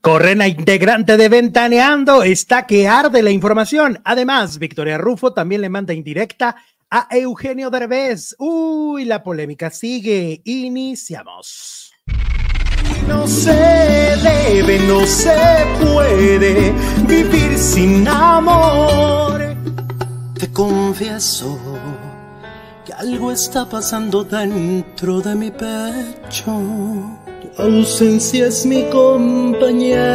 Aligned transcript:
Corren 0.00 0.40
a 0.40 0.48
integrante 0.48 1.16
de 1.16 1.28
Ventaneando, 1.28 2.22
está 2.22 2.66
que 2.66 2.88
arde 2.88 3.22
la 3.22 3.30
información. 3.30 4.00
Además, 4.04 4.58
Victoria 4.58 4.98
Rufo 4.98 5.32
también 5.32 5.60
le 5.60 5.68
manda 5.68 5.92
indirecta 5.92 6.56
a 6.90 7.08
Eugenio 7.10 7.70
Derbez. 7.70 8.34
Uy, 8.38 9.04
la 9.04 9.22
polémica 9.22 9.70
sigue. 9.70 10.40
Iniciamos. 10.44 11.92
No 13.06 13.26
se 13.26 13.52
debe, 13.52 14.78
no 14.86 15.06
se 15.06 15.34
puede 15.80 16.72
vivir 17.06 17.58
sin 17.58 18.06
amor. 18.06 19.56
Te 20.38 20.52
confieso 20.52 21.58
que 22.84 22.92
algo 22.92 23.32
está 23.32 23.68
pasando 23.68 24.24
dentro 24.24 25.20
de 25.20 25.34
mi 25.34 25.50
pecho. 25.50 27.27
Ausencia 27.58 28.46
es 28.46 28.64
mi 28.66 28.84
compañera 28.84 30.14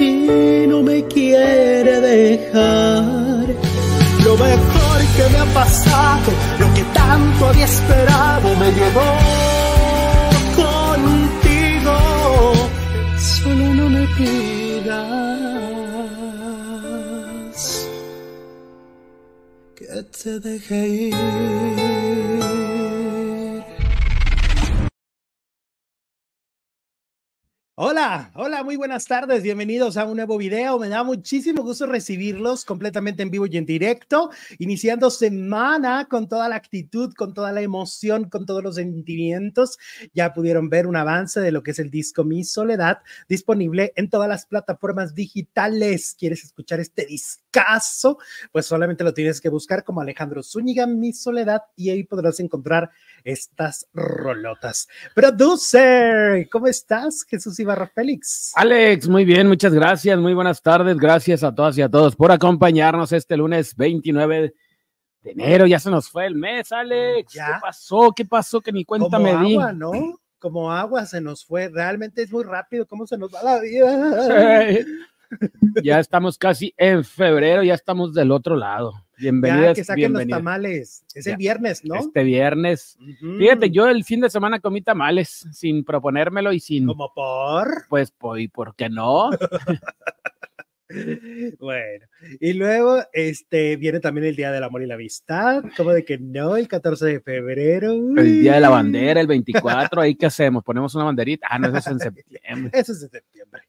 y 0.00 0.66
no 0.66 0.82
me 0.82 1.04
quiere 1.06 2.00
dejar. 2.00 3.46
Lo 4.24 4.36
mejor 4.36 5.00
que 5.16 5.28
me 5.30 5.38
ha 5.38 5.46
pasado, 5.54 6.32
lo 6.58 6.74
que 6.74 6.82
tanto 6.92 7.46
había 7.46 7.64
esperado, 7.64 8.56
me 8.56 8.72
llegó 8.72 9.16
contigo. 10.56 11.96
Solo 13.20 13.74
no 13.74 13.88
me 13.88 14.04
pidas 14.16 14.98
que 19.76 20.02
te 20.22 20.40
deje 20.40 20.88
ir. 20.88 22.61
Hola, 27.74 28.30
hola, 28.34 28.62
muy 28.62 28.76
buenas 28.76 29.06
tardes, 29.06 29.42
bienvenidos 29.42 29.96
a 29.96 30.04
un 30.04 30.16
nuevo 30.16 30.36
video. 30.36 30.78
Me 30.78 30.90
da 30.90 31.02
muchísimo 31.04 31.62
gusto 31.62 31.86
recibirlos 31.86 32.66
completamente 32.66 33.22
en 33.22 33.30
vivo 33.30 33.46
y 33.46 33.56
en 33.56 33.64
directo, 33.64 34.30
iniciando 34.58 35.08
semana 35.10 36.06
con 36.06 36.28
toda 36.28 36.50
la 36.50 36.56
actitud, 36.56 37.14
con 37.14 37.32
toda 37.32 37.50
la 37.50 37.62
emoción, 37.62 38.28
con 38.28 38.44
todos 38.44 38.62
los 38.62 38.74
sentimientos. 38.74 39.78
Ya 40.12 40.34
pudieron 40.34 40.68
ver 40.68 40.86
un 40.86 40.96
avance 40.96 41.40
de 41.40 41.50
lo 41.50 41.62
que 41.62 41.70
es 41.70 41.78
el 41.78 41.90
disco 41.90 42.24
Mi 42.24 42.44
Soledad, 42.44 42.98
disponible 43.26 43.94
en 43.96 44.10
todas 44.10 44.28
las 44.28 44.44
plataformas 44.44 45.14
digitales. 45.14 46.14
¿Quieres 46.18 46.44
escuchar 46.44 46.78
este 46.78 47.06
discazo? 47.52 48.18
Pues 48.50 48.66
solamente 48.66 49.04
lo 49.04 49.12
tienes 49.12 49.40
que 49.40 49.48
buscar 49.48 49.84
como 49.84 50.00
Alejandro 50.00 50.42
Zúñiga, 50.42 50.86
Mi 50.86 51.12
Soledad, 51.12 51.62
y 51.76 51.90
ahí 51.90 52.04
podrás 52.04 52.40
encontrar 52.40 52.90
estas 53.24 53.86
rolotas. 53.92 54.88
Producer, 55.14 56.48
¿cómo 56.50 56.66
estás, 56.66 57.24
Jesús 57.24 57.58
Ibarra 57.60 57.86
Félix? 57.86 58.52
Alex, 58.54 59.08
muy 59.08 59.24
bien, 59.24 59.48
muchas 59.48 59.72
gracias, 59.72 60.18
muy 60.18 60.34
buenas 60.34 60.62
tardes, 60.62 60.96
gracias 60.96 61.44
a 61.44 61.54
todas 61.54 61.76
y 61.78 61.82
a 61.82 61.88
todos 61.88 62.16
por 62.16 62.32
acompañarnos 62.32 63.12
este 63.12 63.36
lunes 63.36 63.76
29 63.76 64.54
de 65.22 65.30
enero, 65.30 65.66
ya 65.66 65.78
se 65.78 65.90
nos 65.90 66.08
fue 66.08 66.26
el 66.26 66.34
mes, 66.34 66.72
Alex. 66.72 67.32
Ya. 67.32 67.46
¿Qué 67.46 67.52
pasó? 67.60 68.12
¿Qué 68.16 68.24
pasó? 68.24 68.60
Que 68.60 68.72
ni 68.72 68.84
cuenta 68.84 69.18
Como 69.18 69.20
me 69.20 69.46
di. 69.46 69.54
agua, 69.54 69.72
¿no? 69.72 69.92
Como 70.40 70.72
agua 70.72 71.06
se 71.06 71.20
nos 71.20 71.44
fue. 71.44 71.68
Realmente 71.68 72.22
es 72.22 72.32
muy 72.32 72.42
rápido 72.42 72.88
cómo 72.88 73.06
se 73.06 73.16
nos 73.16 73.32
va 73.32 73.40
la 73.44 73.60
vida. 73.60 74.74
Ya 75.82 75.98
estamos 76.00 76.38
casi 76.38 76.74
en 76.76 77.04
febrero, 77.04 77.62
ya 77.62 77.74
estamos 77.74 78.14
del 78.14 78.30
otro 78.30 78.56
lado. 78.56 78.92
Ya, 78.92 79.30
Bienvenidas, 79.30 79.76
que 79.76 79.84
saquen 79.84 80.12
los 80.12 80.26
tamales. 80.26 81.04
Es 81.14 81.26
el 81.26 81.32
Ya. 81.34 81.36
viernes, 81.36 81.84
¿no? 81.84 81.94
Este 81.96 82.24
viernes. 82.24 82.98
Fíjate, 83.38 83.70
yo 83.70 83.86
el 83.88 84.04
fin 84.04 84.20
de 84.20 84.30
semana 84.30 84.58
comí 84.60 84.82
tamales 84.82 85.46
sin 85.52 85.84
proponérmelo 85.84 86.52
y 86.52 86.60
sin, 86.60 86.86
Como 86.86 87.12
por. 87.14 87.86
pues, 87.88 88.10
po- 88.10 88.36
¿y 88.36 88.48
por 88.48 88.74
qué 88.74 88.88
no? 88.88 89.30
Bueno, 91.58 92.04
y 92.38 92.52
luego 92.52 92.98
este 93.14 93.76
viene 93.76 93.98
también 93.98 94.26
el 94.26 94.36
Día 94.36 94.52
del 94.52 94.62
Amor 94.62 94.82
y 94.82 94.86
la 94.86 94.94
Amistad, 94.96 95.64
como 95.74 95.90
de 95.92 96.04
que 96.04 96.18
no, 96.18 96.54
el 96.58 96.68
14 96.68 97.06
de 97.06 97.20
febrero. 97.20 97.92
El 97.92 98.42
día 98.42 98.54
de 98.54 98.60
la 98.60 98.68
bandera, 98.68 99.18
el 99.22 99.26
24, 99.26 100.02
ahí 100.02 100.14
qué 100.16 100.26
hacemos, 100.26 100.62
ponemos 100.62 100.94
una 100.94 101.04
banderita. 101.04 101.46
Ah, 101.48 101.58
no, 101.58 101.68
eso 101.68 101.78
es 101.78 101.86
en 101.86 101.98
septiembre. 101.98 102.70
Eso 102.78 102.92
es 102.92 103.02
en 103.04 103.08
septiembre. 103.10 103.62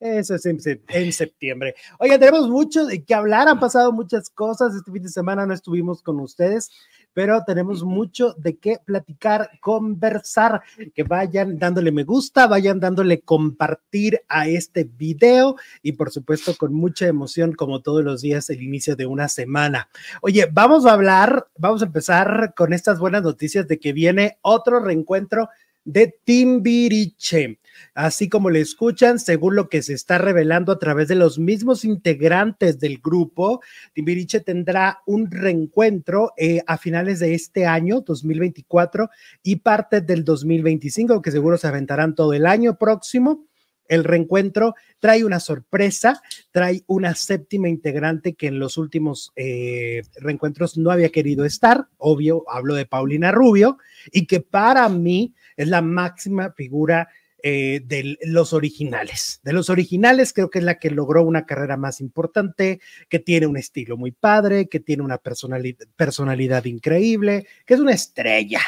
Eso 0.00 0.36
es 0.36 0.46
en, 0.46 0.58
sep- 0.58 0.84
en 0.88 1.12
septiembre. 1.12 1.74
Oigan, 1.98 2.20
tenemos 2.20 2.48
mucho 2.48 2.86
de 2.86 3.02
qué 3.02 3.14
hablar, 3.14 3.48
han 3.48 3.58
pasado 3.58 3.90
muchas 3.90 4.30
cosas. 4.30 4.72
Este 4.74 4.92
fin 4.92 5.02
de 5.02 5.08
semana 5.08 5.44
no 5.44 5.52
estuvimos 5.52 6.02
con 6.02 6.20
ustedes, 6.20 6.70
pero 7.12 7.42
tenemos 7.44 7.82
mucho 7.82 8.32
de 8.34 8.56
qué 8.56 8.78
platicar, 8.84 9.50
conversar. 9.60 10.62
Que 10.94 11.02
vayan 11.02 11.58
dándole 11.58 11.90
me 11.90 12.04
gusta, 12.04 12.46
vayan 12.46 12.78
dándole 12.78 13.22
compartir 13.22 14.20
a 14.28 14.46
este 14.46 14.84
video 14.84 15.56
y, 15.82 15.92
por 15.92 16.12
supuesto, 16.12 16.56
con 16.56 16.72
mucha 16.74 17.08
emoción, 17.08 17.52
como 17.52 17.82
todos 17.82 18.04
los 18.04 18.22
días, 18.22 18.50
el 18.50 18.62
inicio 18.62 18.94
de 18.94 19.06
una 19.06 19.26
semana. 19.26 19.88
Oye, 20.22 20.48
vamos 20.52 20.86
a 20.86 20.92
hablar, 20.92 21.48
vamos 21.58 21.82
a 21.82 21.86
empezar 21.86 22.54
con 22.56 22.72
estas 22.72 23.00
buenas 23.00 23.24
noticias 23.24 23.66
de 23.66 23.80
que 23.80 23.92
viene 23.92 24.38
otro 24.42 24.78
reencuentro 24.78 25.48
de 25.84 26.14
Timbiriche. 26.22 27.58
Así 27.94 28.28
como 28.28 28.50
le 28.50 28.60
escuchan, 28.60 29.18
según 29.18 29.56
lo 29.56 29.68
que 29.68 29.82
se 29.82 29.94
está 29.94 30.18
revelando 30.18 30.72
a 30.72 30.78
través 30.78 31.08
de 31.08 31.14
los 31.14 31.38
mismos 31.38 31.84
integrantes 31.84 32.78
del 32.78 32.98
grupo, 32.98 33.60
Timbiriche 33.92 34.40
tendrá 34.40 35.00
un 35.06 35.30
reencuentro 35.30 36.32
eh, 36.36 36.62
a 36.66 36.78
finales 36.78 37.18
de 37.18 37.34
este 37.34 37.66
año, 37.66 38.00
2024, 38.00 39.10
y 39.42 39.56
parte 39.56 40.00
del 40.00 40.24
2025, 40.24 41.22
que 41.22 41.30
seguro 41.30 41.58
se 41.58 41.66
aventarán 41.66 42.14
todo 42.14 42.32
el 42.32 42.46
año 42.46 42.78
próximo. 42.78 43.46
El 43.88 44.04
reencuentro 44.04 44.74
trae 45.00 45.24
una 45.24 45.40
sorpresa, 45.40 46.22
trae 46.50 46.84
una 46.86 47.14
séptima 47.14 47.68
integrante 47.68 48.34
que 48.34 48.48
en 48.48 48.58
los 48.58 48.76
últimos 48.76 49.32
eh, 49.34 50.02
reencuentros 50.16 50.76
no 50.76 50.90
había 50.90 51.08
querido 51.08 51.44
estar, 51.44 51.88
obvio, 51.96 52.44
hablo 52.48 52.74
de 52.74 52.84
Paulina 52.84 53.32
Rubio, 53.32 53.78
y 54.12 54.26
que 54.26 54.40
para 54.40 54.88
mí 54.90 55.34
es 55.56 55.68
la 55.68 55.80
máxima 55.80 56.52
figura 56.52 57.08
eh, 57.42 57.80
de 57.84 58.18
los 58.22 58.52
originales. 58.52 59.40
De 59.44 59.52
los 59.52 59.70
originales 59.70 60.32
creo 60.32 60.50
que 60.50 60.58
es 60.58 60.64
la 60.64 60.78
que 60.78 60.90
logró 60.90 61.22
una 61.22 61.46
carrera 61.46 61.76
más 61.76 62.00
importante, 62.00 62.80
que 63.08 63.20
tiene 63.20 63.46
un 63.46 63.56
estilo 63.56 63.96
muy 63.96 64.10
padre, 64.10 64.68
que 64.68 64.80
tiene 64.80 65.02
una 65.02 65.18
personalidad, 65.18 65.86
personalidad 65.94 66.64
increíble, 66.64 67.46
que 67.64 67.74
es 67.74 67.80
una 67.80 67.92
estrella. 67.92 68.60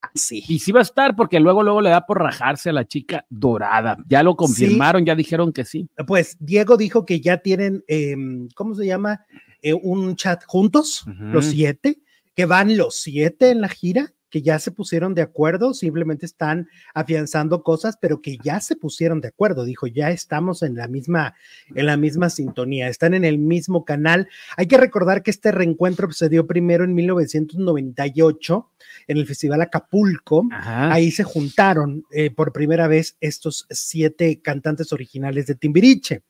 Así. 0.00 0.42
Y 0.48 0.58
sí 0.58 0.72
va 0.72 0.80
a 0.80 0.82
estar 0.82 1.14
porque 1.14 1.38
luego, 1.38 1.62
luego 1.62 1.80
le 1.80 1.90
da 1.90 2.06
por 2.06 2.18
rajarse 2.18 2.70
a 2.70 2.72
la 2.72 2.86
chica 2.86 3.26
dorada. 3.28 3.98
Ya 4.08 4.22
lo 4.22 4.34
confirmaron, 4.34 5.04
ya 5.04 5.14
dijeron 5.14 5.52
que 5.52 5.64
sí. 5.64 5.88
Pues 6.06 6.36
Diego 6.40 6.76
dijo 6.76 7.04
que 7.04 7.20
ya 7.20 7.38
tienen, 7.38 7.84
eh, 7.86 8.16
¿cómo 8.54 8.74
se 8.74 8.86
llama? 8.86 9.26
Eh, 9.62 9.74
un 9.74 10.16
chat 10.16 10.42
juntos, 10.46 11.04
los 11.06 11.46
siete, 11.46 12.00
que 12.34 12.46
van 12.46 12.76
los 12.76 12.96
siete 12.96 13.50
en 13.50 13.60
la 13.60 13.68
gira, 13.68 14.12
que 14.30 14.42
ya 14.42 14.58
se 14.58 14.70
pusieron 14.70 15.14
de 15.14 15.22
acuerdo, 15.22 15.74
simplemente 15.74 16.26
están 16.26 16.68
afianzando 16.94 17.62
cosas, 17.62 17.98
pero 18.00 18.22
que 18.22 18.38
ya 18.42 18.60
se 18.60 18.76
pusieron 18.76 19.20
de 19.20 19.28
acuerdo. 19.28 19.64
Dijo, 19.64 19.86
ya 19.86 20.10
estamos 20.10 20.62
en 20.62 20.76
la 20.76 20.88
misma, 20.88 21.34
en 21.74 21.86
la 21.86 21.96
misma 21.96 22.30
sintonía, 22.30 22.88
están 22.88 23.14
en 23.14 23.24
el 23.24 23.38
mismo 23.38 23.84
canal. 23.84 24.28
Hay 24.56 24.66
que 24.66 24.78
recordar 24.78 25.22
que 25.22 25.30
este 25.30 25.52
reencuentro 25.52 26.10
se 26.12 26.28
dio 26.28 26.46
primero 26.46 26.84
en 26.84 26.94
1998 26.94 28.70
en 29.08 29.16
el 29.16 29.26
Festival 29.26 29.62
Acapulco. 29.62 30.46
Ajá. 30.52 30.92
Ahí 30.92 31.10
se 31.10 31.24
juntaron 31.24 32.04
eh, 32.10 32.30
por 32.30 32.52
primera 32.52 32.88
vez 32.88 33.16
estos 33.20 33.66
siete 33.70 34.40
cantantes 34.40 34.92
originales 34.92 35.46
de 35.46 35.54
Timbiriche. 35.54 36.22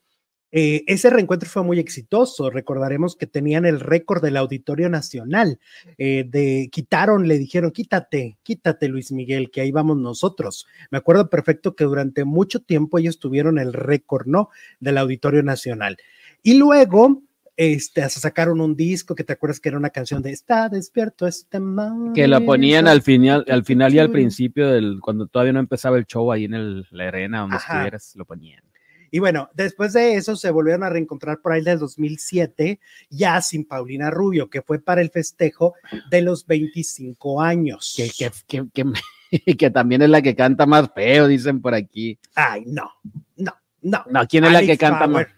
Eh, 0.52 0.82
ese 0.86 1.10
reencuentro 1.10 1.48
fue 1.48 1.62
muy 1.62 1.78
exitoso. 1.78 2.50
Recordaremos 2.50 3.16
que 3.16 3.26
tenían 3.26 3.64
el 3.66 3.80
récord 3.80 4.22
del 4.22 4.36
Auditorio 4.36 4.88
Nacional. 4.88 5.58
eh, 5.98 6.24
de 6.28 6.68
quitaron, 6.70 7.28
le 7.28 7.38
dijeron, 7.38 7.70
quítate, 7.70 8.38
quítate, 8.42 8.88
Luis 8.88 9.12
Miguel, 9.12 9.50
que 9.50 9.60
ahí 9.60 9.70
vamos 9.70 9.96
nosotros. 9.96 10.66
Me 10.90 10.98
acuerdo 10.98 11.30
perfecto 11.30 11.74
que 11.74 11.84
durante 11.84 12.24
mucho 12.24 12.60
tiempo 12.60 12.98
ellos 12.98 13.18
tuvieron 13.18 13.58
el 13.58 13.72
récord, 13.72 14.26
¿no? 14.26 14.50
Del 14.80 14.98
Auditorio 14.98 15.42
Nacional. 15.42 15.96
Y 16.42 16.54
luego, 16.54 17.22
este, 17.56 18.02
hasta 18.02 18.20
sacaron 18.20 18.60
un 18.60 18.74
disco 18.74 19.14
que 19.14 19.24
te 19.24 19.34
acuerdas 19.34 19.60
que 19.60 19.68
era 19.68 19.78
una 19.78 19.90
canción 19.90 20.22
de 20.22 20.30
Está 20.30 20.68
despierto 20.68 21.26
este 21.26 21.60
man. 21.60 22.12
Que 22.14 22.26
la 22.26 22.40
ponían 22.40 22.88
al 22.88 23.02
final, 23.02 23.44
al 23.48 23.64
final 23.64 23.94
y 23.94 23.98
al 23.98 24.10
principio 24.10 24.68
del, 24.68 24.98
cuando 25.00 25.26
todavía 25.26 25.52
no 25.52 25.60
empezaba 25.60 25.98
el 25.98 26.06
show 26.06 26.32
ahí 26.32 26.44
en 26.44 26.54
el, 26.54 26.86
la 26.90 27.08
arena 27.08 27.40
donde 27.40 27.56
Ajá. 27.56 27.74
estuvieras, 27.74 28.16
lo 28.16 28.24
ponían. 28.24 28.62
Y 29.10 29.18
bueno, 29.18 29.50
después 29.54 29.92
de 29.92 30.14
eso 30.14 30.36
se 30.36 30.50
volvieron 30.50 30.82
a 30.84 30.88
reencontrar 30.90 31.40
por 31.40 31.52
ahí 31.52 31.62
del 31.62 31.78
2007, 31.78 32.80
ya 33.08 33.40
sin 33.42 33.64
Paulina 33.66 34.10
Rubio, 34.10 34.48
que 34.48 34.62
fue 34.62 34.78
para 34.78 35.00
el 35.00 35.10
festejo 35.10 35.74
de 36.10 36.22
los 36.22 36.46
25 36.46 37.40
años. 37.42 37.94
Que, 37.96 38.10
que, 38.10 38.30
que, 38.46 38.68
que, 38.72 39.56
que 39.56 39.70
también 39.70 40.02
es 40.02 40.10
la 40.10 40.22
que 40.22 40.34
canta 40.36 40.66
más 40.66 40.90
feo, 40.94 41.26
dicen 41.26 41.60
por 41.60 41.74
aquí. 41.74 42.18
Ay, 42.34 42.64
no, 42.66 42.90
no, 43.36 43.52
no. 43.82 44.04
No, 44.08 44.26
¿quién 44.28 44.44
es 44.44 44.52
la 44.52 44.58
Alex 44.58 44.72
que 44.72 44.78
canta 44.78 45.06
Bauer. 45.06 45.28
más? 45.28 45.36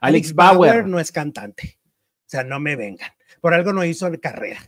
Alex 0.00 0.34
Bauer. 0.34 0.86
no 0.86 1.00
es 1.00 1.10
cantante. 1.10 1.78
O 2.28 2.30
sea, 2.30 2.44
no 2.44 2.60
me 2.60 2.76
vengan. 2.76 3.10
Por 3.40 3.54
algo 3.54 3.72
no 3.72 3.84
hizo 3.84 4.10
carrera, 4.20 4.58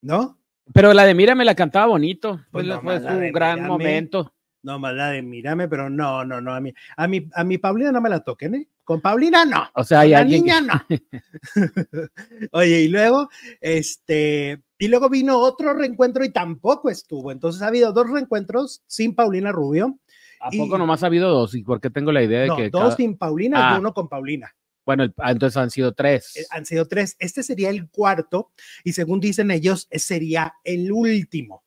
¿no? 0.00 0.38
Pero 0.72 0.92
la 0.94 1.04
de 1.04 1.14
Mírame 1.14 1.44
la 1.44 1.54
cantaba 1.54 1.86
bonito. 1.86 2.36
Pues 2.50 2.66
Pues 2.66 2.66
no 2.66 2.80
fue 2.80 3.00
de 3.00 3.30
gran 3.32 3.56
Mírame. 3.60 3.68
momento. 3.68 4.34
No, 4.62 4.78
la 4.78 5.10
de 5.10 5.22
mírame, 5.22 5.66
pero 5.68 5.90
no, 5.90 6.24
no, 6.24 6.40
no, 6.40 6.54
a 6.54 6.60
mí, 6.60 6.72
a 6.96 7.08
mi, 7.08 7.28
a 7.34 7.42
mi 7.44 7.58
Paulina 7.58 7.90
no 7.90 8.00
me 8.00 8.08
la 8.08 8.20
toquen, 8.20 8.54
¿eh? 8.54 8.68
Con 8.84 9.00
Paulina 9.00 9.44
no. 9.44 9.68
O 9.74 9.82
sea, 9.84 10.00
hay 10.00 10.12
alguien 10.14 10.42
niña 10.44 10.60
no. 10.60 10.72
Oye, 12.52 12.82
y 12.82 12.88
luego, 12.88 13.28
este, 13.60 14.60
y 14.78 14.88
luego 14.88 15.08
vino 15.08 15.38
otro 15.38 15.74
reencuentro 15.74 16.24
y 16.24 16.32
tampoco 16.32 16.90
estuvo. 16.90 17.32
Entonces 17.32 17.62
ha 17.62 17.68
habido 17.68 17.92
dos 17.92 18.10
reencuentros 18.10 18.82
sin 18.86 19.14
Paulina 19.14 19.52
Rubio. 19.52 19.98
¿A 20.40 20.48
y- 20.52 20.58
poco 20.58 20.78
nomás 20.78 21.02
ha 21.02 21.06
habido 21.06 21.30
dos? 21.30 21.54
¿Y 21.54 21.62
por 21.62 21.80
qué 21.80 21.90
tengo 21.90 22.12
la 22.12 22.22
idea 22.22 22.40
de 22.42 22.48
No, 22.48 22.56
que 22.56 22.70
dos 22.70 22.82
cada- 22.82 22.96
sin 22.96 23.16
Paulina 23.16 23.70
Ah. 23.72 23.76
y 23.76 23.80
uno 23.80 23.94
con 23.94 24.08
Paulina. 24.08 24.54
Bueno, 24.84 25.04
ah, 25.18 25.30
entonces 25.30 25.56
han 25.56 25.70
sido 25.70 25.92
tres. 25.92 26.36
Eh, 26.36 26.44
Han 26.50 26.66
sido 26.66 26.88
tres. 26.88 27.14
Este 27.20 27.44
sería 27.44 27.70
el 27.70 27.88
cuarto 27.88 28.50
y 28.82 28.92
según 28.94 29.20
dicen 29.20 29.52
ellos, 29.52 29.88
sería 29.92 30.54
el 30.64 30.90
último. 30.90 31.62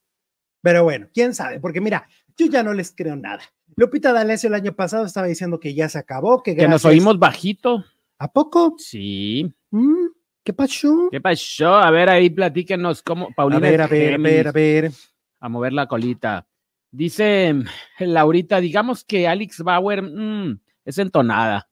Pero 0.62 0.84
bueno, 0.84 1.08
quién 1.14 1.34
sabe, 1.34 1.60
porque 1.62 1.80
mira, 1.80 2.10
yo 2.38 2.48
ya 2.48 2.64
no 2.64 2.74
les 2.74 2.94
creo 2.96 3.16
nada. 3.16 3.42
Lupita 3.76 4.14
D'Alessio 4.14 4.48
el 4.48 4.56
año 4.56 4.74
pasado 4.74 5.06
estaba 5.06 5.28
diciendo 5.28 5.60
que 5.60 5.74
ya 5.74 5.90
se 5.90 5.98
acabó, 5.98 6.42
que, 6.42 6.56
que 6.56 6.68
nos 6.68 6.86
oímos 6.86 7.20
bajito. 7.20 7.84
¿A 8.18 8.32
poco? 8.32 8.76
Sí. 8.78 9.54
Mm, 9.72 10.08
¿Qué 10.44 10.54
pasó? 10.54 11.10
¿Qué 11.12 11.20
pasó? 11.20 11.76
A 11.76 11.92
ver, 11.92 12.10
ahí 12.10 12.30
platíquenos 12.30 13.02
cómo. 13.02 13.28
A 13.28 13.36
Paulina 13.36 13.60
ver, 13.60 13.82
a 13.82 13.88
ver, 13.88 14.14
a 14.14 14.18
ver, 14.18 14.48
a 14.48 14.52
ver. 14.52 14.92
a 15.40 15.50
mover 15.50 15.74
la 15.74 15.88
colita. 15.88 16.48
Dice 16.92 17.54
Laurita, 18.00 18.62
digamos 18.62 19.04
que 19.04 19.28
Alex 19.28 19.62
Bauer 19.62 20.02
mm, 20.02 20.60
es 20.86 20.98
entonada. 20.98 21.68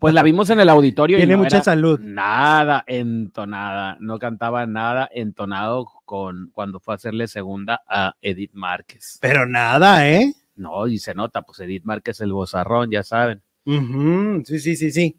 Pues 0.00 0.14
la 0.14 0.22
vimos 0.22 0.50
en 0.50 0.60
el 0.60 0.68
auditorio. 0.68 1.16
y 1.16 1.20
Tiene 1.20 1.36
no 1.36 1.42
mucha 1.42 1.62
salud. 1.62 1.98
Nada 2.00 2.84
entonada. 2.86 3.96
No 4.00 4.18
cantaba 4.18 4.66
nada 4.66 5.08
entonado 5.12 5.86
con 6.04 6.50
cuando 6.52 6.80
fue 6.80 6.94
a 6.94 6.96
hacerle 6.96 7.26
segunda 7.28 7.82
a 7.88 8.14
Edith 8.20 8.52
Márquez. 8.52 9.18
Pero 9.20 9.46
nada, 9.46 10.08
¿eh? 10.08 10.34
No, 10.56 10.86
y 10.86 10.98
se 10.98 11.14
nota, 11.14 11.42
pues 11.42 11.60
Edith 11.60 11.84
Márquez 11.84 12.20
el 12.20 12.32
bozarrón, 12.32 12.90
ya 12.90 13.02
saben. 13.02 13.42
Sí, 13.64 14.58
sí, 14.58 14.76
sí, 14.76 14.90
sí. 14.90 15.16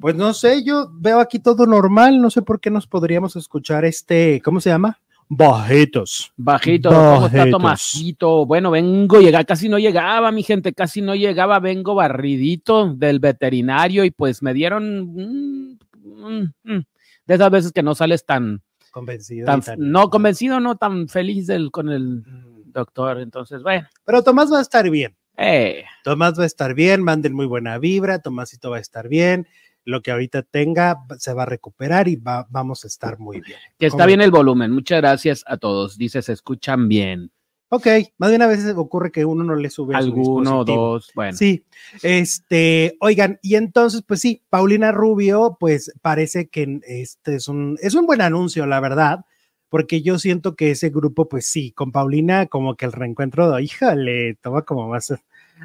Pues 0.00 0.14
no 0.14 0.32
sé, 0.32 0.62
yo 0.62 0.88
veo 0.92 1.18
aquí 1.18 1.40
todo 1.40 1.66
normal, 1.66 2.22
no 2.22 2.30
sé 2.30 2.42
por 2.42 2.60
qué 2.60 2.70
nos 2.70 2.86
podríamos 2.86 3.34
escuchar 3.34 3.84
este, 3.84 4.40
¿cómo 4.44 4.60
se 4.60 4.70
llama? 4.70 5.00
Bajitos. 5.32 6.32
Bajito, 6.36 6.88
¿cómo 6.90 7.26
está 7.26 7.38
Bajitos. 7.38 7.50
Tomasito? 7.52 8.46
Bueno, 8.46 8.72
vengo, 8.72 9.20
llega, 9.20 9.44
casi 9.44 9.68
no 9.68 9.78
llegaba, 9.78 10.32
mi 10.32 10.42
gente, 10.42 10.72
casi 10.72 11.02
no 11.02 11.14
llegaba, 11.14 11.60
vengo 11.60 11.94
barridito 11.94 12.92
del 12.94 13.20
veterinario 13.20 14.04
y 14.04 14.10
pues 14.10 14.42
me 14.42 14.52
dieron 14.52 15.06
mm, 15.14 15.78
mm, 16.02 16.52
mm, 16.64 16.80
de 17.26 17.34
esas 17.34 17.48
veces 17.50 17.70
que 17.72 17.82
no 17.84 17.94
sales 17.94 18.26
tan, 18.26 18.60
Convencido. 18.90 19.46
tan 19.46 19.60
y 19.60 19.62
tan- 19.62 19.78
no 19.78 20.10
convencido, 20.10 20.58
no 20.58 20.76
tan 20.76 21.06
feliz 21.08 21.46
del, 21.46 21.70
con 21.70 21.90
el 21.90 22.24
doctor. 22.66 23.20
Entonces, 23.20 23.62
bueno, 23.62 23.86
Pero 24.04 24.24
Tomás 24.24 24.52
va 24.52 24.58
a 24.58 24.62
estar 24.62 24.90
bien. 24.90 25.14
eh, 25.36 25.84
Tomás 26.02 26.36
va 26.36 26.42
a 26.42 26.46
estar 26.46 26.74
bien, 26.74 27.04
manden 27.04 27.34
muy 27.34 27.46
buena 27.46 27.78
vibra, 27.78 28.18
Tomásito 28.18 28.68
va 28.70 28.78
a 28.78 28.80
estar 28.80 29.06
bien, 29.08 29.46
lo 29.84 30.02
que 30.02 30.10
ahorita 30.10 30.42
tenga 30.42 31.04
se 31.18 31.32
va 31.32 31.44
a 31.44 31.46
recuperar 31.46 32.08
y 32.08 32.16
va- 32.16 32.46
vamos 32.50 32.84
a 32.84 32.88
estar 32.88 33.18
muy 33.18 33.40
bien. 33.40 33.58
que 33.78 33.86
está 33.86 33.98
¿Cómo? 33.98 34.06
bien 34.08 34.20
el 34.20 34.30
volumen. 34.30 34.70
Muchas 34.72 35.00
gracias 35.00 35.44
a 35.46 35.56
todos. 35.56 35.96
Dice, 35.98 36.22
se 36.22 36.32
escuchan 36.32 36.88
bien. 36.88 37.30
Ok, 37.72 37.86
más 38.18 38.30
bien 38.30 38.42
a 38.42 38.48
veces 38.48 38.74
ocurre 38.76 39.12
que 39.12 39.24
uno 39.24 39.44
no 39.44 39.54
le 39.54 39.70
sube 39.70 39.94
Alguno, 39.94 40.64
dos, 40.64 41.12
bueno. 41.14 41.36
Sí, 41.36 41.64
este, 42.02 42.96
oigan, 43.00 43.38
y 43.42 43.54
entonces, 43.54 44.02
pues 44.06 44.20
sí, 44.20 44.42
Paulina 44.50 44.90
Rubio, 44.90 45.56
pues 45.60 45.92
parece 46.02 46.48
que 46.48 46.80
este 46.86 47.36
es 47.36 47.46
un, 47.46 47.78
es 47.80 47.94
un 47.94 48.06
buen 48.06 48.20
anuncio, 48.22 48.66
la 48.66 48.80
verdad, 48.80 49.24
porque 49.68 50.02
yo 50.02 50.18
siento 50.18 50.56
que 50.56 50.72
ese 50.72 50.90
grupo, 50.90 51.28
pues 51.28 51.46
sí, 51.46 51.70
con 51.70 51.92
Paulina, 51.92 52.46
como 52.46 52.74
que 52.74 52.86
el 52.86 52.92
reencuentro, 52.92 53.56
híjole, 53.60 54.34
toma 54.42 54.62
como 54.62 54.88
más, 54.88 55.14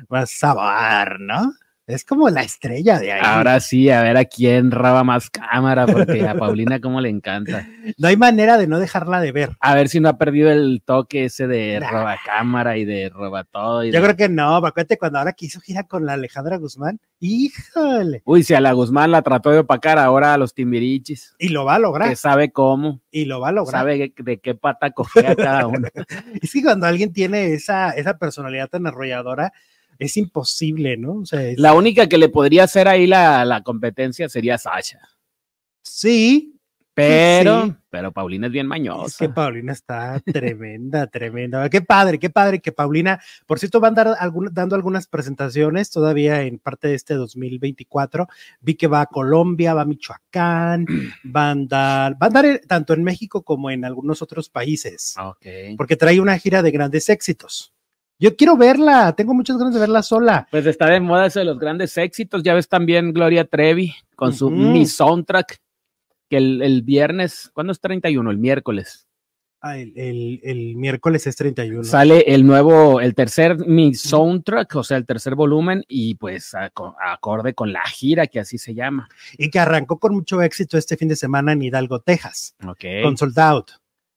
más 0.08 0.30
sabor, 0.30 1.20
¿no? 1.20 1.54
Es 1.88 2.04
como 2.04 2.30
la 2.32 2.42
estrella 2.42 2.98
de 2.98 3.12
ahí. 3.12 3.22
Ahora 3.24 3.60
sí, 3.60 3.92
a 3.92 4.02
ver 4.02 4.18
a 4.18 4.26
quién 4.26 4.72
raba 4.72 5.04
más 5.04 5.30
cámara, 5.30 5.86
porque 5.86 6.28
a 6.28 6.34
Paulina 6.36 6.80
como 6.82 7.00
le 7.00 7.10
encanta. 7.10 7.68
No 8.00 8.08
hay 8.08 8.18
manera 8.18 8.58
de 8.58 8.66
no 8.66 8.80
dejarla 8.80 9.22
de 9.22 9.32
ver. 9.32 9.52
A 9.60 9.76
ver 9.76 9.90
si 9.90 10.00
no 10.00 10.10
ha 10.10 10.18
perdido 10.18 10.50
el 10.52 10.82
toque 10.84 11.26
ese 11.26 11.46
de 11.48 11.80
Nah. 11.80 11.92
roba 11.92 12.18
cámara 12.26 12.78
y 12.78 12.86
de 12.86 13.10
roba 13.10 13.44
todo. 13.44 13.84
y 13.84 13.92
Yo 13.92 14.00
de- 14.00 14.04
creo 14.04 14.16
que 14.18 14.28
no, 14.30 14.56
acuérdate 14.56 14.98
cuando 14.98 15.20
ahora 15.20 15.34
quiso 15.34 15.62
gira 15.62 15.84
con 15.84 16.04
la 16.06 16.14
Alejandra 16.14 16.58
Guzmán, 16.58 17.00
híjole, 17.20 18.24
Uy, 18.26 18.44
si 18.44 18.54
a 18.56 18.60
la 18.62 18.72
Guzmán 18.74 19.12
la 19.12 19.22
trató 19.22 19.52
de 19.52 19.60
opacar 19.60 20.00
ahora 20.00 20.34
a 20.34 20.38
los 20.40 20.54
timbirichis, 20.56 21.36
y 21.38 21.50
lo 21.50 21.64
va 21.66 21.76
a 21.76 21.80
lograr, 21.80 22.10
que 22.10 22.16
sabe 22.16 22.52
cómo, 22.52 23.02
y 23.12 23.26
lo 23.26 23.40
va 23.40 23.50
a 23.50 23.52
lograr. 23.52 23.82
sabe 23.82 24.12
de 24.18 24.40
qué 24.40 24.56
pata 24.56 24.90
cogea 24.92 25.36
cada 25.36 25.68
uno. 25.68 25.88
Es 26.42 26.52
que 26.52 26.64
cuando 26.64 26.88
alguien 26.88 27.14
tiene 27.14 27.54
esa, 27.54 27.92
esa 27.92 28.18
personalidad 28.18 28.68
tan 28.70 28.88
arrolladora, 28.88 29.54
es 30.00 30.18
imposible, 30.18 30.98
¿no? 30.98 31.14
O 31.22 31.26
sea, 31.26 31.42
es- 31.44 31.60
La 31.60 31.74
única 31.74 32.08
que 32.08 32.18
le 32.18 32.30
podría 32.30 32.64
hacer 32.66 32.88
ahí 32.88 33.08
la, 33.08 33.46
la 33.46 33.62
competencia 33.64 34.28
sería 34.30 34.58
Sasha. 34.58 35.00
sí, 35.84 36.52
Pero, 36.98 37.66
Sí. 37.66 37.74
pero 37.90 38.14
Paulina 38.14 38.48
es 38.48 38.54
bien 38.54 38.68
mañosa. 38.68 39.08
es 39.08 39.18
que 39.18 39.28
Paulina 39.28 39.74
está 39.74 40.22
tremenda, 40.22 41.08
tremenda. 41.12 41.70
Qué 41.70 41.82
padre, 41.82 42.20
qué 42.20 42.30
padre 42.30 42.62
que 42.62 42.72
Paulina, 42.72 43.20
por 43.46 43.60
cierto, 43.60 43.82
van 43.82 44.00
a 44.00 44.04
dar 44.06 44.16
algún- 44.18 44.50
dando 44.54 44.78
algunas 44.78 45.06
presentaciones 45.06 45.92
todavía 45.92 46.44
en 46.44 46.58
parte 46.58 46.88
de 46.88 46.96
este 46.96 47.16
2024. 47.16 48.30
Vi 48.62 48.76
que 48.76 48.88
va 48.88 49.02
a 49.02 49.06
Colombia, 49.08 49.74
va 49.74 49.82
a 49.82 49.86
Michoacán, 49.86 50.86
va 51.36 51.48
a 51.50 51.52
andar, 51.52 52.14
va 52.14 52.30
a 52.34 52.46
en- 52.48 52.62
tanto 52.66 52.94
en 52.94 53.04
México 53.04 53.44
como 53.44 53.72
en 53.72 53.84
algunos 53.84 54.22
otros 54.22 54.48
países. 54.48 55.16
Ok. 55.20 55.76
porque 55.76 55.98
trae 55.98 56.22
una 56.22 56.38
gira 56.40 56.62
de 56.62 56.72
grandes 56.72 57.10
éxitos. 57.10 57.74
Yo 58.20 58.36
quiero 58.36 58.56
verla, 58.56 59.14
tengo 59.16 59.34
muchas 59.34 59.58
ganas 59.58 59.74
de 59.74 59.80
verla 59.80 60.02
sola. 60.02 60.48
Pues 60.52 60.66
está 60.66 60.88
de 60.88 61.00
moda 61.00 61.26
eso 61.26 61.40
de 61.40 61.46
los 61.46 61.60
grandes 61.60 61.98
éxitos. 61.98 62.44
Ya 62.44 62.54
ves 62.54 62.70
también 62.70 63.12
Gloria 63.14 63.46
Trevi 63.46 63.94
con 64.16 64.34
su. 64.34 64.50
Mi 64.50 64.86
Soundtrack, 64.86 65.60
que 66.30 66.38
el, 66.38 66.62
el 66.62 66.82
viernes, 66.82 67.52
¿cuándo 67.54 67.74
es 67.74 67.80
31? 67.82 68.32
El 68.32 68.38
miércoles. 68.38 69.06
Ah, 69.62 69.80
el, 69.80 69.94
el- 69.98 70.40
el 70.44 70.76
miércoles 70.76 71.26
es 71.26 71.36
31. 71.36 71.84
Sale 71.84 72.24
el 72.28 72.46
nuevo, 72.46 73.02
el 73.02 73.16
tercer 73.16 73.58
Mi 73.68 73.96
Soundtrack, 73.96 74.76
o 74.76 74.84
sea, 74.84 74.96
el 74.98 75.06
tercer 75.08 75.34
volumen, 75.36 75.84
y 75.88 76.16
pues 76.16 76.54
aco- 76.54 76.96
acorde 77.04 77.54
con 77.56 77.74
la 77.74 77.82
gira, 77.88 78.28
que 78.28 78.40
así 78.40 78.58
se 78.60 78.76
llama. 78.76 79.10
Y 79.40 79.50
que 79.50 79.58
arrancó 79.60 79.98
con 80.00 80.14
mucho 80.14 80.42
éxito 80.44 80.78
este 80.78 80.96
fin 80.98 81.08
de 81.08 81.16
semana 81.16 81.52
en 81.54 81.64
Hidalgo, 81.64 82.00
Texas, 82.00 82.56
Ok. 82.66 82.84
con 83.04 83.18
Sold 83.18 83.40
Out. 83.40 83.72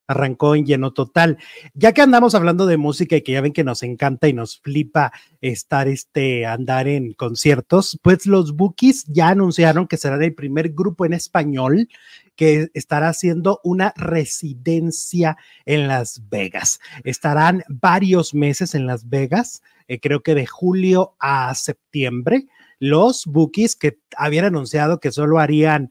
Arrancó 0.09 0.55
en 0.55 0.65
lleno 0.65 0.91
total. 0.91 1.37
Ya 1.75 1.93
que 1.93 2.01
andamos 2.01 2.33
hablando 2.33 2.65
de 2.65 2.77
música 2.77 3.15
y 3.15 3.21
que 3.21 3.33
ya 3.33 3.41
ven 3.41 3.53
que 3.53 3.63
nos 3.63 3.83
encanta 3.83 4.27
y 4.27 4.33
nos 4.33 4.59
flipa 4.59 5.13
estar 5.39 5.87
este, 5.87 6.47
andar 6.47 6.87
en 6.87 7.13
conciertos, 7.13 7.99
pues 8.01 8.25
los 8.25 8.55
Bookies 8.55 9.05
ya 9.05 9.29
anunciaron 9.29 9.87
que 9.87 9.97
serán 9.97 10.23
el 10.23 10.33
primer 10.33 10.69
grupo 10.69 11.05
en 11.05 11.13
español 11.13 11.87
que 12.35 12.69
estará 12.73 13.09
haciendo 13.09 13.59
una 13.65 13.93
residencia 13.97 15.37
en 15.65 15.87
Las 15.87 16.29
Vegas. 16.29 16.79
Estarán 17.03 17.63
varios 17.67 18.33
meses 18.33 18.75
en 18.75 18.87
Las 18.87 19.09
Vegas, 19.09 19.61
eh, 19.89 19.99
creo 19.99 20.23
que 20.23 20.35
de 20.35 20.45
julio 20.45 21.17
a 21.19 21.53
septiembre. 21.53 22.47
Los 22.79 23.25
Bookies 23.25 23.75
que 23.75 23.99
habían 24.15 24.45
anunciado 24.45 25.01
que 25.01 25.11
solo 25.11 25.39
harían 25.39 25.89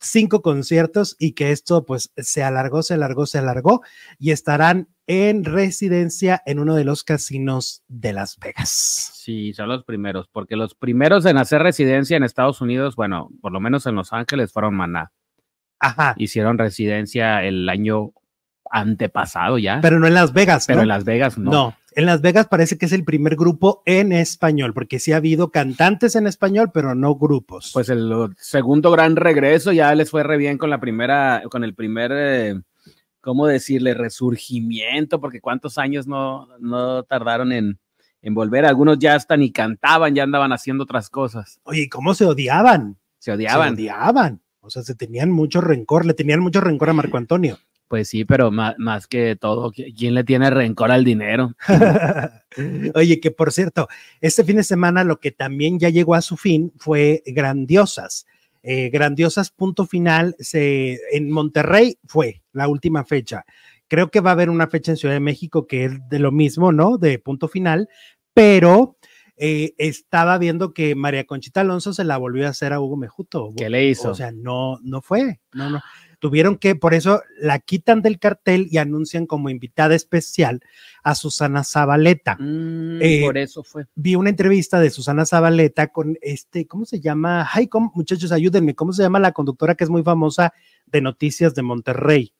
cinco 0.00 0.42
conciertos 0.42 1.16
y 1.18 1.32
que 1.32 1.50
esto 1.50 1.84
pues 1.84 2.12
se 2.16 2.42
alargó, 2.42 2.82
se 2.82 2.94
alargó, 2.94 3.26
se 3.26 3.38
alargó 3.38 3.82
y 4.18 4.30
estarán 4.30 4.88
en 5.06 5.44
residencia 5.44 6.42
en 6.46 6.58
uno 6.58 6.74
de 6.74 6.84
los 6.84 7.04
casinos 7.04 7.82
de 7.88 8.12
Las 8.12 8.38
Vegas. 8.38 8.70
Sí, 9.14 9.52
son 9.52 9.68
los 9.68 9.84
primeros, 9.84 10.28
porque 10.28 10.56
los 10.56 10.74
primeros 10.74 11.26
en 11.26 11.36
hacer 11.36 11.62
residencia 11.62 12.16
en 12.16 12.24
Estados 12.24 12.60
Unidos, 12.60 12.96
bueno, 12.96 13.30
por 13.40 13.52
lo 13.52 13.60
menos 13.60 13.86
en 13.86 13.94
Los 13.94 14.12
Ángeles, 14.12 14.52
fueron 14.52 14.74
Maná. 14.74 15.12
Ajá, 15.78 16.14
Hicieron 16.16 16.56
residencia 16.56 17.42
el 17.42 17.68
año 17.68 18.12
antepasado 18.70 19.58
ya, 19.58 19.80
pero, 19.82 19.82
pero 19.82 20.00
no 20.00 20.06
en 20.06 20.14
Las 20.14 20.32
Vegas, 20.32 20.68
¿no? 20.68 20.80
en 20.80 20.88
Las 20.88 21.04
Vegas 21.04 21.36
no. 21.36 21.50
No, 21.50 21.76
en 21.96 22.06
Las 22.06 22.20
Vegas 22.20 22.48
parece 22.48 22.78
que 22.78 22.86
es 22.86 22.92
el 22.92 23.04
primer 23.04 23.36
grupo 23.36 23.82
en 23.86 24.12
español, 24.12 24.74
porque 24.74 24.98
sí 24.98 25.12
ha 25.12 25.16
habido 25.16 25.50
cantantes 25.50 26.16
en 26.16 26.26
español, 26.26 26.70
pero 26.72 26.94
no 26.94 27.14
grupos. 27.14 27.70
Pues 27.72 27.88
el 27.88 28.12
segundo 28.38 28.90
gran 28.90 29.16
regreso 29.16 29.72
ya 29.72 29.94
les 29.94 30.10
fue 30.10 30.22
re 30.22 30.36
bien 30.36 30.58
con 30.58 30.70
la 30.70 30.80
primera, 30.80 31.42
con 31.50 31.64
el 31.64 31.74
primer, 31.74 32.12
eh, 32.14 32.60
¿cómo 33.20 33.46
decirle? 33.46 33.94
Resurgimiento, 33.94 35.20
porque 35.20 35.40
cuántos 35.40 35.78
años 35.78 36.06
no, 36.06 36.48
no 36.58 37.02
tardaron 37.04 37.52
en, 37.52 37.78
en 38.22 38.34
volver. 38.34 38.64
Algunos 38.64 38.98
ya 38.98 39.14
hasta 39.14 39.36
ni 39.36 39.52
cantaban, 39.52 40.14
ya 40.14 40.24
andaban 40.24 40.52
haciendo 40.52 40.84
otras 40.84 41.10
cosas. 41.10 41.60
Oye, 41.64 41.88
¿cómo 41.88 42.14
se 42.14 42.24
odiaban? 42.24 42.98
Se 43.18 43.32
odiaban. 43.32 43.76
Se 43.76 43.82
odiaban. 43.82 44.42
O 44.60 44.70
sea, 44.70 44.82
se 44.82 44.94
tenían 44.94 45.30
mucho 45.30 45.60
rencor, 45.60 46.06
le 46.06 46.14
tenían 46.14 46.40
mucho 46.40 46.60
rencor 46.60 46.88
a 46.88 46.94
Marco 46.94 47.18
Antonio. 47.18 47.58
Pues 47.94 48.08
sí, 48.08 48.24
pero 48.24 48.50
más, 48.50 48.74
más 48.76 49.06
que 49.06 49.36
todo, 49.36 49.70
¿qui- 49.70 49.94
¿quién 49.96 50.14
le 50.14 50.24
tiene 50.24 50.50
rencor 50.50 50.90
al 50.90 51.04
dinero? 51.04 51.54
Oye, 52.96 53.20
que 53.20 53.30
por 53.30 53.52
cierto, 53.52 53.86
este 54.20 54.42
fin 54.42 54.56
de 54.56 54.64
semana 54.64 55.04
lo 55.04 55.20
que 55.20 55.30
también 55.30 55.78
ya 55.78 55.90
llegó 55.90 56.16
a 56.16 56.22
su 56.22 56.36
fin 56.36 56.72
fue 56.76 57.22
Grandiosas. 57.24 58.26
Eh, 58.64 58.90
Grandiosas 58.90 59.50
punto 59.50 59.86
final 59.86 60.34
se, 60.40 60.98
en 61.12 61.30
Monterrey 61.30 61.98
fue 62.04 62.42
la 62.52 62.66
última 62.66 63.04
fecha. 63.04 63.44
Creo 63.86 64.10
que 64.10 64.18
va 64.18 64.30
a 64.30 64.32
haber 64.32 64.50
una 64.50 64.66
fecha 64.66 64.90
en 64.90 64.96
Ciudad 64.96 65.14
de 65.14 65.20
México 65.20 65.68
que 65.68 65.84
es 65.84 65.92
de 66.08 66.18
lo 66.18 66.32
mismo, 66.32 66.72
¿no? 66.72 66.98
De 66.98 67.20
punto 67.20 67.46
final, 67.46 67.88
pero 68.32 68.96
eh, 69.36 69.74
estaba 69.78 70.36
viendo 70.38 70.72
que 70.74 70.96
María 70.96 71.26
Conchita 71.26 71.60
Alonso 71.60 71.92
se 71.92 72.02
la 72.02 72.16
volvió 72.16 72.46
a 72.46 72.50
hacer 72.50 72.72
a 72.72 72.80
Hugo 72.80 72.96
Mejuto. 72.96 73.52
¿Qué 73.56 73.70
le 73.70 73.86
hizo? 73.86 74.10
O 74.10 74.14
sea, 74.16 74.32
no, 74.32 74.78
no 74.82 75.00
fue, 75.00 75.40
no, 75.52 75.70
no. 75.70 75.80
Tuvieron 76.24 76.56
que, 76.56 76.74
por 76.74 76.94
eso 76.94 77.20
la 77.38 77.58
quitan 77.58 78.00
del 78.00 78.18
cartel 78.18 78.66
y 78.70 78.78
anuncian 78.78 79.26
como 79.26 79.50
invitada 79.50 79.94
especial 79.94 80.62
a 81.02 81.14
Susana 81.14 81.64
Zabaleta. 81.64 82.36
Mm, 82.40 83.02
Eh, 83.02 83.20
por 83.22 83.36
eso 83.36 83.62
fue. 83.62 83.84
Vi 83.94 84.14
una 84.14 84.30
entrevista 84.30 84.80
de 84.80 84.88
Susana 84.88 85.26
Zabaleta 85.26 85.88
con 85.88 86.16
este, 86.22 86.66
¿cómo 86.66 86.86
se 86.86 86.98
llama? 86.98 87.46
Ay, 87.52 87.68
¿cómo- 87.68 87.92
muchachos, 87.94 88.32
ayúdenme, 88.32 88.74
¿cómo 88.74 88.94
se 88.94 89.02
llama 89.02 89.20
la 89.20 89.32
conductora 89.32 89.74
que 89.74 89.84
es 89.84 89.90
muy 89.90 90.02
famosa 90.02 90.54
de 90.86 91.02
Noticias 91.02 91.54
de 91.54 91.60
Monterrey? 91.60 92.32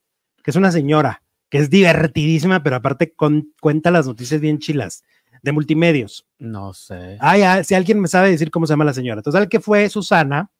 Que 0.42 0.50
es 0.50 0.56
una 0.56 0.72
señora, 0.72 1.22
que 1.50 1.58
es 1.58 1.68
divertidísima, 1.68 2.62
pero 2.62 2.76
aparte 2.76 3.12
con- 3.12 3.52
cuenta 3.60 3.90
las 3.90 4.06
noticias 4.06 4.40
bien 4.40 4.60
chilas, 4.60 5.04
de 5.42 5.52
multimedios. 5.52 6.26
No 6.38 6.72
sé. 6.72 7.18
Ay, 7.20 7.42
ah, 7.42 7.62
si 7.62 7.74
alguien 7.74 8.00
me 8.00 8.08
sabe 8.08 8.30
decir 8.30 8.50
cómo 8.50 8.66
se 8.66 8.72
llama 8.72 8.86
la 8.86 8.94
señora. 8.94 9.18
Entonces, 9.18 9.46
que 9.50 9.60
fue 9.60 9.90
Susana 9.90 10.50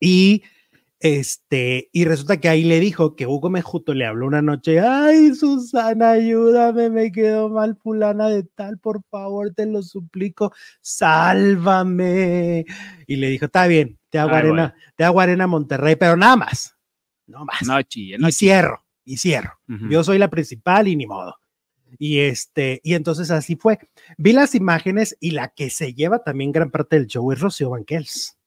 y 0.00 0.42
este, 1.04 1.90
y 1.92 2.06
resulta 2.06 2.40
que 2.40 2.48
ahí 2.48 2.64
le 2.64 2.80
dijo 2.80 3.14
que 3.14 3.26
Hugo 3.26 3.50
Mejuto 3.50 3.92
le 3.92 4.06
habló 4.06 4.26
una 4.26 4.40
noche, 4.40 4.80
ay, 4.80 5.34
Susana, 5.34 6.12
ayúdame, 6.12 6.88
me 6.88 7.12
quedó 7.12 7.50
mal 7.50 7.76
fulana 7.76 8.30
de 8.30 8.44
tal, 8.44 8.78
por 8.78 9.02
favor, 9.10 9.52
te 9.52 9.66
lo 9.66 9.82
suplico, 9.82 10.54
sálvame. 10.80 12.64
Y 13.06 13.16
le 13.16 13.28
dijo, 13.28 13.44
está 13.44 13.66
bien, 13.66 13.98
te 14.08 14.18
hago 14.18 14.30
Ay, 14.30 14.36
arena, 14.36 14.68
bueno. 14.68 14.74
te 14.96 15.04
hago 15.04 15.20
arena 15.20 15.46
Monterrey, 15.46 15.96
pero 15.96 16.16
nada 16.16 16.36
más, 16.36 16.74
no 17.26 17.44
más. 17.44 17.62
No 17.66 17.82
chille, 17.82 18.16
no 18.16 18.26
y 18.30 18.32
cierro, 18.32 18.82
y 19.04 19.18
cierro. 19.18 19.58
Yo 19.90 20.02
soy 20.04 20.16
la 20.16 20.30
principal 20.30 20.88
y 20.88 20.96
ni 20.96 21.06
modo. 21.06 21.36
Y 21.98 22.20
este, 22.20 22.80
y 22.82 22.94
entonces 22.94 23.30
así 23.30 23.56
fue. 23.56 23.78
Vi 24.16 24.32
las 24.32 24.54
imágenes 24.54 25.18
y 25.20 25.32
la 25.32 25.48
que 25.48 25.68
se 25.68 25.92
lleva 25.92 26.20
también 26.24 26.50
gran 26.50 26.70
parte 26.70 26.96
del 26.96 27.08
show 27.08 27.30
es 27.30 27.40
Rocío 27.40 27.68
Banquels. 27.68 28.38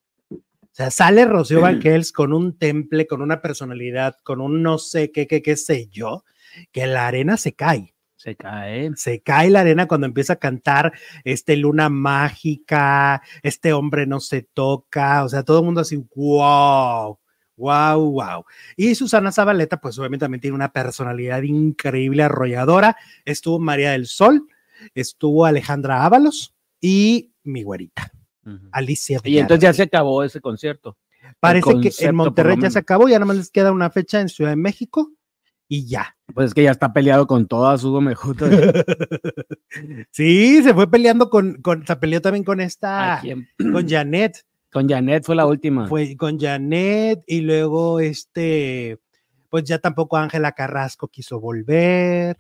O 0.77 0.83
sea, 0.83 0.91
sale 0.91 1.25
Rocío 1.25 1.61
Banquels 1.61 2.11
con 2.11 2.31
un 2.33 2.55
temple, 2.55 3.07
con 3.07 3.23
una 3.23 3.41
personalidad, 3.41 4.15
con 4.23 4.39
un 4.39 4.61
no 4.61 4.77
sé 4.77 5.11
qué, 5.11 5.25
qué, 5.25 5.41
qué 5.41 5.57
sé 5.57 5.87
yo, 5.87 6.23
que 6.71 6.85
la 6.85 7.07
arena 7.07 7.35
se 7.35 7.53
cae. 7.53 7.95
Se 8.15 8.35
cae. 8.35 8.91
Se 8.95 9.23
cae 9.23 9.49
la 9.49 9.61
arena 9.61 9.87
cuando 9.87 10.05
empieza 10.05 10.33
a 10.33 10.35
cantar 10.35 10.93
este 11.23 11.57
Luna 11.57 11.89
Mágica, 11.89 13.23
este 13.41 13.73
hombre 13.73 14.05
no 14.05 14.19
se 14.19 14.43
toca, 14.43 15.23
o 15.23 15.29
sea, 15.29 15.41
todo 15.41 15.61
el 15.61 15.65
mundo 15.65 15.81
así, 15.81 15.95
wow, 16.15 17.17
wow, 17.55 18.11
wow. 18.11 18.45
Y 18.75 18.93
Susana 18.93 19.31
Zabaleta, 19.31 19.81
pues 19.81 19.97
obviamente 19.97 20.25
también 20.25 20.41
tiene 20.41 20.53
una 20.53 20.71
personalidad 20.71 21.41
increíble, 21.41 22.21
arrolladora. 22.21 22.97
Estuvo 23.25 23.57
María 23.57 23.93
del 23.93 24.05
Sol, 24.05 24.47
estuvo 24.93 25.43
Alejandra 25.43 26.05
Ábalos 26.05 26.55
y 26.79 27.33
mi 27.41 27.63
güerita, 27.63 28.11
Alicia. 28.71 29.19
Y 29.23 29.37
entonces 29.37 29.61
ya 29.61 29.73
se 29.73 29.83
acabó 29.83 30.23
ese 30.23 30.41
concierto. 30.41 30.97
Parece 31.39 31.79
que 31.81 32.05
en 32.05 32.15
Monterrey 32.15 32.57
ya 32.59 32.69
se 32.69 32.79
acabó, 32.79 33.07
ya 33.07 33.15
nada 33.15 33.25
más 33.25 33.37
les 33.37 33.51
queda 33.51 33.71
una 33.71 33.89
fecha 33.89 34.19
en 34.21 34.29
Ciudad 34.29 34.51
de 34.51 34.55
México 34.55 35.11
y 35.67 35.87
ya. 35.87 36.15
Pues 36.33 36.47
es 36.47 36.53
que 36.53 36.63
ya 36.63 36.71
está 36.71 36.93
peleado 36.93 37.27
con 37.27 37.47
todas 37.47 37.83
Hugo 37.83 38.01
Mejuto. 38.01 38.45
sí, 40.11 40.63
se 40.63 40.73
fue 40.73 40.89
peleando 40.89 41.29
con, 41.29 41.61
con 41.61 41.85
se 41.85 41.95
peleó 41.95 42.21
también 42.21 42.43
con 42.43 42.61
esta, 42.61 43.21
con 43.57 43.87
Janet, 43.89 44.45
Con 44.71 44.87
Janet 44.87 45.25
fue 45.25 45.35
la 45.35 45.45
última. 45.45 45.87
fue 45.87 46.15
con 46.15 46.39
Janet 46.39 47.23
y 47.27 47.41
luego 47.41 47.99
este, 47.99 48.99
pues 49.49 49.63
ya 49.65 49.79
tampoco 49.79 50.17
Ángela 50.17 50.53
Carrasco 50.53 51.07
quiso 51.07 51.39
volver. 51.39 52.39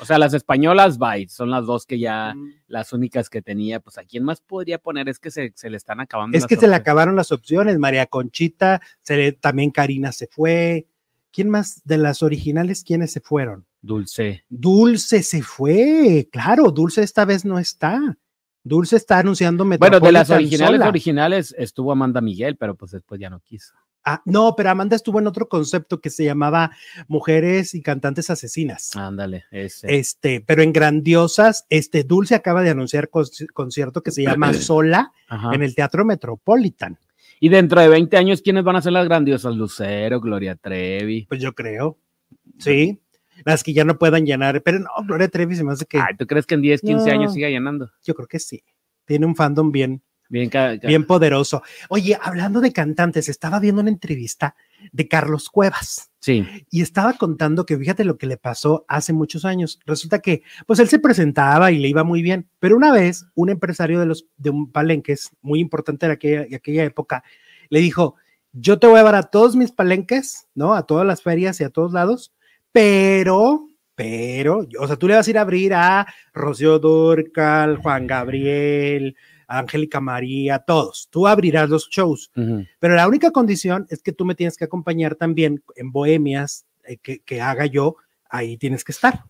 O 0.00 0.04
sea, 0.04 0.18
las 0.18 0.34
españolas, 0.34 0.98
bye, 0.98 1.28
son 1.28 1.50
las 1.50 1.66
dos 1.66 1.86
que 1.86 1.98
ya, 1.98 2.34
las 2.66 2.92
únicas 2.92 3.28
que 3.28 3.42
tenía. 3.42 3.80
Pues 3.80 3.98
a 3.98 4.04
quién 4.04 4.24
más 4.24 4.40
podría 4.40 4.78
poner, 4.78 5.08
es 5.08 5.18
que 5.18 5.30
se, 5.30 5.52
se 5.54 5.70
le 5.70 5.76
están 5.76 6.00
acabando. 6.00 6.36
Es 6.36 6.42
las 6.44 6.48
que 6.48 6.56
se 6.56 6.68
le 6.68 6.74
acabaron 6.74 7.16
las 7.16 7.32
opciones, 7.32 7.78
María 7.78 8.06
Conchita, 8.06 8.80
se 9.02 9.16
le- 9.16 9.32
también 9.32 9.70
Karina 9.70 10.12
se 10.12 10.26
fue. 10.28 10.86
¿Quién 11.32 11.50
más 11.50 11.82
de 11.84 11.98
las 11.98 12.22
originales, 12.22 12.84
quiénes 12.84 13.12
se 13.12 13.20
fueron? 13.20 13.66
Dulce. 13.82 14.44
Dulce 14.48 15.22
se 15.22 15.42
fue, 15.42 16.28
claro, 16.30 16.70
Dulce 16.70 17.02
esta 17.02 17.24
vez 17.24 17.44
no 17.44 17.58
está. 17.58 18.16
Dulce 18.62 18.96
está 18.96 19.18
anunciando 19.18 19.64
Bueno, 19.64 20.00
de 20.00 20.12
las 20.12 20.30
originales, 20.30 20.76
sola. 20.78 20.88
originales 20.88 21.54
estuvo 21.58 21.92
Amanda 21.92 22.20
Miguel, 22.22 22.56
pero 22.56 22.74
pues 22.76 22.92
después 22.92 23.20
ya 23.20 23.28
no 23.28 23.40
quiso. 23.40 23.74
Ah, 24.04 24.20
no, 24.26 24.54
pero 24.54 24.70
Amanda 24.70 24.96
estuvo 24.96 25.18
en 25.18 25.26
otro 25.26 25.48
concepto 25.48 26.00
que 26.00 26.10
se 26.10 26.24
llamaba 26.24 26.72
Mujeres 27.08 27.74
y 27.74 27.80
Cantantes 27.82 28.28
Asesinas. 28.28 28.94
Ándale, 28.96 29.44
ese. 29.50 29.96
Este, 29.98 30.40
pero 30.42 30.62
en 30.62 30.72
grandiosas, 30.74 31.64
este 31.70 32.04
Dulce 32.04 32.34
acaba 32.34 32.62
de 32.62 32.70
anunciar 32.70 33.08
conci- 33.10 33.46
concierto 33.52 34.02
que 34.02 34.10
se 34.10 34.22
llama 34.22 34.52
Sola 34.54 35.12
Ajá. 35.28 35.54
en 35.54 35.62
el 35.62 35.74
Teatro 35.74 36.04
Metropolitan. 36.04 36.98
Y 37.40 37.48
dentro 37.48 37.80
de 37.80 37.88
20 37.88 38.16
años, 38.16 38.42
¿quiénes 38.42 38.62
van 38.64 38.76
a 38.76 38.82
ser 38.82 38.92
las 38.92 39.06
grandiosas? 39.06 39.54
Lucero, 39.56 40.20
Gloria 40.20 40.54
Trevi. 40.54 41.26
Pues 41.26 41.40
yo 41.40 41.54
creo. 41.54 41.98
Sí. 42.58 43.00
Las 43.44 43.64
que 43.64 43.72
ya 43.72 43.84
no 43.84 43.98
puedan 43.98 44.24
llenar, 44.24 44.62
pero 44.62 44.78
no, 44.78 44.88
Gloria 45.06 45.28
Trevi 45.28 45.56
se 45.56 45.64
me 45.64 45.72
hace 45.72 45.84
que 45.86 45.98
Ay, 45.98 46.14
¿tú 46.16 46.26
crees 46.26 46.46
que 46.46 46.54
en 46.54 46.62
10, 46.62 46.80
15 46.82 47.06
No. 47.06 47.12
años 47.12 47.32
siga 47.34 47.48
llenando? 47.48 47.90
yo 48.04 48.14
creo 48.14 48.28
que 48.28 48.38
sí. 48.38 48.62
Tiene 49.06 49.26
un 49.26 49.34
fandom 49.34 49.72
bien, 49.72 50.02
Bien, 50.28 50.50
bien 50.82 51.04
poderoso. 51.06 51.62
Oye, 51.88 52.18
hablando 52.20 52.60
de 52.60 52.72
cantantes, 52.72 53.28
estaba 53.28 53.60
viendo 53.60 53.82
una 53.82 53.90
entrevista 53.90 54.56
de 54.92 55.06
Carlos 55.08 55.48
Cuevas. 55.50 56.10
Sí. 56.24 56.42
y 56.70 56.80
estaba 56.80 57.12
contando 57.12 57.66
que 57.66 57.76
fíjate 57.76 58.02
lo 58.02 58.16
que 58.16 58.26
le 58.26 58.38
pasó 58.38 58.86
hace 58.88 59.12
muchos 59.12 59.44
años. 59.44 59.78
Resulta 59.84 60.20
que, 60.20 60.42
pues 60.66 60.78
él 60.78 60.88
se 60.88 60.98
presentaba 60.98 61.70
y 61.70 61.78
le 61.78 61.88
iba 61.88 62.02
muy 62.02 62.22
bien, 62.22 62.48
pero 62.60 62.78
una 62.78 62.92
vez 62.92 63.26
un 63.34 63.50
empresario 63.50 64.00
de 64.00 64.06
los 64.06 64.26
de 64.38 64.48
un 64.48 64.72
palenques 64.72 65.32
muy 65.42 65.60
importante 65.60 66.06
de 66.06 66.12
aquella, 66.12 66.46
de 66.46 66.56
aquella 66.56 66.82
época 66.84 67.24
le 67.68 67.80
dijo: 67.80 68.14
Yo 68.52 68.78
te 68.78 68.86
voy 68.86 68.96
a 68.96 69.00
llevar 69.00 69.16
a 69.16 69.24
todos 69.24 69.54
mis 69.54 69.70
palenques, 69.70 70.48
¿no? 70.54 70.72
A 70.72 70.86
todas 70.86 71.06
las 71.06 71.20
ferias 71.20 71.60
y 71.60 71.64
a 71.64 71.68
todos 71.68 71.92
lados, 71.92 72.32
pero, 72.72 73.68
pero, 73.94 74.66
o 74.80 74.86
sea, 74.86 74.96
tú 74.96 75.08
le 75.08 75.16
vas 75.16 75.26
a 75.26 75.30
ir 75.30 75.36
a 75.36 75.42
abrir 75.42 75.74
a 75.74 76.06
Rocío 76.32 76.78
Durcal, 76.78 77.76
Juan 77.76 78.06
Gabriel, 78.06 79.14
a 79.46 79.58
Angélica 79.58 80.00
María, 80.00 80.58
todos. 80.60 81.08
Tú 81.10 81.26
abrirás 81.26 81.68
los 81.68 81.88
shows. 81.88 82.30
Pero 82.34 82.94
la 82.94 83.08
única 83.08 83.30
condición 83.30 83.86
es 83.90 84.02
que 84.02 84.12
tú 84.12 84.24
me 84.24 84.34
tienes 84.34 84.56
que 84.56 84.64
acompañar 84.64 85.14
también 85.14 85.62
en 85.76 85.92
bohemias 85.92 86.66
eh, 86.84 86.98
que, 86.98 87.20
que 87.20 87.40
haga 87.40 87.66
yo, 87.66 87.96
ahí 88.28 88.56
tienes 88.56 88.84
que 88.84 88.92
estar. 88.92 89.24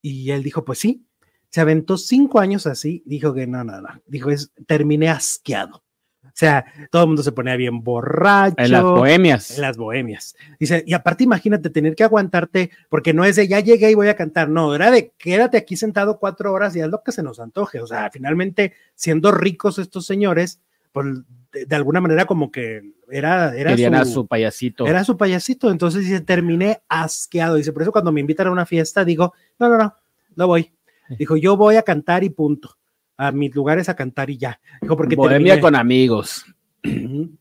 Y 0.00 0.30
él 0.30 0.42
dijo, 0.42 0.64
pues 0.64 0.78
sí, 0.80 1.06
se 1.52 1.60
aventó 1.60 1.98
cinco 1.98 2.40
años 2.40 2.66
así, 2.66 3.02
dijo 3.04 3.34
que 3.34 3.46
no, 3.46 3.62
no, 3.62 3.80
no, 3.80 3.88
dijo, 4.06 4.30
es, 4.30 4.52
terminé 4.66 5.10
asqueado. 5.10 5.84
O 6.32 6.34
sea, 6.34 6.64
todo 6.90 7.02
el 7.02 7.08
mundo 7.08 7.22
se 7.22 7.32
ponía 7.32 7.56
bien 7.56 7.84
borracho. 7.84 8.56
En 8.56 8.72
las 8.72 8.82
bohemias. 8.82 9.50
En 9.50 9.60
las 9.60 9.76
bohemias. 9.76 10.34
Dice, 10.58 10.82
y 10.86 10.94
aparte 10.94 11.24
imagínate 11.24 11.68
tener 11.68 11.94
que 11.94 12.04
aguantarte, 12.04 12.70
porque 12.88 13.12
no 13.12 13.24
es 13.24 13.36
de 13.36 13.46
ya 13.46 13.60
llegué 13.60 13.90
y 13.90 13.94
voy 13.94 14.08
a 14.08 14.16
cantar, 14.16 14.48
no, 14.48 14.74
era 14.74 14.90
de 14.90 15.12
quédate 15.18 15.58
aquí 15.58 15.76
sentado 15.76 16.18
cuatro 16.18 16.52
horas 16.52 16.74
y 16.74 16.80
haz 16.80 16.90
lo 16.90 17.02
que 17.02 17.12
se 17.12 17.22
nos 17.22 17.38
antoje. 17.38 17.80
O 17.80 17.86
sea, 17.86 18.10
finalmente, 18.10 18.72
siendo 18.94 19.30
ricos 19.30 19.78
estos 19.78 20.06
señores, 20.06 20.60
pues 20.90 21.06
de, 21.52 21.66
de 21.66 21.76
alguna 21.76 22.00
manera 22.00 22.24
como 22.24 22.50
que 22.50 22.82
era, 23.10 23.54
era 23.54 24.00
a 24.00 24.04
su 24.06 24.26
payasito. 24.26 24.86
era 24.86 25.04
su 25.04 25.18
payasito. 25.18 25.70
Entonces 25.70 26.02
dice, 26.02 26.20
terminé 26.22 26.80
asqueado. 26.88 27.56
Dice, 27.56 27.72
por 27.72 27.82
eso 27.82 27.92
cuando 27.92 28.10
me 28.10 28.20
invitan 28.20 28.46
a 28.46 28.52
una 28.52 28.66
fiesta, 28.66 29.04
digo, 29.04 29.34
no, 29.58 29.68
no, 29.68 29.76
no, 29.76 29.94
no 30.34 30.46
voy. 30.46 30.72
Dijo, 31.18 31.36
yo 31.36 31.58
voy 31.58 31.76
a 31.76 31.82
cantar 31.82 32.24
y 32.24 32.30
punto. 32.30 32.78
A 33.26 33.32
mis 33.32 33.54
lugares 33.54 33.88
a 33.88 33.94
cantar 33.96 34.30
y 34.30 34.38
ya. 34.38 34.60
Dijo, 34.80 34.96
porque 34.96 35.14
Bohemia 35.16 35.54
terminé- 35.54 35.60
con 35.60 35.76
amigos. 35.76 36.44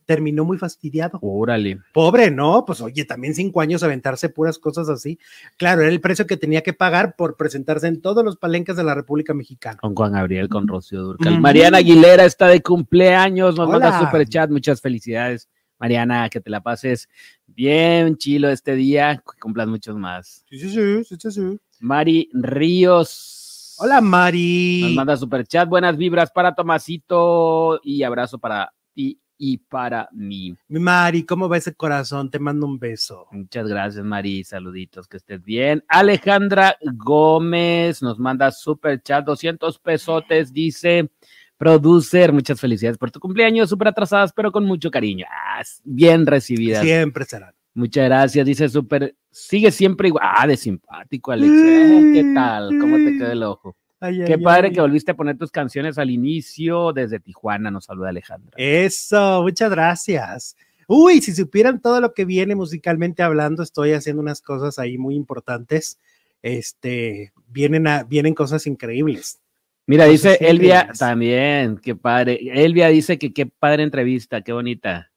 terminó 0.05 0.45
muy 0.45 0.57
fastidiado. 0.59 1.17
Órale. 1.21 1.79
Pobre, 1.93 2.29
¿no? 2.29 2.63
Pues 2.65 2.79
oye, 2.81 3.05
también 3.05 3.33
cinco 3.33 3.61
años 3.61 3.81
aventarse 3.81 4.29
puras 4.29 4.59
cosas 4.59 4.87
así. 4.89 5.17
Claro, 5.57 5.81
era 5.81 5.89
el 5.89 5.99
precio 5.99 6.27
que 6.27 6.37
tenía 6.37 6.61
que 6.61 6.73
pagar 6.73 7.15
por 7.15 7.37
presentarse 7.37 7.87
en 7.87 8.01
todos 8.01 8.23
los 8.23 8.37
palenques 8.37 8.75
de 8.75 8.83
la 8.83 8.93
República 8.93 9.33
Mexicana. 9.33 9.77
Con 9.81 9.95
Juan 9.95 10.11
Gabriel, 10.11 10.47
con 10.47 10.67
Rocío 10.67 11.01
Durcal. 11.01 11.39
Mariana 11.41 11.79
Aguilera 11.79 12.25
está 12.25 12.47
de 12.47 12.61
cumpleaños. 12.61 13.55
Nos 13.57 13.67
manda 13.67 13.99
super 13.99 14.27
chat. 14.27 14.51
Muchas 14.51 14.79
felicidades. 14.79 15.49
Mariana, 15.79 16.29
que 16.29 16.39
te 16.39 16.51
la 16.51 16.61
pases 16.61 17.09
bien 17.47 18.17
chilo 18.17 18.49
este 18.49 18.75
día. 18.75 19.15
Que 19.17 19.39
cumplas 19.39 19.67
muchos 19.67 19.97
más. 19.97 20.45
Sí, 20.51 20.59
sí, 20.59 20.69
sí, 21.03 21.15
sí, 21.19 21.31
sí. 21.31 21.59
Mari 21.79 22.29
Ríos. 22.33 23.39
Hola, 23.83 23.99
Mari. 23.99 24.81
Nos 24.83 24.93
manda 24.93 25.17
super 25.17 25.43
chat. 25.43 25.67
Buenas 25.67 25.97
vibras 25.97 26.29
para 26.29 26.53
Tomasito 26.53 27.81
y 27.83 28.03
abrazo 28.03 28.37
para 28.37 28.71
ti 28.93 29.19
y 29.39 29.57
para 29.57 30.07
mí. 30.11 30.55
Mi 30.67 30.79
Mari, 30.79 31.25
¿cómo 31.25 31.49
va 31.49 31.57
ese 31.57 31.73
corazón? 31.73 32.29
Te 32.29 32.37
mando 32.37 32.67
un 32.67 32.77
beso. 32.77 33.25
Muchas 33.31 33.67
gracias, 33.67 34.05
Mari. 34.05 34.43
Saluditos, 34.43 35.07
que 35.07 35.17
estés 35.17 35.43
bien. 35.43 35.83
Alejandra 35.87 36.77
Gómez 36.93 38.03
nos 38.03 38.19
manda 38.19 38.51
super 38.51 39.01
chat, 39.01 39.25
200 39.25 39.79
pesotes, 39.79 40.53
dice 40.53 41.09
producer. 41.57 42.33
Muchas 42.33 42.59
felicidades 42.59 42.99
por 42.99 43.09
tu 43.09 43.19
cumpleaños, 43.19 43.67
súper 43.67 43.87
atrasadas, 43.87 44.31
pero 44.31 44.51
con 44.51 44.63
mucho 44.63 44.91
cariño. 44.91 45.25
Ah, 45.27 45.63
bien 45.83 46.27
recibidas. 46.27 46.83
Siempre 46.83 47.25
serán. 47.25 47.55
Muchas 47.73 48.05
gracias, 48.05 48.45
dice 48.45 48.69
super 48.69 49.15
sigue 49.31 49.71
siempre 49.71 50.09
igual. 50.09 50.23
Ah, 50.25 50.45
de 50.45 50.57
simpático, 50.57 51.31
Alex. 51.31 51.51
Eh, 51.51 52.11
¿Qué 52.13 52.31
tal? 52.33 52.77
¿Cómo 52.79 52.97
te 52.97 53.17
queda 53.17 53.31
el 53.31 53.43
ojo? 53.43 53.75
Ay, 53.99 54.23
Qué 54.25 54.33
ay, 54.33 54.43
padre 54.43 54.67
ay. 54.67 54.73
que 54.73 54.81
volviste 54.81 55.11
a 55.11 55.15
poner 55.15 55.37
tus 55.37 55.51
canciones 55.51 55.97
al 55.97 56.09
inicio 56.09 56.91
desde 56.91 57.19
Tijuana, 57.19 57.69
nos 57.69 57.85
saluda 57.85 58.09
Alejandra. 58.09 58.51
Eso, 58.57 59.43
muchas 59.43 59.69
gracias. 59.69 60.55
Uy, 60.87 61.21
si 61.21 61.33
supieran 61.33 61.81
todo 61.81 62.01
lo 62.01 62.13
que 62.13 62.25
viene 62.25 62.55
musicalmente 62.55 63.23
hablando, 63.23 63.63
estoy 63.63 63.93
haciendo 63.93 64.21
unas 64.21 64.41
cosas 64.41 64.79
ahí 64.79 64.97
muy 64.97 65.15
importantes. 65.15 65.99
Este, 66.41 67.31
vienen, 67.47 67.87
a, 67.87 68.03
vienen 68.03 68.33
cosas 68.33 68.65
increíbles. 68.65 69.39
Mira, 69.85 70.05
Cosas 70.05 70.33
dice 70.33 70.49
Elvia 70.49 70.89
también, 70.97 71.77
qué 71.77 71.95
padre. 71.95 72.39
Elvia 72.53 72.87
dice 72.87 73.19
que 73.19 73.33
qué 73.33 73.45
padre 73.45 73.83
entrevista, 73.83 74.41
qué 74.41 74.53
bonita. 74.53 75.10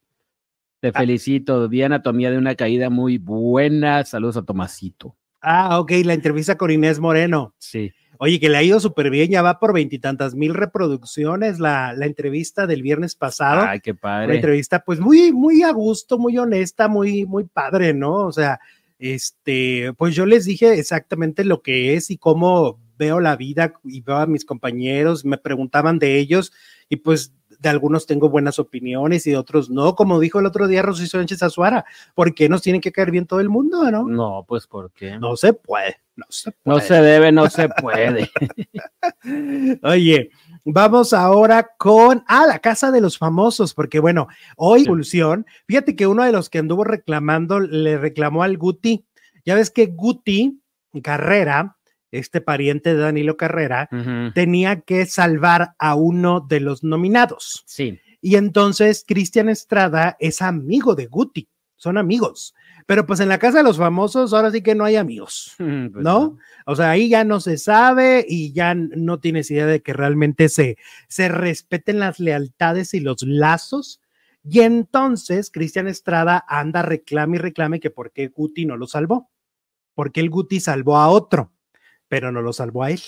Te 0.85 0.89
Ah. 0.93 1.01
felicito, 1.01 1.67
vi 1.67 1.83
anatomía 1.83 2.31
de 2.31 2.37
una 2.37 2.57
caída 2.57 2.91
muy 2.91 3.17
buena. 3.17 4.05
Saludos 4.05 4.37
a 4.37 4.43
Tomasito. 4.43 5.17
Ah, 5.41 5.81
ok, 5.81 5.93
la 6.05 6.13
entrevista 6.13 6.59
con 6.59 6.71
Inés 6.71 7.01
Moreno. 7.01 7.55
Sí. 7.57 7.91
Oye, 8.19 8.39
que 8.39 8.51
le 8.51 8.59
ha 8.59 8.63
ido 8.63 8.79
súper 8.81 9.09
bien, 9.09 9.31
ya 9.31 9.41
va 9.41 9.59
por 9.59 9.73
veintitantas 9.73 10.35
mil 10.35 10.53
reproducciones 10.53 11.59
la, 11.59 11.95
la 11.95 12.05
entrevista 12.05 12.67
del 12.67 12.83
viernes 12.83 13.15
pasado. 13.17 13.63
Ay, 13.67 13.81
qué 13.81 13.93
Una 13.93 14.01
padre. 14.01 14.35
entrevista, 14.37 14.81
pues 14.85 15.01
muy, 15.01 15.33
muy 15.33 15.63
a 15.63 15.73
gusto, 15.73 16.19
muy 16.19 16.37
honesta, 16.37 16.87
muy, 16.87 17.25
muy 17.25 17.45
padre, 17.45 17.95
¿no? 17.95 18.17
O 18.17 18.33
sea, 18.33 18.61
este, 18.99 19.95
pues 19.97 20.15
yo 20.15 20.27
les 20.27 20.45
dije 20.45 20.79
exactamente 20.79 21.45
lo 21.45 21.63
que 21.63 21.95
es 21.95 22.11
y 22.11 22.19
cómo 22.19 22.79
veo 22.99 23.21
la 23.21 23.37
vida 23.37 23.73
y 23.85 24.03
veo 24.03 24.17
a 24.17 24.27
mis 24.27 24.45
compañeros, 24.45 25.25
me 25.25 25.39
preguntaban 25.39 25.99
de 25.99 26.19
ellos 26.19 26.53
y 26.91 26.97
pues 26.97 27.33
de 27.69 27.71
algunos 27.71 28.07
tengo 28.07 28.29
buenas 28.29 28.59
opiniones 28.59 29.27
y 29.27 29.31
de 29.33 29.37
otros 29.37 29.71
no, 29.71 29.95
como 29.95 30.21
dijo 30.21 30.39
el 30.41 30.47
otro 30.47 30.67
día 30.69 30.83
Rosy 30.83 31.07
Sánchez 31.07 31.43
Azuara, 31.43 31.85
¿por 32.15 32.35
qué 32.35 32.49
nos 32.49 32.63
tiene 32.63 32.81
que 32.81 32.93
caer 32.93 33.11
bien 33.11 33.27
todo 33.27 33.41
el 33.41 33.49
mundo, 33.49 33.91
no? 33.91 34.05
No, 34.09 34.45
pues 34.47 34.67
¿por 34.67 34.91
qué? 34.93 35.19
No 35.19 35.37
se 35.37 35.53
puede, 35.53 35.97
no 36.17 36.27
se 36.29 36.51
No 36.65 36.75
puede. 36.75 36.87
se 36.87 36.95
debe, 36.95 37.33
no 37.33 37.49
se 37.51 37.69
puede. 37.69 38.31
Oye, 39.83 40.31
vamos 40.65 41.13
ahora 41.13 41.71
con 41.79 42.25
ah, 42.27 42.47
la 42.47 42.59
casa 42.59 42.91
de 42.91 43.01
los 43.01 43.19
famosos, 43.19 43.75
porque 43.75 43.99
bueno, 44.01 44.29
hoy 44.57 44.81
Sí. 44.81 44.87
Pulsión, 44.87 45.47
fíjate 45.67 45.97
que 45.97 46.07
uno 46.07 46.25
de 46.25 46.33
los 46.33 46.51
que 46.51 46.59
anduvo 46.59 46.85
reclamando 46.85 47.61
le 47.61 47.99
reclamó 47.99 48.43
al 48.43 48.59
Guti. 48.59 49.05
Ya 49.45 49.55
ves 49.55 49.71
que 49.71 49.87
Guti 49.87 50.61
Carrera, 51.03 51.77
este 52.19 52.41
pariente 52.41 52.95
de 52.95 53.01
Danilo 53.01 53.37
Carrera, 53.37 53.89
tenía 54.35 54.81
que 54.81 55.07
salvar 55.07 55.75
a 55.79 55.95
uno 55.95 56.41
de 56.41 56.61
los 56.61 56.85
nominados. 56.85 57.63
Sí. 57.67 57.99
Y 58.21 58.37
entonces 58.37 59.05
Cristian 59.07 59.49
Estrada 59.49 60.17
es 60.19 60.41
amigo 60.41 60.95
de 60.95 61.07
Guti, 61.07 61.49
son 61.77 61.99
amigos. 61.99 62.55
Pero 62.87 63.07
pues 63.07 63.21
en 63.21 63.29
la 63.29 63.39
casa 63.39 63.59
de 63.59 63.65
los 63.65 63.79
famosos 63.79 64.33
ahora 64.33 64.51
sí 64.51 64.63
que 64.63 64.75
no 64.75 64.85
hay 64.85 64.97
amigos. 64.97 65.55
Pues 65.59 66.05
¿no? 66.05 66.39
O 66.67 66.77
sea, 66.77 66.91
ahí 66.91 67.09
ya 67.09 67.25
no 67.25 67.41
se 67.41 67.59
sabe 67.59 68.25
y 68.29 68.53
ya 68.53 68.75
no 68.75 69.21
tienes 69.21 69.51
idea 69.51 69.67
de 69.67 69.83
que 69.83 69.93
realmente 69.93 70.49
se, 70.49 70.77
se 71.09 71.29
respeten 71.29 71.99
las 71.99 72.19
lealtades 72.19 72.95
y 72.95 73.01
los 73.01 73.23
lazos. 73.23 74.01
Y 74.43 74.61
entonces 74.61 75.51
Cristian 75.51 75.89
Estrada 75.89 76.45
anda 76.49 76.83
reclame 76.83 77.37
y 77.37 77.41
reclame 77.41 77.81
que 77.81 77.91
por 77.91 78.13
qué 78.13 78.29
Guti 78.29 78.67
no 78.67 78.77
lo 78.77 78.87
salvó. 78.87 79.31
Porque 79.95 80.21
el 80.21 80.31
Guti 80.31 80.61
salvó 80.61 80.97
a 80.99 81.09
otro, 81.09 81.53
pero 82.15 82.31
no 82.31 82.43
lo 82.43 82.53
salvó 82.53 82.85
a 82.85 82.93
él. 82.93 83.01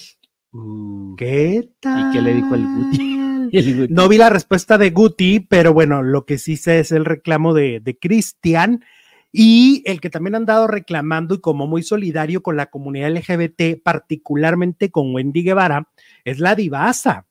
Uh, 0.51 1.15
¿Qué 1.15 1.71
tal? 1.79 2.13
qué 2.13 2.21
le 2.21 2.35
dijo 2.35 2.57
el 2.57 2.67
Guti? 2.67 3.49
el 3.53 3.77
Guti. 3.77 3.95
No 3.95 4.09
vi 4.09 4.19
la 4.19 4.31
respuesta 4.31 4.79
de 4.79 4.91
Guti, 4.91 5.39
pero 5.39 5.73
bueno, 5.73 6.03
lo 6.03 6.27
que 6.27 6.39
sí 6.39 6.57
sé 6.57 6.81
es 6.81 6.91
el 6.91 7.05
reclamo 7.05 7.55
de, 7.55 7.79
de 7.79 7.97
Cristian 7.97 8.85
y 9.31 9.85
el 9.87 10.01
que 10.01 10.11
también 10.11 10.35
han 10.35 10.45
dado 10.45 10.67
reclamando 10.67 11.37
y 11.37 11.41
como 11.41 11.69
muy 11.69 11.85
solidario 11.85 12.43
con 12.43 12.57
la 12.57 12.67
comunidad 12.67 13.13
LGBT, 13.13 13.81
particularmente 13.81 14.91
con 14.91 15.15
Wendy 15.15 15.45
Guevara, 15.45 15.89
es 16.25 16.41
la 16.41 16.57
divasa. 16.57 17.29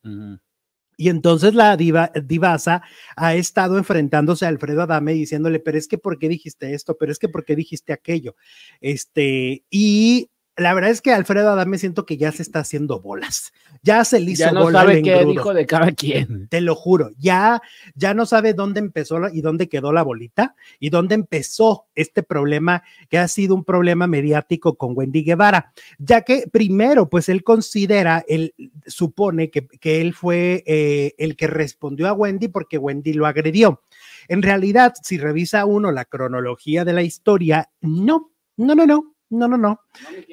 Y 0.95 1.09
entonces 1.09 1.55
la 1.55 1.75
diva, 1.75 2.09
divasa 2.23 2.83
ha 3.17 3.35
estado 3.35 3.77
enfrentándose 3.77 4.45
a 4.45 4.47
Alfredo 4.47 4.83
Adame 4.83 5.11
diciéndole, 5.11 5.59
pero 5.59 5.77
es 5.77 5.89
que 5.89 5.97
¿por 5.97 6.19
qué 6.19 6.29
dijiste 6.29 6.73
esto? 6.73 6.95
Pero 6.97 7.11
es 7.11 7.19
que 7.19 7.27
¿por 7.27 7.43
qué 7.43 7.57
dijiste 7.57 7.91
aquello? 7.91 8.37
Este, 8.79 9.65
y 9.69 10.29
la 10.57 10.73
verdad 10.73 10.89
es 10.89 11.01
que 11.01 11.11
Alfredo 11.11 11.51
Adame 11.51 11.77
siento 11.77 12.05
que 12.05 12.17
ya 12.17 12.31
se 12.31 12.41
está 12.41 12.59
haciendo 12.59 13.01
bolas. 13.01 13.51
Ya 13.83 14.05
se 14.05 14.19
le 14.19 14.31
hizo 14.31 14.45
Ya 14.45 14.51
no 14.51 14.63
bola 14.63 14.81
sabe 14.81 15.01
qué 15.01 15.13
engrudo. 15.13 15.31
dijo 15.31 15.53
de 15.53 15.65
cada 15.65 15.91
quien. 15.91 16.47
Te 16.47 16.61
lo 16.61 16.75
juro, 16.75 17.11
ya, 17.17 17.61
ya 17.93 18.13
no 18.13 18.25
sabe 18.25 18.53
dónde 18.53 18.79
empezó 18.79 19.19
y 19.33 19.41
dónde 19.41 19.67
quedó 19.67 19.91
la 19.91 20.01
bolita 20.01 20.55
y 20.79 20.89
dónde 20.89 21.15
empezó 21.15 21.87
este 21.93 22.23
problema 22.23 22.83
que 23.09 23.17
ha 23.17 23.27
sido 23.27 23.53
un 23.53 23.65
problema 23.65 24.07
mediático 24.07 24.75
con 24.75 24.93
Wendy 24.95 25.23
Guevara, 25.23 25.73
ya 25.97 26.21
que 26.21 26.45
primero, 26.51 27.09
pues 27.09 27.27
él 27.27 27.43
considera, 27.43 28.23
él 28.27 28.53
supone 28.87 29.49
que, 29.49 29.67
que 29.67 30.01
él 30.01 30.13
fue 30.13 30.63
eh, 30.65 31.15
el 31.17 31.35
que 31.35 31.47
respondió 31.47 32.07
a 32.07 32.13
Wendy 32.13 32.47
porque 32.47 32.77
Wendy 32.77 33.13
lo 33.13 33.25
agredió. 33.27 33.81
En 34.27 34.41
realidad, 34.41 34.93
si 35.03 35.17
revisa 35.17 35.65
uno 35.65 35.91
la 35.91 36.05
cronología 36.05 36.85
de 36.85 36.93
la 36.93 37.03
historia, 37.03 37.69
no, 37.81 38.31
no, 38.57 38.73
no, 38.73 38.85
no. 38.85 39.14
No, 39.29 39.47
no, 39.47 39.57
no, 39.57 39.81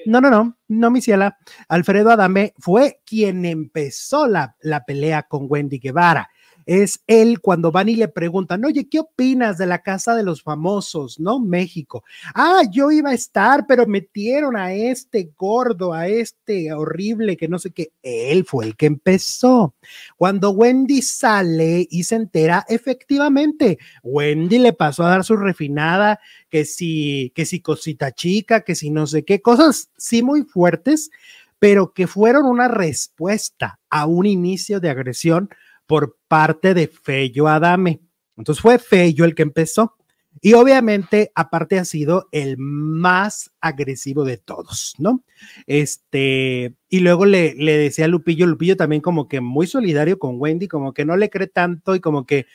no, 0.06 0.20
no, 0.20 0.30
no, 0.30 0.58
no, 0.68 0.90
mi 0.90 1.00
ciela. 1.00 1.38
Alfredo 1.68 2.10
Adame 2.10 2.54
fue 2.58 3.00
quien 3.04 3.44
empezó 3.44 4.26
la, 4.26 4.56
la 4.60 4.84
pelea 4.84 5.22
con 5.24 5.46
Wendy 5.48 5.78
Guevara. 5.78 6.28
Es 6.66 7.02
él 7.06 7.40
cuando 7.40 7.72
van 7.72 7.88
y 7.88 7.96
le 7.96 8.08
preguntan, 8.08 8.64
oye, 8.64 8.88
¿qué 8.88 9.00
opinas 9.00 9.58
de 9.58 9.66
la 9.66 9.82
casa 9.82 10.14
de 10.14 10.22
los 10.22 10.42
famosos, 10.42 11.18
no? 11.18 11.40
México. 11.40 12.04
Ah, 12.34 12.62
yo 12.70 12.90
iba 12.90 13.10
a 13.10 13.14
estar, 13.14 13.66
pero 13.66 13.86
metieron 13.86 14.56
a 14.56 14.72
este 14.72 15.32
gordo, 15.36 15.92
a 15.92 16.08
este 16.08 16.72
horrible, 16.72 17.36
que 17.36 17.48
no 17.48 17.58
sé 17.58 17.70
qué. 17.70 17.92
Él 18.02 18.44
fue 18.44 18.66
el 18.66 18.76
que 18.76 18.86
empezó. 18.86 19.74
Cuando 20.16 20.50
Wendy 20.50 21.02
sale 21.02 21.86
y 21.90 22.04
se 22.04 22.16
entera, 22.16 22.64
efectivamente, 22.68 23.78
Wendy 24.02 24.58
le 24.58 24.72
pasó 24.72 25.04
a 25.04 25.10
dar 25.10 25.24
su 25.24 25.36
refinada, 25.36 26.20
que 26.48 26.64
si, 26.64 27.32
que 27.34 27.46
si 27.46 27.60
cosita 27.60 28.12
chica, 28.12 28.62
que 28.62 28.74
si 28.74 28.90
no 28.90 29.06
sé 29.06 29.24
qué, 29.24 29.40
cosas 29.40 29.90
sí 29.96 30.22
muy 30.22 30.42
fuertes, 30.42 31.10
pero 31.58 31.92
que 31.92 32.06
fueron 32.06 32.46
una 32.46 32.68
respuesta 32.68 33.78
a 33.88 34.06
un 34.06 34.26
inicio 34.26 34.80
de 34.80 34.90
agresión 34.90 35.48
por 35.92 36.16
parte 36.26 36.72
de 36.72 36.88
Fello 36.88 37.48
Adame. 37.48 38.00
Entonces 38.38 38.62
fue 38.62 38.78
Fello 38.78 39.26
el 39.26 39.34
que 39.34 39.42
empezó. 39.42 39.94
Y 40.40 40.54
obviamente, 40.54 41.30
aparte 41.34 41.78
ha 41.78 41.84
sido 41.84 42.30
el 42.32 42.56
más 42.56 43.50
agresivo 43.60 44.24
de 44.24 44.38
todos, 44.38 44.94
¿no? 44.96 45.22
Este, 45.66 46.74
y 46.88 47.00
luego 47.00 47.26
le, 47.26 47.54
le 47.56 47.76
decía 47.76 48.06
a 48.06 48.08
Lupillo, 48.08 48.46
Lupillo 48.46 48.74
también 48.74 49.02
como 49.02 49.28
que 49.28 49.42
muy 49.42 49.66
solidario 49.66 50.18
con 50.18 50.36
Wendy, 50.40 50.66
como 50.66 50.94
que 50.94 51.04
no 51.04 51.14
le 51.18 51.28
cree 51.28 51.48
tanto 51.48 51.94
y 51.94 52.00
como 52.00 52.24
que, 52.24 52.46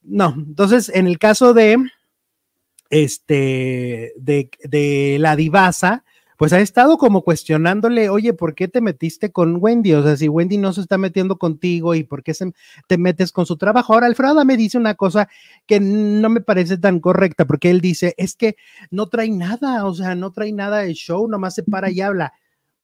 no. 0.00 0.32
Entonces, 0.34 0.90
en 0.94 1.08
el 1.08 1.18
caso 1.18 1.52
de, 1.52 1.76
este, 2.88 4.14
de, 4.16 4.48
de 4.64 5.18
la 5.20 5.36
divasa, 5.36 6.06
pues 6.38 6.52
ha 6.52 6.60
estado 6.60 6.98
como 6.98 7.22
cuestionándole, 7.22 8.10
oye, 8.10 8.32
¿por 8.32 8.54
qué 8.54 8.68
te 8.68 8.80
metiste 8.80 9.32
con 9.32 9.56
Wendy? 9.60 9.94
O 9.94 10.04
sea, 10.04 10.16
si 10.16 10.28
Wendy 10.28 10.56
no 10.56 10.72
se 10.72 10.82
está 10.82 10.96
metiendo 10.96 11.36
contigo 11.36 11.96
y 11.96 12.04
por 12.04 12.22
qué 12.22 12.32
te 12.86 12.96
metes 12.96 13.32
con 13.32 13.44
su 13.44 13.56
trabajo. 13.56 13.92
Ahora, 13.92 14.06
Alfredo 14.06 14.44
me 14.44 14.56
dice 14.56 14.78
una 14.78 14.94
cosa 14.94 15.28
que 15.66 15.80
no 15.80 16.28
me 16.28 16.40
parece 16.40 16.78
tan 16.78 17.00
correcta, 17.00 17.44
porque 17.44 17.70
él 17.70 17.80
dice, 17.80 18.14
es 18.18 18.36
que 18.36 18.54
no 18.92 19.08
trae 19.08 19.30
nada, 19.30 19.84
o 19.84 19.92
sea, 19.92 20.14
no 20.14 20.30
trae 20.30 20.52
nada 20.52 20.78
de 20.78 20.94
show, 20.94 21.26
nomás 21.26 21.56
se 21.56 21.64
para 21.64 21.90
y 21.90 22.00
habla. 22.02 22.32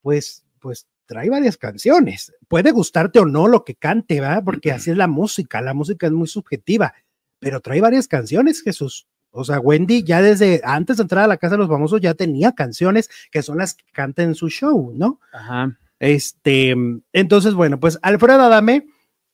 Pues, 0.02 0.44
pues 0.58 0.88
trae 1.06 1.30
varias 1.30 1.56
canciones. 1.56 2.32
Puede 2.48 2.72
gustarte 2.72 3.20
o 3.20 3.24
no 3.24 3.46
lo 3.46 3.64
que 3.64 3.76
cante, 3.76 4.20
¿verdad? 4.20 4.42
Porque 4.44 4.72
así 4.72 4.90
es 4.90 4.96
la 4.96 5.06
música, 5.06 5.62
la 5.62 5.74
música 5.74 6.08
es 6.08 6.12
muy 6.12 6.26
subjetiva, 6.26 6.92
pero 7.38 7.60
trae 7.60 7.80
varias 7.80 8.08
canciones, 8.08 8.62
Jesús. 8.62 9.06
O 9.36 9.44
sea, 9.44 9.58
Wendy 9.58 10.04
ya 10.04 10.22
desde 10.22 10.60
antes 10.64 10.96
de 10.96 11.02
entrar 11.02 11.24
a 11.24 11.26
la 11.26 11.36
casa 11.36 11.56
de 11.56 11.58
los 11.58 11.68
famosos 11.68 12.00
ya 12.00 12.14
tenía 12.14 12.52
canciones 12.52 13.10
que 13.32 13.42
son 13.42 13.58
las 13.58 13.74
que 13.74 13.84
canta 13.92 14.22
en 14.22 14.36
su 14.36 14.48
show, 14.48 14.92
¿no? 14.94 15.20
Ajá. 15.32 15.76
Este, 15.98 16.74
entonces, 17.12 17.54
bueno, 17.54 17.80
pues 17.80 17.98
Alfredo 18.02 18.42
Adame, 18.42 18.86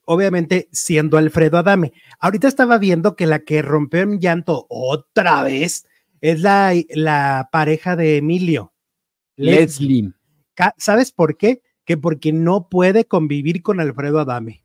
obviamente 0.07 0.69
siendo 0.73 1.19
Alfredo 1.19 1.59
Adame. 1.59 1.93
Ahorita 2.19 2.49
estaba 2.49 2.79
viendo 2.79 3.15
que 3.15 3.27
la 3.27 3.41
que 3.41 3.61
rompió 3.61 4.01
en 4.01 4.21
llanto 4.21 4.67
otra 4.71 5.43
vez 5.43 5.87
es 6.23 6.41
la, 6.41 6.73
la 6.91 7.51
pareja 7.53 7.95
de 7.95 8.17
Emilio. 8.17 8.73
Leslie. 9.37 10.13
¿Sabes 10.79 11.13
por 11.13 11.37
qué? 11.37 11.63
Que 11.85 11.99
porque 11.99 12.33
no 12.33 12.69
puede 12.71 13.05
convivir 13.05 13.63
con 13.63 13.81
Alfredo 13.81 14.19
Adame. 14.19 14.65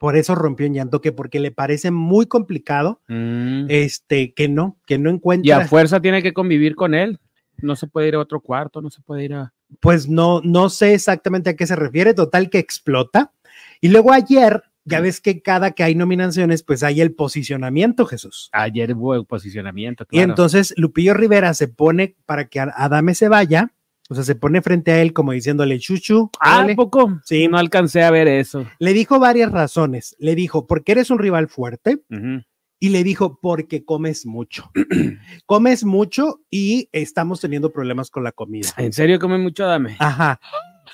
Por 0.00 0.16
eso 0.16 0.34
rompió 0.34 0.64
en 0.64 0.72
llanto, 0.72 1.02
que 1.02 1.12
porque 1.12 1.40
le 1.40 1.50
parece 1.50 1.90
muy 1.90 2.24
complicado, 2.24 3.02
Mm. 3.06 3.66
este, 3.68 4.32
que 4.32 4.48
no, 4.48 4.78
que 4.86 4.96
no 4.98 5.10
Y 5.10 5.12
encuentra. 5.12 5.58
a 5.58 5.68
fuerza 5.68 6.00
tiene 6.00 6.22
que 6.22 6.32
convivir 6.32 6.74
con 6.74 6.94
él. 6.94 7.20
No 7.58 7.76
se 7.76 7.86
puede 7.86 8.08
ir 8.08 8.14
a 8.14 8.20
otro 8.20 8.40
cuarto, 8.40 8.80
no 8.80 8.88
se 8.88 9.02
puede 9.02 9.24
ir 9.24 9.34
a. 9.34 9.52
pues 9.80 10.08
no, 10.08 10.40
no 10.42 10.70
sé 10.70 10.94
exactamente 10.94 11.50
a 11.50 11.54
qué 11.54 11.66
se 11.66 11.76
refiere, 11.76 12.14
total 12.14 12.48
que 12.48 12.58
explota. 12.58 13.32
Y 13.82 13.88
luego 13.88 14.10
ayer 14.12 14.62
ya 14.86 15.00
ves 15.00 15.20
que 15.20 15.42
cada 15.42 15.72
que 15.72 15.82
hay 15.84 15.94
nominaciones, 15.94 16.62
pues 16.62 16.82
hay 16.82 17.00
el 17.02 17.12
posicionamiento, 17.12 18.06
Jesús. 18.06 18.48
Ayer 18.52 18.94
hubo 18.94 19.22
posicionamiento. 19.24 20.06
Y 20.10 20.20
entonces 20.20 20.72
Lupillo 20.78 21.12
Rivera 21.14 21.52
se 21.54 21.68
pone 21.68 22.16
para 22.26 22.48
que 22.48 22.58
Adame 22.58 23.14
se 23.14 23.28
vaya, 23.28 23.72
o 24.10 24.14
sea, 24.16 24.24
se 24.24 24.34
pone 24.34 24.60
frente 24.60 24.90
a 24.90 25.00
él 25.00 25.12
como 25.12 25.30
diciéndole 25.30 25.78
chuchu. 25.78 26.30
Ah, 26.40 26.66
poco? 26.74 27.20
Sí. 27.24 27.46
No 27.46 27.58
alcancé 27.58 28.02
a 28.02 28.10
ver 28.10 28.26
eso. 28.26 28.66
Le 28.80 28.92
dijo 28.92 29.20
varias 29.20 29.52
razones. 29.52 30.16
Le 30.18 30.34
dijo, 30.34 30.66
porque 30.66 30.92
eres 30.92 31.10
un 31.10 31.20
rival 31.20 31.46
fuerte. 31.46 32.02
Y 32.80 32.88
le 32.88 33.04
dijo, 33.04 33.38
porque 33.40 33.84
comes 33.84 34.26
mucho. 34.26 34.68
comes 35.46 35.84
mucho 35.84 36.40
y 36.50 36.88
estamos 36.90 37.40
teniendo 37.40 37.70
problemas 37.72 38.10
con 38.10 38.24
la 38.24 38.32
comida. 38.32 38.70
¿En 38.78 38.92
serio 38.92 39.20
come 39.20 39.38
mucho, 39.38 39.64
Adame? 39.64 39.94
Ajá. 40.00 40.40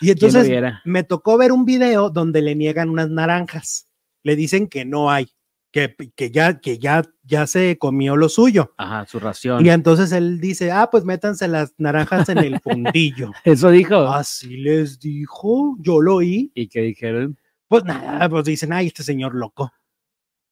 Y 0.02 0.10
entonces 0.10 0.50
me 0.84 1.02
tocó 1.02 1.38
ver 1.38 1.52
un 1.52 1.64
video 1.64 2.10
donde 2.10 2.42
le 2.42 2.54
niegan 2.54 2.90
unas 2.90 3.08
naranjas. 3.08 3.88
Le 4.24 4.36
dicen 4.36 4.68
que 4.68 4.84
no 4.84 5.10
hay, 5.10 5.28
que, 5.76 5.94
que, 6.16 6.30
ya, 6.30 6.58
que 6.58 6.78
ya, 6.78 7.02
ya 7.22 7.46
se 7.46 7.76
comió 7.76 8.16
lo 8.16 8.30
suyo. 8.30 8.72
Ajá, 8.78 9.04
su 9.04 9.18
ración. 9.18 9.66
Y 9.66 9.68
entonces 9.68 10.10
él 10.12 10.40
dice, 10.40 10.72
ah, 10.72 10.88
pues 10.90 11.04
métanse 11.04 11.48
las 11.48 11.74
naranjas 11.76 12.30
en 12.30 12.38
el 12.38 12.60
fundillo. 12.60 13.32
Eso 13.44 13.70
dijo. 13.70 13.96
Así 14.08 14.56
les 14.56 14.98
dijo, 14.98 15.76
yo 15.80 16.00
lo 16.00 16.16
oí. 16.16 16.50
¿Y 16.54 16.68
qué 16.68 16.80
dijeron? 16.80 17.36
Pues 17.68 17.84
nada, 17.84 18.26
pues 18.26 18.46
dicen, 18.46 18.72
ay, 18.72 18.86
este 18.86 19.02
señor 19.02 19.34
loco. 19.34 19.70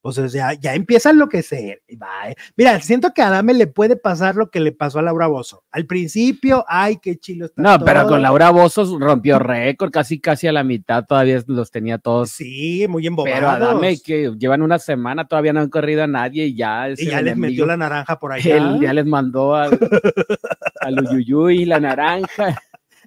O 0.06 0.12
sea, 0.12 0.52
ya 0.52 0.74
empieza 0.74 1.08
a 1.08 1.12
enloquecer. 1.12 1.80
Eh. 1.88 2.34
Mira, 2.58 2.78
siento 2.80 3.14
que 3.14 3.22
a 3.22 3.28
Adame 3.28 3.54
le 3.54 3.66
puede 3.66 3.96
pasar 3.96 4.36
lo 4.36 4.50
que 4.50 4.60
le 4.60 4.70
pasó 4.70 4.98
a 4.98 5.02
Laura 5.02 5.28
Bozo. 5.28 5.64
Al 5.70 5.86
principio, 5.86 6.62
ay, 6.68 6.98
qué 7.00 7.16
chilo 7.16 7.46
está. 7.46 7.62
No, 7.62 7.82
pero 7.82 8.06
con 8.06 8.20
Laura 8.20 8.50
Bozo 8.50 8.98
rompió 8.98 9.38
récord, 9.38 9.90
casi 9.90 10.20
casi 10.20 10.46
a 10.46 10.52
la 10.52 10.62
mitad 10.62 11.06
todavía 11.06 11.42
los 11.46 11.70
tenía 11.70 11.96
todos. 11.96 12.32
Sí, 12.32 12.84
muy 12.86 13.06
embobados. 13.06 13.34
Pero 13.34 13.48
Adame, 13.48 13.98
que 13.98 14.30
llevan 14.36 14.60
una 14.60 14.78
semana, 14.78 15.26
todavía 15.26 15.54
no 15.54 15.60
han 15.60 15.70
corrido 15.70 16.04
a 16.04 16.06
nadie 16.06 16.48
y 16.48 16.54
ya. 16.54 16.90
Y 16.90 17.06
ya 17.06 17.22
les 17.22 17.34
metió 17.38 17.64
la 17.64 17.78
naranja 17.78 18.18
por. 18.18 18.36
Él 18.36 18.80
ya 18.82 18.92
les 18.92 19.06
mandó 19.06 19.54
a, 19.54 19.70
a 19.70 20.90
y 21.50 21.64
la 21.64 21.80
naranja. 21.80 22.62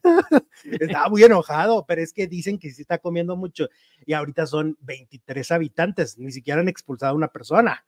Estaba 0.64 1.10
muy 1.10 1.24
enojado, 1.24 1.86
pero 1.88 2.02
es 2.02 2.14
que 2.14 2.28
dicen 2.28 2.58
que 2.58 2.72
sí 2.72 2.82
está 2.82 2.98
comiendo 2.98 3.36
mucho 3.36 3.70
y 4.06 4.14
ahorita 4.14 4.46
son 4.46 4.78
23 4.82 5.52
habitantes, 5.52 6.18
ni 6.18 6.32
siquiera 6.32 6.62
han 6.62 6.70
expulsado 6.70 7.14
a 7.14 7.16
una 7.16 7.28
persona. 7.28 7.86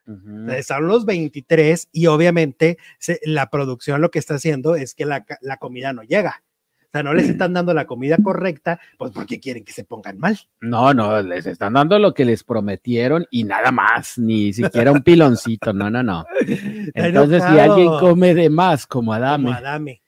Están 0.49 0.87
los 0.87 1.05
23 1.05 1.89
y 1.91 2.07
obviamente 2.07 2.77
la 3.23 3.49
producción 3.49 4.01
lo 4.01 4.11
que 4.11 4.19
está 4.19 4.35
haciendo 4.35 4.75
es 4.75 4.93
que 4.93 5.05
la, 5.05 5.25
comida 5.59 5.93
no 5.93 6.03
llega. 6.03 6.43
O 6.81 6.91
sea, 6.91 7.03
no 7.03 7.13
les 7.13 7.29
están 7.29 7.53
dando 7.53 7.73
la 7.73 7.85
comida 7.85 8.17
correcta, 8.23 8.79
pues 8.97 9.11
porque 9.11 9.39
quieren 9.39 9.63
que 9.63 9.73
se 9.73 9.83
pongan 9.83 10.17
mal. 10.17 10.39
No, 10.61 10.93
no, 10.93 11.21
les 11.21 11.45
están 11.45 11.73
dando 11.73 11.99
lo 11.99 12.13
que 12.13 12.25
les 12.25 12.43
prometieron 12.43 13.25
y 13.29 13.43
nada 13.43 13.71
más, 13.71 14.17
ni 14.17 14.53
siquiera 14.53 14.91
un 14.91 15.03
piloncito, 15.03 15.73
no, 15.73 15.89
no, 15.89 16.03
no. 16.03 16.25
Entonces, 16.93 17.43
si 17.43 17.59
alguien 17.59 17.89
come 17.99 18.33
de 18.33 18.49
más, 18.49 18.87
como 18.87 19.13
Adame, 19.13 19.45
como 19.45 19.57
Adame 19.57 20.01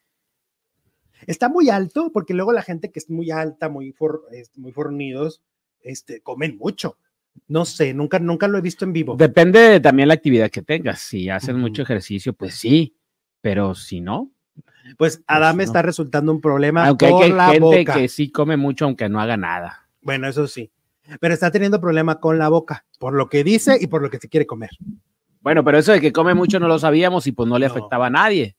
Está 1.28 1.50
muy 1.50 1.70
alto 1.70 2.12
porque 2.12 2.34
luego 2.34 2.52
la 2.52 2.62
gente 2.62 2.92
que 2.92 3.00
es 3.00 3.10
muy 3.10 3.32
alta, 3.32 3.70
muy, 3.70 3.94
muy 4.56 4.72
fornidos, 4.72 5.42
este, 5.82 6.22
comen 6.22 6.58
mucho. 6.58 6.98
No 7.48 7.66
sé, 7.66 7.94
nunca, 7.94 8.20
nunca 8.20 8.48
lo 8.48 8.58
he 8.58 8.62
visto 8.62 8.86
en 8.86 8.94
vivo. 8.94 9.16
Depende 9.16 9.60
de 9.60 9.80
también 9.80 10.08
la 10.08 10.16
actividad 10.16 10.50
que 10.50 10.62
tengas. 10.62 11.00
Si 11.00 11.30
haces 11.30 11.56
mucho 11.56 11.82
ejercicio, 11.82 12.34
pues 12.34 12.56
sí, 12.56 12.96
pero 13.42 13.76
si 13.76 14.02
no. 14.02 14.32
Pues, 14.98 15.18
pues 15.18 15.24
Adame 15.28 15.64
está 15.64 15.82
resultando 15.82 16.32
un 16.32 16.42
problema 16.42 16.88
aunque 16.88 17.06
hay 17.06 17.32
gente 17.54 17.86
que 17.86 18.08
sí 18.08 18.32
come 18.32 18.58
mucho 18.58 18.86
aunque 18.86 19.10
no 19.10 19.22
haga 19.22 19.38
nada. 19.38 19.88
Bueno, 20.02 20.28
eso 20.28 20.48
sí. 20.48 20.72
Pero 21.20 21.34
está 21.34 21.52
teniendo 21.52 21.80
problema 21.80 22.20
con 22.20 22.38
la 22.38 22.50
boca, 22.50 22.86
por 23.00 23.14
lo 23.14 23.30
que 23.30 23.44
dice 23.44 23.78
y 23.80 23.88
por 23.88 24.02
lo 24.02 24.10
que 24.10 24.18
se 24.18 24.30
quiere 24.30 24.46
comer. 24.46 24.72
Bueno, 25.42 25.64
pero 25.64 25.78
eso 25.78 25.92
de 25.92 26.02
que 26.02 26.12
come 26.12 26.34
mucho 26.34 26.60
no 26.60 26.68
lo 26.68 26.80
sabíamos 26.80 27.28
y 27.28 27.32
pues 27.32 27.50
no 27.50 27.58
le 27.58 27.66
afectaba 27.66 28.08
a 28.08 28.12
nadie. 28.12 28.56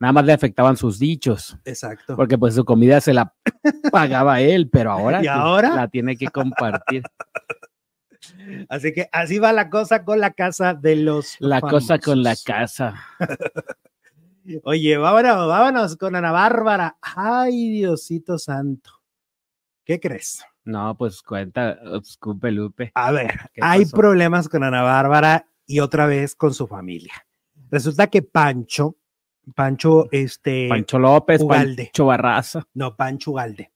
Nada 0.00 0.12
más 0.12 0.24
le 0.24 0.32
afectaban 0.32 0.76
sus 0.76 0.98
dichos. 0.98 1.56
Exacto. 1.64 2.16
Porque 2.16 2.36
pues 2.36 2.54
su 2.54 2.64
comida 2.64 3.00
se 3.00 3.14
la 3.14 3.34
pagaba 3.92 4.40
él, 4.40 4.68
pero 4.70 4.90
ahora, 4.90 5.22
¿Y 5.22 5.26
ahora? 5.26 5.74
la 5.74 5.88
tiene 5.88 6.16
que 6.16 6.28
compartir. 6.28 7.02
Así 8.68 8.92
que 8.92 9.08
así 9.12 9.38
va 9.38 9.52
la 9.52 9.70
cosa 9.70 10.04
con 10.04 10.20
la 10.20 10.32
casa 10.32 10.74
de 10.74 10.96
los. 10.96 11.36
La 11.40 11.60
cosa 11.60 11.98
con 11.98 12.22
la 12.22 12.34
casa. 12.36 12.94
Oye, 14.64 14.96
vámonos, 14.98 15.48
vámonos 15.48 15.96
con 15.96 16.16
Ana 16.16 16.32
Bárbara. 16.32 16.96
Ay, 17.00 17.70
Diosito 17.70 18.38
Santo. 18.38 18.90
¿Qué 19.84 20.00
crees? 20.00 20.44
No, 20.64 20.96
pues 20.96 21.22
cuenta, 21.22 21.78
escupe 22.02 22.50
Lupe. 22.50 22.92
A 22.94 23.10
ver, 23.10 23.50
hay 23.60 23.86
problemas 23.86 24.48
con 24.48 24.64
Ana 24.64 24.82
Bárbara 24.82 25.46
y 25.66 25.80
otra 25.80 26.06
vez 26.06 26.34
con 26.34 26.54
su 26.54 26.66
familia. 26.66 27.14
Resulta 27.70 28.06
que 28.06 28.22
Pancho, 28.22 28.96
Pancho, 29.54 30.08
este. 30.10 30.68
Pancho 30.68 30.98
López, 30.98 31.42
Pancho 31.44 32.06
Barraza. 32.06 32.66
No, 32.74 32.96
Pancho 32.96 33.32
Galde. 33.32 33.70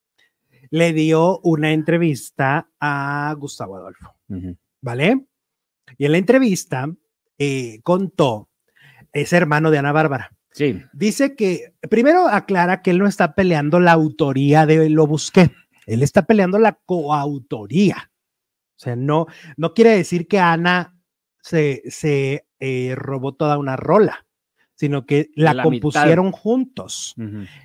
Le 0.71 0.93
dio 0.93 1.41
una 1.41 1.73
entrevista 1.73 2.69
a 2.81 3.35
Gustavo 3.39 3.77
Adolfo. 3.77 4.15
¿Vale? 4.81 5.27
Y 5.97 6.05
en 6.05 6.13
la 6.13 6.19
entrevista 6.19 6.89
eh, 7.39 7.81
contó, 7.83 8.49
es 9.13 9.33
hermano 9.33 9.71
de 9.71 9.79
Ana 9.79 9.93
Bárbara. 9.93 10.37
Sí. 10.51 10.83
Dice 10.93 11.37
que, 11.37 11.75
primero 11.89 12.29
aclara 12.29 12.83
que 12.83 12.91
él 12.91 12.99
no 12.99 13.07
está 13.07 13.35
peleando 13.35 13.81
la 13.81 13.93
autoría 13.93 14.67
de 14.67 14.91
Lo 14.91 15.07
Busqué, 15.07 15.51
él 15.87 16.03
está 16.03 16.27
peleando 16.27 16.59
la 16.59 16.73
coautoría. 16.85 18.11
O 18.77 18.81
sea, 18.81 18.95
no, 18.95 19.27
no 19.57 19.73
quiere 19.73 19.91
decir 19.91 20.29
que 20.29 20.39
Ana 20.39 20.97
se, 21.41 21.83
se 21.89 22.47
eh, 22.61 22.95
robó 22.97 23.35
toda 23.35 23.59
una 23.59 23.77
rola 23.77 24.28
sino 24.79 25.07
que 25.07 25.31
la, 25.35 25.61
compusieron 25.61 26.31
juntos, 26.31 27.17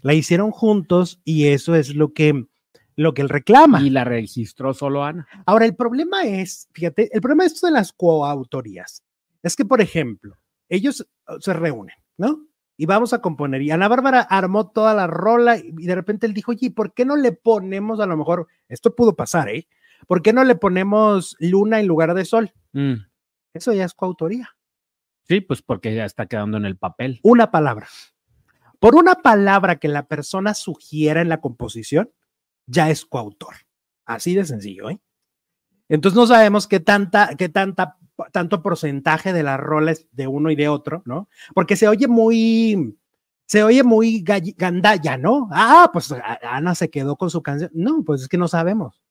la 0.01 0.13
hicieron 0.15 0.49
juntos 0.49 1.21
y 1.23 1.45
eso 1.49 1.75
es 1.75 1.93
lo 1.93 2.11
que, 2.11 2.47
lo 2.95 3.13
que 3.13 3.21
él 3.21 3.29
reclama. 3.29 3.81
Y 3.83 3.91
la 3.91 4.03
registró 4.03 4.73
solo 4.73 5.03
Ana. 5.03 5.27
Ahora, 5.45 5.65
el 5.65 5.75
problema 5.75 6.23
es, 6.23 6.69
fíjate, 6.73 7.15
el 7.15 7.21
problema 7.21 7.45
es 7.45 7.53
esto 7.53 7.67
de 7.67 7.73
las 7.73 7.93
coautorías. 7.93 9.03
Es 9.43 9.55
que, 9.55 9.63
por 9.63 9.79
ejemplo, 9.79 10.37
ellos 10.69 11.07
uh, 11.27 11.39
se 11.39 11.53
reúnen, 11.53 11.95
¿no? 12.17 12.47
Y 12.77 12.87
vamos 12.87 13.13
a 13.13 13.21
componer. 13.21 13.61
Y 13.61 13.69
Ana 13.69 13.87
Bárbara 13.87 14.21
armó 14.21 14.71
toda 14.71 14.95
la 14.95 15.05
rola 15.05 15.57
y 15.57 15.85
de 15.85 15.93
repente 15.93 16.25
él 16.25 16.33
dijo, 16.33 16.51
oye, 16.51 16.71
¿por 16.71 16.95
qué 16.95 17.05
no 17.05 17.15
le 17.15 17.31
ponemos, 17.31 17.99
a 17.99 18.07
lo 18.07 18.17
mejor, 18.17 18.47
esto 18.69 18.95
pudo 18.95 19.15
pasar, 19.15 19.49
¿eh? 19.49 19.67
¿Por 20.07 20.23
qué 20.23 20.33
no 20.33 20.43
le 20.43 20.55
ponemos 20.55 21.35
luna 21.39 21.79
en 21.79 21.85
lugar 21.85 22.15
de 22.15 22.25
sol? 22.25 22.51
Mm. 22.71 22.95
Eso 23.53 23.71
ya 23.71 23.85
es 23.85 23.93
coautoría. 23.93 24.49
Sí, 25.23 25.41
pues 25.41 25.61
porque 25.61 25.95
ya 25.95 26.05
está 26.05 26.25
quedando 26.25 26.57
en 26.57 26.65
el 26.65 26.77
papel. 26.77 27.19
Una 27.23 27.51
palabra. 27.51 27.87
Por 28.79 28.95
una 28.95 29.15
palabra 29.15 29.77
que 29.77 29.87
la 29.87 30.07
persona 30.07 30.53
sugiera 30.53 31.21
en 31.21 31.29
la 31.29 31.39
composición, 31.39 32.11
ya 32.65 32.89
es 32.89 33.05
coautor. 33.05 33.55
Así 34.05 34.35
de 34.35 34.45
sencillo, 34.45 34.89
¿eh? 34.89 34.99
Entonces 35.87 36.17
no 36.17 36.27
sabemos 36.27 36.67
qué 36.67 36.79
tanta, 36.79 37.35
qué 37.37 37.49
tanta, 37.49 37.97
tanto 38.31 38.61
porcentaje 38.61 39.31
de 39.31 39.43
las 39.43 39.59
roles 39.59 40.07
de 40.11 40.27
uno 40.27 40.51
y 40.51 40.55
de 40.55 40.67
otro, 40.67 41.03
¿no? 41.05 41.29
Porque 41.53 41.75
se 41.75 41.87
oye 41.87 42.07
muy, 42.07 42.97
se 43.45 43.63
oye 43.63 43.83
muy 43.83 44.23
gandalla, 44.23 45.17
¿no? 45.17 45.49
Ah, 45.51 45.89
pues 45.93 46.13
Ana 46.41 46.75
se 46.75 46.89
quedó 46.89 47.15
con 47.15 47.29
su 47.29 47.41
canción. 47.41 47.71
No, 47.73 48.03
pues 48.03 48.23
es 48.23 48.27
que 48.27 48.37
no 48.37 48.47
sabemos 48.47 49.01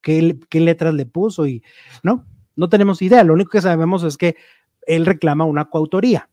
qué, 0.00 0.38
qué 0.48 0.60
letras 0.60 0.94
le 0.94 1.06
puso 1.06 1.46
y, 1.46 1.62
¿no? 2.02 2.24
No 2.56 2.68
tenemos 2.68 3.02
idea. 3.02 3.22
Lo 3.24 3.34
único 3.34 3.50
que 3.50 3.60
sabemos 3.60 4.02
es 4.02 4.16
que 4.16 4.36
él 4.88 5.06
reclama 5.06 5.44
una 5.44 5.66
coautoría. 5.66 6.28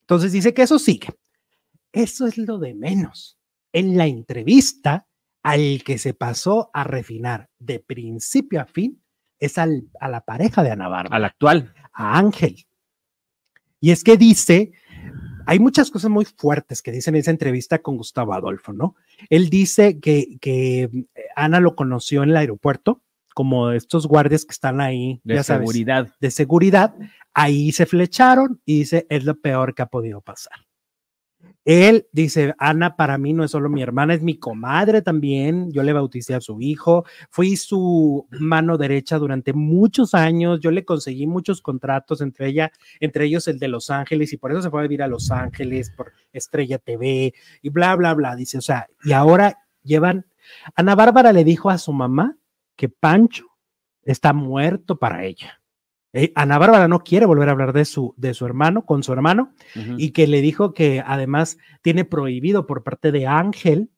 Entonces 0.00 0.32
dice 0.32 0.54
que 0.54 0.62
eso 0.62 0.78
sigue. 0.78 1.08
Eso 1.92 2.26
es 2.26 2.38
lo 2.38 2.58
de 2.58 2.74
menos. 2.74 3.38
En 3.72 3.96
la 3.96 4.06
entrevista, 4.06 5.06
al 5.42 5.82
que 5.84 5.98
se 5.98 6.14
pasó 6.14 6.70
a 6.72 6.84
refinar 6.84 7.50
de 7.58 7.80
principio 7.80 8.60
a 8.60 8.66
fin 8.66 9.02
es 9.38 9.58
al, 9.58 9.88
a 10.00 10.08
la 10.08 10.22
pareja 10.22 10.62
de 10.62 10.70
Ana 10.70 10.88
Bárbara. 10.88 11.16
Al 11.16 11.24
actual. 11.24 11.74
A 11.92 12.18
Ángel. 12.18 12.66
Y 13.80 13.92
es 13.92 14.02
que 14.02 14.16
dice, 14.16 14.72
hay 15.46 15.58
muchas 15.58 15.90
cosas 15.90 16.10
muy 16.10 16.24
fuertes 16.24 16.82
que 16.82 16.90
dice 16.90 17.10
en 17.10 17.16
esa 17.16 17.30
entrevista 17.30 17.78
con 17.78 17.96
Gustavo 17.96 18.34
Adolfo, 18.34 18.72
¿no? 18.72 18.96
Él 19.30 19.50
dice 19.50 20.00
que, 20.00 20.38
que 20.40 20.90
Ana 21.36 21.60
lo 21.60 21.76
conoció 21.76 22.22
en 22.22 22.30
el 22.30 22.36
aeropuerto, 22.36 23.02
como 23.38 23.70
estos 23.70 24.08
guardias 24.08 24.44
que 24.44 24.50
están 24.50 24.80
ahí. 24.80 25.20
De 25.22 25.40
seguridad. 25.44 26.08
de 26.18 26.30
seguridad. 26.32 26.96
Ahí 27.34 27.72
se 27.72 27.86
flecharon 27.86 28.60
y 28.64 28.80
dice, 28.80 29.06
es 29.08 29.24
lo 29.24 29.40
peor 29.40 29.74
que 29.74 29.82
ha 29.82 29.86
podido 29.86 30.20
pasar. 30.20 30.68
Él 31.64 32.06
dice, 32.12 32.54
Ana 32.58 32.96
para 32.96 33.18
mí 33.18 33.34
no 33.34 33.44
es 33.44 33.50
solo 33.50 33.68
mi 33.68 33.82
hermana, 33.82 34.14
es 34.14 34.22
mi 34.22 34.38
comadre 34.38 35.02
también. 35.02 35.70
Yo 35.70 35.82
le 35.82 35.92
bauticé 35.92 36.34
a 36.34 36.40
su 36.40 36.60
hijo, 36.62 37.04
fui 37.30 37.56
su 37.56 38.26
mano 38.30 38.78
derecha 38.78 39.18
durante 39.18 39.52
muchos 39.52 40.14
años. 40.14 40.60
Yo 40.60 40.70
le 40.70 40.86
conseguí 40.86 41.26
muchos 41.26 41.60
contratos, 41.60 42.22
entre 42.22 42.48
ella, 42.48 42.72
entre 43.00 43.26
ellos 43.26 43.48
el 43.48 43.58
de 43.58 43.68
Los 43.68 43.90
Ángeles, 43.90 44.32
y 44.32 44.38
por 44.38 44.50
eso 44.50 44.62
se 44.62 44.70
fue 44.70 44.80
a 44.80 44.84
vivir 44.84 45.02
a 45.02 45.08
Los 45.08 45.30
Ángeles 45.30 45.90
por 45.90 46.12
Estrella 46.32 46.78
TV 46.78 47.34
y 47.60 47.68
bla, 47.68 47.94
bla, 47.96 48.14
bla. 48.14 48.34
Dice, 48.34 48.58
o 48.58 48.62
sea, 48.62 48.86
y 49.04 49.12
ahora 49.12 49.58
llevan, 49.82 50.26
Ana 50.74 50.94
Bárbara 50.94 51.32
le 51.32 51.44
dijo 51.44 51.68
a 51.68 51.76
su 51.76 51.92
mamá 51.92 52.36
que 52.76 52.88
Pancho 52.88 53.44
está 54.04 54.32
muerto 54.32 54.98
para 54.98 55.24
ella. 55.24 55.60
Eh, 56.12 56.32
Ana 56.34 56.58
Bárbara 56.58 56.88
no 56.88 57.00
quiere 57.00 57.26
volver 57.26 57.48
a 57.48 57.52
hablar 57.52 57.72
de 57.72 57.84
su, 57.84 58.14
de 58.16 58.34
su 58.34 58.46
hermano, 58.46 58.86
con 58.86 59.02
su 59.02 59.12
hermano, 59.12 59.52
y 59.98 60.12
que 60.12 60.26
le 60.26 60.40
dijo 60.40 60.72
que 60.72 61.02
además 61.04 61.58
tiene 61.82 62.04
prohibido 62.04 62.66
por 62.66 62.82
parte 62.82 63.12
de 63.12 63.26
Ángel 63.26 63.90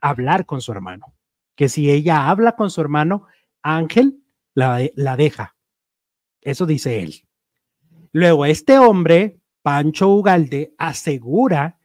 hablar 0.00 0.46
con 0.46 0.60
su 0.60 0.72
hermano. 0.72 1.14
Que 1.54 1.68
si 1.68 1.90
ella 1.90 2.30
habla 2.30 2.56
con 2.56 2.70
su 2.70 2.80
hermano, 2.80 3.26
Ángel 3.62 4.22
la, 4.54 4.80
la 4.96 5.16
deja. 5.16 5.54
Eso 6.40 6.66
dice 6.66 7.02
él. 7.02 7.26
Luego, 8.12 8.46
este 8.46 8.78
hombre, 8.78 9.38
Pancho 9.62 10.08
Ugalde, 10.08 10.74
asegura 10.78 11.78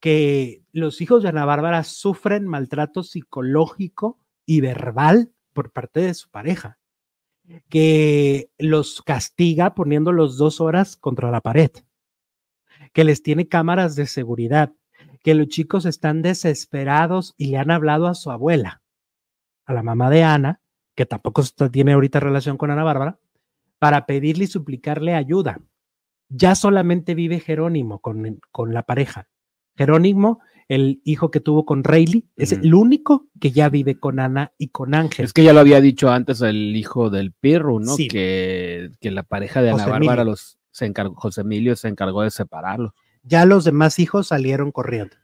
que 0.00 0.62
los 0.72 1.00
hijos 1.00 1.22
de 1.22 1.30
Ana 1.30 1.46
Bárbara 1.46 1.82
sufren 1.82 2.46
maltrato 2.46 3.02
psicológico 3.02 4.18
y 4.44 4.60
verbal 4.60 5.32
por 5.54 5.72
parte 5.72 6.00
de 6.00 6.14
su 6.14 6.30
pareja, 6.30 6.78
que 7.68 8.50
los 8.58 9.02
castiga 9.02 9.74
poniéndolos 9.74 10.38
dos 10.38 10.60
horas 10.60 10.96
contra 10.96 11.30
la 11.30 11.40
pared, 11.40 11.70
que 12.92 13.04
les 13.04 13.22
tiene 13.22 13.48
cámaras 13.48 13.96
de 13.96 14.06
seguridad, 14.06 14.72
que 15.22 15.34
los 15.34 15.48
chicos 15.48 15.86
están 15.86 16.22
desesperados 16.22 17.34
y 17.36 17.46
le 17.46 17.58
han 17.58 17.70
hablado 17.70 18.06
a 18.06 18.14
su 18.14 18.30
abuela, 18.30 18.82
a 19.64 19.72
la 19.72 19.82
mamá 19.82 20.10
de 20.10 20.22
Ana, 20.22 20.60
que 20.94 21.06
tampoco 21.06 21.42
tiene 21.72 21.92
ahorita 21.92 22.20
relación 22.20 22.56
con 22.56 22.70
Ana 22.70 22.84
Bárbara, 22.84 23.18
para 23.78 24.06
pedirle 24.06 24.44
y 24.44 24.48
suplicarle 24.48 25.14
ayuda. 25.14 25.60
Ya 26.28 26.54
solamente 26.54 27.14
vive 27.14 27.40
Jerónimo 27.40 28.00
con, 28.00 28.40
con 28.50 28.72
la 28.72 28.84
pareja. 28.84 29.28
Jerónimo, 29.76 30.40
el 30.68 31.00
hijo 31.04 31.30
que 31.30 31.40
tuvo 31.40 31.64
con 31.66 31.84
Rayleigh, 31.84 32.24
es 32.36 32.52
el 32.52 32.74
único 32.74 33.28
que 33.40 33.50
ya 33.52 33.68
vive 33.68 33.98
con 33.98 34.18
Ana 34.18 34.52
y 34.58 34.68
con 34.68 34.94
Ángel. 34.94 35.24
Es 35.26 35.32
que 35.32 35.44
ya 35.44 35.52
lo 35.52 35.60
había 35.60 35.80
dicho 35.80 36.10
antes 36.10 36.40
el 36.40 36.74
hijo 36.76 37.10
del 37.10 37.32
Pirru, 37.32 37.80
¿no? 37.80 37.94
Sí. 37.96 38.08
Que, 38.08 38.90
que 39.00 39.10
la 39.10 39.22
pareja 39.24 39.60
de 39.62 39.70
Ana 39.70 39.84
Bárbara 39.86 39.98
Emilio. 39.98 40.24
los 40.24 40.58
se 40.70 40.86
encargó, 40.86 41.14
José 41.14 41.42
Emilio 41.42 41.76
se 41.76 41.88
encargó 41.88 42.22
de 42.22 42.30
separarlos. 42.30 42.92
ya 43.22 43.44
los 43.44 43.64
demás 43.64 43.98
hijos 43.98 44.28
salieron 44.28 44.72
corriendo. 44.72 45.16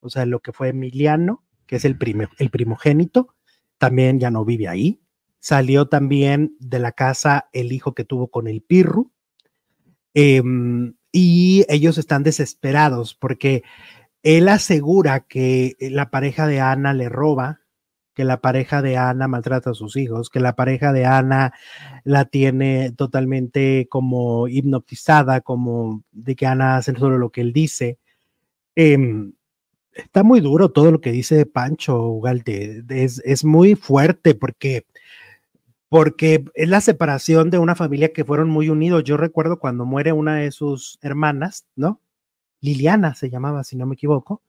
O 0.00 0.08
sea, 0.08 0.24
lo 0.24 0.40
que 0.40 0.52
fue 0.52 0.68
Emiliano, 0.68 1.44
que 1.66 1.76
es 1.76 1.84
el, 1.84 1.98
prime- 1.98 2.28
el 2.38 2.50
primogénito, 2.50 3.34
también 3.78 4.20
ya 4.20 4.30
no 4.30 4.44
vive 4.44 4.68
ahí. 4.68 5.00
Salió 5.40 5.86
también 5.88 6.56
de 6.60 6.78
la 6.78 6.92
casa 6.92 7.48
el 7.52 7.72
hijo 7.72 7.94
que 7.94 8.04
tuvo 8.04 8.28
con 8.28 8.46
el 8.48 8.62
Pirru. 8.62 9.12
Em, 10.14 10.94
y 11.12 11.64
ellos 11.68 11.98
están 11.98 12.22
desesperados 12.22 13.14
porque 13.14 13.62
él 14.26 14.48
asegura 14.48 15.20
que 15.20 15.76
la 15.78 16.10
pareja 16.10 16.48
de 16.48 16.60
Ana 16.60 16.92
le 16.94 17.08
roba, 17.08 17.60
que 18.12 18.24
la 18.24 18.40
pareja 18.40 18.82
de 18.82 18.96
Ana 18.96 19.28
maltrata 19.28 19.70
a 19.70 19.74
sus 19.74 19.94
hijos, 19.96 20.30
que 20.30 20.40
la 20.40 20.56
pareja 20.56 20.92
de 20.92 21.04
Ana 21.06 21.54
la 22.02 22.24
tiene 22.24 22.90
totalmente 22.90 23.86
como 23.88 24.48
hipnotizada, 24.48 25.42
como 25.42 26.02
de 26.10 26.34
que 26.34 26.44
Ana 26.44 26.76
hace 26.76 26.92
solo 26.96 27.18
lo 27.18 27.30
que 27.30 27.40
él 27.40 27.52
dice. 27.52 27.98
Em, 28.74 29.32
está 29.94 30.24
muy 30.24 30.40
duro 30.40 30.70
todo 30.72 30.90
lo 30.90 31.00
que 31.00 31.12
dice 31.12 31.46
Pancho 31.46 32.02
Ugalde, 32.08 32.82
es, 32.88 33.22
es 33.24 33.44
muy 33.44 33.76
fuerte 33.76 34.34
porque, 34.34 34.86
porque 35.88 36.44
es 36.54 36.68
la 36.68 36.80
separación 36.80 37.50
de 37.50 37.58
una 37.60 37.76
familia 37.76 38.12
que 38.12 38.24
fueron 38.24 38.50
muy 38.50 38.70
unidos. 38.70 39.04
Yo 39.04 39.16
recuerdo 39.16 39.60
cuando 39.60 39.84
muere 39.84 40.12
una 40.12 40.34
de 40.34 40.50
sus 40.50 40.98
hermanas, 41.00 41.68
¿no? 41.76 42.00
Liliana 42.60 43.14
se 43.14 43.30
llamaba, 43.30 43.64
si 43.64 43.76
no 43.76 43.86
me 43.86 43.94
equivoco. 43.94 44.42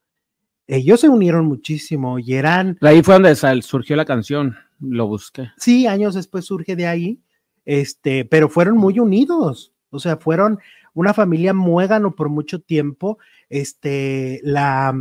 Ellos 0.67 0.99
se 0.99 1.07
unieron 1.09 1.45
muchísimo 1.45 2.19
y 2.19 2.33
eran 2.33 2.77
Ahí 2.81 3.01
fue 3.01 3.15
donde 3.15 3.35
sal- 3.35 3.63
surgió 3.63 3.95
la 3.95 4.05
canción, 4.05 4.57
lo 4.79 5.07
busqué. 5.07 5.51
Sí, 5.57 5.87
años 5.87 6.13
después 6.15 6.45
surge 6.45 6.75
de 6.75 6.87
ahí, 6.87 7.21
este, 7.65 8.25
pero 8.25 8.49
fueron 8.49 8.77
muy 8.77 8.99
unidos, 8.99 9.71
o 9.89 9.99
sea, 9.99 10.17
fueron 10.17 10.59
una 10.93 11.13
familia 11.13 11.53
muégano 11.53 12.15
por 12.15 12.27
mucho 12.29 12.59
tiempo, 12.59 13.17
este, 13.49 14.41
la, 14.43 14.93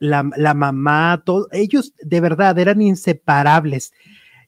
la, 0.00 0.28
la 0.36 0.54
mamá, 0.54 1.22
todo, 1.24 1.48
ellos 1.52 1.94
de 2.02 2.20
verdad 2.20 2.58
eran 2.58 2.82
inseparables. 2.82 3.92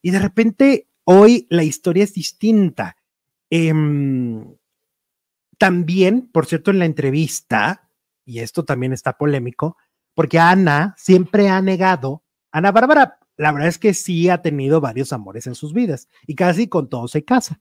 Y 0.03 0.11
de 0.11 0.19
repente 0.19 0.89
hoy 1.05 1.47
la 1.51 1.63
historia 1.65 2.03
es 2.05 2.13
distinta. 2.15 2.97
Em, 3.51 4.45
también, 5.59 6.29
por 6.33 6.47
cierto, 6.47 6.71
en 6.71 6.79
la 6.79 6.85
entrevista, 6.85 7.86
y 8.27 8.41
esto 8.41 8.65
también 8.65 8.93
está 8.93 9.17
polémico, 9.17 9.79
porque 10.13 10.39
Ana 10.39 10.95
siempre 10.99 11.49
ha 11.49 11.63
negado, 11.63 12.23
Ana 12.51 12.73
Bárbara, 12.73 13.19
la 13.39 13.53
verdad 13.53 13.69
es 13.69 13.79
que 13.79 13.95
sí 13.95 14.29
ha 14.29 14.43
tenido 14.43 14.81
varios 14.83 15.13
amores 15.13 15.47
en 15.47 15.55
sus 15.55 15.73
vidas 15.73 16.09
y 16.27 16.35
casi 16.35 16.69
con 16.69 16.89
todos 16.91 17.13
se 17.13 17.25
casa, 17.25 17.61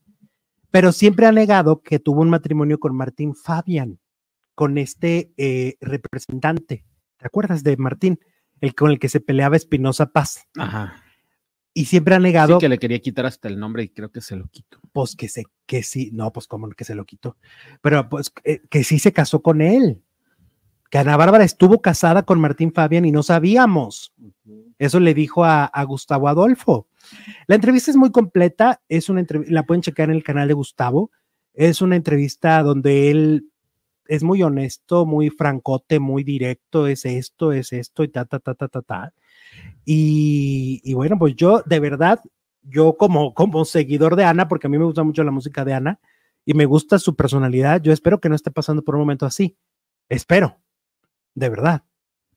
pero 0.71 0.91
siempre 0.91 1.25
ha 1.25 1.32
negado 1.32 1.82
que 1.82 1.99
tuvo 1.99 2.21
un 2.21 2.30
matrimonio 2.30 2.80
con 2.80 2.95
Martín 2.95 3.36
Fabian, 3.36 3.99
con 4.56 4.78
este 4.78 5.34
eh, 5.38 5.75
representante. 5.82 6.86
¿Te 7.17 7.28
acuerdas 7.28 7.63
de 7.63 7.78
Martín? 7.78 8.19
El 8.62 8.73
con 8.73 8.89
el 8.89 8.99
que 8.99 9.10
se 9.10 9.19
peleaba 9.19 9.58
Espinosa 9.58 10.08
Paz. 10.08 10.47
Ajá. 10.58 11.01
Y 11.73 11.86
siempre 11.86 12.15
ha 12.15 12.19
Sí, 12.19 12.23
negado, 12.23 12.58
que 12.58 12.69
le 12.69 12.80
quería 12.80 12.99
quitar 12.99 13.25
hasta 13.25 13.49
el 13.49 13.60
nombre 13.60 13.84
y 13.84 13.89
creo 13.89 14.10
que 14.10 14.21
se 14.21 14.38
lo 14.38 14.47
quitó. 14.47 14.80
pues 14.93 15.17
que 15.17 15.28
se, 15.28 15.43
que 15.65 15.84
sí, 15.84 16.10
no, 16.13 16.32
pues 16.32 16.47
como 16.47 16.69
que 16.69 16.86
se 16.86 16.95
lo 16.95 17.04
quitó, 17.04 17.36
pero 17.82 18.08
pues 18.08 18.32
eh, 18.45 18.62
que 18.69 18.86
sí 18.86 18.97
se 18.97 19.12
casó 19.12 19.41
con 19.41 19.60
él. 19.60 20.01
Que 20.95 20.99
Ana 20.99 21.17
Bárbara 21.17 21.43
estuvo 21.43 21.81
casada 21.81 22.23
con 22.23 22.39
Martín 22.39 22.71
Fabian 22.71 23.03
y 23.03 23.12
no 23.12 23.21
sabíamos. 23.21 24.13
Eso 24.79 25.01
le 25.01 25.13
dijo 25.13 25.43
a, 25.43 25.65
a 25.65 25.84
Gustavo 25.84 26.29
Adolfo. 26.29 26.88
La 27.47 27.55
entrevista 27.55 27.91
es 27.91 27.97
muy 27.97 28.13
completa, 28.13 28.81
es 28.88 29.10
una 29.10 29.19
entrevista, 29.19 29.53
la 29.53 29.63
pueden 29.63 29.81
checar 29.81 30.10
en 30.10 30.15
el 30.15 30.23
canal 30.23 30.47
de 30.47 30.53
Gustavo. 30.53 31.12
Es 31.53 31.81
una 31.81 31.97
entrevista 31.97 32.63
donde 32.63 33.12
él 33.12 33.49
es 34.08 34.23
muy 34.23 34.41
honesto, 34.41 35.05
muy 35.05 35.29
francote, 35.31 35.99
muy 35.99 36.23
directo, 36.23 36.88
es 36.88 37.03
esto, 37.03 37.51
es 37.51 37.73
esto 37.73 38.05
y 38.05 38.08
ta, 38.08 38.23
ta, 38.23 38.39
ta, 38.39 38.53
ta, 38.53 38.69
ta, 38.69 38.81
ta. 38.81 39.13
Y, 39.84 40.79
y 40.81 40.93
bueno, 40.93 41.19
pues 41.19 41.36
yo 41.36 41.62
de 41.65 41.81
verdad, 41.81 42.21
yo 42.62 42.95
como, 42.95 43.34
como 43.34 43.65
seguidor 43.65 44.15
de 44.15 44.23
Ana, 44.23 44.47
porque 44.47 44.67
a 44.67 44.69
mí 44.69 44.77
me 44.77 44.86
gusta 44.86 45.03
mucho 45.03 45.25
la 45.25 45.31
música 45.31 45.65
de 45.65 45.73
Ana 45.73 45.99
y 46.45 46.53
me 46.53 46.65
gusta 46.65 46.99
su 46.99 47.17
personalidad, 47.17 47.81
yo 47.81 47.91
espero 47.91 48.21
que 48.21 48.29
no 48.29 48.36
esté 48.36 48.49
pasando 48.49 48.81
por 48.81 48.95
un 48.95 49.01
momento 49.01 49.25
así. 49.25 49.58
Espero, 50.08 50.62
de 51.36 51.50
verdad. 51.50 51.84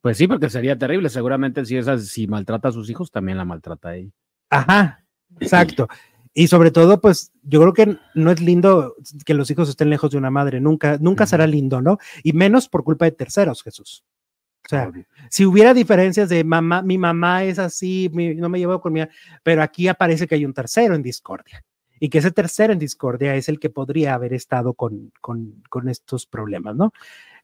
Pues 0.01 0.17
sí, 0.17 0.29
porque 0.29 0.51
sería 0.51 0.79
terrible. 0.79 1.09
Seguramente 1.09 1.65
si 1.65 1.77
esa, 1.77 1.99
si 1.99 2.27
maltrata 2.27 2.69
a 2.69 2.73
sus 2.73 2.89
hijos, 2.91 3.11
también 3.11 3.39
la 3.39 3.45
maltrata 3.45 3.89
a 3.91 3.97
ella. 3.97 4.11
Ajá, 4.51 5.05
exacto. 5.41 5.89
Y 6.35 6.47
sobre 6.47 6.71
todo, 6.71 7.01
pues 7.01 7.33
yo 7.43 7.61
creo 7.61 7.73
que 7.73 7.99
no 8.15 8.31
es 8.31 8.41
lindo 8.41 8.95
que 9.25 9.35
los 9.35 9.51
hijos 9.51 9.69
estén 9.69 9.91
lejos 9.91 10.11
de 10.13 10.19
una 10.19 10.31
madre, 10.31 10.61
nunca, 10.61 10.99
nunca 11.01 11.27
será 11.27 11.47
lindo, 11.47 11.81
¿no? 11.83 11.99
Y 12.23 12.33
menos 12.33 12.69
por 12.69 12.85
culpa 12.85 13.07
de 13.07 13.13
terceros, 13.13 13.63
Jesús. 13.63 14.05
O 14.65 14.69
sea, 14.69 14.93
si 15.31 15.47
hubiera 15.47 15.73
diferencias 15.75 16.29
de 16.29 16.45
mamá, 16.45 16.83
mi 16.83 16.99
mamá 16.99 17.43
es 17.45 17.59
así, 17.59 18.11
mi- 18.13 18.35
no 18.35 18.49
me 18.51 18.59
llevo 18.59 18.81
con 18.81 18.93
mi, 18.93 19.01
pero 19.43 19.63
aquí 19.63 19.89
aparece 19.89 20.27
que 20.27 20.35
hay 20.35 20.45
un 20.45 20.53
tercero 20.53 20.95
en 20.95 21.03
discordia 21.03 21.65
y 21.99 22.09
que 22.11 22.19
ese 22.19 22.31
tercero 22.31 22.73
en 22.73 22.79
discordia 22.79 23.35
es 23.35 23.49
el 23.49 23.59
que 23.59 23.71
podría 23.71 24.15
haber 24.15 24.35
estado 24.35 24.75
con, 24.75 25.11
con, 25.23 25.63
con 25.71 25.89
estos 25.89 26.27
problemas, 26.27 26.77
¿no? 26.77 26.93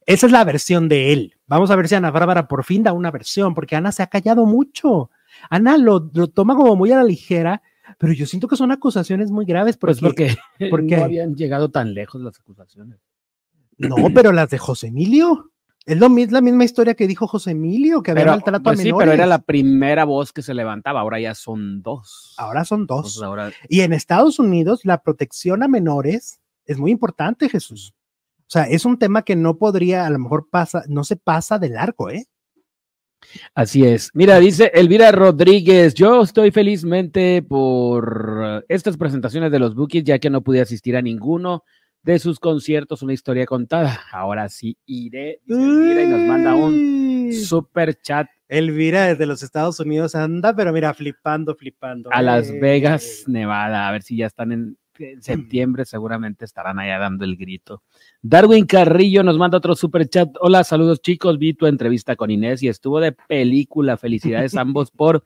Esa 0.05 0.25
es 0.27 0.31
la 0.31 0.43
versión 0.43 0.87
de 0.87 1.13
él. 1.13 1.35
Vamos 1.47 1.71
a 1.71 1.75
ver 1.75 1.87
si 1.87 1.95
Ana 1.95 2.11
Bárbara 2.11 2.47
por 2.47 2.63
fin 2.63 2.83
da 2.83 2.93
una 2.93 3.11
versión, 3.11 3.53
porque 3.53 3.75
Ana 3.75 3.91
se 3.91 4.03
ha 4.03 4.07
callado 4.07 4.45
mucho. 4.45 5.09
Ana 5.49 5.77
lo, 5.77 6.09
lo 6.13 6.27
toma 6.27 6.55
como 6.55 6.75
muy 6.75 6.91
a 6.91 6.97
la 6.97 7.03
ligera, 7.03 7.61
pero 7.97 8.13
yo 8.13 8.25
siento 8.25 8.47
que 8.47 8.55
son 8.55 8.71
acusaciones 8.71 9.31
muy 9.31 9.45
graves 9.45 9.77
porque, 9.77 9.99
Pues 10.01 10.13
porque, 10.13 10.69
porque- 10.69 10.97
no 10.97 11.03
habían 11.05 11.35
llegado 11.35 11.69
tan 11.69 11.93
lejos 11.93 12.21
las 12.21 12.39
acusaciones. 12.39 12.99
no, 13.77 13.95
pero 14.13 14.31
las 14.31 14.49
de 14.49 14.57
José 14.57 14.87
Emilio. 14.87 15.51
Es 15.87 15.99
lo, 15.99 16.09
la 16.09 16.41
misma 16.41 16.63
historia 16.63 16.95
que 16.95 17.05
dijo 17.05 17.27
José 17.27 17.51
Emilio, 17.51 18.01
que 18.01 18.09
había 18.09 18.25
maltrato 18.25 18.63
pues 18.63 18.79
a 18.79 18.81
sí, 18.81 18.87
menores. 18.87 19.03
pero 19.05 19.13
era 19.13 19.27
la 19.27 19.37
primera 19.37 20.03
voz 20.03 20.33
que 20.33 20.41
se 20.41 20.55
levantaba. 20.55 21.01
Ahora 21.01 21.19
ya 21.19 21.35
son 21.35 21.83
dos. 21.83 22.33
Ahora 22.37 22.65
son 22.65 22.87
dos. 22.87 22.97
Entonces 23.01 23.21
ahora 23.21 23.51
Y 23.69 23.81
en 23.81 23.93
Estados 23.93 24.39
Unidos 24.39 24.81
la 24.83 25.03
protección 25.03 25.61
a 25.61 25.67
menores 25.67 26.39
es 26.65 26.79
muy 26.79 26.89
importante, 26.89 27.49
Jesús. 27.49 27.93
O 28.47 28.49
sea, 28.49 28.63
es 28.63 28.85
un 28.85 28.99
tema 28.99 29.23
que 29.23 29.35
no 29.35 29.57
podría, 29.57 30.05
a 30.05 30.09
lo 30.09 30.19
mejor 30.19 30.47
pasa, 30.49 30.83
no 30.87 31.03
se 31.03 31.15
pasa 31.15 31.57
de 31.57 31.69
largo, 31.69 32.09
¿eh? 32.11 32.25
Así 33.55 33.83
es. 33.85 34.11
Mira, 34.13 34.39
dice 34.39 34.69
Elvira 34.73 35.11
Rodríguez, 35.11 35.95
yo 35.95 36.21
estoy 36.21 36.51
felizmente 36.51 37.41
por 37.41 38.41
eh, 38.45 38.65
estas 38.69 38.97
presentaciones 38.97 39.51
de 39.51 39.59
los 39.59 39.73
Bookies, 39.73 40.03
ya 40.03 40.19
que 40.19 40.29
no 40.29 40.41
pude 40.41 40.61
asistir 40.61 40.95
a 40.95 41.01
ninguno 41.01 41.63
de 42.03 42.19
sus 42.19 42.39
conciertos, 42.39 43.01
una 43.01 43.13
historia 43.13 43.47
contada. 43.47 43.99
Ahora 44.11 44.47
sí 44.47 44.77
iré, 44.85 45.39
dice 45.43 45.59
Elvira, 45.59 46.03
y 46.03 46.07
nos 46.07 46.19
manda 46.21 46.53
un 46.53 47.31
super 47.33 47.99
chat 47.99 48.27
Elvira 48.47 49.07
desde 49.07 49.25
los 49.25 49.41
Estados 49.41 49.79
Unidos 49.79 50.13
anda, 50.13 50.55
pero 50.55 50.71
mira, 50.71 50.93
flipando, 50.93 51.55
flipando. 51.55 52.11
a 52.13 52.21
Las 52.21 52.47
Eh. 52.49 52.59
Vegas, 52.61 53.23
Nevada, 53.25 53.87
a 53.87 53.91
ver 53.91 54.03
si 54.03 54.17
ya 54.17 54.27
están 54.27 54.51
en, 54.51 54.77
en 54.99 55.21
septiembre, 55.21 55.85
seguramente 55.85 56.45
estarán 56.45 56.79
allá 56.79 56.97
dando 56.99 57.25
el 57.25 57.35
grito. 57.37 57.83
Darwin 58.21 58.65
Carrillo 58.65 59.23
nos 59.23 59.37
manda 59.37 59.57
otro 59.57 59.75
super 59.75 60.07
chat. 60.07 60.29
Hola, 60.39 60.63
saludos 60.63 61.01
chicos, 61.01 61.37
vi 61.37 61.53
tu 61.53 61.65
entrevista 61.67 62.15
con 62.15 62.31
Inés 62.31 62.63
y 62.63 62.67
estuvo 62.67 62.99
de 62.99 63.11
película. 63.11 63.97
Felicidades 63.97 64.55
a 64.55 64.61
ambos 64.61 64.91
por 64.95 65.23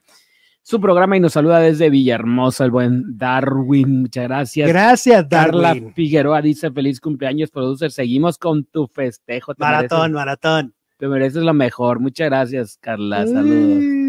su 0.62 0.79
programa 0.79 1.17
y 1.17 1.19
nos 1.19 1.34
saluda 1.34 1.60
desde 1.60 1.89
Villahermosa, 1.89 2.65
el 2.65 2.71
buen 2.71 3.17
Darwin. 3.17 4.01
Muchas 4.01 4.25
gracias. 4.25 4.67
Gracias, 4.69 5.25
Carla 5.29 5.69
Darwin. 5.69 5.93
Figueroa 5.93 6.41
dice 6.41 6.69
feliz 6.71 6.99
cumpleaños, 6.99 7.49
producer. 7.49 7.91
Seguimos 7.91 8.38
con 8.38 8.65
tu 8.65 8.88
festejo. 8.88 9.55
Te 9.55 9.63
Maratón, 9.63 10.12
mereces- 10.12 10.13
maratón. 10.13 10.73
te 10.97 11.08
mereces 11.08 11.43
lo 11.43 11.53
mejor. 11.53 11.99
Muchas 11.99 12.27
gracias, 12.29 12.77
Carla. 12.82 13.25
Saludos. 13.25 14.09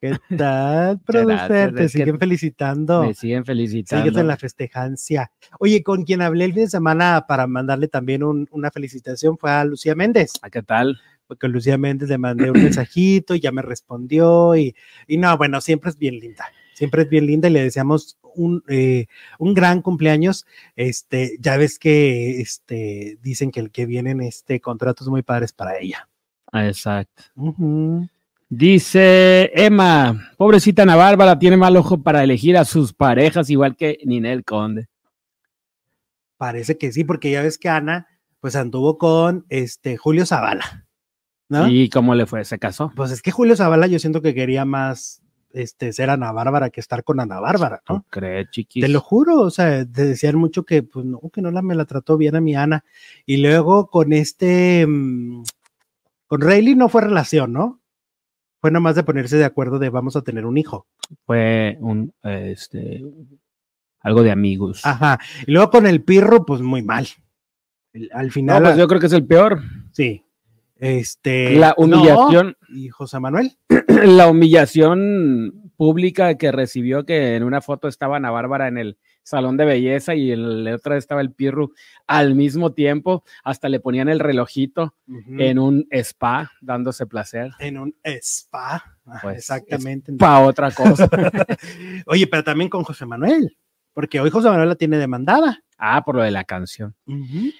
¿Qué 0.00 0.14
tal, 0.36 1.00
producer? 1.00 1.74
Te 1.74 1.88
siguen 1.88 2.18
felicitando. 2.18 3.02
Me 3.04 3.14
siguen 3.14 3.44
felicitando. 3.44 4.04
Sigues 4.04 4.20
en 4.20 4.26
la 4.26 4.36
festejancia. 4.36 5.30
Oye, 5.58 5.82
con 5.82 6.04
quien 6.04 6.20
hablé 6.22 6.44
el 6.44 6.52
fin 6.52 6.64
de 6.64 6.70
semana 6.70 7.24
para 7.26 7.46
mandarle 7.46 7.88
también 7.88 8.22
un- 8.22 8.46
una 8.50 8.70
felicitación 8.70 9.38
fue 9.38 9.50
a 9.50 9.64
Lucía 9.64 9.94
Méndez. 9.94 10.32
¿A 10.42 10.50
¿Qué 10.50 10.62
tal? 10.62 10.98
Porque 11.26 11.48
Lucía 11.48 11.78
Méndez 11.78 12.08
le 12.10 12.18
mandé 12.18 12.50
un 12.50 12.62
mensajito 12.62 13.34
y 13.34 13.40
ya 13.40 13.52
me 13.52 13.62
respondió. 13.62 14.54
Y, 14.54 14.74
y 15.06 15.16
no, 15.16 15.36
bueno, 15.38 15.60
siempre 15.60 15.90
es 15.90 15.96
bien 15.98 16.18
linda. 16.20 16.44
Siempre 16.74 17.02
es 17.02 17.08
bien 17.08 17.26
linda 17.26 17.48
y 17.48 17.52
le 17.52 17.62
deseamos 17.62 18.18
un, 18.34 18.62
eh, 18.68 19.06
un 19.38 19.54
gran 19.54 19.80
cumpleaños. 19.80 20.44
Este, 20.76 21.36
ya 21.40 21.56
ves 21.56 21.78
que 21.78 22.40
este, 22.42 23.18
dicen 23.22 23.50
que 23.50 23.60
el 23.60 23.70
que 23.70 23.86
vienen 23.86 24.20
este, 24.20 24.60
contratos 24.60 25.08
muy 25.08 25.22
padres 25.22 25.52
para 25.54 25.78
ella. 25.78 26.06
Ah, 26.52 26.68
Exacto. 26.68 27.22
Dice 28.48 29.50
Emma, 29.54 30.30
pobrecita 30.36 30.82
Ana 30.82 30.94
Bárbara, 30.94 31.38
tiene 31.38 31.56
mal 31.56 31.76
ojo 31.76 32.02
para 32.02 32.22
elegir 32.22 32.56
a 32.56 32.64
sus 32.64 32.92
parejas, 32.92 33.50
igual 33.50 33.76
que 33.76 33.98
Ninel 34.04 34.44
Conde. 34.44 34.88
Parece 36.36 36.78
que 36.78 36.92
sí, 36.92 37.02
porque 37.02 37.32
ya 37.32 37.42
ves 37.42 37.58
que 37.58 37.68
Ana, 37.68 38.06
pues 38.38 38.54
anduvo 38.54 38.98
con 38.98 39.46
este 39.48 39.96
Julio 39.96 40.26
Zavala, 40.26 40.86
¿no? 41.48 41.68
¿Y 41.68 41.88
cómo 41.88 42.14
le 42.14 42.26
fue? 42.26 42.44
¿Se 42.44 42.58
casó? 42.58 42.92
Pues 42.94 43.10
es 43.10 43.20
que 43.20 43.32
Julio 43.32 43.56
Zavala 43.56 43.88
yo 43.88 43.98
siento 43.98 44.22
que 44.22 44.34
quería 44.34 44.64
más 44.64 45.22
este, 45.52 45.92
ser 45.92 46.10
Ana 46.10 46.30
Bárbara 46.30 46.70
que 46.70 46.80
estar 46.80 47.02
con 47.02 47.18
Ana 47.18 47.40
Bárbara, 47.40 47.82
¿no? 47.88 47.96
¿Tú 47.96 48.06
crees, 48.10 48.48
chiquis? 48.50 48.82
Te 48.82 48.88
lo 48.88 49.00
juro, 49.00 49.40
o 49.40 49.50
sea, 49.50 49.84
te 49.84 50.04
decían 50.04 50.36
mucho 50.36 50.64
que, 50.64 50.84
pues 50.84 51.04
no, 51.04 51.20
que 51.32 51.42
no 51.42 51.50
la, 51.50 51.62
me 51.62 51.74
la 51.74 51.84
trató 51.84 52.16
bien 52.16 52.36
a 52.36 52.40
mi 52.40 52.54
Ana. 52.54 52.84
Y 53.24 53.38
luego 53.38 53.88
con 53.88 54.12
este, 54.12 54.86
mm, 54.86 55.42
con 56.28 56.40
Rayleigh 56.42 56.76
no 56.76 56.88
fue 56.88 57.02
relación, 57.02 57.52
¿no? 57.52 57.80
Fue 58.66 58.72
nomás 58.72 58.96
de 58.96 59.04
ponerse 59.04 59.36
de 59.36 59.44
acuerdo 59.44 59.78
de 59.78 59.90
vamos 59.90 60.16
a 60.16 60.22
tener 60.22 60.44
un 60.44 60.58
hijo. 60.58 60.88
Fue 61.24 61.76
un, 61.78 62.12
este, 62.24 63.00
algo 64.00 64.24
de 64.24 64.32
amigos. 64.32 64.84
Ajá. 64.84 65.20
Y 65.46 65.52
luego 65.52 65.70
con 65.70 65.86
el 65.86 66.02
Pirro, 66.02 66.44
pues 66.44 66.62
muy 66.62 66.82
mal. 66.82 67.06
El- 67.92 68.10
Al 68.12 68.26
No, 68.26 68.32
final, 68.32 68.62
pues 68.64 68.76
yo 68.76 68.88
creo 68.88 68.98
que 68.98 69.06
es 69.06 69.12
el 69.12 69.24
peor. 69.24 69.60
sí. 69.92 70.24
Este. 70.78 71.52
La 71.54 71.76
no, 71.78 71.84
humillación, 71.84 72.56
y 72.68 72.88
José 72.88 73.20
Manuel. 73.20 73.52
la 73.88 74.26
humillación 74.26 75.70
pública 75.76 76.34
que 76.36 76.50
recibió 76.50 77.06
que 77.06 77.36
en 77.36 77.44
una 77.44 77.60
foto 77.60 77.86
estaba 77.86 78.16
Ana 78.16 78.32
Bárbara 78.32 78.66
en 78.66 78.78
el 78.78 78.98
salón 79.26 79.56
de 79.56 79.64
belleza 79.64 80.14
y 80.14 80.30
en 80.30 80.62
la 80.62 80.76
otra 80.76 80.96
estaba 80.96 81.20
el 81.20 81.32
Pirru 81.32 81.72
al 82.06 82.36
mismo 82.36 82.72
tiempo, 82.72 83.24
hasta 83.42 83.68
le 83.68 83.80
ponían 83.80 84.08
el 84.08 84.20
relojito 84.20 84.94
en 85.08 85.58
un 85.58 85.88
spa 85.90 86.52
dándose 86.60 87.06
placer. 87.06 87.50
en 87.58 87.78
un 87.78 87.94
spa. 88.04 88.96
Ah, 89.04 89.18
Pues, 89.22 89.38
Exactamente. 89.38 90.12
Para 90.12 90.40
otra 90.46 90.70
cosa. 90.70 91.08
Oye, 92.06 92.26
pero 92.28 92.44
también 92.44 92.70
con 92.70 92.84
José 92.84 93.04
Manuel, 93.04 93.56
porque 93.96 94.20
hoy 94.20 94.28
José 94.28 94.50
Manuel 94.50 94.68
la 94.68 94.74
tiene 94.74 94.98
demandada. 94.98 95.64
ah, 95.78 96.02
por 96.04 96.16
lo 96.16 96.22
de 96.22 96.30
la 96.30 96.44
canción. 96.44 96.94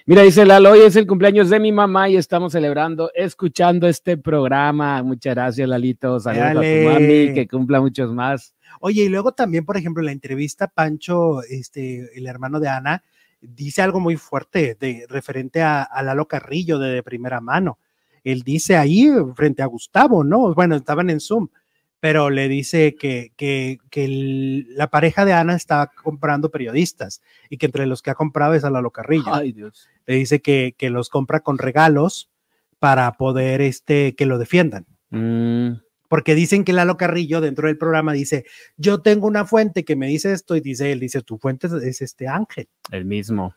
Mira, 0.05 0.21
dice 0.21 0.45
Lalo, 0.45 0.69
hoy 0.73 0.81
es 0.81 0.95
el 0.95 1.07
cumpleaños 1.07 1.49
de 1.49 1.59
mi 1.59 1.71
mamá 1.71 2.09
y 2.09 2.15
estamos 2.15 2.51
celebrando, 2.51 3.09
escuchando 3.15 3.87
este 3.87 4.17
programa. 4.17 5.01
Muchas 5.01 5.33
gracias, 5.33 5.67
Lalito. 5.67 6.19
Saludos 6.19 6.47
a 6.47 6.53
tu 6.53 6.89
mami, 6.89 7.33
que 7.33 7.47
cumpla 7.49 7.81
muchos 7.81 8.13
más. 8.13 8.53
Oye, 8.81 9.05
y 9.05 9.09
luego 9.09 9.31
también, 9.31 9.65
por 9.65 9.77
ejemplo, 9.77 10.01
en 10.01 10.05
la 10.05 10.11
entrevista, 10.11 10.67
Pancho, 10.67 11.41
este, 11.41 12.07
el 12.15 12.27
hermano 12.27 12.59
de 12.59 12.69
Ana, 12.69 13.03
dice 13.41 13.81
algo 13.81 13.99
muy 13.99 14.15
fuerte 14.15 14.77
de, 14.79 15.07
referente 15.09 15.63
a, 15.63 15.81
a 15.81 16.03
Lalo 16.03 16.27
Carrillo 16.27 16.77
de, 16.77 16.91
de 16.91 17.01
primera 17.01 17.41
mano. 17.41 17.79
Él 18.23 18.43
dice 18.43 18.77
ahí 18.77 19.09
frente 19.35 19.63
a 19.63 19.65
Gustavo, 19.65 20.23
¿no? 20.23 20.53
Bueno, 20.53 20.75
estaban 20.75 21.09
en 21.09 21.19
Zoom, 21.19 21.47
pero 21.99 22.29
le 22.29 22.47
dice 22.47 22.95
que, 22.95 23.31
que, 23.35 23.79
que 23.89 24.05
el- 24.05 24.75
la 24.75 24.87
pareja 24.89 25.25
de 25.25 25.33
Ana 25.33 25.55
está 25.55 25.91
comprando 26.03 26.51
periodistas 26.51 27.21
y 27.49 27.57
que 27.57 27.65
entre 27.67 27.85
los 27.87 28.01
que 28.01 28.11
ha 28.11 28.15
comprado 28.15 28.53
es 28.53 28.63
a 28.63 28.69
Lalo 28.69 28.91
Carrillo. 28.91 29.33
Ay, 29.33 29.51
Dios. 29.51 29.87
le 30.05 30.15
dice 30.15 30.41
que, 30.41 30.75
que 30.77 30.89
los 30.89 31.09
compra 31.09 31.39
con 31.39 31.57
regalos 31.57 32.29
para 32.79 33.11
poder 33.13 33.61
este, 33.61 34.15
que 34.15 34.25
lo 34.27 34.37
defiendan. 34.37 34.85
Mm, 35.09 35.79
Porque 36.07 36.35
dicen 36.35 36.63
que 36.63 36.73
Lalo 36.73 36.95
Carrillo 36.97 37.41
dentro 37.41 37.67
del 37.67 37.77
programa 37.77 38.13
dice, 38.13 38.45
yo 38.77 39.01
tengo 39.01 39.25
una 39.27 39.45
fuente 39.45 39.83
que 39.83 39.95
me 39.95 40.07
dice 40.07 40.31
esto 40.33 40.55
y 40.55 40.61
dice 40.61 40.91
él, 40.91 40.99
dice, 40.99 41.21
tu 41.23 41.37
fuente 41.39 41.65
es, 41.67 41.73
es 41.73 42.01
este 42.01 42.27
ángel. 42.27 42.69
el 42.91 43.05
mismo. 43.05 43.55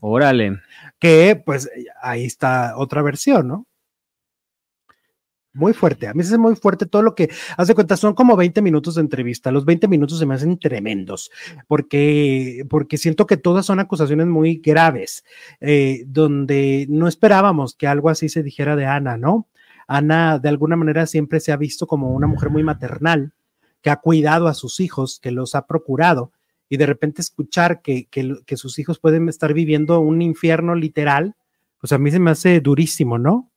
Órale. 0.00 0.60
Que 1.00 1.40
pues 1.44 1.68
ahí 2.00 2.24
está 2.24 2.76
otra 2.76 3.02
versión, 3.02 3.48
¿no? 3.48 3.66
Muy 5.52 5.72
fuerte, 5.72 6.06
a 6.06 6.14
mí 6.14 6.22
se 6.22 6.28
hace 6.28 6.38
muy 6.38 6.54
fuerte 6.54 6.86
todo 6.86 7.02
lo 7.02 7.16
que 7.16 7.28
hace 7.56 7.74
cuenta, 7.74 7.96
son 7.96 8.14
como 8.14 8.36
20 8.36 8.62
minutos 8.62 8.94
de 8.94 9.00
entrevista, 9.00 9.50
los 9.50 9.64
20 9.64 9.88
minutos 9.88 10.20
se 10.20 10.26
me 10.26 10.36
hacen 10.36 10.60
tremendos, 10.60 11.32
porque, 11.66 12.64
porque 12.70 12.98
siento 12.98 13.26
que 13.26 13.36
todas 13.36 13.66
son 13.66 13.80
acusaciones 13.80 14.28
muy 14.28 14.60
graves, 14.64 15.24
eh, 15.60 16.04
donde 16.06 16.86
no 16.88 17.08
esperábamos 17.08 17.74
que 17.74 17.88
algo 17.88 18.10
así 18.10 18.28
se 18.28 18.44
dijera 18.44 18.76
de 18.76 18.86
Ana, 18.86 19.16
¿no? 19.16 19.48
Ana 19.88 20.38
de 20.38 20.48
alguna 20.48 20.76
manera 20.76 21.04
siempre 21.06 21.40
se 21.40 21.50
ha 21.50 21.56
visto 21.56 21.88
como 21.88 22.12
una 22.12 22.28
mujer 22.28 22.50
muy 22.50 22.62
maternal, 22.62 23.32
que 23.82 23.90
ha 23.90 23.96
cuidado 23.96 24.46
a 24.46 24.54
sus 24.54 24.78
hijos, 24.78 25.18
que 25.20 25.32
los 25.32 25.56
ha 25.56 25.66
procurado, 25.66 26.30
y 26.68 26.76
de 26.76 26.86
repente 26.86 27.22
escuchar 27.22 27.82
que, 27.82 28.06
que, 28.06 28.36
que 28.46 28.56
sus 28.56 28.78
hijos 28.78 29.00
pueden 29.00 29.28
estar 29.28 29.52
viviendo 29.52 29.98
un 29.98 30.22
infierno 30.22 30.76
literal, 30.76 31.34
pues 31.80 31.92
a 31.92 31.98
mí 31.98 32.12
se 32.12 32.20
me 32.20 32.30
hace 32.30 32.60
durísimo, 32.60 33.18
¿no? 33.18 33.50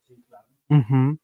Ujú. 0.68 1.18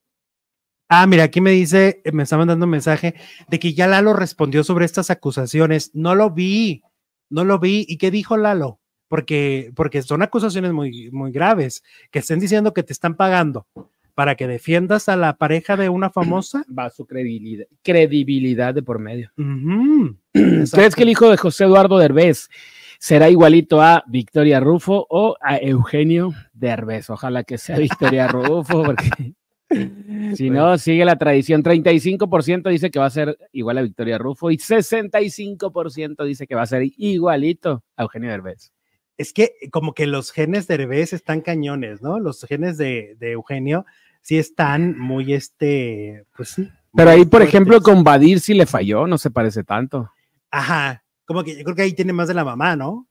Ah, 0.92 1.06
mira, 1.06 1.22
aquí 1.22 1.40
me 1.40 1.52
dice, 1.52 2.02
eh, 2.04 2.10
me 2.10 2.24
está 2.24 2.36
mandando 2.36 2.64
un 2.64 2.70
mensaje 2.70 3.14
de 3.48 3.60
que 3.60 3.74
ya 3.74 3.86
Lalo 3.86 4.12
respondió 4.12 4.64
sobre 4.64 4.84
estas 4.84 5.08
acusaciones. 5.08 5.92
No 5.94 6.16
lo 6.16 6.30
vi, 6.30 6.82
no 7.28 7.44
lo 7.44 7.60
vi. 7.60 7.86
¿Y 7.88 7.96
qué 7.96 8.10
dijo 8.10 8.36
Lalo? 8.36 8.80
Porque, 9.06 9.72
porque 9.76 10.02
son 10.02 10.22
acusaciones 10.22 10.72
muy, 10.72 11.08
muy 11.12 11.30
graves, 11.30 11.84
que 12.10 12.18
estén 12.18 12.40
diciendo 12.40 12.74
que 12.74 12.82
te 12.82 12.92
están 12.92 13.14
pagando 13.14 13.68
para 14.16 14.34
que 14.34 14.48
defiendas 14.48 15.08
a 15.08 15.14
la 15.16 15.36
pareja 15.36 15.76
de 15.76 15.88
una 15.88 16.10
famosa. 16.10 16.64
Va 16.76 16.90
su 16.90 17.06
credibilidad, 17.06 17.66
credibilidad 17.84 18.74
de 18.74 18.82
por 18.82 18.98
medio. 18.98 19.30
¿Crees 20.32 20.96
que 20.96 21.04
el 21.04 21.08
hijo 21.08 21.30
de 21.30 21.36
José 21.36 21.66
Eduardo 21.66 21.98
Derbez 21.98 22.48
será 22.98 23.30
igualito 23.30 23.80
a 23.80 24.02
Victoria 24.08 24.58
Rufo 24.58 25.06
o 25.08 25.36
a 25.40 25.56
Eugenio 25.58 26.34
Derbez? 26.52 27.10
Ojalá 27.10 27.44
que 27.44 27.58
sea 27.58 27.78
Victoria 27.78 28.26
Rufo, 28.28 28.82
porque 28.82 29.34
si 30.36 30.50
no, 30.50 30.76
sigue 30.78 31.04
la 31.04 31.16
tradición. 31.16 31.62
35% 31.62 32.68
dice 32.68 32.90
que 32.90 32.98
va 32.98 33.06
a 33.06 33.10
ser 33.10 33.38
igual 33.52 33.78
a 33.78 33.82
Victoria 33.82 34.18
Rufo 34.18 34.50
y 34.50 34.58
65% 34.58 36.24
dice 36.24 36.46
que 36.46 36.54
va 36.54 36.62
a 36.62 36.66
ser 36.66 36.82
igualito 36.96 37.84
a 37.96 38.02
Eugenio 38.02 38.30
Derbez. 38.30 38.72
Es 39.16 39.32
que 39.32 39.52
como 39.70 39.92
que 39.92 40.06
los 40.06 40.32
genes 40.32 40.66
de 40.66 40.74
Herbés 40.74 41.12
están 41.12 41.42
cañones, 41.42 42.00
¿no? 42.02 42.18
Los 42.18 42.42
genes 42.42 42.78
de, 42.78 43.16
de 43.18 43.32
Eugenio 43.32 43.84
sí 44.22 44.38
están 44.38 44.98
muy, 44.98 45.34
este, 45.34 46.24
pues 46.36 46.50
sí. 46.50 46.68
Pero 46.94 47.10
ahí, 47.10 47.24
por 47.24 47.42
ejemplo, 47.42 47.80
con 47.80 48.02
Badir 48.02 48.40
sí 48.40 48.54
le 48.54 48.66
falló, 48.66 49.06
no 49.06 49.18
se 49.18 49.30
parece 49.30 49.62
tanto. 49.62 50.10
Ajá, 50.50 51.04
como 51.24 51.44
que 51.44 51.56
yo 51.56 51.62
creo 51.62 51.76
que 51.76 51.82
ahí 51.82 51.92
tiene 51.92 52.12
más 52.12 52.28
de 52.28 52.34
la 52.34 52.44
mamá, 52.44 52.74
¿no? 52.74 53.06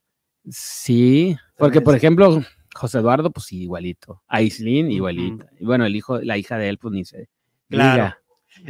Sí, 0.49 1.37
porque 1.57 1.79
por 1.79 1.95
ejemplo, 1.95 2.43
José 2.73 2.99
Eduardo, 2.99 3.31
pues 3.31 3.47
sí, 3.47 3.63
igualito. 3.63 4.21
Aislinn, 4.27 4.87
Ujú. 4.87 4.95
igualita. 4.95 5.47
Y 5.59 5.65
bueno, 5.65 5.85
el 5.85 5.95
hijo, 5.95 6.19
la 6.19 6.37
hija 6.37 6.57
de 6.57 6.69
él, 6.69 6.77
pues 6.77 6.93
ni 6.93 7.05
se. 7.05 7.27
Claro. 7.69 7.93
diga. 7.93 8.19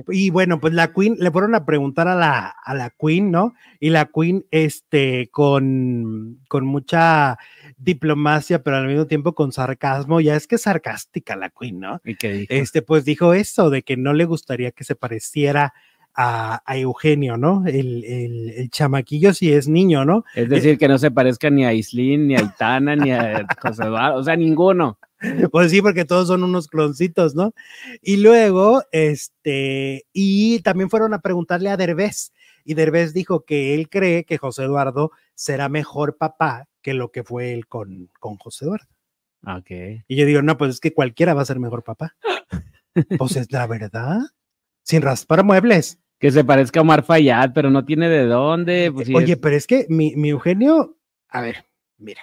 Y 0.10 0.30
bueno, 0.30 0.60
pues 0.60 0.74
la 0.74 0.94
Queen, 0.94 1.16
le 1.20 1.32
fueron 1.32 1.56
a 1.56 1.66
preguntar 1.66 2.08
a 2.08 2.16
la, 2.16 2.48
a 2.48 2.76
la 2.76 2.90
Queen, 2.92 3.32
¿no? 3.32 3.54
Y 3.80 3.90
la 3.90 4.06
Queen, 4.14 4.46
este, 4.52 5.30
con, 5.32 6.40
con 6.48 6.66
mucha 6.66 7.38
diplomacia, 7.78 8.62
pero 8.62 8.78
al 8.78 8.88
mismo 8.88 9.08
tiempo 9.08 9.34
con 9.34 9.52
sarcasmo, 9.52 10.20
ya 10.22 10.36
es 10.36 10.48
que 10.48 10.56
es 10.56 10.64
sarcástica 10.64 11.36
la 11.36 11.50
Queen, 11.50 11.80
¿no? 11.80 12.02
¿Y 12.04 12.16
qué 12.16 12.32
dijo? 12.34 12.54
Este, 12.54 12.82
pues 12.82 13.06
dijo 13.06 13.34
eso, 13.34 13.70
de 13.70 13.82
que 13.82 13.96
no 13.98 14.14
le 14.14 14.26
gustaría 14.26 14.72
que 14.72 14.84
se 14.84 14.96
pareciera 14.96 15.74
a, 16.22 16.62
a 16.66 16.78
Eugenio, 16.78 17.38
¿no? 17.38 17.64
El, 17.66 18.04
el, 18.04 18.50
el 18.50 18.70
chamaquillo 18.70 19.34
si 19.34 19.54
es 19.54 19.70
niño, 19.70 20.04
¿no? 20.04 20.26
Es 20.36 20.50
decir, 20.50 20.78
que 20.78 20.90
no 20.90 20.98
se 20.98 21.12
parezca 21.12 21.50
ni 21.50 21.64
a 21.64 21.70
Aislinn, 21.70 22.28
ni 22.28 22.36
a 22.36 22.42
Itana, 22.42 22.94
ni 22.98 23.12
a 23.14 23.48
José 23.62 23.84
Eduardo, 23.84 24.20
o 24.20 24.24
sea, 24.24 24.36
ninguno. 24.36 25.00
Pues 25.50 25.72
sí, 25.72 25.82
porque 25.82 26.04
todos 26.04 26.28
son 26.28 26.44
unos 26.44 26.68
cloncitos, 26.68 27.36
¿no? 27.36 27.54
Y 28.02 28.18
luego, 28.18 28.84
este, 28.92 30.08
y 30.12 30.60
también 30.60 30.90
fueron 30.90 31.14
a 31.14 31.22
preguntarle 31.22 31.70
a 31.70 31.78
Derbez, 31.78 32.34
y 32.66 32.74
Derbez 32.74 33.14
dijo 33.14 33.46
que 33.46 33.74
él 33.74 33.88
cree 33.88 34.26
que 34.26 34.38
José 34.38 34.64
Eduardo 34.64 35.12
será 35.36 35.70
mejor 35.70 36.18
papá 36.18 36.68
que 36.82 36.94
lo 36.94 37.12
que 37.14 37.24
fue 37.24 37.54
él 37.54 37.66
con, 37.66 38.10
con 38.20 38.36
José 38.36 38.66
Eduardo. 38.66 38.88
Ok. 39.48 39.72
Y 40.10 40.18
yo 40.18 40.26
digo, 40.26 40.42
no, 40.42 40.58
pues 40.58 40.72
es 40.72 40.80
que 40.82 40.94
cualquiera 40.94 41.34
va 41.34 41.44
a 41.44 41.46
ser 41.46 41.60
mejor 41.60 41.84
papá. 41.84 42.18
Pues 43.18 43.38
es 43.38 43.50
la 43.54 43.66
verdad. 43.68 44.20
Sin 44.84 45.02
raspar 45.02 45.46
muebles. 45.46 46.00
Que 46.20 46.32
se 46.32 46.44
parezca 46.44 46.80
a 46.80 46.84
Omar 46.84 47.04
Fayad, 47.04 47.52
pero 47.54 47.70
no 47.70 47.86
tiene 47.86 48.10
de 48.10 48.26
dónde. 48.26 48.92
Pues, 48.94 49.08
sí 49.08 49.16
Oye, 49.16 49.34
es- 49.34 49.40
pero 49.40 49.56
es 49.56 49.66
que 49.68 49.86
mi, 49.90 50.16
mi 50.16 50.30
Eugenio, 50.30 50.98
a 51.30 51.42
ver, 51.42 51.66
mira, 51.98 52.22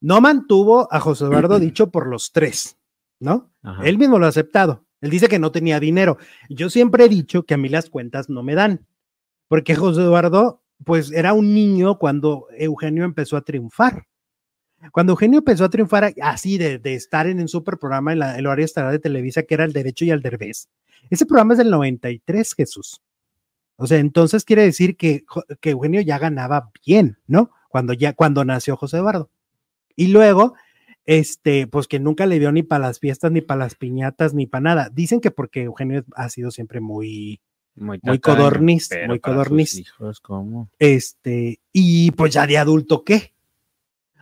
no 0.00 0.20
mantuvo 0.20 0.92
a 0.92 0.98
José 1.00 1.24
Eduardo 1.24 1.58
dicho 1.60 1.90
por 1.90 2.06
los 2.08 2.32
tres, 2.32 2.76
¿no? 3.20 3.52
Ajá. 3.62 3.84
Él 3.84 3.96
mismo 3.98 4.18
lo 4.18 4.26
ha 4.26 4.30
aceptado. 4.30 4.84
Él 5.00 5.10
dice 5.10 5.28
que 5.28 5.38
no 5.38 5.50
tenía 5.52 5.80
dinero. 5.80 6.18
Yo 6.48 6.68
siempre 6.70 7.04
he 7.04 7.08
dicho 7.08 7.44
que 7.44 7.54
a 7.54 7.56
mí 7.58 7.68
las 7.68 7.90
cuentas 7.90 8.28
no 8.28 8.42
me 8.42 8.54
dan, 8.54 8.86
porque 9.48 9.74
José 9.74 10.00
Eduardo, 10.02 10.62
pues 10.84 11.12
era 11.12 11.32
un 11.32 11.54
niño 11.54 11.98
cuando 11.98 12.46
Eugenio 12.56 13.04
empezó 13.04 13.36
a 13.36 13.42
triunfar. 13.42 14.06
Cuando 14.90 15.12
Eugenio 15.12 15.38
empezó 15.38 15.64
a 15.64 15.70
triunfar 15.70 16.12
así 16.22 16.58
de, 16.58 16.78
de 16.80 16.94
estar 16.94 17.28
en 17.28 17.38
un 17.40 17.46
super 17.46 17.78
programa 17.78 18.12
en 18.12 18.18
la, 18.18 18.36
el 18.36 18.46
horario 18.46 18.64
estelar 18.64 18.90
de 18.90 18.98
Televisa, 18.98 19.44
que 19.44 19.54
era 19.54 19.64
el 19.64 19.72
Derecho 19.72 20.04
y 20.04 20.10
el 20.10 20.22
Derbez, 20.22 20.68
ese 21.08 21.24
programa 21.26 21.54
es 21.54 21.58
del 21.58 21.70
93, 21.70 22.54
Jesús. 22.54 23.00
O 23.82 23.86
sea, 23.88 23.98
entonces 23.98 24.44
quiere 24.44 24.62
decir 24.62 24.96
que, 24.96 25.24
Eugenio 25.62 26.00
ya 26.02 26.16
ganaba 26.16 26.70
bien, 26.86 27.18
¿no? 27.26 27.50
Cuando 27.68 27.92
ya, 27.94 28.12
cuando 28.12 28.44
nació 28.44 28.76
José 28.76 28.98
Eduardo. 28.98 29.28
Y 29.96 30.06
luego, 30.06 30.54
este, 31.04 31.66
pues 31.66 31.88
que 31.88 31.98
nunca 31.98 32.26
le 32.26 32.38
dio 32.38 32.52
ni 32.52 32.62
para 32.62 32.86
las 32.86 33.00
fiestas, 33.00 33.32
ni 33.32 33.40
para 33.40 33.58
las 33.58 33.74
piñatas, 33.74 34.34
ni 34.34 34.46
para 34.46 34.62
nada. 34.62 34.88
Dicen 34.92 35.20
que 35.20 35.32
porque 35.32 35.62
Eugenio 35.62 36.04
ha 36.14 36.28
sido 36.28 36.52
siempre 36.52 36.80
muy, 36.80 37.40
muy 37.74 38.20
codorniz, 38.20 38.88
muy 39.08 39.18
codorniz. 39.18 39.74
hijos, 39.74 40.20
¿cómo? 40.20 40.70
este, 40.78 41.58
y 41.72 42.12
pues 42.12 42.32
ya 42.32 42.46
de 42.46 42.58
adulto, 42.58 43.02
¿qué? 43.02 43.34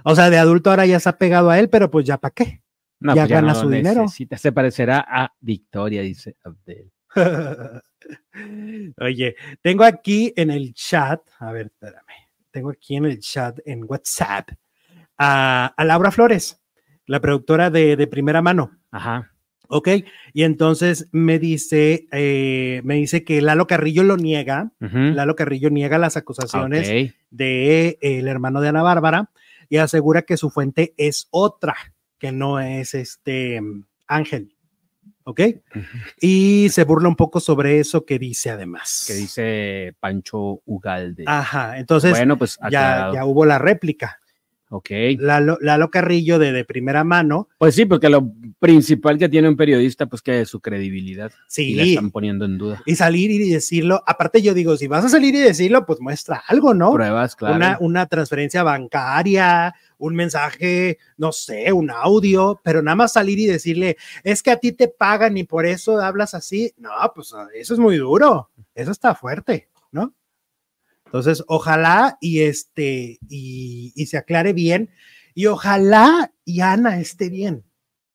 O 0.05 0.15
sea, 0.15 0.31
de 0.31 0.39
adulto 0.39 0.71
ahora 0.71 0.87
ya 0.87 1.01
se 1.01 1.11
ha 1.11 1.19
pegado 1.19 1.51
a 1.51 1.59
él, 1.59 1.69
pero 1.69 1.91
pues 1.91 2.07
ya 2.07 2.17
para 2.17 2.33
qué. 2.33 2.63
No, 2.99 3.15
Ya 3.15 3.25
pues 3.25 3.31
gana 3.31 3.53
no 3.53 3.61
su 3.61 3.69
dinero. 3.69 4.03
necesita. 4.05 4.39
Se 4.39 4.53
parecerá 4.53 5.05
a 5.07 5.35
Victoria, 5.39 6.01
dice 6.01 6.37
Abdel. 6.45 6.91
Oye, 8.99 9.37
tengo 9.63 9.85
aquí 9.85 10.33
en 10.37 10.51
el 10.51 10.75
chat, 10.75 11.21
a 11.39 11.53
ver, 11.53 11.67
espérame, 11.67 12.29
tengo 12.51 12.71
aquí 12.71 12.97
en 12.97 13.05
el 13.07 13.19
chat, 13.21 13.59
en 13.65 13.85
WhatsApp, 13.87 14.51
a, 15.19 15.67
a 15.77 15.85
Laura 15.85 16.11
Flores, 16.11 16.61
la 17.07 17.21
productora 17.21 17.71
de, 17.71 17.97
de 17.97 18.07
primera 18.07 18.43
mano. 18.43 18.79
Ajá. 18.91 19.33
Ok, 19.73 19.89
y 20.33 20.43
entonces 20.43 21.09
me 21.13 21.39
dice, 21.39 22.09
eh, 22.11 22.81
me 22.83 22.97
dice 22.97 23.23
que 23.23 23.41
Lalo 23.41 23.69
Carrillo 23.69 24.03
lo 24.03 24.17
niega. 24.17 24.73
Lalo 24.81 25.37
Carrillo 25.37 25.71
niega 25.71 25.97
las 25.97 26.17
acusaciones 26.17 26.89
de 27.31 27.87
eh, 27.87 27.99
el 28.01 28.27
hermano 28.27 28.61
de 28.61 28.69
Ana 28.69 28.83
Bárbara 28.83 29.31
y 29.69 29.77
asegura 29.77 30.23
que 30.23 30.37
su 30.37 30.51
fuente 30.51 30.93
es 30.97 31.29
otra, 31.31 31.77
que 32.19 32.33
no 32.33 32.59
es 32.59 32.95
este 32.95 33.61
Ángel. 34.09 34.57
¿Ok? 35.25 35.41
Y 36.21 36.69
se 36.71 36.85
burla 36.85 37.09
un 37.09 37.17
poco 37.17 37.41
sobre 37.41 37.79
eso 37.79 38.05
que 38.05 38.19
dice 38.19 38.51
además. 38.51 39.05
Que 39.07 39.15
dice 39.15 39.95
Pancho 40.01 40.61
Ugalde. 40.65 41.25
Ajá, 41.27 41.79
entonces 41.79 42.11
bueno, 42.13 42.37
pues 42.39 42.59
ya 42.71 43.13
hubo 43.25 43.45
la 43.45 43.59
réplica. 43.59 44.21
Ok. 44.73 44.91
Lalo, 45.19 45.59
Lalo 45.61 45.91
Carrillo 45.91 46.39
de, 46.39 46.53
de 46.53 46.65
primera 46.65 47.03
mano, 47.03 47.49
Pues 47.59 47.75
sí, 47.75 47.87
porque 47.87 48.09
lo 48.09 48.33
principal 48.61 49.19
que 49.19 49.29
tiene 49.29 49.49
un 49.49 49.57
periodista, 49.57 50.07
pues 50.07 50.23
que 50.23 50.43
es 50.43 50.49
su 50.49 50.61
credibilidad. 50.61 51.33
Y 51.57 51.75
la 51.75 51.83
sí, 51.83 51.91
están 51.95 52.13
poniendo 52.13 52.45
en 52.45 52.57
duda. 52.57 52.81
y 52.87 52.95
salir 52.95 53.33
y 53.33 53.51
decirlo. 53.51 54.03
Aparte, 54.07 54.43
yo 54.43 54.55
digo, 54.55 54.77
si 54.77 54.87
vas 54.87 55.05
a 55.05 55.09
salir 55.09 55.35
y 55.35 55.41
decirlo, 55.41 55.85
pues 55.85 56.01
muestra 56.01 56.43
algo, 56.47 56.73
¿no? 56.73 56.93
Pruebas, 56.93 57.35
claro. 57.35 57.57
una, 57.57 57.79
una 57.81 58.07
transferencia 58.07 58.63
bancaria, 58.63 59.75
un 59.99 60.15
mensaje, 60.15 60.99
no 61.17 61.33
sé, 61.33 61.73
un 61.73 61.91
audio, 61.91 62.61
pero 62.63 62.81
nada 62.81 62.95
más 62.95 63.13
salir 63.15 63.41
y 63.41 63.47
decirle, 63.47 63.97
es 64.23 64.41
que 64.41 64.53
a 64.53 64.57
ti 64.57 64.71
te 64.71 64.87
pagan 64.87 65.37
y 65.37 65.43
por 65.43 65.67
eso 65.67 66.01
hablas 66.01 66.33
así. 66.35 66.73
No, 66.77 66.91
pues 67.13 67.35
eso 67.55 67.75
es 67.75 67.81
muy 67.81 67.97
duro, 67.97 68.51
eso 68.75 68.93
está 68.93 69.17
fuerte, 69.17 69.69
¿no? 69.91 70.15
Entonces, 71.11 71.43
ojalá 71.49 72.19
y 72.21 72.43
este, 72.43 73.19
y, 73.29 73.93
y 73.97 74.07
se 74.07 74.17
aclare 74.17 74.53
bien, 74.53 74.91
y 75.35 75.47
ojalá 75.47 76.33
y 76.45 76.61
Ana 76.61 77.01
esté 77.01 77.29
bien. 77.31 77.65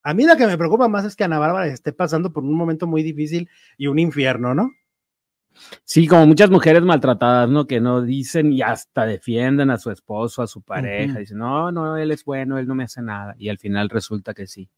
A 0.01 0.13
mí 0.13 0.25
lo 0.25 0.37
que 0.37 0.47
me 0.47 0.57
preocupa 0.57 0.87
más 0.87 1.03
es 1.03 1.15
que 1.17 1.25
Ana 1.25 1.37
Bárbara 1.37 1.67
esté 1.67 1.91
pasando 1.91 2.31
por 2.31 2.43
un 2.43 2.53
momento 2.53 2.87
muy 2.87 3.03
difícil 3.03 3.49
y 3.77 3.87
un 3.87 3.99
infierno, 3.99 4.55
¿no? 4.55 4.71
Sí, 5.83 6.07
como 6.07 6.25
muchas 6.25 6.49
mujeres 6.49 6.83
maltratadas, 6.83 7.49
¿no? 7.49 7.67
Que 7.67 7.81
no 7.81 8.01
dicen 8.01 8.53
y 8.53 8.61
hasta 8.61 9.05
defienden 9.05 9.71
a 9.71 9.77
su 9.77 9.91
esposo, 9.91 10.41
a 10.41 10.47
su 10.47 10.61
pareja. 10.61 11.13
Ujú. 11.13 11.19
Dicen, 11.19 11.37
no, 11.37 11.71
no, 11.71 11.97
él 11.97 12.11
es 12.11 12.23
bueno, 12.23 12.57
él 12.57 12.67
no 12.67 12.75
me 12.75 12.85
hace 12.85 13.01
nada. 13.01 13.35
Y 13.37 13.49
al 13.49 13.57
final 13.57 13.89
resulta 13.89 14.33
que 14.33 14.47
sí. 14.47 14.69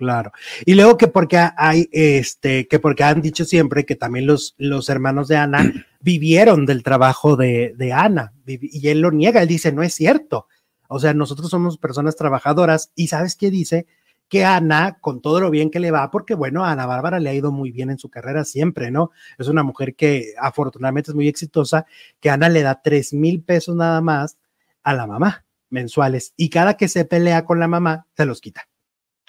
Claro. 0.00 0.32
Y 0.64 0.76
luego 0.76 0.96
que 0.96 1.08
porque 1.08 1.36
hay, 1.58 1.86
este, 1.92 2.66
que 2.68 2.78
porque 2.78 3.04
han 3.04 3.20
dicho 3.20 3.44
siempre 3.44 3.84
que 3.84 3.96
también 3.96 4.24
los, 4.24 4.54
los 4.56 4.88
hermanos 4.88 5.28
de 5.28 5.36
Ana 5.36 5.70
vivieron 6.00 6.64
del 6.64 6.82
trabajo 6.82 7.36
de, 7.36 7.74
de 7.76 7.92
Ana. 7.92 8.32
Y 8.46 8.88
él 8.88 9.02
lo 9.02 9.10
niega, 9.10 9.42
él 9.42 9.48
dice, 9.48 9.72
no 9.72 9.82
es 9.82 9.92
cierto. 9.92 10.46
O 10.88 10.98
sea, 11.00 11.12
nosotros 11.12 11.50
somos 11.50 11.76
personas 11.76 12.16
trabajadoras 12.16 12.92
y 12.94 13.08
¿sabes 13.08 13.36
qué 13.36 13.50
dice? 13.50 13.86
Que 14.30 14.46
Ana, 14.46 14.96
con 15.02 15.20
todo 15.20 15.38
lo 15.38 15.50
bien 15.50 15.70
que 15.70 15.80
le 15.80 15.90
va, 15.90 16.10
porque 16.10 16.34
bueno, 16.34 16.64
a 16.64 16.72
Ana 16.72 16.86
Bárbara 16.86 17.20
le 17.20 17.28
ha 17.28 17.34
ido 17.34 17.52
muy 17.52 17.70
bien 17.70 17.90
en 17.90 17.98
su 17.98 18.08
carrera 18.08 18.46
siempre, 18.46 18.90
¿no? 18.90 19.10
Es 19.36 19.48
una 19.48 19.62
mujer 19.62 19.94
que 19.94 20.32
afortunadamente 20.38 21.10
es 21.10 21.14
muy 21.14 21.28
exitosa, 21.28 21.84
que 22.20 22.30
Ana 22.30 22.48
le 22.48 22.62
da 22.62 22.80
tres 22.80 23.12
mil 23.12 23.42
pesos 23.42 23.76
nada 23.76 24.00
más 24.00 24.38
a 24.82 24.94
la 24.94 25.06
mamá 25.06 25.44
mensuales 25.68 26.32
y 26.38 26.48
cada 26.48 26.78
que 26.78 26.88
se 26.88 27.04
pelea 27.04 27.44
con 27.44 27.60
la 27.60 27.68
mamá, 27.68 28.06
se 28.16 28.24
los 28.24 28.40
quita 28.40 28.69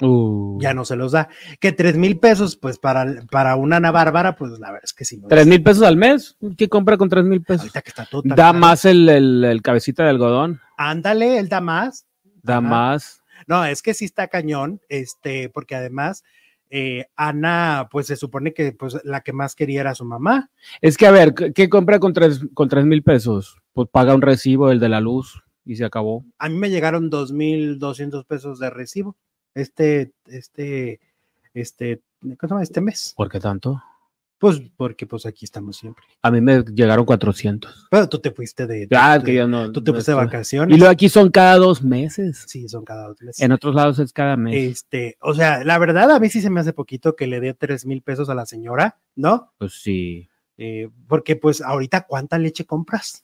Uh, 0.01 0.57
ya 0.61 0.73
no 0.73 0.83
se 0.85 0.95
los 0.95 1.11
da. 1.11 1.29
Que 1.59 1.71
tres 1.71 1.95
mil 1.95 2.17
pesos, 2.19 2.55
pues 2.57 2.77
para, 2.79 3.05
para 3.31 3.55
una 3.55 3.77
Ana 3.77 3.91
Bárbara, 3.91 4.35
pues 4.35 4.51
la 4.59 4.67
verdad 4.71 4.81
es 4.83 4.93
que 4.93 5.05
sí. 5.05 5.17
no 5.17 5.27
¿Tres 5.27 5.41
es- 5.41 5.47
mil 5.47 5.63
pesos 5.63 5.83
al 5.83 5.97
mes? 5.97 6.37
¿Qué 6.57 6.67
compra 6.69 6.97
con 6.97 7.09
tres 7.09 7.23
mil 7.23 7.41
pesos? 7.41 7.61
Ahorita 7.61 7.81
que 7.81 7.89
está 7.89 8.05
todo 8.05 8.21
Da 8.25 8.35
caro. 8.35 8.59
más 8.59 8.85
el, 8.85 9.07
el, 9.09 9.43
el 9.43 9.61
cabecita 9.61 10.03
de 10.03 10.09
algodón, 10.09 10.59
Ándale, 10.77 11.37
él 11.39 11.47
da 11.49 11.61
más. 11.61 12.05
da 12.43 12.57
Ajá. 12.57 12.61
más. 12.67 13.21
No, 13.47 13.63
es 13.65 13.81
que 13.81 13.93
sí 13.93 14.05
está 14.05 14.27
cañón, 14.27 14.81
este, 14.89 15.49
porque 15.49 15.75
además 15.75 16.23
eh, 16.73 17.07
Ana, 17.17 17.89
pues 17.91 18.07
se 18.07 18.15
supone 18.15 18.53
que 18.53 18.71
pues 18.71 18.97
la 19.03 19.21
que 19.21 19.33
más 19.33 19.55
quería 19.55 19.81
era 19.81 19.93
su 19.93 20.05
mamá. 20.05 20.49
Es 20.79 20.95
que, 20.97 21.05
a 21.05 21.11
ver, 21.11 21.33
¿qué- 21.33 21.51
¿qué 21.51 21.67
compra 21.69 21.99
con 21.99 22.13
tres, 22.13 22.39
con 22.53 22.69
tres 22.69 22.85
mil 22.85 23.03
pesos? 23.03 23.57
Pues 23.73 23.89
paga 23.91 24.15
un 24.15 24.21
recibo, 24.21 24.71
el 24.71 24.79
de 24.79 24.87
la 24.89 25.01
luz, 25.01 25.43
y 25.65 25.75
se 25.75 25.83
acabó. 25.85 26.23
A 26.39 26.47
mí 26.49 26.55
me 26.57 26.69
llegaron 26.69 27.09
dos 27.09 27.31
mil 27.33 27.77
doscientos 27.77 28.23
pesos 28.25 28.57
de 28.59 28.69
recibo. 28.69 29.17
Este, 29.53 30.13
este, 30.27 30.99
este, 31.53 32.01
¿cómo 32.21 32.35
se 32.39 32.47
llama? 32.47 32.63
Este 32.63 32.81
mes. 32.81 33.13
¿Por 33.15 33.29
qué 33.29 33.39
tanto? 33.39 33.81
Pues 34.37 34.59
porque 34.75 35.05
pues 35.05 35.27
aquí 35.27 35.45
estamos 35.45 35.77
siempre. 35.77 36.03
A 36.23 36.31
mí 36.31 36.41
me 36.41 36.63
llegaron 36.63 37.05
400. 37.05 37.87
Pero 37.91 38.09
tú 38.09 38.17
te 38.17 38.31
fuiste 38.31 38.65
de, 38.65 38.87
Ah, 38.95 39.21
que 39.23 39.35
yo 39.35 39.47
no. 39.47 39.71
tú 39.71 39.83
te 39.83 39.91
no 39.91 39.95
fuiste 39.95 40.11
de 40.13 40.15
vacaciones. 40.17 40.75
Y 40.75 40.79
luego 40.79 40.91
aquí 40.91 41.09
son 41.09 41.29
cada 41.29 41.57
dos 41.57 41.83
meses. 41.83 42.45
Sí, 42.47 42.67
son 42.67 42.83
cada 42.83 43.09
dos 43.09 43.21
meses. 43.21 43.39
En 43.39 43.51
otros 43.51 43.75
lados 43.75 43.99
es 43.99 44.11
cada 44.11 44.37
mes. 44.37 44.55
Este, 44.71 45.15
o 45.21 45.35
sea, 45.35 45.63
la 45.63 45.77
verdad 45.77 46.09
a 46.09 46.19
mí 46.19 46.27
sí 46.29 46.41
se 46.41 46.49
me 46.49 46.59
hace 46.59 46.73
poquito 46.73 47.15
que 47.15 47.27
le 47.27 47.39
dé 47.39 47.53
tres 47.53 47.85
mil 47.85 48.01
pesos 48.01 48.29
a 48.29 48.35
la 48.35 48.47
señora, 48.47 48.99
¿no? 49.15 49.53
Pues 49.59 49.73
sí. 49.79 50.27
Eh, 50.57 50.89
porque 51.07 51.35
pues 51.35 51.61
ahorita 51.61 52.07
cuánta 52.07 52.39
leche 52.39 52.65
compras, 52.65 53.23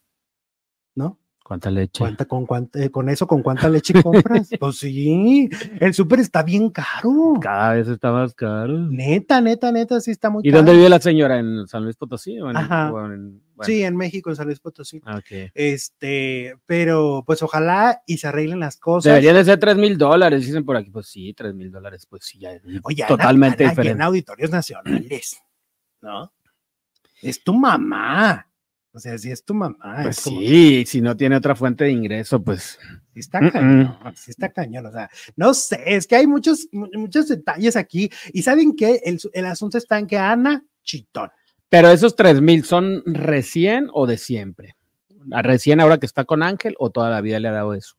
¿no? 0.94 1.18
¿Cuánta 1.48 1.72
leche? 1.72 2.00
¿Cuánta, 2.00 2.26
con, 2.26 2.46
cuánta, 2.46 2.84
eh, 2.84 2.92
con 2.92 3.08
eso, 3.08 3.26
¿con 3.26 3.42
cuánta 3.42 3.70
leche 3.70 3.94
compras? 4.04 4.50
pues 4.60 4.80
sí, 4.80 5.50
el 5.80 5.94
súper 5.94 6.20
está 6.20 6.44
bien 6.44 6.70
caro. 6.72 7.36
Cada 7.42 7.76
vez 7.76 7.88
está 7.88 8.12
más 8.12 8.34
caro. 8.34 8.78
Neta, 8.90 9.40
neta, 9.40 9.72
neta, 9.72 10.02
sí 10.02 10.12
está 10.12 10.30
muy 10.30 10.42
¿Y 10.46 10.52
caro. 10.52 10.58
dónde 10.64 10.74
vive 10.74 10.90
la 10.90 11.00
señora? 11.00 11.40
¿En 11.40 11.66
San 11.68 11.86
Luis 11.86 11.96
Potosí? 11.96 12.38
O 12.42 12.50
en, 12.50 12.58
Ajá. 12.58 12.92
o 12.92 13.06
en- 13.06 13.42
bueno, 13.56 13.66
Sí, 13.66 13.82
en 13.82 13.96
México, 13.96 14.30
en 14.30 14.36
San 14.36 14.48
Luis 14.48 14.60
Potosí. 14.60 15.02
ah. 15.06 15.22
Este, 15.54 16.58
pero 16.66 17.24
pues 17.26 17.42
ojalá 17.42 18.02
y 18.06 18.18
se 18.18 18.28
arreglen 18.28 18.60
las 18.60 18.76
cosas. 18.76 19.06
Deberían 19.14 19.36
de 19.36 19.46
ser 19.46 19.58
tres 19.58 19.78
mil 19.78 19.98
dólares, 19.98 20.46
dicen 20.46 20.66
por 20.66 20.76
aquí. 20.76 20.90
Pues 20.92 21.08
sí, 21.08 21.34
tres 21.34 21.56
mil 21.56 21.72
dólares, 21.72 22.06
pues 22.10 22.26
sí, 22.26 22.40
ya 22.40 22.52
Oye, 22.84 23.06
totalmente 23.08 23.64
Ana 23.64 23.72
diferente. 23.72 23.94
llena 23.94 24.06
auditorios 24.06 24.52
nacionales, 24.52 25.38
¿no? 26.02 26.30
Es 27.22 27.42
tu 27.42 27.54
mamá. 27.54 28.44
O 28.98 29.00
sea, 29.00 29.16
si 29.20 29.30
es 29.30 29.44
tu 29.46 29.54
mamá. 29.54 29.78
Pues 30.02 30.18
es 30.18 30.24
como- 30.24 30.40
sí, 30.40 30.84
si 30.88 31.02
no 31.02 31.16
tiene 31.16 31.36
otra 31.36 31.56
fuente 31.56 31.84
de 31.84 31.92
ingreso, 31.92 32.42
pues 32.42 32.80
Sí 33.14 33.20
está 33.20 33.40
Mm, 33.42 33.50
cañón, 33.52 33.98
sí 34.16 34.32
está 34.32 34.50
cañón, 34.50 34.88
o 34.88 34.92
sea, 34.92 35.08
no 35.36 35.54
sé, 35.54 35.82
es 35.86 36.08
que 36.08 36.16
hay 36.16 36.26
muchos, 36.28 36.68
mu- 36.72 36.90
muchos 36.94 37.28
detalles 37.28 37.76
aquí 37.76 38.10
y 38.34 38.42
¿saben 38.42 38.76
qué? 38.76 39.02
El, 39.06 39.20
su- 39.20 39.30
el 39.34 39.46
asunto 39.46 39.78
está 39.78 40.00
en 40.00 40.08
que 40.08 40.18
Ana, 40.18 40.64
chitón. 40.84 41.30
Pero 41.70 41.90
esos 41.90 42.16
tres 42.16 42.42
mil 42.42 42.64
son 42.64 43.04
recién 43.06 43.88
o 43.94 44.08
de 44.08 44.18
siempre. 44.18 44.76
¿A 45.32 45.42
Recién 45.44 45.80
ahora 45.80 45.98
que 46.00 46.06
está 46.08 46.26
con 46.26 46.42
Ángel 46.42 46.76
o 46.80 46.90
toda 46.90 47.10
la 47.12 47.22
vida 47.22 47.40
le 47.40 47.50
ha 47.50 47.52
dado 47.52 47.74
eso. 47.76 47.96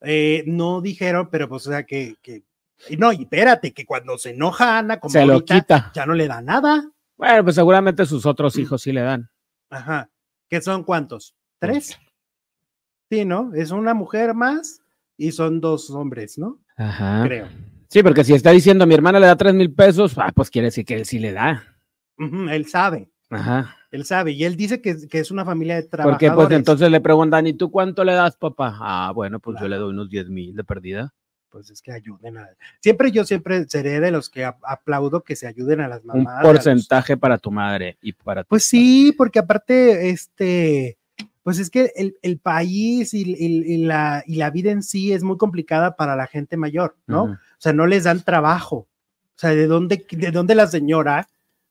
Eh, 0.00 0.42
no 0.46 0.80
dijeron, 0.80 1.28
pero 1.30 1.48
pues, 1.48 1.66
o 1.66 1.70
sea, 1.70 1.84
que, 1.84 2.16
que, 2.22 2.42
no, 2.98 3.12
y 3.12 3.22
espérate, 3.22 3.72
que 3.72 3.84
cuando 3.86 4.18
se 4.18 4.30
enoja 4.30 4.78
Ana, 4.78 4.98
como 4.98 5.12
Se 5.12 5.24
lo 5.24 5.44
quita. 5.44 5.92
ya 5.94 6.04
no 6.06 6.14
le 6.14 6.26
da 6.26 6.40
nada. 6.42 6.90
Bueno, 7.16 7.44
pues 7.44 7.54
seguramente 7.56 8.04
sus 8.06 8.26
otros 8.26 8.56
hijos 8.58 8.82
sí 8.82 8.90
le 8.92 9.02
dan. 9.02 9.28
Ajá. 9.70 10.08
¿Qué 10.52 10.60
son 10.60 10.84
cuántos? 10.84 11.34
¿Tres? 11.58 11.98
Sí, 13.10 13.24
¿no? 13.24 13.54
Es 13.54 13.70
una 13.70 13.94
mujer 13.94 14.34
más 14.34 14.82
y 15.16 15.32
son 15.32 15.62
dos 15.62 15.88
hombres, 15.88 16.36
¿no? 16.36 16.60
Ajá. 16.76 17.22
Creo. 17.24 17.48
Sí, 17.88 18.02
porque 18.02 18.22
si 18.22 18.34
está 18.34 18.50
diciendo 18.50 18.86
mi 18.86 18.92
hermana 18.92 19.18
le 19.18 19.28
da 19.28 19.36
tres 19.36 19.54
mil 19.54 19.72
pesos, 19.72 20.12
ah, 20.18 20.30
pues 20.34 20.50
quiere 20.50 20.66
decir 20.66 20.84
que 20.84 20.96
él 20.96 21.06
sí 21.06 21.18
le 21.18 21.32
da. 21.32 21.64
Él 22.18 22.66
sabe. 22.66 23.10
Ajá. 23.30 23.78
Él 23.92 24.04
sabe, 24.04 24.32
y 24.32 24.44
él 24.44 24.56
dice 24.58 24.82
que, 24.82 25.08
que 25.08 25.20
es 25.20 25.30
una 25.30 25.46
familia 25.46 25.76
de 25.76 25.84
Porque 25.84 25.96
trabajadores. 25.96 26.34
pues 26.48 26.58
entonces 26.58 26.90
le 26.90 27.00
preguntan, 27.00 27.46
¿y 27.46 27.54
tú 27.54 27.70
cuánto 27.70 28.04
le 28.04 28.12
das, 28.12 28.36
papá? 28.36 28.76
Ah, 28.78 29.10
bueno, 29.14 29.40
pues 29.40 29.58
yo 29.58 29.68
le 29.68 29.76
doy 29.76 29.88
unos 29.88 30.10
10 30.10 30.28
mil 30.28 30.54
de 30.54 30.64
perdida. 30.64 31.14
Pues 31.52 31.68
es 31.70 31.82
que 31.82 31.92
ayuden 31.92 32.38
a... 32.38 32.48
Siempre 32.80 33.12
yo 33.12 33.24
siempre 33.24 33.64
seré 33.68 34.00
de 34.00 34.10
los 34.10 34.30
que 34.30 34.44
ap- 34.46 34.64
aplaudo 34.66 35.22
que 35.22 35.36
se 35.36 35.46
ayuden 35.46 35.80
a 35.82 35.88
las 35.88 36.00
Un 36.02 36.06
mamás. 36.24 36.42
los- 36.42 36.52
porcentaje 36.52 37.16
para 37.18 37.36
tu 37.38 37.50
madre 37.52 37.98
y 38.00 38.12
para 38.14 38.42
tu 38.42 38.48
Pues 38.48 38.64
sí, 38.64 39.12
porque 39.16 39.38
aparte, 39.38 40.08
este, 40.10 40.96
pues 41.42 41.58
es 41.58 41.68
que 41.70 41.92
el, 41.94 42.16
el 42.22 42.38
país 42.38 43.12
y, 43.14 43.22
y- 43.22 43.74
y 43.74 43.84
la, 43.84 44.24
y 44.26 44.36
la 44.36 44.50
vida 44.50 44.70
en 44.70 44.82
sí 44.82 45.12
es 45.12 45.22
muy 45.22 45.36
complicada 45.36 45.94
para 45.94 46.16
la 46.16 46.26
gente 46.26 46.56
mayor, 46.56 46.96
¿no? 47.06 47.24
O 47.24 47.36
sea, 47.58 47.72
no 47.74 47.86
les 47.86 48.04
dan 48.04 48.22
trabajo. 48.22 48.88
O 49.34 49.38
sea, 49.42 49.50
¿de 49.50 49.66
dónde, 49.66 50.04
¿de 50.10 50.30
dónde 50.30 50.54
la 50.54 50.66
señora 50.66 51.28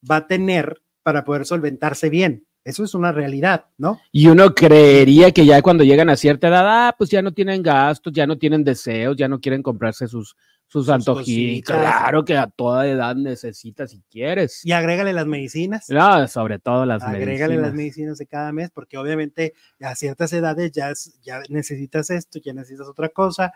va 0.10 0.18
a 0.18 0.28
tener 0.28 0.82
para 1.04 1.24
poder 1.26 1.46
solventarse 1.46 2.10
bien? 2.10 2.46
Eso 2.64 2.84
es 2.84 2.93
una 2.93 3.12
realidad, 3.12 3.66
¿no? 3.78 3.99
Y 4.12 4.28
uno 4.28 4.53
creería 4.53 5.32
que 5.32 5.45
ya 5.45 5.62
cuando 5.62 5.84
llegan 5.84 6.09
a 6.09 6.16
cierta 6.16 6.47
edad, 6.47 6.66
ah, 6.89 6.95
pues 6.97 7.09
ya 7.09 7.22
no 7.22 7.32
tienen 7.34 7.64
gastos, 7.64 8.14
ya 8.14 8.28
no 8.28 8.38
tienen 8.38 8.64
deseos, 8.64 9.16
ya 9.18 9.28
no 9.28 9.39
quieren 9.39 9.64
comprarse 9.64 10.07
sus, 10.07 10.36
sus 10.68 10.88
antojitos. 10.89 11.76
cositas. 11.76 11.99
Claro 12.01 12.24
que 12.24 12.38
a 12.38 12.45
toda 12.47 12.88
edad 12.88 13.16
necesitas 13.16 13.89
si 13.91 14.01
quieres. 14.12 14.64
Y 14.64 14.74
agrégale 14.74 15.12
las 15.12 15.26
medicinas. 15.26 15.89
No, 15.89 16.28
sobre 16.28 16.59
todo 16.59 16.86
las 16.86 17.01
Agrégale 17.01 17.55
las 17.55 17.74
medicinas. 17.74 17.74
medicinas 17.74 18.18
de 18.20 18.26
cada 18.28 18.51
mes, 18.51 18.70
porque 18.72 18.97
obviamente 18.99 19.53
a 19.82 19.95
ciertas 19.95 20.32
edades 20.32 20.72
ya, 20.72 20.91
es- 20.91 21.20
ya 21.24 21.41
necesitas 21.49 22.12
esto, 22.12 22.39
ya 22.45 22.53
necesitas 22.53 22.88
otra 22.88 23.09
cosa. 23.09 23.51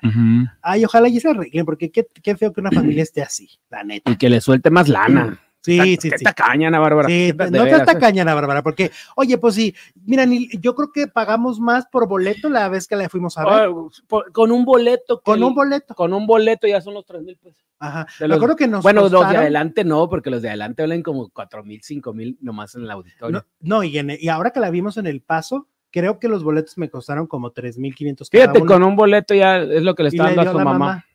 Ay, 0.64 0.84
ojalá 0.84 1.08
y 1.10 1.20
se 1.20 1.30
arreglen, 1.30 1.64
porque 1.66 1.91
qué, 1.91 2.08
qué 2.24 2.36
feo 2.36 2.51
que 2.51 2.60
una 2.60 2.72
familia 2.72 3.03
esté 3.03 3.22
así, 3.22 3.47
la 3.70 3.84
neta. 3.84 4.10
Y 4.12 4.18
que 4.18 4.30
le 4.30 4.41
suelte 4.41 4.72
más 4.72 4.89
lana. 4.89 5.39
Sí, 5.66 5.97
sí, 5.99 6.09
sí. 6.16 6.24
tacaña, 6.24 6.68
Ana 6.70 6.80
Bárbara. 6.80 7.07
Sí, 7.07 7.34
no 7.51 7.66
¿eh? 7.66 7.84
tacaña, 7.86 8.22
Ana 8.22 8.34
Bárbara, 8.36 8.61
porque, 8.63 8.91
oye, 9.16 9.38
pues 9.38 9.55
sí, 9.55 9.76
mira, 10.05 10.26
ni- 10.26 10.47
yo 10.59 10.76
creo 10.76 10.91
que 10.91 11.07
pagamos 11.07 11.59
más 11.59 11.86
por 11.88 12.07
boleto 12.07 12.49
la 12.49 12.70
vez 12.70 12.88
que 12.88 12.95
la 12.95 13.09
fuimos 13.09 13.38
a 13.38 13.45
ver. 13.45 13.68
Oh, 13.70 13.89
por- 14.07 14.32
con 14.32 14.51
un 14.51 14.63
boleto. 14.66 15.18
que 15.20 15.24
con 15.24 15.43
un 15.43 15.53
boleto. 15.55 15.95
Con 15.95 16.13
un 16.13 16.26
boleto 16.28 16.68
ya 16.68 16.80
son 16.82 16.93
los 16.93 17.05
tres 17.05 17.22
mil 17.24 17.38
pesos. 17.38 17.63
Ajá. 17.80 18.07
de 18.20 18.26
Me 18.26 18.30
los- 18.30 18.38
acuerdo 18.38 18.55
que 18.55 18.68
nos 18.68 18.84
Bueno, 18.84 19.01
los 19.09 19.11
de 19.11 19.38
adelante 19.38 19.84
no, 19.84 20.07
porque 20.09 20.30
los 20.30 20.41
de 20.41 20.47
adelante 20.47 20.82
valen 20.84 21.03
como 21.03 21.30
cuatro 21.30 21.63
mil, 21.63 21.82
cinco 21.84 22.13
mil 22.13 22.38
nomás 22.41 22.74
en 22.76 22.84
el 22.84 22.91
auditorio. 22.91 23.39
No, 23.59 23.78
no, 23.78 23.84
y, 23.84 23.97
en- 23.97 24.18
y 24.20 24.30
ahora 24.30 24.51
que 24.51 24.59
la 24.61 24.70
vimos 24.70 24.95
en 24.97 25.07
el 25.07 25.22
paso, 25.22 25.68
creo 25.91 26.18
que 26.20 26.28
los 26.30 26.43
boletos 26.43 26.78
me 26.78 26.89
costaron 26.89 27.28
como 27.28 27.51
3,500 27.51 28.30
cada 28.30 28.43
Fíjate, 28.45 28.61
uno. 28.61 28.72
con 28.74 28.84
un 28.84 28.95
boleto 28.95 29.34
ya 29.34 29.57
es 29.57 29.82
lo 29.84 29.93
que 29.95 30.03
le 30.03 30.09
está 30.09 30.24
dando 30.26 30.41
a 30.41 30.51
su 30.51 30.59
mamá. 30.59 31.05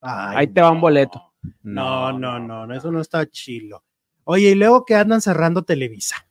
Ay, 0.00 0.36
Ahí 0.38 0.46
te 0.48 0.60
va 0.60 0.70
un 0.70 0.76
no. 0.76 0.80
boleto. 0.82 1.29
No, 1.62 2.12
no, 2.18 2.38
no, 2.38 2.66
no, 2.66 2.74
eso 2.74 2.90
no 2.92 3.00
está 3.00 3.26
chilo. 3.28 3.82
Oye, 4.24 4.50
y 4.50 4.54
luego 4.54 4.84
que 4.84 4.94
andan 4.94 5.20
cerrando 5.20 5.62
Televisa. 5.64 6.26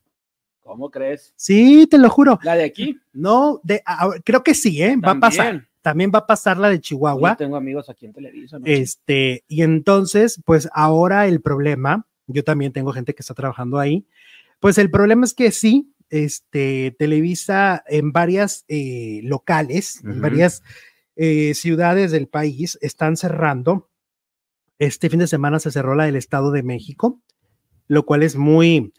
¿Cómo 0.61 0.91
crees? 0.91 1.33
Sí, 1.35 1.87
te 1.89 1.97
lo 1.97 2.09
juro. 2.09 2.39
La 2.43 2.55
de 2.55 2.63
aquí. 2.63 2.97
No, 3.11 3.59
de, 3.63 3.81
a- 3.85 4.09
creo 4.23 4.43
que 4.43 4.53
sí, 4.53 4.81
¿eh? 4.83 4.95
Va 4.97 5.13
a 5.13 5.19
pasar. 5.19 5.67
también. 5.81 6.11
Va 6.13 6.19
a 6.19 6.27
pasar 6.27 6.57
la 6.57 6.69
de 6.69 6.79
Chihuahua. 6.79 7.31
Yo 7.31 7.37
tengo 7.37 7.55
amigos 7.55 7.89
aquí 7.89 8.05
en 8.05 8.13
Televisa. 8.13 8.59
¿no? 8.59 8.65
Este, 8.67 9.43
y 9.47 9.63
entonces, 9.63 10.39
pues 10.45 10.69
ahora 10.73 11.25
el 11.27 11.41
problema, 11.41 12.05
yo 12.27 12.43
también 12.43 12.71
tengo 12.71 12.91
gente 12.93 13.15
que 13.15 13.21
está 13.23 13.33
trabajando 13.33 13.79
ahí, 13.79 14.05
pues 14.59 14.77
el 14.77 14.91
problema 14.91 15.25
es 15.25 15.33
que 15.33 15.49
sí, 15.51 15.91
este, 16.11 16.95
Televisa 16.99 17.83
en 17.87 18.11
varias 18.11 18.65
eh, 18.67 19.21
locales, 19.23 20.03
en 20.03 20.21
varias 20.21 20.61
eh, 21.15 21.53
ciudades 21.55 22.11
del 22.11 22.27
país 22.27 22.77
están 22.81 23.17
cerrando. 23.17 23.88
Este 24.79 25.09
fin 25.09 25.19
de 25.19 25.27
semana 25.27 25.59
se 25.59 25.71
cerró 25.71 25.93
la 25.95 26.05
del 26.05 26.15
Estado 26.15 26.51
de 26.51 26.63
México, 26.63 27.19
lo 27.87 28.05
cual 28.05 28.23
es 28.23 28.35
muy, 28.35 28.93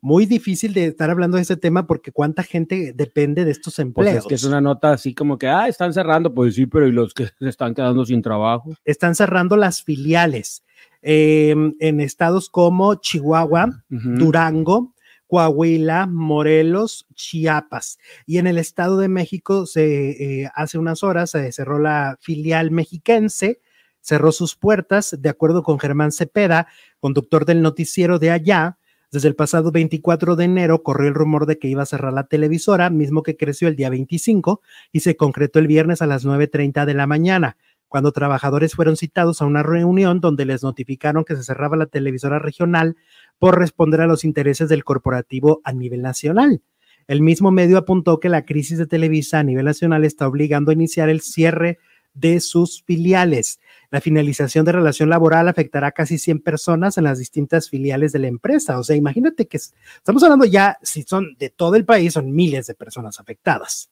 muy 0.00 0.26
difícil 0.26 0.74
de 0.74 0.86
estar 0.86 1.10
hablando 1.10 1.36
de 1.36 1.42
este 1.42 1.56
tema 1.56 1.86
porque 1.86 2.12
cuánta 2.12 2.42
gente 2.42 2.92
depende 2.94 3.44
de 3.44 3.50
estos 3.50 3.74
Pues 3.74 3.86
empleos. 3.86 4.16
es 4.18 4.26
que 4.26 4.34
es 4.34 4.44
una 4.44 4.60
nota 4.60 4.92
así 4.92 5.14
como 5.14 5.36
que, 5.38 5.48
ah, 5.48 5.66
están 5.68 5.92
cerrando. 5.92 6.32
Pues 6.32 6.54
sí, 6.54 6.66
pero 6.66 6.86
¿y 6.86 6.92
los 6.92 7.12
que 7.14 7.26
se 7.38 7.48
están 7.48 7.74
quedando 7.74 8.04
sin 8.06 8.22
trabajo? 8.22 8.74
están 8.84 9.14
cerrando 9.14 9.56
las 9.56 9.82
filiales 9.82 10.62
eh, 11.02 11.54
en 11.80 12.00
estados 12.00 12.48
como 12.48 12.94
Chihuahua. 12.94 13.82
Durango, 13.88 14.94
Coahuila, 15.26 16.06
Morelos, 16.06 17.06
Chiapas. 17.14 17.98
Y 18.26 18.38
en 18.38 18.46
el 18.46 18.58
Estado 18.58 18.98
de 18.98 19.08
México, 19.08 19.66
se, 19.66 20.42
eh, 20.42 20.50
hace 20.54 20.78
unas 20.78 21.02
horas 21.02 21.30
se 21.30 21.50
cerró 21.50 21.78
la 21.78 22.18
filial 22.20 22.70
mexiquense, 22.70 23.60
cerró 24.04 24.32
sus 24.32 24.54
puertas, 24.54 25.16
de 25.18 25.28
acuerdo 25.30 25.62
con 25.62 25.78
Germán 25.78 26.12
Cepeda, 26.12 26.68
conductor 27.00 27.46
del 27.46 27.62
noticiero 27.62 28.18
de 28.18 28.30
allá. 28.30 28.76
Desde 29.10 29.28
el 29.28 29.34
pasado 29.34 29.72
24 29.72 30.36
de 30.36 30.44
enero 30.44 30.82
corrió 30.82 31.08
el 31.08 31.14
rumor 31.14 31.46
de 31.46 31.58
que 31.58 31.68
iba 31.68 31.82
a 31.82 31.86
cerrar 31.86 32.12
la 32.12 32.26
televisora, 32.26 32.90
mismo 32.90 33.22
que 33.22 33.36
creció 33.36 33.68
el 33.68 33.76
día 33.76 33.88
25 33.88 34.60
y 34.92 35.00
se 35.00 35.16
concretó 35.16 35.58
el 35.58 35.68
viernes 35.68 36.02
a 36.02 36.06
las 36.06 36.26
9.30 36.26 36.84
de 36.84 36.94
la 36.94 37.06
mañana 37.06 37.56
cuando 37.88 38.10
trabajadores 38.10 38.74
fueron 38.74 38.96
citados 38.96 39.40
a 39.40 39.46
una 39.46 39.62
reunión 39.62 40.18
donde 40.18 40.44
les 40.44 40.64
notificaron 40.64 41.24
que 41.24 41.36
se 41.36 41.44
cerraba 41.44 41.76
la 41.76 41.86
televisora 41.86 42.40
regional 42.40 42.96
por 43.38 43.56
responder 43.56 44.00
a 44.00 44.08
los 44.08 44.24
intereses 44.24 44.68
del 44.68 44.82
corporativo 44.82 45.60
a 45.62 45.72
nivel 45.72 46.02
nacional. 46.02 46.60
El 47.06 47.22
mismo 47.22 47.52
medio 47.52 47.78
apuntó 47.78 48.18
que 48.18 48.28
la 48.28 48.44
crisis 48.44 48.78
de 48.78 48.86
Televisa 48.86 49.38
a 49.38 49.44
nivel 49.44 49.66
nacional 49.66 50.04
está 50.04 50.26
obligando 50.26 50.72
a 50.72 50.74
iniciar 50.74 51.08
el 51.08 51.20
cierre 51.20 51.78
de 52.14 52.40
sus 52.40 52.82
filiales. 52.84 53.60
La 53.90 54.00
finalización 54.00 54.64
de 54.64 54.72
relación 54.72 55.10
laboral 55.10 55.48
afectará 55.48 55.88
a 55.88 55.92
casi 55.92 56.16
100 56.18 56.40
personas 56.40 56.96
en 56.98 57.04
las 57.04 57.18
distintas 57.18 57.68
filiales 57.68 58.12
de 58.12 58.20
la 58.20 58.28
empresa. 58.28 58.78
O 58.78 58.84
sea, 58.84 58.96
imagínate 58.96 59.46
que 59.46 59.56
es- 59.58 59.74
estamos 59.96 60.22
hablando 60.22 60.44
ya, 60.46 60.78
si 60.82 61.02
son 61.02 61.36
de 61.38 61.50
todo 61.50 61.74
el 61.76 61.84
país, 61.84 62.12
son 62.14 62.32
miles 62.32 62.66
de 62.66 62.74
personas 62.74 63.20
afectadas. 63.20 63.90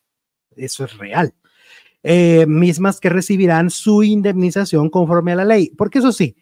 Eso 0.57 0.85
es 0.85 0.97
real 0.99 1.35
eh, 2.03 2.47
mismas 2.47 3.01
que 3.01 3.09
recibirán 3.09 3.71
su 3.71 4.03
indemnización 4.03 4.91
conforme 4.91 5.33
a 5.33 5.37
la 5.37 5.45
ley. 5.45 5.71
Porque 5.77 6.01
eso 6.01 6.13
sí, 6.13 6.37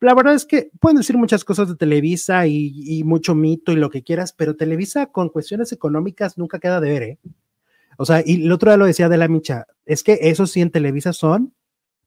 la 0.00 0.14
verdad 0.14 0.34
es 0.34 0.44
que 0.46 0.70
pueden 0.80 0.96
decir 0.98 1.16
muchas 1.18 1.44
cosas 1.44 1.68
de 1.68 1.76
Televisa 1.76 2.46
y, 2.46 2.72
y 2.98 3.04
mucho 3.04 3.34
mito 3.34 3.72
y 3.72 3.76
lo 3.76 3.90
que 3.90 4.02
quieras, 4.02 4.32
pero 4.32 4.56
Televisa 4.56 5.06
con 5.06 5.28
cuestiones 5.28 5.72
económicas 5.72 6.38
nunca 6.38 6.58
queda 6.58 6.80
de 6.80 6.90
ver, 6.90 7.02
¿eh? 7.02 7.18
O 7.98 8.06
sea, 8.06 8.22
y 8.24 8.44
el 8.44 8.52
otro 8.52 8.70
día 8.70 8.78
lo 8.78 8.86
decía 8.86 9.08
de 9.08 9.18
la 9.18 9.28
Micha, 9.28 9.66
es 9.86 10.02
que 10.02 10.18
eso 10.22 10.46
sí 10.46 10.60
en 10.60 10.70
Televisa 10.70 11.12
son... 11.12 11.54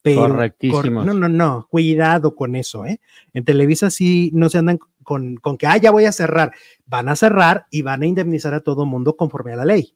pero- 0.01 0.21
Correctísimos. 0.21 0.83
cor- 1.05 1.05
no, 1.05 1.13
no, 1.13 1.29
no, 1.29 1.67
cuidado 1.69 2.35
con 2.35 2.55
eso, 2.55 2.85
¿eh? 2.85 2.99
En 3.33 3.43
Televisa 3.45 3.89
sí 3.89 4.29
no 4.33 4.49
se 4.49 4.59
andan 4.59 4.79
con, 5.03 5.35
con 5.37 5.57
que, 5.57 5.67
ah, 5.67 5.77
ya 5.77 5.91
voy 5.91 6.05
a 6.05 6.11
cerrar. 6.11 6.51
Van 6.85 7.09
a 7.09 7.15
cerrar 7.15 7.65
y 7.71 7.81
van 7.81 8.01
a 8.03 8.05
indemnizar 8.07 8.53
a 8.53 8.61
todo 8.61 8.85
mundo 8.85 9.15
conforme 9.15 9.53
a 9.53 9.57
la 9.57 9.65
ley 9.65 9.95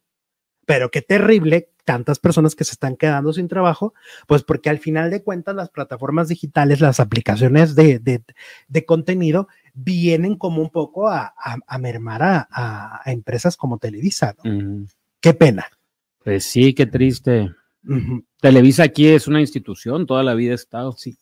pero 0.66 0.92
qué 0.92 1.02
terrible 1.02 1.72
tantas 1.84 2.20
personas 2.20 2.54
que 2.54 2.64
se 2.64 2.74
están 2.74 2.96
quedando 2.96 3.34
sin 3.34 3.48
trabajo, 3.48 3.96
pues 4.28 4.44
porque 4.44 4.70
al 4.70 4.78
final 4.78 5.10
de 5.10 5.24
cuentas 5.24 5.56
las 5.56 5.72
plataformas 5.72 6.28
digitales, 6.28 6.80
las 6.80 7.00
aplicaciones 7.00 7.74
de, 7.74 7.98
de, 7.98 8.22
de 8.68 8.86
contenido 8.86 9.48
vienen 9.74 10.36
como 10.36 10.62
un 10.62 10.70
poco 10.70 11.08
a, 11.10 11.34
a, 11.36 11.58
a 11.66 11.78
mermar 11.80 12.22
a, 12.22 12.48
a, 12.52 13.02
empresas 13.12 13.58
como 13.58 13.80
Televisa. 13.80 14.36
¿no? 14.44 14.86
Qué 15.20 15.34
pena. 15.34 15.66
Pues 16.24 16.44
sí, 16.46 16.76
qué 16.76 16.86
triste. 16.86 17.50
Televisa 18.42 18.84
aquí 18.84 19.08
es 19.08 19.28
una 19.28 19.42
institución, 19.42 20.06
toda 20.06 20.24
la 20.24 20.34
vida 20.34 20.52
ha 20.52 20.56
estado, 20.56 20.92
Sí. 20.94 21.18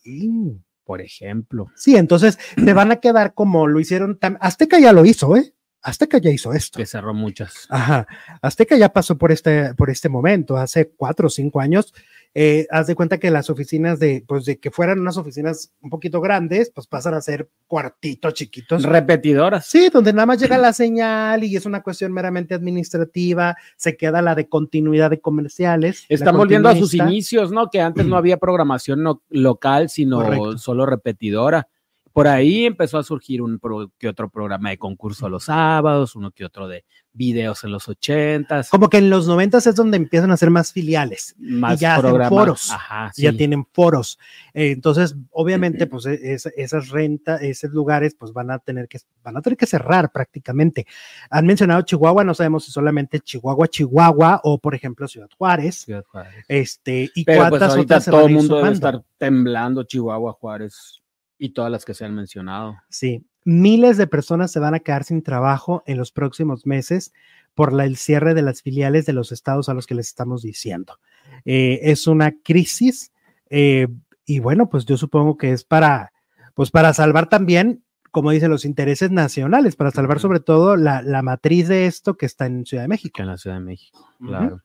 por 0.84 1.00
ejemplo. 1.00 1.68
Sí, 1.76 1.96
entonces 1.96 2.38
te 2.56 2.72
van 2.72 2.90
a 2.92 2.96
quedar 2.96 3.34
como 3.34 3.66
lo 3.66 3.78
hicieron. 3.80 4.18
Azteca 4.40 4.78
ya 4.80 4.92
lo 4.92 5.04
hizo, 5.04 5.36
¿eh? 5.36 5.54
Azteca 5.82 6.18
ya 6.18 6.30
hizo 6.30 6.52
esto. 6.52 6.78
Que 6.78 6.86
cerró 6.86 7.14
muchas. 7.14 7.66
Ajá. 7.70 8.06
Azteca 8.42 8.76
ya 8.76 8.88
pasó 8.90 9.16
por 9.16 9.32
este, 9.32 9.74
por 9.74 9.90
este 9.90 10.08
momento, 10.08 10.56
hace 10.56 10.90
cuatro 10.90 11.28
o 11.28 11.30
cinco 11.30 11.60
años. 11.60 11.94
Eh, 12.34 12.66
haz 12.70 12.86
de 12.86 12.94
cuenta 12.94 13.18
que 13.18 13.30
las 13.30 13.48
oficinas 13.48 13.98
de, 13.98 14.22
pues 14.28 14.44
de 14.44 14.58
que 14.60 14.70
fueran 14.70 15.00
unas 15.00 15.16
oficinas 15.16 15.72
un 15.80 15.88
poquito 15.90 16.20
grandes, 16.20 16.70
pues 16.70 16.86
pasan 16.86 17.14
a 17.14 17.20
ser 17.22 17.48
cuartitos 17.66 18.34
chiquitos. 18.34 18.82
Repetidoras. 18.82 19.66
Sí, 19.66 19.88
donde 19.92 20.12
nada 20.12 20.26
más 20.26 20.38
llega 20.40 20.58
la 20.58 20.72
señal 20.72 21.42
y 21.42 21.56
es 21.56 21.64
una 21.64 21.82
cuestión 21.82 22.12
meramente 22.12 22.54
administrativa, 22.54 23.56
se 23.76 23.96
queda 23.96 24.20
la 24.20 24.34
de 24.34 24.48
continuidad 24.48 25.10
de 25.10 25.20
comerciales. 25.20 26.04
Están 26.08 26.36
volviendo 26.36 26.68
a 26.68 26.76
sus 26.76 26.92
inicios, 26.94 27.50
¿no? 27.50 27.70
Que 27.70 27.80
antes 27.80 28.04
no 28.06 28.16
había 28.16 28.36
programación 28.36 29.02
no- 29.02 29.22
local, 29.30 29.88
sino 29.88 30.18
Correcto. 30.22 30.58
solo 30.58 30.86
repetidora. 30.86 31.68
Por 32.12 32.26
ahí 32.26 32.66
empezó 32.66 32.98
a 32.98 33.02
surgir 33.02 33.42
un 33.42 33.58
pro- 33.58 33.92
que 33.98 34.08
otro 34.08 34.28
programa 34.28 34.70
de 34.70 34.78
concurso 34.78 35.28
los 35.28 35.44
sábados, 35.44 36.16
uno 36.16 36.30
que 36.30 36.44
otro 36.44 36.66
de 36.68 36.84
videos 37.12 37.64
en 37.64 37.72
los 37.72 37.88
ochentas, 37.88 38.70
Como 38.70 38.88
que 38.88 38.98
en 38.98 39.10
los 39.10 39.26
noventas 39.26 39.66
es 39.66 39.74
donde 39.74 39.96
empiezan 39.96 40.30
a 40.30 40.34
hacer 40.34 40.50
más 40.50 40.72
filiales. 40.72 41.34
más 41.38 41.80
ya 41.80 41.94
hacen 41.94 42.02
programas. 42.02 42.28
foros. 42.28 42.70
Ajá, 42.70 43.12
ya 43.16 43.32
tienen 43.32 43.64
foros. 43.72 44.18
Eh, 44.54 44.70
entonces, 44.70 45.16
obviamente, 45.30 45.86
pues 45.88 46.06
e- 46.06 46.34
es- 46.34 46.46
esas 46.56 46.88
rentas, 46.90 47.42
esos 47.42 47.70
lugares, 47.72 48.14
pues 48.16 48.32
van 48.32 48.50
a 48.52 48.58
tener 48.60 48.86
que 48.88 48.98
van 49.24 49.36
a 49.36 49.42
tener 49.42 49.56
que 49.56 49.66
cerrar 49.66 50.10
prácticamente. 50.12 50.86
Han 51.30 51.46
mencionado 51.46 51.82
Chihuahua, 51.82 52.22
no 52.24 52.34
sabemos 52.34 52.64
si 52.64 52.70
solamente 52.72 53.20
Chihuahua, 53.20 53.66
Chihuahua 53.68 54.40
o 54.44 54.58
por 54.58 54.74
ejemplo 54.74 55.08
Ciudad 55.08 55.28
Juárez. 55.36 55.82
Ciudad 55.82 56.04
Juárez. 56.08 56.44
Este, 56.46 57.10
y 57.14 57.24
Pero 57.24 57.38
pues 57.40 57.48
cuántas 57.50 57.70
ahorita 57.70 57.94
otras 57.96 58.04
todo 58.06 58.26
el 58.26 58.34
mundo 58.34 58.56
debe 58.58 58.72
estar 58.72 59.02
temblando 59.18 59.82
Chihuahua, 59.82 60.32
Juárez. 60.34 61.02
Y 61.38 61.50
todas 61.50 61.70
las 61.70 61.84
que 61.84 61.94
se 61.94 62.04
han 62.04 62.14
mencionado. 62.14 62.76
Sí, 62.88 63.24
miles 63.44 63.96
de 63.96 64.06
personas 64.06 64.50
se 64.50 64.58
van 64.60 64.74
a 64.74 64.80
quedar 64.80 65.04
sin 65.04 65.22
trabajo 65.22 65.82
en 65.86 65.96
los 65.96 66.10
próximos 66.12 66.66
meses 66.66 67.12
por 67.54 67.72
la- 67.72 67.84
el 67.84 67.96
cierre 67.96 68.34
de 68.34 68.42
las 68.42 68.62
filiales 68.62 69.06
de 69.06 69.12
los 69.12 69.30
estados 69.32 69.68
a 69.68 69.74
los 69.74 69.86
que 69.86 69.94
les 69.94 70.08
estamos 70.08 70.42
diciendo. 70.42 70.98
Eh, 71.44 71.78
es 71.82 72.06
una 72.06 72.32
crisis 72.42 73.12
eh, 73.50 73.88
y 74.26 74.40
bueno, 74.40 74.68
pues 74.68 74.84
yo 74.84 74.96
supongo 74.96 75.36
que 75.36 75.52
es 75.52 75.64
para, 75.64 76.12
pues 76.54 76.70
para 76.70 76.92
salvar 76.92 77.28
también, 77.28 77.82
como 78.10 78.30
dicen, 78.30 78.50
los 78.50 78.64
intereses 78.64 79.10
nacionales, 79.10 79.76
para 79.76 79.90
salvar 79.90 80.18
sobre 80.18 80.40
todo 80.40 80.76
la, 80.76 81.02
la 81.02 81.22
matriz 81.22 81.68
de 81.68 81.86
esto 81.86 82.16
que 82.16 82.26
está 82.26 82.46
en 82.46 82.66
Ciudad 82.66 82.82
de 82.84 82.88
México. 82.88 83.20
En 83.22 83.28
la 83.28 83.38
Ciudad 83.38 83.56
de 83.56 83.64
México. 83.64 84.08
Claro. 84.20 84.62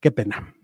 Qué 0.00 0.10
pena. 0.10 0.54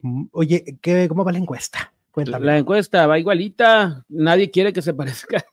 Mm, 0.00 0.24
Oye, 0.32 0.78
¿qué, 0.82 1.06
¿cómo 1.08 1.24
va 1.24 1.32
la 1.32 1.38
encuesta? 1.38 1.92
Cuéntame. 2.10 2.46
La 2.46 2.58
encuesta 2.58 3.06
va 3.06 3.18
igualita. 3.18 4.04
Nadie 4.08 4.50
quiere 4.50 4.72
que 4.72 4.82
se 4.82 4.94
parezca. 4.94 5.44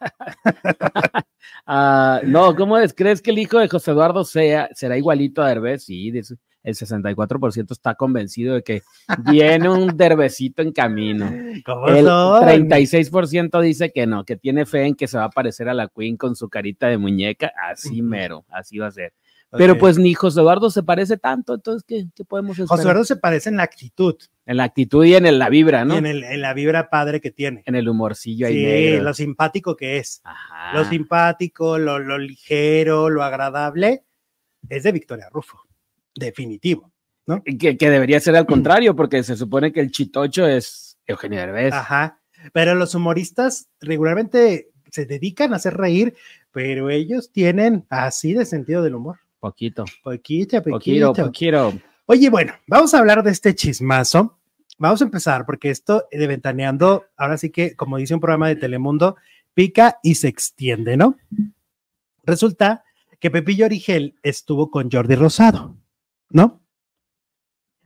Ah, 1.70 2.22
no, 2.24 2.56
¿cómo 2.56 2.78
es? 2.78 2.94
¿Crees 2.94 3.22
que 3.22 3.32
el 3.32 3.40
hijo 3.40 3.60
de 3.60 3.68
José 3.68 3.92
Eduardo 3.92 4.24
sea, 4.24 4.70
será 4.74 4.98
igualito 4.98 5.42
a 5.42 5.50
Derbez? 5.50 5.84
Sí, 5.84 6.12
dice, 6.12 6.36
el 6.64 6.76
64% 6.76 7.72
está 7.72 7.96
convencido 7.96 8.56
de 8.56 8.64
que 8.64 8.84
viene 9.30 9.70
un 9.70 9.96
Derbecito 9.96 10.62
en 10.62 10.72
camino. 10.72 11.30
¿Cómo 11.66 11.88
El 11.88 12.06
son? 12.06 12.44
36% 12.46 13.62
dice 13.62 13.92
que 13.92 14.08
no, 14.08 14.24
que 14.24 14.38
tiene 14.38 14.66
fe 14.66 14.86
en 14.86 14.96
que 14.96 15.08
se 15.08 15.18
va 15.18 15.26
a 15.26 15.30
parecer 15.30 15.68
a 15.68 15.74
la 15.74 15.88
Queen 15.88 16.16
con 16.16 16.36
su 16.38 16.48
carita 16.48 16.88
de 16.88 16.98
muñeca. 16.98 17.52
Así 17.70 18.02
mero, 18.02 18.46
así 18.50 18.78
va 18.78 18.88
a 18.88 18.92
ser. 18.92 19.14
Pero 19.52 19.78
pues 19.78 19.98
ni 19.98 20.14
José 20.14 20.40
Eduardo 20.40 20.70
se 20.70 20.84
parece 20.84 21.18
tanto, 21.18 21.54
entonces, 21.54 21.84
¿qué, 21.88 22.08
qué 22.14 22.26
podemos 22.26 22.52
esperar? 22.52 22.70
José 22.70 22.84
Eduardo 22.84 23.04
se 23.06 23.16
parece 23.16 23.50
en 23.50 23.58
la 23.58 23.64
actitud 23.64 24.16
En 24.48 24.58
la 24.58 24.64
actitud 24.64 25.06
y 25.06 25.14
en 25.14 25.26
el- 25.28 25.38
la 25.40 25.50
vibra, 25.50 25.86
¿no? 25.86 25.94
y 25.94 25.98
En 25.98 26.06
en, 26.08 26.12
el, 26.18 26.24
el- 26.24 26.32
en 26.34 26.42
la 26.42 26.54
vibra 26.56 26.90
padre 26.90 27.22
que 27.22 27.30
tiene. 27.32 27.64
humorcillo 27.90 28.48
ahí 28.48 28.56
Sí, 28.56 28.64
negro. 28.64 29.04
lo 29.04 29.14
simpático 29.14 29.76
que 29.76 29.98
es. 29.98 30.22
Ajá. 30.24 30.74
Lo 30.74 30.86
simpático, 30.86 31.78
lo, 31.78 32.00
lo 32.00 32.18
ligero, 32.18 33.10
lo 33.10 33.22
agradable, 33.24 34.04
es 34.70 34.84
de 34.84 34.92
Victoria 34.92 35.28
Rufo. 35.32 35.60
Definitivo. 36.16 36.92
que, 37.60 37.78
que 37.78 37.90
debería 37.90 38.20
ser 38.20 38.36
al 38.38 38.46
contrario, 38.46 38.96
porque 38.96 39.22
se 39.22 39.36
supone 39.36 39.72
que 39.74 39.82
el 39.82 39.92
chitocho 39.92 40.48
es 40.48 40.98
Eugenio 41.06 41.40
Derbez. 41.40 41.74
Ajá. 41.74 42.20
Pero 42.54 42.74
los 42.76 42.96
humoristas 42.96 43.68
regularmente 43.82 44.70
se 44.90 45.06
dedican 45.06 45.52
a 45.54 45.58
hacer 45.58 45.76
reír, 45.76 46.16
pero 46.52 46.90
ellos 46.90 47.32
tienen 47.32 47.86
así 47.90 48.34
de 48.34 48.46
sentido 48.46 48.82
del 48.82 48.96
humor. 48.96 49.18
Poquito, 49.40 49.84
Poquito, 50.04 50.64
poquito, 50.64 51.12
poquito. 51.14 51.14
poquito. 51.26 51.74
Oye, 52.06 52.30
bueno, 52.30 52.54
vamos 52.68 52.94
a 52.94 53.00
hablar 53.00 53.22
de 53.24 53.32
este 53.32 53.54
chismazo. 53.54 54.37
Vamos 54.78 55.02
a 55.02 55.06
empezar 55.06 55.46
porque 55.46 55.72
esto 55.72 56.08
de 56.12 56.28
Ventaneando, 56.28 57.06
ahora 57.18 57.38
sí 57.38 57.50
que, 57.50 57.76
como 57.76 57.98
dice 57.98 58.14
un 58.14 58.20
programa 58.20 58.48
de 58.48 58.56
Telemundo, 58.56 59.16
pica 59.54 59.98
y 60.04 60.16
se 60.16 60.28
extiende, 60.28 60.98
¿no? 60.98 61.18
Resulta 62.24 62.84
que 63.20 63.32
Pepillo 63.32 63.66
Origel 63.66 64.16
estuvo 64.22 64.70
con 64.70 64.92
Jordi 64.92 65.16
Rosado, 65.16 65.76
¿no? 66.30 66.62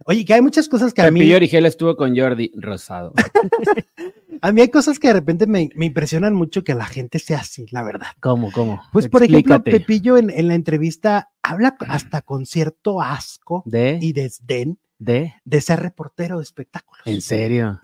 Oye, 0.06 0.26
que 0.26 0.34
hay 0.34 0.42
muchas 0.42 0.68
cosas 0.68 0.94
que 0.94 1.02
a 1.02 1.12
mí, 1.12 1.20
Pepillo 1.22 1.38
Origel 1.38 1.66
estuvo 1.66 1.96
con 1.96 2.18
Jordi 2.18 2.52
Rosado. 2.56 3.14
a 4.42 4.52
mí 4.52 4.62
hay 4.62 4.70
cosas 4.70 5.00
que 5.00 5.08
de 5.08 5.14
repente 5.14 5.48
me, 5.48 5.70
me 5.76 5.86
impresionan 5.86 6.34
mucho 6.34 6.64
que 6.64 6.76
la 6.76 6.86
gente 6.86 7.20
sea 7.20 7.40
así, 7.40 7.68
la 7.72 7.84
verdad. 7.84 8.08
¿Cómo, 8.20 8.52
cómo? 8.52 8.82
Pues, 8.92 9.08
por 9.08 9.24
ejemplo. 9.24 9.64
Pepillo 9.64 10.18
en, 10.18 10.30
en 10.30 10.50
la 10.50 10.56
entrevista 10.56 11.30
habla 11.42 11.78
hasta 11.88 12.22
con 12.22 12.46
cierto 12.46 13.02
asco 13.02 13.64
¿De? 13.66 13.98
y 14.02 14.12
desdén 14.12 14.80
¿De? 15.04 15.34
de 15.44 15.62
ser 15.62 15.80
reportero 15.80 16.38
de 16.38 16.44
espectáculos. 16.44 17.02
¿En 17.06 17.22
serio? 17.22 17.80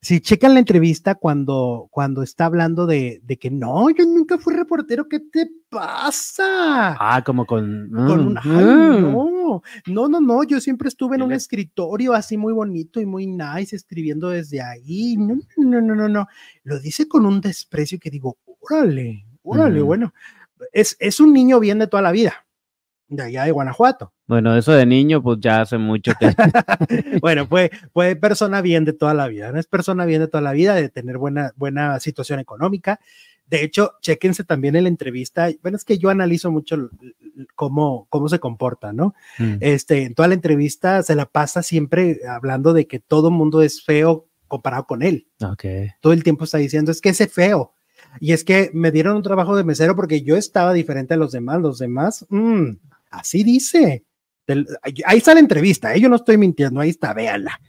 Si 0.00 0.20
checan 0.20 0.54
la 0.54 0.58
entrevista 0.58 1.14
cuando, 1.14 1.86
cuando 1.92 2.24
está 2.24 2.46
hablando 2.46 2.86
de, 2.86 3.20
de 3.22 3.36
que 3.36 3.50
no, 3.52 3.88
yo 3.90 4.04
nunca 4.04 4.36
fui 4.36 4.54
reportero, 4.54 5.08
¿qué 5.08 5.20
te 5.20 5.48
pasa? 5.68 6.96
Ah, 6.98 7.22
como 7.24 7.46
con... 7.46 7.88
Con 7.90 8.20
un, 8.20 8.34
Mm, 8.34 8.38
ay, 8.38 8.64
mm. 8.64 9.12
no, 9.12 9.62
no, 9.86 10.08
no, 10.08 10.20
no, 10.20 10.42
yo 10.42 10.60
siempre 10.60 10.88
estuve 10.88 11.14
en 11.14 11.22
un 11.22 11.32
escritorio 11.32 12.14
así 12.14 12.36
muy 12.36 12.52
bonito 12.52 13.00
y 13.00 13.06
muy 13.06 13.26
nice, 13.28 13.76
escribiendo 13.76 14.28
desde 14.30 14.60
ahí. 14.60 15.16
No, 15.16 15.36
no, 15.56 15.80
no, 15.80 15.94
no, 15.94 16.08
no. 16.08 16.26
Lo 16.64 16.80
dice 16.80 17.06
con 17.06 17.26
un 17.26 17.40
desprecio 17.40 17.98
que 18.00 18.10
digo, 18.10 18.38
órale, 18.60 19.24
órale, 19.42 19.82
bueno, 19.82 20.12
es, 20.72 20.96
es 20.98 21.20
un 21.20 21.32
niño 21.32 21.60
bien 21.60 21.78
de 21.78 21.86
toda 21.86 22.02
la 22.02 22.12
vida, 22.12 22.46
de 23.08 23.22
allá 23.22 23.44
de 23.44 23.52
Guanajuato. 23.52 24.12
Bueno, 24.26 24.56
eso 24.56 24.72
de 24.72 24.86
niño, 24.86 25.22
pues 25.22 25.38
ya 25.40 25.62
hace 25.62 25.78
mucho 25.78 26.12
que... 26.18 26.30
bueno, 27.20 27.46
fue, 27.46 27.70
fue 27.92 28.16
persona 28.16 28.60
bien 28.60 28.84
de 28.84 28.92
toda 28.92 29.14
la 29.14 29.28
vida, 29.28 29.50
¿no? 29.52 29.58
Es 29.58 29.66
persona 29.66 30.04
bien 30.04 30.20
de 30.20 30.28
toda 30.28 30.42
la 30.42 30.52
vida, 30.52 30.74
de 30.74 30.88
tener 30.88 31.18
buena, 31.18 31.52
buena 31.56 31.98
situación 32.00 32.38
económica. 32.38 33.00
De 33.46 33.64
hecho, 33.64 33.92
chéquense 34.02 34.44
también 34.44 34.76
en 34.76 34.84
la 34.84 34.90
entrevista. 34.90 35.48
Bueno, 35.62 35.76
es 35.76 35.84
que 35.84 35.96
yo 35.96 36.10
analizo 36.10 36.50
mucho 36.50 36.90
cómo, 37.54 38.06
cómo 38.10 38.28
se 38.28 38.38
comporta, 38.38 38.92
¿no? 38.92 39.14
Mm. 39.38 39.56
Este, 39.60 40.04
en 40.04 40.14
toda 40.14 40.28
la 40.28 40.34
entrevista 40.34 41.02
se 41.02 41.14
la 41.14 41.24
pasa 41.24 41.62
siempre 41.62 42.20
hablando 42.28 42.74
de 42.74 42.86
que 42.86 42.98
todo 42.98 43.30
mundo 43.30 43.62
es 43.62 43.82
feo 43.82 44.26
comparado 44.48 44.86
con 44.86 45.02
él. 45.02 45.28
Ok. 45.42 45.64
Todo 46.00 46.12
el 46.12 46.24
tiempo 46.24 46.44
está 46.44 46.58
diciendo, 46.58 46.92
es 46.92 47.00
que 47.00 47.10
ese 47.10 47.26
feo. 47.26 47.72
Y 48.20 48.32
es 48.32 48.44
que 48.44 48.70
me 48.74 48.90
dieron 48.90 49.16
un 49.16 49.22
trabajo 49.22 49.56
de 49.56 49.64
mesero 49.64 49.96
porque 49.96 50.22
yo 50.22 50.36
estaba 50.36 50.72
diferente 50.72 51.14
a 51.14 51.16
los 51.16 51.32
demás. 51.32 51.60
Los 51.60 51.78
demás, 51.78 52.26
mm, 52.28 52.70
así 53.10 53.44
dice. 53.44 54.04
Ahí 55.04 55.18
está 55.18 55.34
la 55.34 55.40
entrevista, 55.40 55.94
¿eh? 55.94 56.00
yo 56.00 56.08
no 56.08 56.16
estoy 56.16 56.38
mintiendo, 56.38 56.80
ahí 56.80 56.88
está, 56.88 57.12
véanla. 57.12 57.60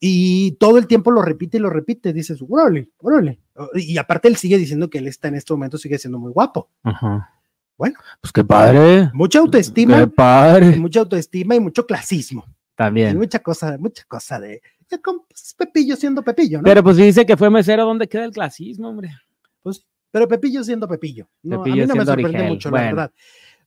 Y 0.00 0.52
todo 0.52 0.78
el 0.78 0.86
tiempo 0.86 1.12
lo 1.12 1.22
repite 1.22 1.58
y 1.58 1.60
lo 1.60 1.70
repite, 1.70 2.12
dices, 2.12 2.42
órale, 2.48 2.90
órale. 2.98 3.40
Y 3.74 3.96
aparte 3.98 4.28
él 4.28 4.36
sigue 4.36 4.58
diciendo 4.58 4.90
que 4.90 4.98
él 4.98 5.06
está 5.06 5.28
en 5.28 5.36
este 5.36 5.52
momento, 5.52 5.78
sigue 5.78 5.98
siendo 5.98 6.18
muy 6.18 6.32
guapo. 6.32 6.70
Ajá. 6.82 7.30
Bueno. 7.76 7.96
Pues 8.20 8.32
qué 8.32 8.44
padre. 8.44 9.10
Mucha 9.12 9.38
Qué 9.38 9.44
autoestima, 9.44 10.06
padre. 10.06 10.76
mucha 10.76 11.00
autoestima 11.00 11.54
y 11.54 11.60
mucho 11.60 11.86
clasismo. 11.86 12.44
Y 12.48 12.76
También. 12.76 13.16
mucha 13.16 13.38
cosa, 13.38 13.76
mucha 13.78 14.02
cosa 14.04 14.40
de, 14.40 14.60
con 15.02 15.20
pues, 15.28 15.54
Pepillo 15.56 15.96
siendo 15.96 16.22
Pepillo, 16.22 16.58
¿no? 16.58 16.64
Pero 16.64 16.82
pues 16.82 16.96
dice 16.96 17.24
que 17.24 17.36
fue 17.36 17.50
mesero, 17.50 17.84
¿dónde 17.84 18.08
queda 18.08 18.24
el 18.24 18.32
clasismo, 18.32 18.88
hombre? 18.88 19.10
Pues, 19.62 19.86
pero 20.10 20.28
Pepillo 20.28 20.62
siendo 20.62 20.88
Pepillo. 20.88 21.28
No, 21.42 21.62
Pepillo 21.62 21.84
a 21.84 21.86
mí 21.86 21.88
no 21.88 21.96
me 21.96 22.04
sorprende 22.04 22.44
mucho, 22.44 22.70
bueno. 22.70 22.84
la 22.84 22.90
verdad. 22.92 23.12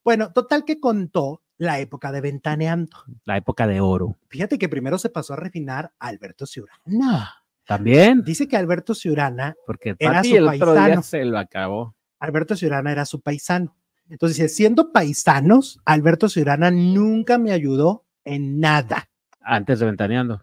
Bueno, 0.08 0.32
total 0.32 0.64
que 0.64 0.80
contó 0.80 1.42
la 1.58 1.82
época 1.82 2.14
de 2.14 2.22
Ventaneando. 2.22 2.96
La 3.26 3.36
época 3.36 3.68
de 3.68 3.82
oro. 3.82 4.16
Fíjate 4.30 4.58
que 4.58 4.70
primero 4.70 4.98
se 4.98 5.10
pasó 5.10 5.34
a 5.34 5.36
refinar 5.36 5.92
a 6.00 6.08
Alberto 6.08 6.46
Ciurana. 6.46 7.44
También. 7.66 8.24
Dice 8.24 8.48
que 8.48 8.56
Alberto 8.56 8.96
Ciurana, 8.96 9.58
Porque 9.66 9.98
Era 10.00 10.24
su 10.24 10.34
el 10.38 10.48
otro 10.48 10.72
día 10.72 10.82
paisano. 10.84 11.02
se 11.04 11.26
lo 11.26 11.38
acabó. 11.38 11.94
Alberto 12.22 12.56
Ciurana 12.56 12.94
era 12.94 13.04
su 13.04 13.20
paisano. 13.20 13.76
Entonces, 14.08 14.38
dice, 14.38 14.48
siendo 14.48 14.94
paisanos, 14.94 15.82
Alberto 15.84 16.30
Ciurana 16.30 16.72
nunca 16.72 17.38
me 17.38 17.52
ayudó 17.52 18.06
en 18.24 18.62
nada. 18.62 19.10
Antes 19.42 19.82
de 19.82 19.88
Ventaneando. 19.88 20.42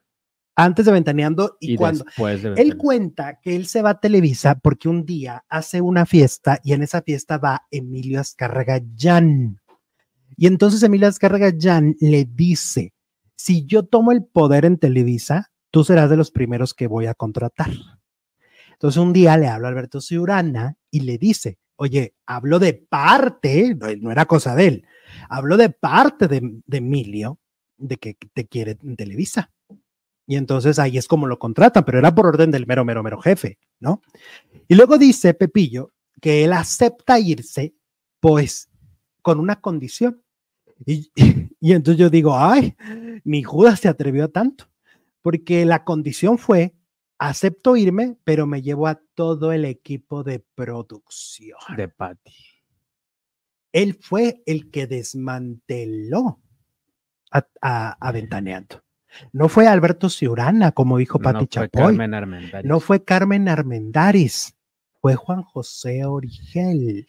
Antes 0.57 0.86
de 0.86 0.92
Ventaneando 0.92 1.57
y, 1.59 1.72
Y, 1.72 1.76
cuando 1.76 2.05
Él 2.57 2.76
cuenta 2.76 3.40
que 3.40 3.57
él 3.57 3.66
se 3.66 3.82
va 3.82 3.90
a 3.90 4.00
Televisa 4.00 4.55
porque 4.57 4.88
un 4.88 5.05
día 5.05 5.44
hace 5.48 5.80
una 5.80 6.07
fiesta 6.07 6.61
y 6.62 6.72
en 6.72 6.82
esa 6.82 7.02
fiesta 7.02 7.38
va 7.38 7.66
Emilio 7.70 8.20
Azcárraga 8.20 8.80
Jan. 8.96 9.61
Y 10.36 10.46
entonces 10.46 10.82
Emilio 10.82 11.09
Azcárraga 11.09 11.52
Jan 11.59 11.96
le 12.00 12.24
dice, 12.24 12.92
si 13.36 13.66
yo 13.66 13.84
tomo 13.84 14.12
el 14.12 14.24
poder 14.24 14.64
en 14.64 14.78
Televisa, 14.78 15.50
tú 15.70 15.82
serás 15.82 16.09
de 16.09 16.16
los 16.16 16.30
primeros 16.30 16.72
que 16.72 16.86
voy 16.86 17.07
a 17.07 17.14
contratar. 17.14 17.70
Entonces 18.72 19.00
un 19.00 19.12
día 19.12 19.36
le 19.36 19.48
habla 19.48 19.68
a 19.68 19.70
Alberto 19.70 20.00
Ciurana 20.00 20.76
y 20.90 21.00
le 21.00 21.18
dice, 21.18 21.59
oye, 21.76 22.14
hablo 22.26 22.59
de 22.59 22.74
parte, 22.74 23.74
no, 23.74 23.86
no 24.00 24.12
era 24.12 24.26
cosa 24.26 24.55
de 24.55 24.66
él, 24.66 24.86
hablo 25.28 25.57
de 25.57 25.70
parte 25.70 26.28
de, 26.28 26.61
de 26.64 26.78
Emilio, 26.78 27.38
de 27.76 27.96
que 27.96 28.16
te 28.32 28.46
quiere 28.46 28.78
en 28.82 28.96
Televisa. 28.96 29.50
Y 30.26 30.36
entonces 30.36 30.78
ahí 30.78 30.96
es 30.96 31.06
como 31.06 31.26
lo 31.26 31.38
contratan, 31.38 31.84
pero 31.84 31.98
era 31.98 32.14
por 32.14 32.26
orden 32.26 32.50
del 32.50 32.66
mero, 32.66 32.84
mero, 32.84 33.02
mero 33.02 33.20
jefe, 33.20 33.58
¿no? 33.78 34.02
Y 34.68 34.74
luego 34.74 34.96
dice 34.96 35.34
Pepillo 35.34 35.92
que 36.20 36.44
él 36.44 36.52
acepta 36.52 37.18
irse, 37.18 37.74
pues, 38.20 38.70
con 39.20 39.38
una 39.38 39.60
condición. 39.60 40.22
Y, 40.86 41.10
y 41.60 41.72
entonces 41.72 42.00
yo 42.00 42.08
digo, 42.08 42.36
ay, 42.38 42.74
ni 43.24 43.42
Judas 43.42 43.80
se 43.80 43.88
atrevió 43.88 44.24
a 44.24 44.28
tanto, 44.28 44.70
porque 45.20 45.64
la 45.66 45.84
condición 45.84 46.38
fue, 46.38 46.74
acepto 47.18 47.76
irme, 47.76 48.16
pero 48.24 48.46
me 48.46 48.62
llevo 48.62 48.86
a 48.86 49.00
todo 49.14 49.52
el 49.52 49.64
equipo 49.64 50.22
de 50.22 50.40
producción. 50.54 51.58
De 51.76 51.88
Pati. 51.88 52.32
Él 53.72 53.98
fue 54.00 54.42
el 54.46 54.70
que 54.70 54.86
desmanteló 54.86 56.40
a, 57.30 57.46
a, 57.60 58.08
a 58.08 58.12
Ventaneando. 58.12 58.84
No 59.32 59.48
fue 59.48 59.66
Alberto 59.66 60.08
Ciurana, 60.08 60.72
como 60.72 60.98
dijo 60.98 61.18
Pati 61.18 61.34
no 61.34 61.38
fue 61.40 61.48
Chapoy. 61.48 61.82
Carmen 61.82 62.14
Armendáriz. 62.14 62.68
No 62.68 62.80
fue 62.80 63.04
Carmen 63.04 63.48
Armendáriz, 63.48 64.54
fue 65.00 65.14
Juan 65.16 65.42
José 65.42 66.04
Origel, 66.04 67.06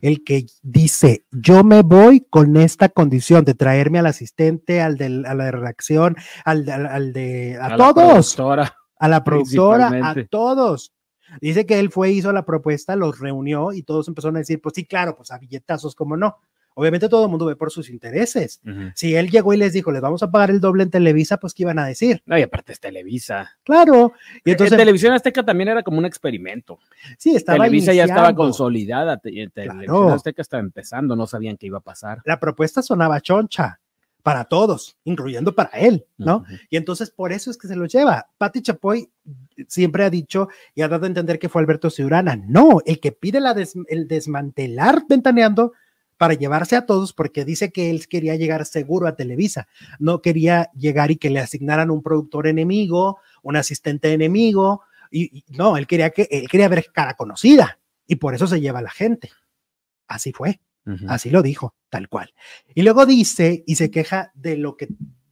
el 0.00 0.24
que 0.24 0.46
dice, 0.62 1.24
yo 1.30 1.62
me 1.62 1.82
voy 1.82 2.26
con 2.30 2.56
esta 2.56 2.88
condición 2.88 3.44
de 3.44 3.54
traerme 3.54 3.98
al 3.98 4.06
asistente, 4.06 4.80
al 4.80 4.96
de 4.96 5.22
a 5.26 5.34
la 5.34 5.50
redacción, 5.50 6.16
al, 6.44 6.64
de- 6.64 6.72
al- 6.72 6.86
al 6.86 7.12
de, 7.12 7.58
a, 7.60 7.68
la 7.70 7.76
todos, 7.76 8.34
productora. 8.34 8.76
a 8.98 9.08
la 9.08 9.22
productora, 9.24 9.88
a 10.02 10.14
todos. 10.30 10.92
Dice 11.40 11.66
que 11.66 11.78
él 11.78 11.90
fue, 11.90 12.10
hizo 12.12 12.32
la 12.32 12.46
propuesta, 12.46 12.96
los 12.96 13.18
reunió 13.18 13.72
y 13.72 13.82
todos 13.82 14.08
empezaron 14.08 14.36
a 14.36 14.38
decir, 14.38 14.60
pues 14.62 14.74
sí, 14.76 14.86
claro, 14.86 15.16
pues 15.16 15.30
a 15.32 15.38
billetazos, 15.38 15.94
como 15.94 16.16
no. 16.16 16.38
Obviamente 16.78 17.08
todo 17.08 17.24
el 17.24 17.30
mundo 17.30 17.46
ve 17.46 17.56
por 17.56 17.70
sus 17.70 17.88
intereses. 17.88 18.60
Si 18.94 19.14
él 19.14 19.30
llegó 19.30 19.54
y 19.54 19.56
les 19.56 19.72
dijo, 19.72 19.90
les 19.90 20.02
vamos 20.02 20.22
a 20.22 20.30
pagar 20.30 20.50
el 20.50 20.60
doble 20.60 20.82
en 20.82 20.90
Televisa, 20.90 21.38
pues 21.38 21.54
¿qué 21.54 21.62
iban 21.62 21.78
a 21.78 21.86
decir? 21.86 22.22
No, 22.26 22.38
y 22.38 22.42
aparte 22.42 22.72
es 22.74 22.80
Televisa. 22.80 23.50
Claro. 23.64 24.12
Y 24.44 24.50
Entonces, 24.50 24.52
entonces, 24.52 24.78
Televisión 24.78 25.12
Azteca 25.14 25.42
también 25.42 25.68
era 25.70 25.82
como 25.82 25.96
un 25.98 26.04
experimento. 26.04 26.78
sí, 27.16 27.34
estaba 27.34 27.58
Televisa 27.64 27.94
ya 27.94 28.04
estaba 28.04 28.34
consolidada. 28.34 29.18
y 29.24 29.48
Televisión 29.48 29.84
Claro. 29.86 30.12
Azteca 30.12 30.42
estaba 30.42 30.60
empezando, 30.60 31.16
no 31.16 31.26
sabían 31.26 31.56
qué 31.56 31.66
iba 31.66 31.78
a 31.78 31.80
pasar. 31.80 32.20
La 32.26 32.38
propuesta 32.38 32.82
sonaba 32.82 33.20
choncha 33.22 33.80
para 34.22 34.44
todos, 34.44 34.96
incluyendo 35.04 35.54
para 35.54 35.70
él, 35.78 36.04
¿no? 36.18 36.44
Y 36.68 36.76
entonces 36.76 37.10
por 37.10 37.32
eso 37.32 37.50
es 37.50 37.56
que 37.56 37.68
se 37.68 37.76
lo 37.76 37.86
lleva. 37.86 38.28
Pati 38.36 38.60
Chapoy 38.60 39.08
siempre 39.68 40.04
ha 40.04 40.10
dicho 40.10 40.48
y 40.74 40.82
ha 40.82 40.88
dado 40.88 41.04
a 41.04 41.06
entender 41.06 41.38
que 41.38 41.48
fue 41.48 41.62
Alberto 41.62 41.88
Ciurana. 41.90 42.36
No, 42.36 42.80
el 42.84 42.98
que 43.00 43.12
pide 43.12 43.40
la 43.40 43.54
des- 43.54 43.78
el 43.88 44.08
desmantelar 44.08 45.04
ventaneando 45.08 45.72
para 46.16 46.34
llevarse 46.34 46.76
a 46.76 46.86
todos 46.86 47.12
porque 47.12 47.44
dice 47.44 47.72
que 47.72 47.90
él 47.90 48.06
quería 48.08 48.36
llegar 48.36 48.64
seguro 48.66 49.06
a 49.06 49.16
Televisa, 49.16 49.68
no 49.98 50.22
quería 50.22 50.70
llegar 50.74 51.10
y 51.10 51.16
que 51.16 51.30
le 51.30 51.40
asignaran 51.40 51.90
un 51.90 52.02
productor 52.02 52.46
enemigo, 52.46 53.18
un 53.42 53.56
asistente 53.56 54.12
enemigo, 54.12 54.82
y, 55.10 55.38
y 55.38 55.44
no, 55.56 55.76
él 55.76 55.86
quería 55.86 56.10
que 56.10 56.28
él 56.30 56.48
quería 56.48 56.68
ver 56.68 56.86
cara 56.92 57.14
conocida 57.14 57.78
y 58.06 58.16
por 58.16 58.34
eso 58.34 58.46
se 58.46 58.60
lleva 58.60 58.80
a 58.80 58.82
la 58.82 58.90
gente. 58.90 59.30
Así 60.06 60.32
fue. 60.32 60.60
Así 61.08 61.30
lo 61.30 61.42
dijo, 61.42 61.74
tal 61.88 62.08
cual. 62.08 62.32
Y 62.72 62.82
luego 62.82 63.06
dice 63.06 63.64
y 63.66 63.74
se 63.74 63.90
queja 63.90 64.30
de 64.34 64.56
lo 64.56 64.76
que 64.76 64.86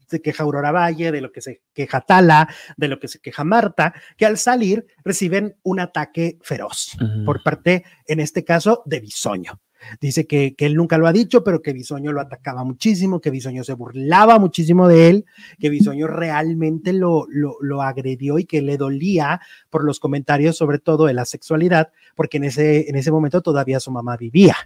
se 0.09 0.21
queja 0.21 0.43
Aurora 0.43 0.73
Valle, 0.73 1.13
de 1.13 1.21
lo 1.21 1.31
que 1.31 1.41
se 1.41 1.63
queja 1.73 2.01
Tala, 2.01 2.49
de 2.77 2.89
lo 2.89 2.99
que 2.99 3.09
se 3.09 3.21
queja 3.21 3.45
Marta, 3.45 3.95
que 4.17 4.27
al 4.27 4.37
salir 4.37 4.85
reciben 5.05 5.57
un 5.63 5.81
ataque 5.81 6.39
feroz 6.43 6.97
por 7.25 7.43
parte, 7.43 7.85
en 8.07 8.21
este 8.21 8.45
caso, 8.45 8.83
de 8.85 9.01
Bisoño. 9.01 9.61
Dice 10.01 10.27
que, 10.27 10.55
que 10.55 10.67
él 10.67 10.75
nunca 10.75 10.99
lo 10.99 11.07
ha 11.07 11.13
dicho, 11.13 11.45
pero 11.45 11.63
que 11.63 11.73
Bisoño 11.73 12.13
lo 12.13 12.21
atacaba 12.21 12.65
muchísimo, 12.65 13.21
que 13.21 13.31
Bisoño 13.31 13.65
se 13.65 13.75
burlaba 13.75 14.39
muchísimo 14.39 14.89
de 14.89 15.09
él, 15.09 15.25
que 15.59 15.71
Bisoño 15.71 16.07
realmente 16.07 16.93
lo, 16.93 17.27
lo, 17.29 17.57
lo 17.61 17.83
agredió 17.83 18.39
y 18.39 18.45
que 18.45 18.63
le 18.63 18.77
dolía 18.77 19.41
por 19.71 19.85
los 19.85 20.01
comentarios, 20.01 20.57
sobre 20.57 20.79
todo 20.79 21.07
de 21.07 21.15
la 21.15 21.25
sexualidad, 21.25 21.91
porque 22.15 22.37
en 22.39 22.45
ese, 22.45 22.89
en 22.89 22.97
ese 22.97 23.11
momento 23.13 23.41
todavía 23.43 23.81
su 23.81 23.91
mamá 23.91 24.17
vivía 24.17 24.57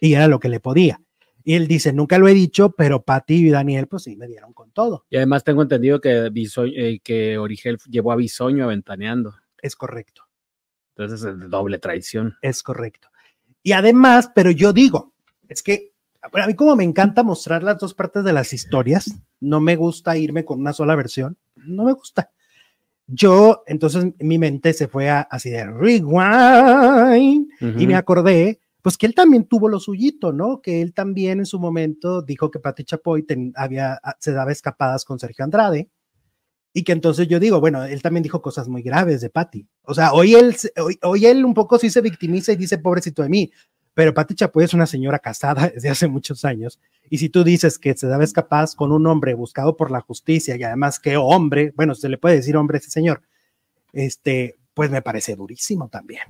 y 0.00 0.14
era 0.14 0.28
lo 0.28 0.40
que 0.40 0.48
le 0.48 0.60
podía. 0.60 1.00
Y 1.44 1.54
él 1.54 1.68
dice, 1.68 1.92
nunca 1.92 2.18
lo 2.18 2.26
he 2.26 2.34
dicho, 2.34 2.70
pero 2.72 3.02
Pati 3.02 3.34
y 3.46 3.50
Daniel, 3.50 3.86
pues 3.86 4.02
sí, 4.02 4.16
me 4.16 4.26
dieron 4.26 4.52
con 4.52 4.72
todo. 4.72 5.04
Y 5.08 5.16
además 5.16 5.44
tengo 5.44 5.62
entendido 5.62 6.00
que, 6.00 6.28
Bisoño- 6.32 6.72
eh, 6.76 7.00
que 7.04 7.38
Origel 7.38 7.78
llevó 7.88 8.10
a 8.10 8.16
Bisoño 8.16 8.64
aventaneando. 8.64 9.32
Es 9.62 9.76
correcto, 9.76 10.22
Entonces 10.96 11.24
es 11.24 11.48
doble 11.48 11.78
traición. 11.78 12.36
es 12.42 12.62
correcto. 12.64 13.08
Y 13.66 13.72
además, 13.72 14.30
pero 14.32 14.52
yo 14.52 14.72
digo, 14.72 15.12
es 15.48 15.60
que 15.60 15.90
a 16.22 16.46
mí 16.46 16.54
como 16.54 16.76
me 16.76 16.84
encanta 16.84 17.24
mostrar 17.24 17.64
las 17.64 17.78
dos 17.78 17.94
partes 17.94 18.22
de 18.22 18.32
las 18.32 18.52
historias, 18.52 19.12
no 19.40 19.58
me 19.60 19.74
gusta 19.74 20.16
irme 20.16 20.44
con 20.44 20.60
una 20.60 20.72
sola 20.72 20.94
versión, 20.94 21.36
no 21.56 21.82
me 21.82 21.92
gusta. 21.92 22.30
Yo, 23.08 23.64
entonces 23.66 24.06
mi 24.20 24.38
mente 24.38 24.72
se 24.72 24.86
fue 24.86 25.10
a, 25.10 25.22
así 25.22 25.50
de 25.50 25.66
rewind 25.66 27.48
y 27.76 27.86
me 27.88 27.96
acordé, 27.96 28.60
pues 28.82 28.96
que 28.96 29.06
él 29.06 29.16
también 29.16 29.46
tuvo 29.46 29.68
lo 29.68 29.80
suyito, 29.80 30.32
¿no? 30.32 30.60
Que 30.62 30.80
él 30.80 30.94
también 30.94 31.40
en 31.40 31.46
su 31.46 31.58
momento 31.58 32.22
dijo 32.22 32.52
que 32.52 32.60
Pati 32.60 32.84
Chapoy 32.84 33.24
ten- 33.24 33.52
había, 33.56 33.98
ah, 34.00 34.14
se 34.20 34.30
daba 34.30 34.52
escapadas 34.52 35.04
con 35.04 35.18
Sergio 35.18 35.44
Andrade 35.44 35.90
y 36.76 36.84
que 36.84 36.92
entonces 36.92 37.26
yo 37.26 37.40
digo, 37.40 37.58
bueno, 37.58 37.84
él 37.84 38.02
también 38.02 38.22
dijo 38.22 38.42
cosas 38.42 38.68
muy 38.68 38.82
graves 38.82 39.22
de 39.22 39.30
Pati. 39.30 39.66
O 39.84 39.94
sea, 39.94 40.12
hoy 40.12 40.34
él, 40.34 40.54
hoy, 40.76 40.98
hoy 41.04 41.24
él 41.24 41.42
un 41.46 41.54
poco 41.54 41.78
sí 41.78 41.88
se 41.88 42.02
victimiza 42.02 42.52
y 42.52 42.56
dice, 42.56 42.76
pobrecito 42.76 43.22
de 43.22 43.30
mí, 43.30 43.50
pero 43.94 44.12
Pati 44.12 44.34
Chapoy 44.34 44.64
es 44.64 44.74
una 44.74 44.84
señora 44.84 45.18
casada 45.18 45.68
desde 45.74 45.88
hace 45.88 46.06
muchos 46.06 46.44
años. 46.44 46.78
Y 47.08 47.16
si 47.16 47.30
tú 47.30 47.44
dices 47.44 47.78
que 47.78 47.96
se 47.96 48.06
daba 48.06 48.24
escapadas 48.24 48.74
con 48.74 48.92
un 48.92 49.06
hombre 49.06 49.32
buscado 49.32 49.74
por 49.74 49.90
la 49.90 50.02
justicia 50.02 50.54
y 50.54 50.64
además 50.64 51.00
que 51.00 51.16
hombre, 51.16 51.72
bueno, 51.76 51.94
se 51.94 52.10
le 52.10 52.18
puede 52.18 52.36
decir 52.36 52.58
hombre 52.58 52.76
a 52.76 52.80
ese 52.80 52.90
señor, 52.90 53.22
este, 53.94 54.58
pues 54.74 54.90
me 54.90 55.00
parece 55.00 55.34
durísimo 55.34 55.88
también. 55.88 56.24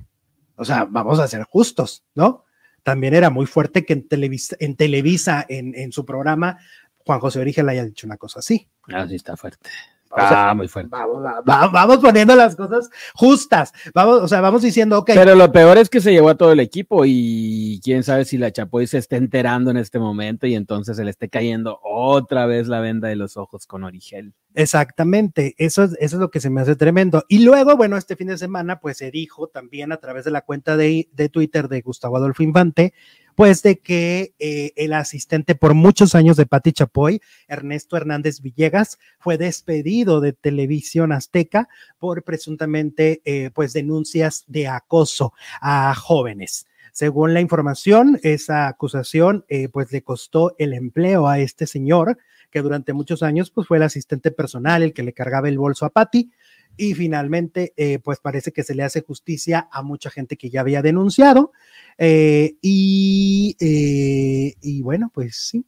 O 0.55 0.63
sea, 0.63 0.85
vamos 0.85 1.19
a 1.19 1.27
ser 1.27 1.43
justos, 1.43 2.05
¿no? 2.15 2.45
También 2.83 3.13
era 3.13 3.29
muy 3.29 3.47
fuerte 3.47 3.83
que 3.83 3.91
en 3.91 4.07
Televisa, 4.07 4.55
en, 4.61 4.77
Televisa, 4.77 5.45
en, 5.49 5.75
en 5.75 5.91
su 5.91 6.05
programa, 6.05 6.57
Juan 7.05 7.19
José 7.19 7.41
Origen 7.41 7.65
le 7.65 7.73
haya 7.73 7.83
dicho 7.83 8.07
una 8.07 8.15
cosa 8.15 8.39
así. 8.39 8.69
Ah, 8.93 9.05
sí, 9.09 9.15
está 9.15 9.35
fuerte. 9.35 9.69
O 10.11 10.15
sea, 10.15 10.49
Ah, 10.49 10.53
muy 10.53 10.67
fuerte. 10.67 10.89
vamos, 10.91 11.23
va- 11.23 11.41
va- 11.41 11.67
vamos 11.67 11.97
poniendo 11.97 12.35
las 12.35 12.55
cosas 12.55 12.89
justas. 13.13 13.73
Vamos, 13.93 14.21
o 14.21 14.27
sea, 14.27 14.41
vamos 14.41 14.61
diciendo, 14.61 14.97
ok, 14.99 15.11
Pero 15.13 15.35
lo 15.35 15.51
peor 15.51 15.77
es 15.77 15.89
que 15.89 15.99
se 16.01 16.11
llevó 16.11 16.29
a 16.29 16.35
todo 16.35 16.51
el 16.51 16.59
equipo 16.59 17.03
y 17.05 17.79
quién 17.83 18.03
sabe 18.03 18.25
si 18.25 18.37
la 18.37 18.51
Chapoy 18.51 18.87
se 18.87 18.97
esté 18.99 19.17
enterando 19.17 19.71
en 19.71 19.77
este 19.77 19.99
momento 19.99 20.47
y 20.47 20.55
entonces 20.55 20.97
se 20.97 21.03
le 21.03 21.09
esté 21.11 21.29
cayendo 21.29 21.79
otra 21.83 22.45
vez 22.45 22.67
la 22.67 22.79
venda 22.79 23.07
de 23.07 23.15
los 23.15 23.37
ojos 23.37 23.67
con 23.67 23.83
Origel. 23.83 24.33
Exactamente, 24.59 25.53
eso 25.59 25.83
es, 25.83 25.91
eso 25.99 26.15
es 26.15 26.19
lo 26.19 26.31
que 26.31 26.39
se 26.39 26.49
me 26.49 26.61
hace 26.61 26.75
tremendo. 26.75 27.23
Y 27.27 27.45
luego, 27.45 27.77
bueno, 27.77 27.95
este 27.95 28.15
fin 28.15 28.25
de 28.25 28.39
semana, 28.39 28.79
pues 28.79 28.97
se 28.97 29.11
dijo 29.11 29.49
también 29.49 29.91
a 29.91 29.97
través 29.97 30.25
de 30.25 30.31
la 30.31 30.41
cuenta 30.41 30.75
de, 30.75 31.07
de 31.13 31.29
Twitter 31.29 31.67
de 31.67 31.81
Gustavo 31.81 32.17
Adolfo 32.17 32.41
Infante, 32.41 32.95
pues 33.35 33.61
de 33.61 33.77
que 33.77 34.33
eh, 34.39 34.71
el 34.75 34.93
asistente 34.93 35.53
por 35.53 35.75
muchos 35.75 36.15
años 36.15 36.37
de 36.37 36.47
Pati 36.47 36.71
Chapoy, 36.71 37.21
Ernesto 37.47 37.97
Hernández 37.97 38.41
Villegas, 38.41 38.97
fue 39.19 39.37
despedido 39.37 40.21
de 40.21 40.33
Televisión 40.33 41.11
Azteca 41.11 41.69
por 41.99 42.23
presuntamente, 42.23 43.21
eh, 43.25 43.51
pues, 43.53 43.73
denuncias 43.73 44.43
de 44.47 44.69
acoso 44.69 45.33
a 45.61 45.93
jóvenes. 45.93 46.65
Según 46.93 47.35
la 47.35 47.41
información, 47.41 48.19
esa 48.23 48.67
acusación, 48.67 49.45
eh, 49.49 49.69
pues, 49.69 49.91
le 49.91 50.01
costó 50.01 50.55
el 50.57 50.73
empleo 50.73 51.27
a 51.27 51.37
este 51.37 51.67
señor 51.67 52.17
que 52.57 52.63
durante 52.63 52.93
muchos 52.93 53.21
años 53.21 53.51
pues 53.51 53.67
fue 53.67 53.77
el 53.77 53.83
asistente 53.83 54.31
personal, 54.31 54.81
el 54.81 54.93
que 54.93 55.03
le 55.03 55.13
cargaba 55.13 55.47
el 55.47 55.59
bolso 55.59 55.85
a 55.85 55.91
Patty 55.91 56.31
y 56.75 56.95
finalmente 56.95 57.73
eh, 57.77 57.99
pues 57.99 58.19
parece 58.19 58.51
que 58.51 58.63
se 58.63 58.73
le 58.73 58.83
hace 58.83 59.01
justicia 59.01 59.67
a 59.71 59.83
mucha 59.83 60.09
gente 60.09 60.37
que 60.37 60.49
ya 60.49 60.61
había 60.61 60.81
denunciado 60.81 61.51
eh, 61.99 62.55
y, 62.61 63.55
eh, 63.59 64.55
y 64.59 64.81
bueno 64.81 65.11
pues 65.13 65.37
sí, 65.37 65.65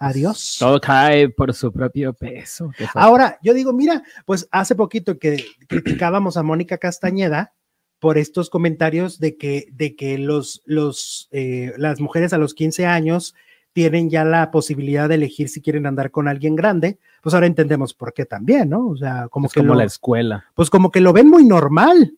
adiós. 0.00 0.56
Todo 0.58 0.80
cae 0.80 1.28
por 1.28 1.54
su 1.54 1.72
propio 1.72 2.12
peso. 2.12 2.72
Ahora, 2.94 3.38
yo 3.40 3.54
digo, 3.54 3.72
mira, 3.72 4.02
pues 4.26 4.48
hace 4.50 4.74
poquito 4.74 5.20
que 5.20 5.44
criticábamos 5.68 6.36
a 6.36 6.42
Mónica 6.42 6.78
Castañeda 6.78 7.54
por 8.00 8.18
estos 8.18 8.50
comentarios 8.50 9.20
de 9.20 9.36
que, 9.36 9.68
de 9.70 9.94
que 9.94 10.18
los, 10.18 10.60
los, 10.64 11.28
las 11.30 12.00
mujeres 12.00 12.32
a 12.32 12.38
los 12.38 12.52
15 12.54 12.84
años 12.84 13.36
tienen 13.72 14.10
ya 14.10 14.24
la 14.24 14.50
posibilidad 14.50 15.08
de 15.08 15.16
elegir 15.16 15.48
si 15.48 15.60
quieren 15.60 15.86
andar 15.86 16.10
con 16.10 16.28
alguien 16.28 16.56
grande, 16.56 16.98
pues 17.22 17.34
ahora 17.34 17.46
entendemos 17.46 17.94
por 17.94 18.12
qué 18.12 18.24
también, 18.24 18.70
¿no? 18.70 18.88
O 18.88 18.96
sea, 18.96 19.28
como 19.28 19.46
es 19.46 19.52
que 19.52 19.60
como 19.60 19.74
lo, 19.74 19.80
la 19.80 19.84
escuela. 19.84 20.44
pues 20.54 20.70
como 20.70 20.90
que 20.90 21.00
lo 21.00 21.12
ven 21.12 21.28
muy 21.28 21.44
normal, 21.44 22.16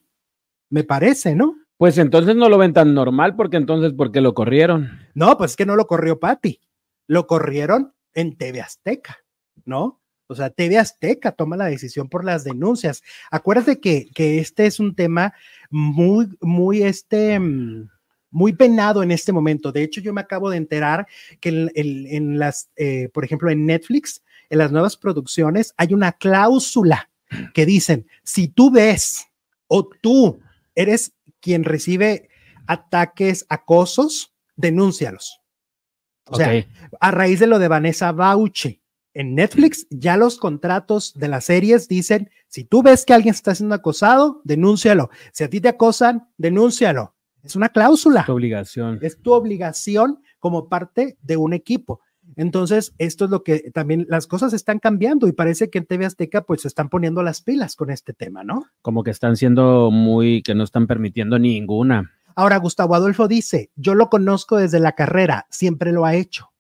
me 0.71 0.85
parece, 0.85 1.35
¿no? 1.35 1.57
Pues 1.77 1.99
entonces 1.99 2.37
no 2.37 2.49
lo 2.49 2.59
ven 2.59 2.73
tan 2.73 2.95
normal 2.95 3.37
porque 3.37 3.57
entonces, 3.57 3.93
¿por 3.93 4.13
qué 4.13 4.21
lo 4.21 4.35
corrieron? 4.35 4.91
No, 5.15 5.37
pues 5.37 5.53
es 5.53 5.57
que 5.57 5.67
no 5.67 5.77
lo 5.77 5.87
corrió 5.87 6.19
Patti, 6.19 6.61
lo 7.07 7.27
corrieron 7.27 7.93
en 8.15 8.37
TV 8.37 8.61
Azteca, 8.61 9.19
¿no? 9.65 10.01
O 10.27 10.35
sea, 10.35 10.51
TV 10.51 10.79
Azteca 10.79 11.33
toma 11.33 11.57
la 11.57 11.67
decisión 11.67 12.09
por 12.09 12.25
las 12.25 12.45
denuncias. 12.45 13.03
Acuérdate 13.31 13.81
que, 13.81 14.09
que 14.15 14.39
este 14.39 14.67
es 14.67 14.81
un 14.81 14.95
tema 14.95 15.35
muy, 15.69 16.29
muy, 16.41 16.83
este, 16.83 17.39
mm, 17.39 17.91
muy 18.35 18.53
penado 18.53 19.03
en 19.03 19.11
este 19.13 19.33
momento. 19.33 19.73
De 19.73 19.83
hecho, 19.83 20.01
yo 20.01 20.13
me 20.13 20.21
acabo 20.21 20.51
de 20.51 20.59
enterar 20.59 21.07
que 21.41 21.49
en, 21.49 21.71
en- 21.75 22.07
en 22.09 22.39
las, 22.39 22.69
eh, 22.77 23.09
por 23.15 23.25
ejemplo, 23.25 23.49
en 23.51 23.65
Netflix, 23.65 24.23
en 24.51 24.59
las 24.59 24.73
nuevas 24.73 24.97
producciones, 24.97 25.73
hay 25.79 25.95
una 25.95 26.13
cláusula 26.13 27.09
que 27.55 27.65
dicen, 27.65 28.07
si 28.23 28.49
tú 28.49 28.71
ves 28.71 29.27
o 29.69 29.89
tú 30.03 30.41
eres 30.75 31.13
quien 31.41 31.65
recibe 31.65 32.29
ataques, 32.67 33.47
acosos, 33.49 34.35
denúncialos. 34.57 35.41
O 36.27 36.37
sea, 36.37 36.47
a 37.01 37.11
raíz 37.11 37.39
de 37.41 37.47
lo 37.47 37.59
de 37.59 37.69
Vanessa 37.69 38.13
Bauche 38.13 38.81
en 39.15 39.35
Netflix, 39.35 39.87
ya 39.91 40.17
los 40.17 40.39
contratos 40.39 41.13
de 41.15 41.29
las 41.29 41.45
series 41.45 41.87
dicen, 41.87 42.31
si 42.49 42.65
tú 42.65 42.83
ves 42.83 43.05
que 43.05 43.13
alguien 43.15 43.35
está 43.35 43.55
siendo 43.55 43.75
acosado, 43.75 44.41
denúncialo. 44.45 45.11
Si 45.33 45.45
a 45.45 45.51
ti 45.51 45.61
te 45.61 45.69
acosan, 45.69 46.29
denúncialo. 46.37 47.14
Es 47.45 47.57
una 47.57 47.69
cláusula. 47.69 48.25
Tu 48.25 48.33
obligación. 48.33 48.99
Es 49.03 49.21
tu 49.21 49.33
obligación 49.33 50.21
como 50.39 50.69
parte 50.69 51.19
de 51.23 51.37
un 51.37 51.53
equipo. 51.53 52.01
Entonces, 52.37 52.95
esto 52.99 53.27
es 53.27 53.31
lo 53.31 53.45
que 53.45 53.71
también 53.73 54.07
las 54.09 54.27
cosas 54.27 54.55
están 54.55 54.79
cambiando 54.79 55.29
y 55.29 55.33
parece 55.33 55.69
que 55.69 55.79
en 55.79 55.85
TV 55.85 56.07
Azteca 56.07 56.43
pues 56.43 56.63
se 56.63 56.69
están 56.69 56.89
poniendo 56.89 57.23
las 57.23 57.43
pilas 57.43 57.77
con 57.77 57.91
este 57.91 58.15
tema, 58.15 58.43
¿no? 58.43 58.65
Como 58.81 59.05
que 59.05 59.11
están 59.11 59.37
siendo 59.37 59.91
muy, 59.91 60.43
que 60.43 60.55
no 60.55 60.65
están 60.65 60.87
permitiendo 60.87 61.39
ninguna. 61.39 62.13
Ahora, 62.35 62.57
Gustavo 62.57 62.95
Adolfo 62.95 63.29
dice, 63.29 63.71
yo 63.77 63.95
lo 63.95 64.09
conozco 64.09 64.57
desde 64.57 64.81
la 64.81 64.93
carrera, 64.93 65.47
siempre 65.51 65.93
lo 65.93 66.05
ha 66.05 66.15
hecho. 66.15 66.51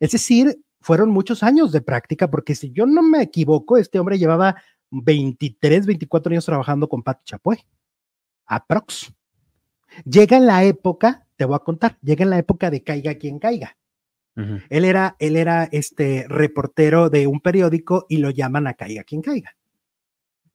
Es 0.00 0.12
decir, 0.12 0.58
fueron 0.80 1.10
muchos 1.10 1.42
años 1.42 1.70
de 1.70 1.82
práctica, 1.82 2.30
porque 2.30 2.54
si 2.54 2.72
yo 2.72 2.86
no 2.86 3.02
me 3.02 3.22
equivoco, 3.22 3.76
este 3.76 3.98
hombre 4.00 4.18
llevaba 4.18 4.56
23, 4.90 5.86
24 5.86 6.32
años 6.32 6.46
trabajando 6.46 6.88
con 6.88 7.02
Pati 7.02 7.24
Chapoy. 7.24 7.58
Aprox. 8.46 9.12
Llega 10.04 10.36
en 10.36 10.46
la 10.46 10.64
época, 10.64 11.26
te 11.36 11.44
voy 11.44 11.56
a 11.56 11.60
contar, 11.60 11.98
llega 12.02 12.24
en 12.24 12.30
la 12.30 12.38
época 12.38 12.70
de 12.70 12.82
caiga 12.82 13.14
quien 13.14 13.38
caiga. 13.38 13.76
Él 14.68 14.84
era, 14.84 15.14
él 15.20 15.36
era 15.36 15.68
este 15.70 16.26
reportero 16.28 17.08
de 17.08 17.28
un 17.28 17.40
periódico 17.40 18.04
y 18.08 18.16
lo 18.16 18.30
llaman 18.30 18.66
a 18.66 18.74
caiga 18.74 19.04
quien 19.04 19.22
caiga. 19.22 19.54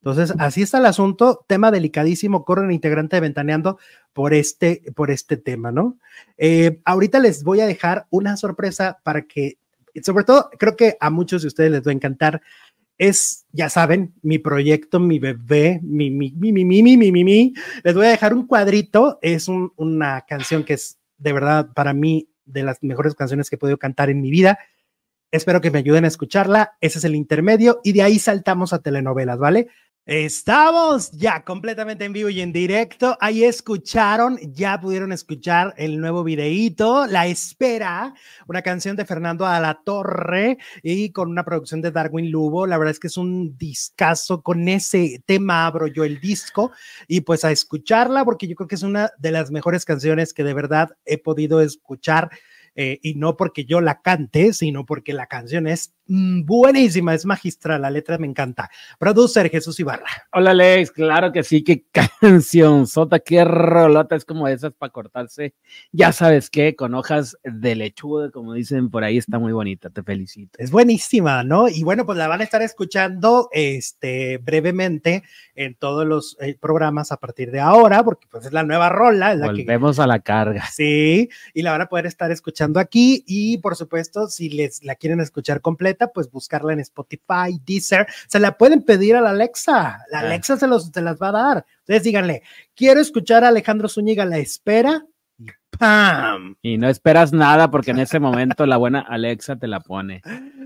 Entonces, 0.02 0.34
así 0.40 0.62
está 0.62 0.78
el 0.78 0.86
asunto, 0.86 1.46
tema 1.48 1.72
delicadísimo, 1.72 2.46
corren 2.46 2.72
integrante 2.72 3.18
de 3.18 3.22
Ventaneando 3.22 3.80
por 4.14 4.34
este, 4.34 4.82
por 4.96 5.12
este 5.12 5.36
tema, 5.36 5.72
¿no? 5.72 5.98
Eh, 6.38 6.80
ahorita 6.86 7.20
les 7.20 7.44
voy 7.44 7.60
a 7.60 7.68
dejar 7.68 8.08
una 8.10 8.38
sorpresa 8.38 9.00
para 9.04 9.24
que, 9.24 9.58
sobre 10.02 10.24
todo, 10.24 10.50
creo 10.58 10.78
que 10.78 10.96
a 11.02 11.10
muchos 11.10 11.42
de 11.42 11.50
ustedes 11.50 11.72
les 11.72 11.86
va 11.86 11.92
a 11.92 11.96
encantar. 11.96 12.42
Es, 13.00 13.46
ya 13.52 13.70
saben, 13.70 14.14
mi 14.22 14.38
proyecto, 14.38 15.00
mi 15.00 15.18
bebé, 15.18 15.80
mi, 15.82 16.12
mi, 16.12 16.32
mi, 16.34 16.52
mi, 16.52 16.66
mi, 16.66 16.84
mi, 16.98 17.12
mi, 17.12 17.24
mi. 17.24 17.54
Les 17.84 17.96
voy 17.96 18.06
a 18.06 18.10
dejar 18.10 18.34
un 18.36 18.46
cuadrito. 18.46 19.18
Es 19.22 19.48
un- 19.48 19.72
una 19.78 20.26
canción 20.28 20.64
que 20.64 20.74
es 20.74 21.00
de 21.18 21.34
verdad 21.34 21.70
para 21.74 21.94
mí 21.94 22.30
de 22.46 22.64
las 22.64 22.84
mejores 22.84 23.16
canciones 23.16 23.50
que 23.50 23.56
he 23.56 23.60
podido 23.60 23.78
cantar 23.78 24.10
en 24.10 24.22
mi 24.22 24.30
vida. 24.30 24.60
Espero 25.32 25.62
que 25.62 25.72
me 25.72 25.80
ayuden 25.80 26.06
a 26.06 26.10
escucharla. 26.10 26.78
Ese 26.82 26.98
es 27.00 27.06
el 27.06 27.16
intermedio 27.16 27.80
y 27.84 27.94
de 27.94 28.02
ahí 28.04 28.20
saltamos 28.20 28.74
a 28.74 28.80
telenovelas, 28.82 29.40
¿vale? 29.40 29.68
Estamos 30.12 31.12
ya 31.12 31.44
completamente 31.44 32.04
en 32.04 32.14
vivo 32.14 32.30
y 32.30 32.42
en 32.42 32.52
directo. 32.52 33.16
Ahí 33.22 33.44
escucharon, 33.44 34.40
ya 34.56 34.80
pudieron 34.82 35.12
escuchar 35.12 35.76
el 35.78 36.00
nuevo 36.00 36.24
videíto, 36.24 37.06
La 37.06 37.28
Espera, 37.28 38.16
una 38.48 38.64
canción 38.64 38.96
de 38.96 39.06
Fernando 39.06 39.46
a 39.46 39.60
la 39.60 39.84
Torre 39.86 40.58
y 40.82 41.12
con 41.12 41.30
una 41.30 41.46
producción 41.46 41.84
de 41.84 41.92
Darwin 41.92 42.32
Lugo. 42.32 42.66
La 42.66 42.80
verdad 42.80 42.94
es 42.94 43.00
que 43.00 43.06
es 43.06 43.18
un 43.18 43.56
discazo. 43.56 44.42
Con 44.42 44.68
ese 44.68 45.22
tema 45.28 45.68
abro 45.68 45.86
yo 45.86 46.04
el 46.04 46.20
disco 46.20 46.72
y 47.08 47.22
pues 47.22 47.46
a 47.46 47.52
escucharla 47.52 48.26
porque 48.26 48.48
yo 48.48 48.56
creo 48.56 48.68
que 48.68 48.76
es 48.76 48.84
una 48.84 49.12
de 49.20 49.30
las 49.30 49.52
mejores 49.52 49.86
canciones 49.86 50.34
que 50.34 50.44
de 50.44 50.56
verdad 50.56 50.90
he 51.06 51.20
podido 51.20 51.62
escuchar. 51.62 52.32
eh, 52.76 53.00
y 53.02 53.16
no 53.16 53.36
porque 53.36 53.66
yo 53.66 53.82
la 53.82 54.02
cante, 54.02 54.54
sino 54.54 54.86
porque 54.86 55.14
la 55.14 55.28
canción 55.28 55.68
es 55.68 55.94
mm, 56.10 56.46
buenísima, 56.46 57.14
es 57.14 57.26
magistral, 57.26 57.82
la 57.82 57.90
letra 57.90 58.18
me 58.18 58.28
encanta. 58.28 58.70
Producer 59.00 59.50
Jesús 59.50 59.80
Ibarra. 59.80 60.06
Hola 60.34 60.52
Alex, 60.52 60.92
claro 60.92 61.32
que 61.32 61.44
sí, 61.44 61.64
qué 61.64 61.86
canción, 62.22 62.88
sota, 62.88 63.20
qué 63.20 63.46
rolota, 63.46 64.16
es 64.16 64.26
como 64.26 64.48
esas 64.48 64.74
para 64.74 64.92
cortarse, 64.92 65.54
ya 65.92 66.12
sabes 66.12 66.50
qué, 66.50 66.76
con 66.76 66.94
hojas 66.96 67.38
de 67.44 67.76
lechuga, 67.76 68.32
como 68.32 68.54
dicen 68.54 68.90
por 68.90 69.04
ahí, 69.04 69.18
está 69.18 69.40
muy 69.40 69.54
bonita, 69.54 69.90
te 69.90 70.04
felicito. 70.04 70.60
Es 70.60 70.72
buenísima, 70.72 71.44
¿no? 71.44 71.70
Y 71.70 71.84
bueno, 71.84 72.06
pues 72.06 72.18
la 72.18 72.28
van 72.28 72.42
a 72.42 72.44
estar 72.44 72.62
escuchando 72.62 73.50
este, 73.52 74.38
brevemente 74.40 75.24
en 75.56 75.76
todos 75.76 76.06
los 76.06 76.38
eh, 76.40 76.58
programas 76.60 77.12
a 77.12 77.18
partir 77.18 77.52
de 77.52 77.60
ahora, 77.60 78.04
porque 78.04 78.28
pues 78.30 78.46
es 78.46 78.54
la 78.54 78.64
nueva 78.64 78.90
rola, 78.90 79.34
es 79.34 79.40
la 79.40 79.54
que 79.54 79.64
Volvemos 79.64 80.00
a 80.00 80.08
la 80.08 80.20
carga. 80.20 80.66
Sí, 80.72 81.30
y 81.54 81.62
la 81.62 81.72
van 81.72 81.82
a 81.82 81.88
poder 81.88 82.06
estar 82.06 82.32
escuchando 82.32 82.80
aquí 82.80 83.24
y 83.28 83.58
por 83.58 83.76
supuesto, 83.76 84.28
si 84.28 84.50
les 84.50 84.84
la 84.84 84.96
quieren 84.96 85.20
escuchar 85.20 85.62
completa, 85.62 85.99
pues 86.08 86.32
buscarla 86.32 86.74
en 86.74 86.80
Spotify, 86.80 87.60
Deezer, 87.66 88.08
se 88.28 88.40
la 88.40 88.58
pueden 88.58 88.82
pedir 88.84 89.16
a 89.16 89.22
la 89.22 89.32
Alexa, 89.32 90.00
la 90.12 90.20
Ah. 90.20 90.22
Alexa 90.22 90.58
se, 90.58 90.68
los, 90.68 90.88
se 90.88 91.02
las 91.02 91.18
va 91.22 91.30
a 91.30 91.32
dar. 91.34 91.66
Entonces 91.82 92.04
díganle, 92.04 92.42
quiero 92.76 93.00
escuchar 93.02 93.44
a 93.44 93.50
Alejandro 93.50 93.88
Zúñiga, 93.90 94.26
la 94.26 94.38
espera, 94.38 95.06
¡pam! 95.78 96.56
Y 96.62 96.78
no 96.78 96.90
esperas 96.90 97.32
nada 97.32 97.70
porque 97.72 97.92
en 97.92 98.00
ese 98.00 98.20
momento 98.20 98.66
la 98.66 98.78
buena 98.78 99.00
Alexa 99.02 99.56
te 99.58 99.68
la 99.68 99.80
pone. 99.80 100.22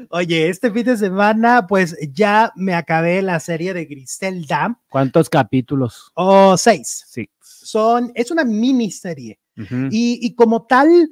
Oye, 0.10 0.50
este 0.50 0.72
fin 0.72 0.84
de 0.86 0.98
semana, 0.98 1.68
pues 1.68 1.98
ya 2.12 2.52
me 2.56 2.74
acabé 2.74 3.22
la 3.22 3.40
serie 3.40 3.74
de 3.74 3.86
Griselda, 3.86 4.80
¿Cuántos 4.90 5.30
capítulos? 5.30 6.12
o 6.16 6.58
seis. 6.58 7.06
Sí. 7.08 7.30
Son, 7.42 8.12
es 8.16 8.32
una 8.32 8.44
miniserie. 8.44 9.40
Ujú. 9.58 9.88
Y, 9.92 10.20
y 10.22 10.36
como 10.36 10.66
tal, 10.66 11.08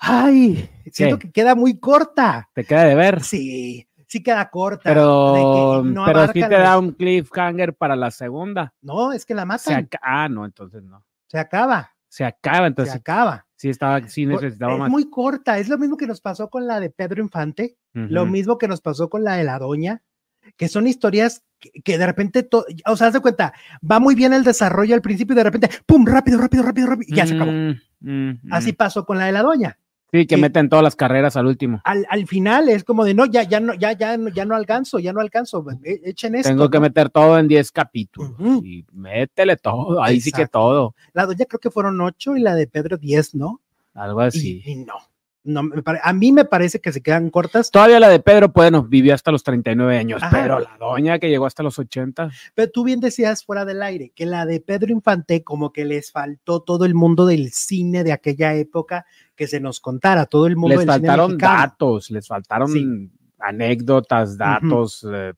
ay, 0.00 0.68
siento 0.90 1.18
¿Qué? 1.18 1.26
que 1.28 1.32
queda 1.32 1.54
muy 1.54 1.78
corta. 1.78 2.48
Te 2.54 2.64
queda 2.64 2.84
de 2.84 2.94
ver, 2.94 3.22
Sí, 3.22 3.86
sí 4.06 4.22
queda 4.22 4.48
corta. 4.50 4.82
pero, 4.84 5.82
no 5.84 6.04
pero 6.04 6.26
sí 6.28 6.40
te 6.40 6.48
da 6.48 6.78
un 6.78 6.92
cliffhanger 6.92 7.74
para 7.74 7.96
la 7.96 8.10
segunda. 8.10 8.72
No, 8.82 9.12
es 9.12 9.24
que 9.26 9.34
la 9.34 9.42
Se 9.42 9.46
matan. 9.46 9.84
aca- 9.84 10.00
ah, 10.02 10.28
no, 10.28 10.44
entonces 10.44 10.82
no. 10.82 11.04
Se 11.28 11.38
acaba, 11.38 11.90
Se 12.08 12.24
acaba, 12.24 12.58
se 12.58 12.66
entonces 12.66 12.92
sí- 12.94 12.98
acaba. 12.98 13.46
sí 13.54 13.68
estaba, 13.68 14.08
sí 14.08 14.26
necesitaba 14.26 14.72
es 14.72 14.78
más. 14.80 14.90
muy 14.90 15.08
corta. 15.08 15.58
Es 15.58 15.68
lo 15.68 15.78
mismo 15.78 15.96
que 15.96 16.06
nos 16.08 16.20
pasó 16.20 16.48
con 16.50 16.66
la 16.66 16.80
de 16.80 16.90
Pedro 16.90 17.22
Infante, 17.22 17.76
lo 17.92 18.26
mismo 18.26 18.58
que 18.58 18.68
nos 18.68 18.80
pasó 18.80 19.08
con 19.10 19.22
la 19.22 19.36
de 19.36 19.44
la 19.44 19.58
Doña, 19.58 20.02
que 20.56 20.68
son 20.68 20.86
historias 20.86 21.44
que, 21.60 21.70
que 21.84 21.98
de 21.98 22.06
repente, 22.06 22.48
o 22.86 22.96
sea, 22.96 23.08
haz 23.08 23.12
de 23.12 23.20
cuenta, 23.20 23.52
va 23.88 24.00
muy 24.00 24.14
bien 24.14 24.32
el 24.32 24.42
desarrollo 24.42 24.94
al 24.94 25.02
principio 25.02 25.34
y 25.34 25.36
de 25.36 25.44
repente, 25.44 25.68
¡pum! 25.86 26.04
Rápido, 26.06 26.38
rápido, 26.38 26.62
rápido, 26.64 26.86
rápido, 26.88 27.06
y 27.12 27.14
ya 27.14 27.26
se 27.26 27.34
acabó. 27.34 27.52
Mm, 27.52 27.76
mm, 28.00 28.38
Así 28.50 28.72
mm. 28.72 28.76
pasó 28.76 29.04
con 29.04 29.18
la 29.18 29.26
de 29.26 29.32
la 29.32 29.42
Doña. 29.42 29.78
Sí, 30.12 30.26
que 30.26 30.36
y- 30.36 30.40
meten 30.40 30.68
todas 30.68 30.82
las 30.82 30.96
carreras 30.96 31.36
al 31.36 31.46
último. 31.46 31.80
Al, 31.84 32.06
al 32.10 32.26
final 32.26 32.68
es 32.68 32.84
como 32.84 33.04
de 33.04 33.14
no, 33.14 33.26
ya, 33.26 33.42
ya 33.44 33.60
no, 33.60 33.74
ya, 33.74 33.92
ya, 33.92 34.16
ya 34.34 34.44
no 34.44 34.54
alcanzo, 34.56 34.98
ya 34.98 35.12
no 35.12 35.20
alcanzo, 35.20 35.64
e- 35.84 36.00
echen 36.04 36.34
esto. 36.34 36.48
Tengo 36.48 36.68
que 36.70 36.78
¿no? 36.78 36.82
meter 36.82 37.10
todo 37.10 37.38
en 37.38 37.46
10 37.48 37.70
capítulos. 37.72 38.32
Y 38.64 38.84
métele 38.92 39.56
todo, 39.56 40.02
ahí 40.02 40.20
sí 40.20 40.32
que 40.32 40.46
todo. 40.46 40.94
La 41.12 41.26
Doña 41.26 41.44
creo 41.46 41.60
que 41.60 41.70
fueron 41.70 42.00
ocho 42.00 42.36
y 42.36 42.40
la 42.40 42.54
de 42.54 42.66
Pedro 42.66 42.96
diez, 42.96 43.34
¿no? 43.34 43.60
Algo 43.94 44.22
Y- 44.22 44.26
así. 44.26 44.62
Y, 44.64 44.74
no. 44.76 44.94
No 45.52 45.62
a 46.02 46.12
mí 46.12 46.32
me 46.32 46.44
parece 46.44 46.80
que 46.80 46.92
se 46.92 47.02
quedan 47.02 47.30
cortas, 47.30 47.70
Todavía 47.70 48.00
la 48.00 48.08
de 48.08 48.20
Pedro, 48.20 48.48
bueno, 48.48 48.82
vivió 48.82 49.14
hasta 49.14 49.30
los 49.30 49.42
39 49.42 49.98
años, 49.98 50.22
Ajá. 50.22 50.30
pero 50.30 50.60
la 50.60 50.76
doña 50.78 51.18
que 51.18 51.28
llegó 51.28 51.46
hasta 51.46 51.62
los 51.62 51.78
80, 51.78 52.30
pero 52.54 52.70
tú 52.70 52.84
bien 52.84 53.00
decías 53.00 53.44
fuera 53.44 53.64
del 53.64 53.82
aire 53.82 54.12
que 54.14 54.26
la 54.26 54.46
de 54.46 54.60
Pedro 54.60 54.92
Infante 54.92 55.42
como 55.44 55.72
que 55.72 55.84
les 55.84 56.12
faltó 56.12 56.62
todo 56.62 56.84
el 56.84 56.94
mundo 56.94 57.26
del 57.26 57.50
cine 57.52 58.04
de 58.04 58.12
aquella 58.12 58.54
época 58.54 59.04
que 59.36 59.46
se 59.46 59.60
nos 59.60 59.80
contara, 59.80 60.26
todo 60.26 60.46
el 60.46 60.56
mundo 60.56 60.76
les 60.76 60.86
del 60.86 60.94
cine 60.94 61.08
faltaron 61.08 61.38
datos, 61.38 62.10
les 62.10 62.26
faltaron 62.26 62.68
Sí. 62.68 63.10
Anécdotas, 63.40 64.36
datos. 64.38 65.06
eh, 65.10 65.34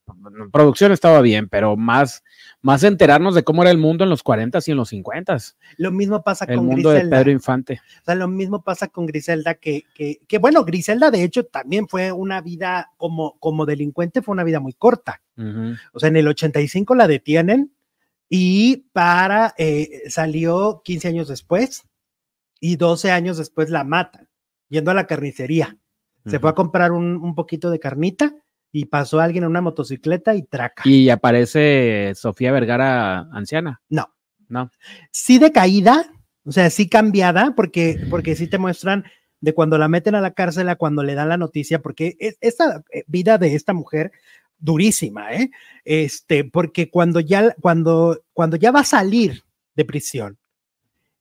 producción 0.53 0.93
estaba 0.93 1.21
bien, 1.21 1.49
pero 1.49 1.77
más, 1.77 2.23
más 2.61 2.85
enterarnos 2.85 3.35
de 3.35 3.45
cómo 3.45 3.63
era 3.63 3.71
el 3.71 3.79
mundo 3.79 4.05
en 4.05 4.11
los 4.11 4.23
40 4.23 4.59
y 4.67 4.71
en 4.71 4.77
los 4.77 4.89
50 4.91 5.37
Lo 5.77 5.91
mismo 5.91 6.23
pasa 6.23 6.45
El 6.47 6.57
con 6.57 6.67
mundo 6.67 6.91
de 6.91 6.97
Griselda. 6.97 7.19
Pedro 7.19 7.31
Infante. 7.31 7.81
O 8.03 8.05
sea, 8.05 8.15
lo 8.15 8.29
mismo 8.29 8.63
pasa 8.63 8.89
con 8.89 9.07
Griselda, 9.07 9.55
que, 9.55 9.85
que, 9.95 10.21
que, 10.27 10.39
bueno, 10.39 10.65
Griselda 10.65 11.11
de 11.11 11.25
hecho 11.25 11.45
también 11.45 11.89
fue 11.89 12.13
una 12.13 12.41
vida 12.41 12.91
como, 12.97 13.39
como 13.39 13.67
delincuente, 13.67 14.23
fue 14.23 14.33
una 14.33 14.45
vida 14.45 14.61
muy 14.61 14.73
corta. 14.73 15.23
O 15.93 15.99
sea, 15.99 16.09
en 16.09 16.17
el 16.17 16.29
85 16.29 16.95
la 16.95 17.09
detienen 17.09 17.73
y 18.29 18.89
para, 18.93 19.55
eh, 19.59 20.03
salió 20.09 20.83
15 20.85 21.09
años 21.09 21.29
después 21.29 21.87
y 22.61 22.77
12 22.77 23.11
años 23.11 23.39
después 23.39 23.71
la 23.71 23.85
matan, 23.85 24.29
yendo 24.69 24.91
a 24.91 24.95
la 24.95 25.07
carnicería. 25.07 25.77
Se 26.27 26.39
fue 26.39 26.51
a 26.51 26.55
comprar 26.55 26.93
un, 26.93 27.17
un 27.17 27.35
poquito 27.35 27.71
de 27.71 27.81
carnita 27.81 28.35
y 28.71 28.87
pasó 28.87 29.21
alguien 29.21 29.45
en 29.45 29.51
una 29.51 29.61
motocicleta 29.61 30.35
y 30.35 30.43
traca. 30.43 30.83
Y 30.87 31.11
aparece 31.11 32.13
Sofía 32.15 32.53
Vergara 32.53 33.29
anciana. 33.33 33.83
No. 33.89 34.13
No. 34.49 34.71
Sí 35.11 35.39
decaída, 35.39 36.13
o 36.45 36.53
sea, 36.53 36.69
sí 36.69 36.89
cambiada, 36.89 37.55
porque, 37.57 37.99
porque 38.11 38.37
sí 38.37 38.47
te 38.47 38.59
muestran 38.59 39.05
de 39.41 39.55
cuando 39.55 39.79
la 39.79 39.89
meten 39.89 40.15
a 40.15 40.21
la 40.21 40.33
cárcel 40.33 40.69
a 40.69 40.77
cuando 40.77 41.03
le 41.03 41.15
dan 41.15 41.31
la 41.31 41.39
noticia, 41.39 41.81
porque 41.81 42.17
es, 42.19 42.37
esta 42.41 42.85
eh, 42.93 43.05
vida 43.07 43.39
de 43.39 43.55
esta 43.55 43.73
mujer 43.73 44.13
durísima, 44.59 45.33
¿eh? 45.33 45.51
Este, 45.85 46.45
porque 46.45 46.91
cuando 46.91 47.19
ya, 47.19 47.55
cuando, 47.61 48.21
cuando 48.33 48.57
ya 48.57 48.71
va 48.71 48.81
a 48.81 48.85
salir 48.85 49.43
de 49.75 49.85
prisión, 49.85 50.39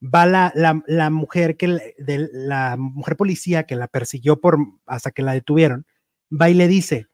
va 0.04 0.26
la, 0.26 0.52
la, 0.56 0.82
la 0.88 1.10
mujer 1.10 1.58
que 1.58 1.94
de 1.98 2.30
la 2.34 2.76
mujer 2.78 3.16
policía 3.18 3.64
que 3.64 3.76
la 3.76 3.88
persiguió 3.88 4.40
por 4.40 4.58
hasta 4.86 5.12
que 5.12 5.22
la 5.22 5.34
detuvieron, 5.34 5.86
va 6.32 6.50
y 6.50 6.54
le 6.56 6.68
dice, 6.68 7.08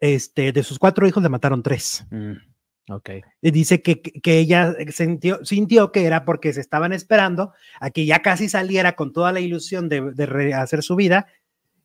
este, 0.00 0.52
de 0.52 0.62
sus 0.62 0.78
cuatro 0.78 1.06
hijos 1.06 1.22
le 1.22 1.28
mataron 1.28 1.62
tres. 1.62 2.06
Mm, 2.10 2.32
Ok. 2.92 3.10
Y 3.40 3.50
dice 3.52 3.82
que, 3.82 4.00
que- 4.02 4.20
que 4.20 4.38
ella 4.38 4.74
sintió, 4.88 5.44
sintió 5.44 5.92
que 5.92 6.04
era 6.06 6.24
porque 6.24 6.52
se 6.52 6.60
estaban 6.60 6.92
esperando 6.92 7.52
a 7.78 7.90
que 7.90 8.04
ya 8.04 8.20
casi 8.20 8.48
saliera 8.48 8.96
con 8.96 9.12
toda 9.12 9.30
la 9.32 9.38
ilusión 9.38 9.88
de, 9.88 10.10
de 10.12 10.26
rehacer 10.26 10.82
su 10.82 10.96
vida 10.96 11.26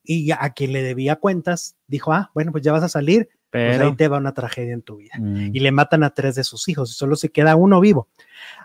y 0.02 0.32
a 0.32 0.50
quien 0.50 0.72
le 0.72 0.82
debía 0.82 1.14
cuentas 1.16 1.76
dijo, 1.86 2.12
ah, 2.12 2.32
bueno, 2.34 2.50
pues 2.50 2.64
ya 2.64 2.72
vas 2.72 2.82
a 2.82 2.88
salir, 2.88 3.28
pues 3.28 3.76
Pero. 3.76 3.86
ahí 3.86 3.94
te 3.96 4.08
va 4.08 4.18
una 4.18 4.34
tragedia 4.34 4.72
en 4.74 4.82
tu 4.82 4.96
vida. 4.96 5.12
mm, 5.18 5.54
Y 5.54 5.60
le 5.60 5.70
matan 5.70 6.02
a 6.02 6.10
tres 6.10 6.34
de 6.34 6.42
sus 6.42 6.68
hijos 6.68 6.90
y 6.90 6.94
solo 6.94 7.14
se 7.14 7.30
queda 7.30 7.54
uno 7.54 7.78
vivo. 7.80 8.08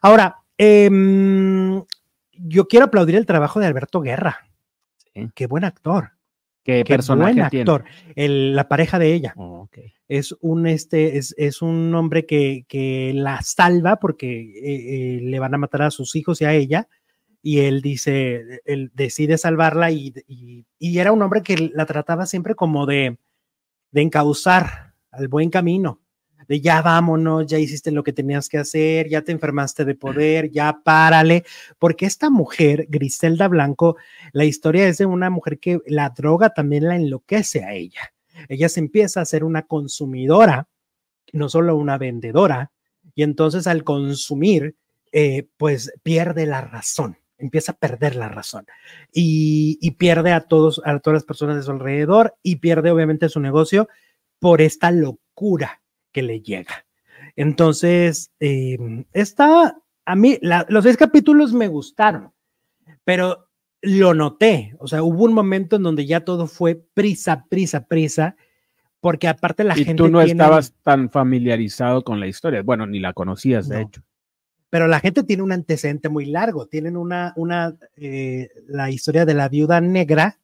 Ahora, 0.01 0.37
em, 0.61 1.83
yo 2.33 2.67
quiero 2.67 2.85
aplaudir 2.85 3.15
el 3.15 3.25
trabajo 3.25 3.59
de 3.59 3.65
Alberto 3.67 4.01
Guerra. 4.01 4.37
Sí. 5.13 5.29
Qué 5.35 5.47
buen 5.47 5.63
actor. 5.63 6.11
¿Qué 6.63 6.83
Qué 6.83 6.85
personaje 6.93 7.33
buen 7.33 7.49
tiene? 7.49 7.61
actor. 7.63 7.85
El- 8.15 8.55
la 8.55 8.67
pareja 8.67 8.99
de 8.99 9.13
ella 9.13 9.33
Oh, 9.35 9.67
es 10.07 10.35
un 10.41 10.67
este 10.67 11.17
es, 11.17 11.33
es 11.37 11.63
un 11.63 11.95
hombre 11.95 12.27
que, 12.27 12.65
que 12.67 13.11
la 13.15 13.41
salva 13.41 13.95
porque 13.95 14.41
eh, 14.41 15.17
eh, 15.17 15.19
le 15.23 15.39
van 15.39 15.55
a 15.55 15.57
matar 15.57 15.81
a 15.81 15.89
sus 15.91 16.15
hijos 16.15 16.39
y 16.41 16.45
a 16.45 16.53
ella 16.53 16.87
y 17.41 17.61
él 17.61 17.81
dice 17.81 18.61
él 18.65 18.91
decide 18.93 19.39
salvarla 19.39 19.89
y, 19.89 20.13
y- 20.27 20.65
y 20.77 20.99
era 20.99 21.11
un 21.11 21.23
hombre 21.23 21.41
que 21.41 21.71
la 21.73 21.87
trataba 21.87 22.27
siempre 22.27 22.53
como 22.53 22.85
de 22.85 23.17
de 23.89 24.01
encauzar 24.01 24.93
al 25.09 25.27
buen 25.29 25.49
camino 25.49 26.00
de 26.51 26.59
ya 26.59 26.81
vámonos, 26.81 27.47
ya 27.47 27.57
hiciste 27.59 27.91
lo 27.91 28.03
que 28.03 28.11
tenías 28.11 28.49
que 28.49 28.57
hacer, 28.57 29.07
ya 29.07 29.21
te 29.21 29.31
enfermaste 29.31 29.85
de 29.85 29.95
poder, 29.95 30.51
ya 30.51 30.81
párale, 30.83 31.45
porque 31.79 32.05
esta 32.05 32.29
mujer, 32.29 32.87
Griselda 32.89 33.47
Blanco, 33.47 33.95
la 34.33 34.43
historia 34.43 34.85
es 34.89 34.97
de 34.97 35.05
una 35.05 35.29
mujer 35.29 35.59
que 35.59 35.79
la 35.87 36.09
droga 36.09 36.49
también 36.49 36.89
la 36.89 36.97
enloquece 36.97 37.63
a 37.63 37.73
ella. 37.73 38.13
Ella 38.49 38.67
se 38.67 38.81
empieza 38.81 39.21
a 39.21 39.25
ser 39.25 39.45
una 39.45 39.61
consumidora, 39.61 40.67
no 41.31 41.47
solo 41.47 41.77
una 41.77 41.97
vendedora, 41.97 42.73
y 43.15 43.23
entonces 43.23 43.65
al 43.65 43.85
consumir, 43.85 44.75
eh, 45.13 45.47
pues 45.55 45.93
pierde 46.03 46.45
la 46.47 46.59
razón 46.59 47.17
empieza 47.37 47.71
a 47.71 47.75
perder 47.75 48.15
la 48.15 48.29
razón. 48.29 48.67
Y, 49.11 49.79
y, 49.81 49.91
pierde 49.91 50.31
a 50.31 50.41
todos, 50.41 50.79
a 50.85 50.99
todas 50.99 51.15
las 51.15 51.23
personas 51.23 51.55
de 51.55 51.63
su 51.63 51.71
alrededor 51.71 52.35
y 52.43 52.57
pierde 52.57 52.91
obviamente 52.91 53.29
su 53.29 53.39
negocio 53.39 53.89
por 54.37 54.61
esta 54.61 54.91
locura 54.91 55.80
que 56.11 56.21
le 56.21 56.41
llega. 56.41 56.85
Entonces, 57.35 58.31
eh, 58.39 58.77
está, 59.13 59.77
a 60.05 60.15
mí, 60.15 60.37
la, 60.41 60.65
los 60.69 60.83
seis 60.83 60.97
capítulos 60.97 61.53
me 61.53 61.67
gustaron, 61.67 62.31
pero 63.03 63.47
lo 63.81 64.13
noté, 64.13 64.75
o 64.79 64.87
sea, 64.87 65.01
hubo 65.03 65.23
un 65.23 65.33
momento 65.33 65.75
en 65.77 65.83
donde 65.83 66.05
ya 66.05 66.21
todo 66.23 66.45
fue 66.47 66.75
prisa, 66.93 67.45
prisa, 67.49 67.87
prisa, 67.87 68.35
porque 68.99 69.27
aparte 69.27 69.63
la 69.63 69.77
y 69.77 69.85
gente... 69.85 70.03
tú 70.03 70.09
no 70.09 70.19
tiene- 70.19 70.33
estabas 70.33 70.73
tan 70.83 71.09
familiarizado 71.09 72.03
con 72.03 72.19
la 72.19 72.27
historia, 72.27 72.61
bueno, 72.61 72.85
ni 72.85 72.99
la 72.99 73.13
conocías, 73.13 73.67
de 73.67 73.75
No. 73.77 73.81
hecho. 73.87 74.01
pero 74.69 74.87
la 74.87 74.99
gente 74.99 75.23
tiene 75.23 75.41
un 75.43 75.51
antecedente 75.51 76.07
muy 76.09 76.25
largo. 76.25 76.67
Tienen 76.67 76.95
una, 76.95 77.33
una, 77.35 77.75
eh, 77.97 78.49
la 78.67 78.89
historia 78.91 79.25
de 79.25 79.33
la 79.33 79.49
viuda 79.49 79.81
negra 79.81 80.39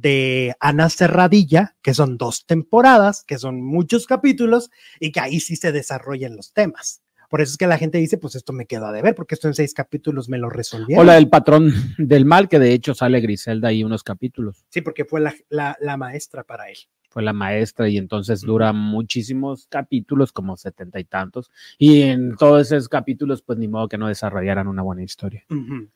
de 0.00 0.54
Ana 0.60 0.88
Serradilla, 0.88 1.76
que 1.82 1.94
son 1.94 2.18
dos 2.18 2.46
temporadas, 2.46 3.24
que 3.24 3.38
son 3.38 3.60
muchos 3.62 4.06
capítulos 4.06 4.70
y 5.00 5.10
que 5.12 5.20
ahí 5.20 5.40
sí 5.40 5.56
se 5.56 5.72
desarrollan 5.72 6.36
los 6.36 6.52
temas. 6.52 7.02
Por 7.28 7.42
eso 7.42 7.52
es 7.52 7.58
que 7.58 7.66
la 7.66 7.76
gente 7.76 7.98
dice, 7.98 8.16
pues 8.16 8.36
esto 8.36 8.54
me 8.54 8.66
quedó 8.66 8.86
a 8.86 8.92
deber, 8.92 9.14
porque 9.14 9.34
esto 9.34 9.48
en 9.48 9.54
seis 9.54 9.74
capítulos 9.74 10.30
me 10.30 10.38
lo 10.38 10.48
resolvieron. 10.48 11.02
O 11.02 11.04
la 11.04 11.14
del 11.14 11.28
patrón 11.28 11.72
del 11.98 12.24
mal, 12.24 12.48
que 12.48 12.58
de 12.58 12.72
hecho 12.72 12.94
sale 12.94 13.20
Griselda 13.20 13.68
ahí 13.68 13.84
unos 13.84 14.02
capítulos. 14.02 14.64
Sí, 14.70 14.80
porque 14.80 15.04
fue 15.04 15.20
la, 15.20 15.34
la, 15.50 15.76
la 15.80 15.96
maestra 15.96 16.44
para 16.44 16.70
él. 16.70 16.78
Fue 17.10 17.22
la 17.22 17.32
maestra 17.32 17.88
y 17.88 17.96
entonces 17.96 18.42
dura 18.42 18.72
muchísimos 18.72 19.66
capítulos, 19.68 20.30
como 20.30 20.56
setenta 20.56 21.00
y 21.00 21.04
tantos. 21.04 21.50
Y 21.78 22.02
en 22.02 22.36
todos 22.36 22.70
esos 22.70 22.88
capítulos, 22.88 23.42
pues 23.42 23.58
ni 23.58 23.66
modo 23.66 23.88
que 23.88 23.96
no 23.96 24.08
desarrollaran 24.08 24.68
una 24.68 24.82
buena 24.82 25.02
historia. 25.02 25.44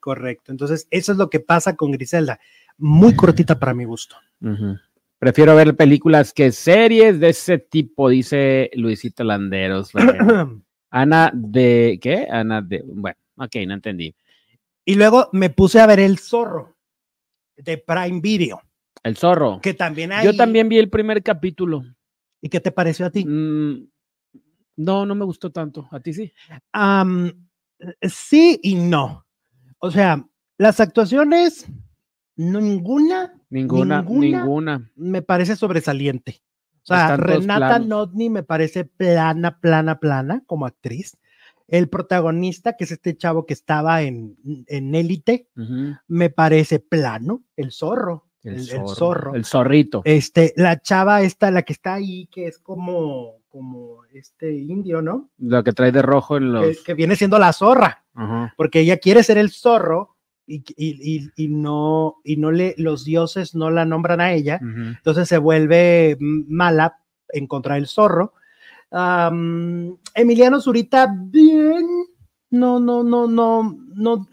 Correcto. 0.00 0.52
Entonces, 0.52 0.88
eso 0.90 1.12
es 1.12 1.18
lo 1.18 1.28
que 1.28 1.40
pasa 1.40 1.76
con 1.76 1.92
Griselda. 1.92 2.40
Muy 2.78 3.14
cortita 3.14 3.58
para 3.58 3.74
mi 3.74 3.84
gusto. 3.84 4.16
Prefiero 5.18 5.54
ver 5.54 5.76
películas 5.76 6.32
que 6.32 6.50
series 6.50 7.20
de 7.20 7.28
ese 7.28 7.58
tipo, 7.58 8.08
dice 8.08 8.70
Luisito 8.74 9.22
Landeros. 9.22 9.92
Ana 10.90 11.30
de, 11.34 11.98
¿qué? 12.02 12.26
Ana 12.28 12.60
de, 12.62 12.82
bueno, 12.86 13.16
ok, 13.36 13.56
no 13.66 13.74
entendí. 13.74 14.14
y 14.84 14.94
luego 14.94 15.28
me 15.32 15.50
puse 15.50 15.80
a 15.80 15.86
ver 15.86 16.00
El 16.00 16.18
Zorro 16.18 16.76
de 17.56 17.78
Prime 17.78 18.20
Video, 18.20 18.60
El 19.02 19.16
zorro. 19.16 19.60
que 19.60 19.74
también 19.74 20.12
hay. 20.12 20.24
Yo 20.24 20.36
también 20.36 20.68
vi 20.68 20.78
el 20.78 20.88
primer 20.90 21.22
capítulo. 21.22 21.82
¿Y 22.40 22.48
qué 22.48 22.60
te 22.60 22.72
pareció 22.72 23.06
a 23.06 23.10
ti? 23.10 23.24
Mm, 23.24 23.88
no, 24.76 25.06
no 25.06 25.14
me 25.14 25.24
gustó 25.24 25.50
tanto. 25.50 25.88
¿A 25.90 26.00
ti 26.00 26.12
sí? 26.12 26.32
Sí 28.02 28.60
y 28.62 28.74
no. 28.74 29.26
O 29.78 29.90
sea, 29.90 30.24
las 30.58 30.80
actuaciones, 30.80 31.66
ninguna 32.36 33.34
Ninguna, 33.50 34.00
Ninguna. 34.00 34.38
ninguna. 34.38 34.90
me 34.96 35.20
parece 35.20 35.56
sobresaliente. 35.56 36.42
O 36.84 36.86
sea, 36.86 37.02
Están 37.14 37.20
Renata. 37.20 37.78
Notni 37.80 38.30
me 38.30 38.42
parece 38.42 38.84
plana, 38.86 39.60
plana, 39.60 40.00
plana 40.00 40.42
como 40.46 40.64
actriz. 40.64 41.18
El 41.68 41.88
protagonista, 41.90 42.76
que 42.76 42.84
es 42.84 42.92
este 42.92 43.14
chavo 43.16 43.44
que 43.44 43.52
estaba 43.52 44.02
en, 44.02 44.36
en 44.68 44.94
Élite, 44.94 45.48
me 46.08 46.30
parece 46.30 46.80
plano, 46.80 47.44
el 47.56 47.72
zorro. 47.72 48.26
El, 48.42 48.54
El- 48.54 48.70
el 48.70 48.88
zorro. 48.88 49.34
El 49.34 49.44
zorrito. 49.44 50.02
Este, 50.04 50.52
la 50.56 50.80
chava 50.80 51.22
esta, 51.22 51.50
la 51.50 51.62
que 51.62 51.72
está 51.72 51.94
ahí, 51.94 52.26
que 52.26 52.46
es 52.46 52.58
como, 52.58 53.36
como 53.48 54.04
este 54.12 54.52
indio, 54.52 55.00
¿no? 55.02 55.30
Lo 55.38 55.62
que 55.62 55.72
trae 55.72 55.92
de 55.92 56.02
rojo 56.02 56.36
en 56.36 56.44
Que, 56.44 56.48
los. 56.48 56.78
que 56.82 56.94
viene 56.94 57.14
siendo 57.16 57.38
la 57.38 57.52
zorra, 57.52 58.04
Ajá. 58.14 58.52
porque 58.56 58.80
ella 58.80 58.96
quiere 58.98 59.22
ser 59.22 59.38
el 59.38 59.50
zorro 59.50 60.16
y, 60.46 60.56
y- 60.76 61.16
y- 61.16 61.30
y 61.36 61.48
no, 61.48 62.16
y 62.24 62.36
no 62.36 62.50
le, 62.50 62.74
los 62.78 63.04
dioses 63.04 63.54
no 63.54 63.70
la 63.70 63.84
nombran 63.84 64.20
a 64.20 64.32
ella, 64.32 64.58
entonces 64.60 65.28
se 65.28 65.38
vuelve 65.38 66.16
mala 66.20 66.98
en 67.28 67.46
contra 67.46 67.76
del 67.76 67.86
zorro. 67.86 68.34
Emiliano 70.14 70.60
Zurita, 70.60 71.14
bien, 71.16 71.86
no, 72.50 72.80
no, 72.80 73.02
no, 73.02 73.26
no, 73.28 73.78
no, 73.94 74.26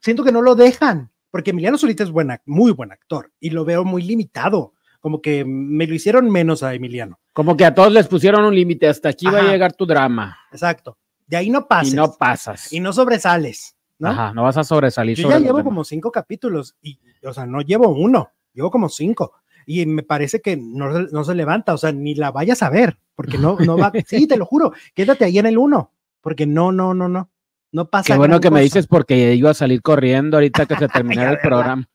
siento 0.00 0.24
que 0.24 0.32
no 0.32 0.42
lo 0.42 0.54
dejan, 0.54 1.10
porque 1.30 1.50
Emiliano 1.50 1.78
Zurita 1.78 2.02
es 2.02 2.10
buena, 2.10 2.40
muy 2.46 2.72
buen 2.72 2.92
actor 2.92 3.32
y 3.40 3.50
lo 3.50 3.64
veo 3.64 3.84
muy 3.84 4.02
limitado, 4.02 4.74
como 5.00 5.22
que 5.22 5.44
me 5.44 5.86
lo 5.86 5.94
hicieron 5.94 6.30
menos 6.30 6.62
a 6.62 6.74
Emiliano. 6.74 7.18
Como 7.32 7.56
que 7.56 7.64
a 7.64 7.74
todos 7.74 7.92
les 7.92 8.06
pusieron 8.08 8.44
un 8.44 8.54
límite. 8.54 8.88
Hasta 8.88 9.08
aquí 9.10 9.26
va 9.26 9.38
a 9.40 9.42
llegar 9.50 9.72
tu 9.72 9.86
drama. 9.86 10.36
Exacto. 10.52 10.98
De 11.26 11.36
ahí 11.36 11.48
no 11.48 11.66
pases 11.68 11.92
Y 11.92 11.96
no 11.96 12.12
pasas. 12.18 12.72
y 12.72 12.80
no 12.80 12.92
sobresales, 12.92 13.76
¿no? 13.98 14.08
Ajá, 14.08 14.32
no 14.34 14.42
vas 14.42 14.56
a 14.56 14.64
sobresalir 14.64 15.16
Yo 15.16 15.22
sobre 15.22 15.36
ya 15.36 15.40
llevo 15.40 15.58
demás. 15.58 15.70
como 15.70 15.84
cinco 15.84 16.10
capítulos 16.10 16.76
y, 16.82 16.98
o 17.24 17.32
sea, 17.32 17.46
no 17.46 17.60
llevo 17.62 17.88
uno, 17.88 18.30
llevo 18.52 18.70
como 18.70 18.88
cinco. 18.88 19.32
Y 19.64 19.86
me 19.86 20.02
parece 20.02 20.40
que 20.40 20.56
no, 20.56 20.92
se- 20.92 21.12
no 21.12 21.22
se 21.24 21.34
levanta, 21.34 21.72
o 21.72 21.78
sea, 21.78 21.92
ni 21.92 22.14
la 22.16 22.32
vayas 22.32 22.62
a 22.64 22.70
ver, 22.70 22.98
porque 23.14 23.38
no, 23.38 23.56
no 23.60 23.78
va, 23.78 23.92
sí, 24.06 24.26
te 24.26 24.36
lo 24.36 24.44
juro, 24.44 24.72
quédate 24.94 25.24
ahí 25.24 25.38
en 25.38 25.46
el 25.46 25.56
uno, 25.58 25.92
porque 26.20 26.46
no, 26.46 26.72
no, 26.72 26.92
no, 26.94 27.08
no, 27.08 27.30
no 27.72 27.88
pasa 27.88 28.12
Qué 28.12 28.18
bueno 28.18 28.40
que 28.40 28.50
me 28.50 28.60
dices 28.62 28.86
porque 28.86 29.34
iba 29.34 29.50
a 29.50 29.54
salir 29.54 29.82
corriendo 29.82 30.36
ahorita 30.36 30.66
que 30.66 30.76
se 30.76 30.88
terminara 30.88 31.30
el 31.32 31.38
programa. 31.38 31.88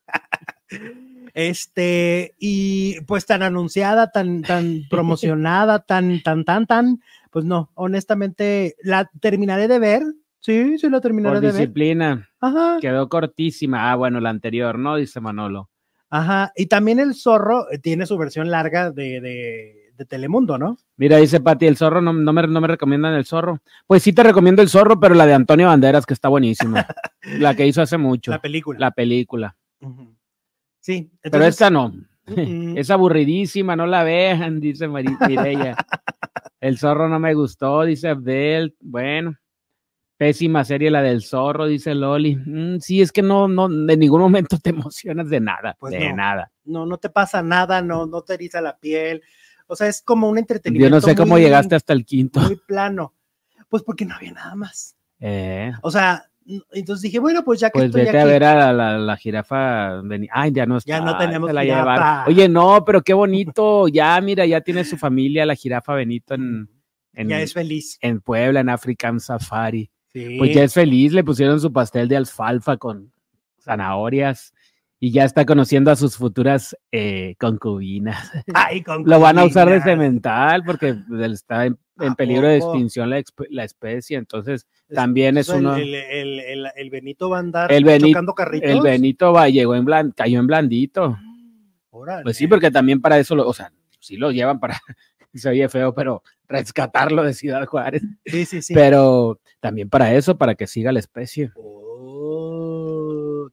Este, 1.33 2.33
y 2.39 3.01
pues 3.01 3.25
tan 3.25 3.43
anunciada, 3.43 4.11
tan, 4.11 4.41
tan 4.41 4.83
promocionada, 4.89 5.79
tan, 5.79 6.21
tan, 6.23 6.45
tan, 6.45 6.65
tan, 6.65 7.01
pues 7.29 7.43
no, 7.43 7.71
honestamente, 7.75 8.75
la 8.81 9.09
terminaré 9.19 9.67
de 9.67 9.79
ver, 9.79 10.03
sí, 10.39 10.77
sí 10.77 10.89
la 10.89 11.01
terminaré 11.01 11.35
Por 11.35 11.41
de 11.41 11.47
ver. 11.47 11.55
disciplina. 11.55 12.29
Ajá, 12.39 12.77
Quedó 12.79 13.09
cortísima. 13.09 13.91
Ah, 13.91 13.95
bueno, 13.95 14.21
la 14.21 14.29
anterior, 14.29 14.79
¿no? 14.79 14.95
Dice 14.95 15.19
Manolo. 15.19 15.69
ajá, 16.09 16.53
y 16.55 16.67
también 16.67 16.99
el 16.99 17.15
zorro 17.15 17.69
eh, 17.69 17.79
tiene 17.79 18.05
su 18.05 18.17
versión 18.17 18.49
larga 18.49 18.91
de, 18.91 19.19
de, 19.19 19.84
de 19.97 20.05
Telemundo, 20.05 20.57
¿no? 20.57 20.77
Mira, 20.97 21.17
dice 21.17 21.39
Pati, 21.39 21.67
el 21.67 21.77
zorro, 21.77 22.01
no, 22.01 22.11
no 22.13 22.33
me, 22.33 22.47
no 22.47 22.61
me 22.61 22.67
recomiendan 22.67 23.13
el 23.13 23.25
zorro. 23.25 23.59
Pues 23.87 24.03
sí 24.03 24.13
te 24.13 24.23
recomiendo 24.23 24.61
el 24.61 24.69
zorro, 24.69 24.99
pero 24.99 25.15
la 25.15 25.25
de 25.25 25.33
Antonio 25.33 25.67
Banderas, 25.67 26.05
que 26.05 26.13
está 26.13 26.27
buenísima. 26.29 26.85
la 27.39 27.55
que 27.55 27.65
hizo 27.67 27.81
hace 27.81 27.97
mucho. 27.97 28.31
La 28.31 28.37
La, 28.37 28.41
película. 28.41 28.91
película. 28.91 29.57
Ujú. 29.81 30.15
Sí, 30.79 31.11
pero 31.21 31.43
esta 31.45 31.69
no. 31.69 31.93
Es 32.75 32.89
aburridísima, 32.89 33.75
no 33.75 33.85
la 33.85 34.03
vean, 34.03 34.59
dice 34.59 34.87
Mireya. 34.87 35.75
El 36.59 36.77
zorro 36.77 37.07
no 37.07 37.19
me 37.19 37.33
gustó, 37.33 37.83
dice 37.83 38.09
Abdel. 38.09 38.75
Bueno, 38.79 39.35
pésima 40.17 40.63
serie 40.65 40.89
la 40.89 41.01
del 41.03 41.21
zorro, 41.21 41.67
dice 41.67 41.93
Loli. 41.93 42.35
Mm, 42.35 42.79
sí, 42.79 43.01
es 43.01 43.11
que 43.11 43.21
no, 43.21 43.47
no, 43.47 43.69
de 43.69 43.95
ningún 43.97 44.21
momento 44.21 44.57
te 44.57 44.71
emocionas 44.71 45.29
de 45.29 45.39
nada, 45.39 45.75
Pues 45.79 45.93
de 45.93 46.09
no. 46.09 46.15
nada. 46.15 46.51
no, 46.65 46.85
no 46.85 46.97
te 46.97 47.09
pasa 47.09 47.41
nada, 47.43 47.81
no, 47.81 48.05
no 48.07 48.21
te 48.23 48.33
eriza 48.33 48.59
la 48.61 48.77
piel. 48.77 49.21
O 49.67 49.75
sea, 49.75 49.87
es 49.87 50.01
como 50.01 50.29
un 50.29 50.35
Yo 50.35 50.39
entretenimiento. 50.39 50.95
no 50.95 51.01
sé 51.01 51.15
cómo 51.15 51.33
muy- 51.33 51.41
llegaste 51.41 51.75
hasta 51.75 51.93
el 51.93 52.05
quinto. 52.05 52.39
Muy 52.41 52.55
plano. 52.67 53.13
Pues 53.69 53.83
porque 53.83 54.05
no 54.05 54.15
había 54.15 54.31
nada 54.31 54.55
más. 54.55 54.95
Eh, 55.19 55.71
O 55.81 55.89
sea, 55.91 56.25
entonces 56.71 57.01
dije, 57.01 57.17
bueno, 57.19 57.43
pues 57.43 57.59
ya 57.59 57.69
que 57.69 57.79
pues 57.79 57.85
estoy 57.85 58.01
vete 58.05 58.17
aquí. 58.17 58.17
a 58.19 58.25
ver 58.31 58.43
a 58.43 58.55
la, 58.55 58.73
la- 58.73 58.97
la 58.99 59.17
jirafa. 59.17 60.01
veni- 60.03 60.27
Ay, 60.31 60.51
ya 60.53 60.65
no 60.67 60.77
está. 60.77 60.89
Ya 60.89 61.01
no 61.01 61.17
tenemos 61.17 61.51
la 61.51 61.63
jirafa. 61.63 62.25
Oye, 62.27 62.47
no, 62.47 62.85
pero 62.85 63.01
qué 63.01 63.13
bonito. 63.15 63.87
Ya, 63.87 64.19
mira, 64.21 64.45
ya 64.45 64.61
tiene 64.61 64.83
su 64.83 64.97
familia, 64.97 65.45
la 65.45 65.55
jirafa 65.55 65.95
Benito 65.95 66.35
en, 66.35 66.69
en, 67.13 67.29
ya 67.29 67.39
es 67.41 67.53
feliz. 67.53 67.97
en 68.01 68.21
Puebla, 68.21 68.59
en 68.59 68.69
African 68.69 69.19
Safari. 69.19 69.89
Sí. 70.13 70.35
Pues 70.37 70.53
ya 70.53 70.63
es 70.63 70.73
feliz, 70.73 71.11
le 71.11 71.23
pusieron 71.23 71.59
su 71.59 71.73
pastel 71.73 72.07
de 72.07 72.17
alfalfa 72.17 72.77
con 72.77 73.11
zanahorias 73.59 74.53
y 75.05 75.11
ya 75.11 75.23
está 75.23 75.45
conociendo 75.45 75.91
a 75.91 75.95
sus 75.95 76.17
futuras 76.17 76.75
eh, 76.91 77.35
concubinas. 77.39 78.31
Ay, 78.55 78.83
Lo 79.05 79.19
van 79.19 79.37
a 79.37 79.45
usar 79.45 79.69
de 79.69 79.79
cemental 79.81 80.63
porque 80.65 80.95
pues, 81.07 81.31
está 81.31 81.67
en, 81.67 81.77
en 81.99 82.13
¿A 82.13 82.15
peligro 82.15 82.47
de 82.47 82.57
extinción 82.57 83.11
la, 83.11 83.63
especie, 83.63 84.17
entonces 84.17 84.65
Es- 84.89 84.95
también 84.95 85.37
es 85.37 85.47
el- 85.49 85.57
uno... 85.57 85.75
El, 85.75 85.93
el- 85.93 86.39
el- 86.39 86.67
el 86.75 86.89
Benito 86.89 87.29
va 87.29 87.37
a 87.37 87.39
andar 87.41 87.71
El 87.71 87.85
Beni- 87.85 88.07
chocando 88.07 88.33
carritos. 88.33 88.67
El 88.67 88.81
Benito 88.81 89.31
va, 89.31 89.47
llegó 89.47 89.75
en 89.75 89.85
blan- 89.85 90.13
cayó 90.15 90.39
en 90.39 90.47
blandito. 90.47 91.17
Órale. 91.91 92.23
Pues 92.23 92.37
sí, 92.37 92.47
porque 92.47 92.71
también 92.71 92.99
para 92.99 93.19
eso, 93.19 93.35
lo, 93.35 93.47
o 93.47 93.53
sea, 93.53 93.71
sí 93.99 94.17
lo 94.17 94.31
llevan 94.31 94.59
para, 94.59 94.79
se 95.35 95.49
oye 95.49 95.69
feo, 95.69 95.93
pero 95.93 96.23
rescatarlo 96.47 97.21
de 97.23 97.33
Ciudad 97.35 97.65
Juárez, 97.67 98.01
Sí, 98.25 98.45
sí, 98.45 98.61
sí. 98.63 98.73
pero 98.73 99.39
también 99.59 99.87
para 99.89 100.13
eso, 100.15 100.35
para 100.37 100.55
que 100.55 100.65
siga 100.67 100.91
la 100.91 100.99
especie. 100.99 101.51
Oh, 101.55 101.84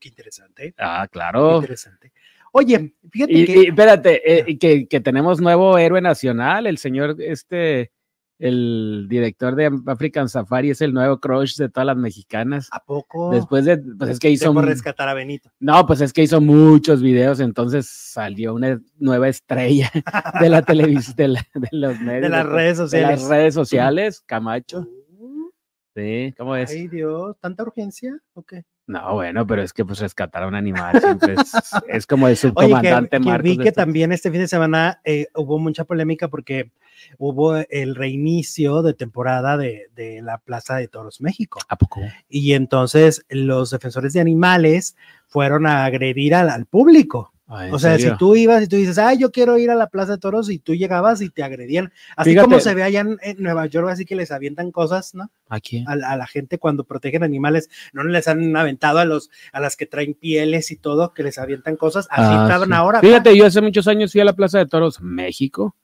qué 0.03 0.09
interesante. 0.09 0.73
Ah, 0.77 1.03
Qué 1.07 1.13
claro. 1.13 1.55
interesante. 1.57 2.11
Oye, 2.51 2.93
fíjate 3.09 3.33
Y, 3.33 3.45
que. 3.45 3.57
y 3.63 3.65
espérate, 3.67 4.51
eh, 4.51 4.57
que, 4.59 4.85
que 4.87 4.99
tenemos 4.99 5.39
nuevo 5.41 5.77
héroe 5.77 6.01
nacional, 6.01 6.67
el 6.67 6.77
señor 6.77 7.15
este 7.19 7.91
el 8.39 9.05
director 9.09 9.55
de 9.55 9.71
African 9.87 10.27
Safari 10.27 10.71
es 10.71 10.81
el 10.81 10.91
nuevo 10.93 11.19
crush 11.19 11.55
de 11.55 11.69
todas 11.69 11.85
las 11.87 11.95
mexicanas. 11.95 12.67
¿A 12.73 12.83
poco? 12.83 13.29
Después 13.31 13.63
de, 13.63 13.77
pues 13.77 14.09
es 14.11 14.19
que 14.19 14.29
hizo. 14.29 14.51
Rescatar 14.61 15.07
a 15.07 15.13
Benito. 15.13 15.49
No, 15.59 15.85
pues 15.85 16.01
es 16.01 16.11
que 16.11 16.23
hizo 16.23 16.41
muchos 16.41 17.01
videos, 17.01 17.39
entonces 17.39 17.87
salió 17.87 18.53
una 18.55 18.81
nueva 18.97 19.29
estrella 19.29 19.89
de 20.41 20.49
la 20.49 20.61
televisión, 20.63 21.15
de, 21.15 21.27
la- 21.29 21.47
de 21.53 21.69
los 21.71 21.99
medios. 22.01 22.23
De 22.23 22.29
las 22.29 22.45
redes 22.45 22.77
de 22.77 22.83
sociales. 22.83 23.21
las 23.21 23.29
redes 23.29 23.53
sociales, 23.53 24.21
Camacho. 24.25 24.79
Uh, 25.17 25.49
Sí, 25.95 26.33
¿cómo 26.37 26.55
es? 26.55 26.71
Ay, 26.71 26.87
Dios, 26.87 27.37
¿tanta 27.39 27.61
urgencia? 27.63 28.17
¿O 28.33 28.41
qué? 28.43 28.63
No, 28.85 29.13
bueno, 29.13 29.47
pero 29.47 29.61
es 29.61 29.71
que 29.71 29.85
pues 29.85 29.99
rescatar 29.99 30.43
a 30.43 30.47
un 30.47 30.55
animal 30.55 30.99
siempre 30.99 31.35
es, 31.35 31.53
es 31.87 32.05
como 32.05 32.27
el 32.27 32.33
Oye, 32.33 32.41
que, 32.41 32.47
subcomandante 32.49 33.17
que 33.17 33.19
Marcos. 33.19 33.43
vi 33.43 33.57
que 33.57 33.71
también 33.71 34.11
este 34.11 34.29
fin 34.29 34.41
de 34.41 34.47
semana 34.47 34.99
eh, 35.05 35.27
hubo 35.35 35.57
mucha 35.57 35.85
polémica 35.85 36.27
porque 36.27 36.71
hubo 37.17 37.55
el 37.55 37.95
reinicio 37.95 38.81
de 38.81 38.93
temporada 38.93 39.57
de, 39.57 39.89
de 39.95 40.21
la 40.21 40.37
Plaza 40.37 40.75
de 40.75 40.87
Toros 40.87 41.21
México. 41.21 41.59
¿A 41.69 41.77
poco? 41.77 42.01
Y 42.29 42.53
entonces 42.53 43.25
los 43.29 43.71
defensores 43.71 44.13
de 44.13 44.21
animales 44.21 44.95
fueron 45.27 45.65
a 45.65 45.85
agredir 45.85 46.35
al, 46.35 46.49
al 46.49 46.65
público. 46.65 47.32
Ah, 47.55 47.67
¿en 47.67 47.73
O 47.73 47.77
sea, 47.79 47.91
serio? 47.97 48.13
si 48.13 48.17
tú 48.17 48.35
ibas 48.35 48.63
y 48.63 48.67
tú 48.67 48.75
dices, 48.77 48.97
ay, 48.97 49.17
yo 49.19 49.31
quiero 49.31 49.57
ir 49.57 49.69
a 49.69 49.75
la 49.75 49.87
Plaza 49.87 50.13
de 50.13 50.17
Toros 50.17 50.49
y 50.49 50.57
tú 50.59 50.73
llegabas 50.73 51.21
y 51.21 51.29
te 51.29 51.43
agredían, 51.43 51.93
así 52.17 52.31
Fíjate. 52.31 52.45
como 52.47 52.59
se 52.59 52.73
ve 52.73 52.83
allá 52.83 53.01
en, 53.01 53.17
en 53.21 53.41
Nueva 53.43 53.65
York, 53.67 53.87
así 53.89 54.05
que 54.05 54.15
les 54.15 54.31
avientan 54.31 54.71
cosas, 54.71 55.13
¿no? 55.13 55.29
¿A 55.49 55.59
quién? 55.59 55.87
A, 55.87 55.95
la- 55.95 56.09
a 56.11 56.17
la 56.17 56.25
gente 56.27 56.57
cuando 56.57 56.83
protegen 56.83 57.23
animales, 57.23 57.69
no 57.93 58.03
les 58.03 58.27
han 58.27 58.55
aventado 58.57 58.97
a 58.99 59.05
los 59.05 59.29
a 59.51 59.59
las 59.59 59.75
que 59.75 59.85
traen 59.85 60.13
pieles 60.15 60.71
y 60.71 60.77
todo, 60.77 61.13
que 61.13 61.21
les 61.23 61.37
avientan 61.37 61.75
cosas, 61.75 62.07
así 62.09 62.33
Ah, 62.33 62.43
estaban 62.47 62.69
sí. 62.69 62.73
ahora. 62.75 63.01
Fíjate, 63.01 63.37
yo 63.37 63.45
hace 63.45 63.61
muchos 63.61 63.87
años 63.87 64.11
fui 64.11 64.21
a 64.21 64.25
la 64.25 64.33
Plaza 64.33 64.57
de 64.57 64.65
Toros, 64.65 64.99
México, 65.01 65.75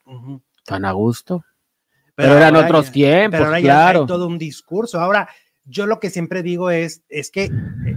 tan 0.65 0.85
a 0.85 0.91
gusto. 0.93 1.45
Pero, 2.15 2.35
eran 2.35 2.55
otros 2.57 2.87
ya- 2.87 2.91
tiempos, 2.91 3.31
Pero 3.37 3.45
ahora 3.45 3.59
ya 3.59 3.65
claro. 3.65 3.99
hay 4.01 4.05
todo 4.07 4.27
un 4.27 4.37
discurso. 4.37 4.99
Ahora, 4.99 5.29
yo 5.69 5.85
lo 5.85 5.99
que 5.99 6.09
siempre 6.09 6.41
digo 6.41 6.71
es, 6.71 7.03
es 7.09 7.29
que, 7.29 7.51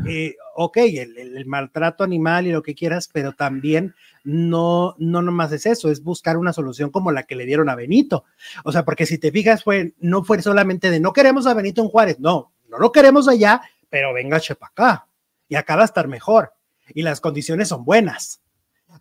eh, 0.07 0.37
ok, 0.55 0.77
el, 0.77 1.47
maltrato 1.47 2.05
animal 2.05 2.47
y 2.47 2.53
lo 2.53 2.63
que 2.63 2.75
quieras, 2.75 3.09
pero 3.13 3.33
también 3.33 3.95
no, 4.25 4.95
no 4.99 5.23
nomás 5.23 5.53
es 5.53 5.67
eso, 5.67 5.91
es 5.91 6.03
buscar 6.03 6.37
una 6.37 6.53
solución 6.53 6.91
como 6.91 7.11
la 7.13 7.25
que 7.25 7.35
le 7.35 7.47
dieron 7.47 7.69
a 7.69 7.75
Benito. 7.75 8.25
O 8.65 8.73
sea, 8.73 8.85
porque 8.85 9.07
si 9.07 9.19
te 9.19 9.33
fijas, 9.33 9.65
fue, 9.65 9.95
no 9.99 10.23
fue 10.23 10.43
solamente 10.43 10.91
de 10.91 11.01
no 11.01 11.13
queremos 11.13 11.47
a 11.47 11.55
Benito 11.55 11.83
en 11.83 11.89
Juárez, 11.89 12.21
no, 12.21 12.53
no 12.69 12.79
lo 12.79 12.93
queremos 12.93 13.27
allá, 13.27 13.63
pero 13.89 14.13
venga 14.13 14.39
para 14.59 14.71
acá 14.71 15.07
y 15.49 15.55
acá 15.55 15.77
va 15.77 15.83
a 15.83 15.87
estar 15.87 16.09
mejor 16.09 16.53
y 16.95 17.03
las 17.03 17.21
condiciones 17.21 17.69
son 17.69 17.85
buenas. 17.85 18.43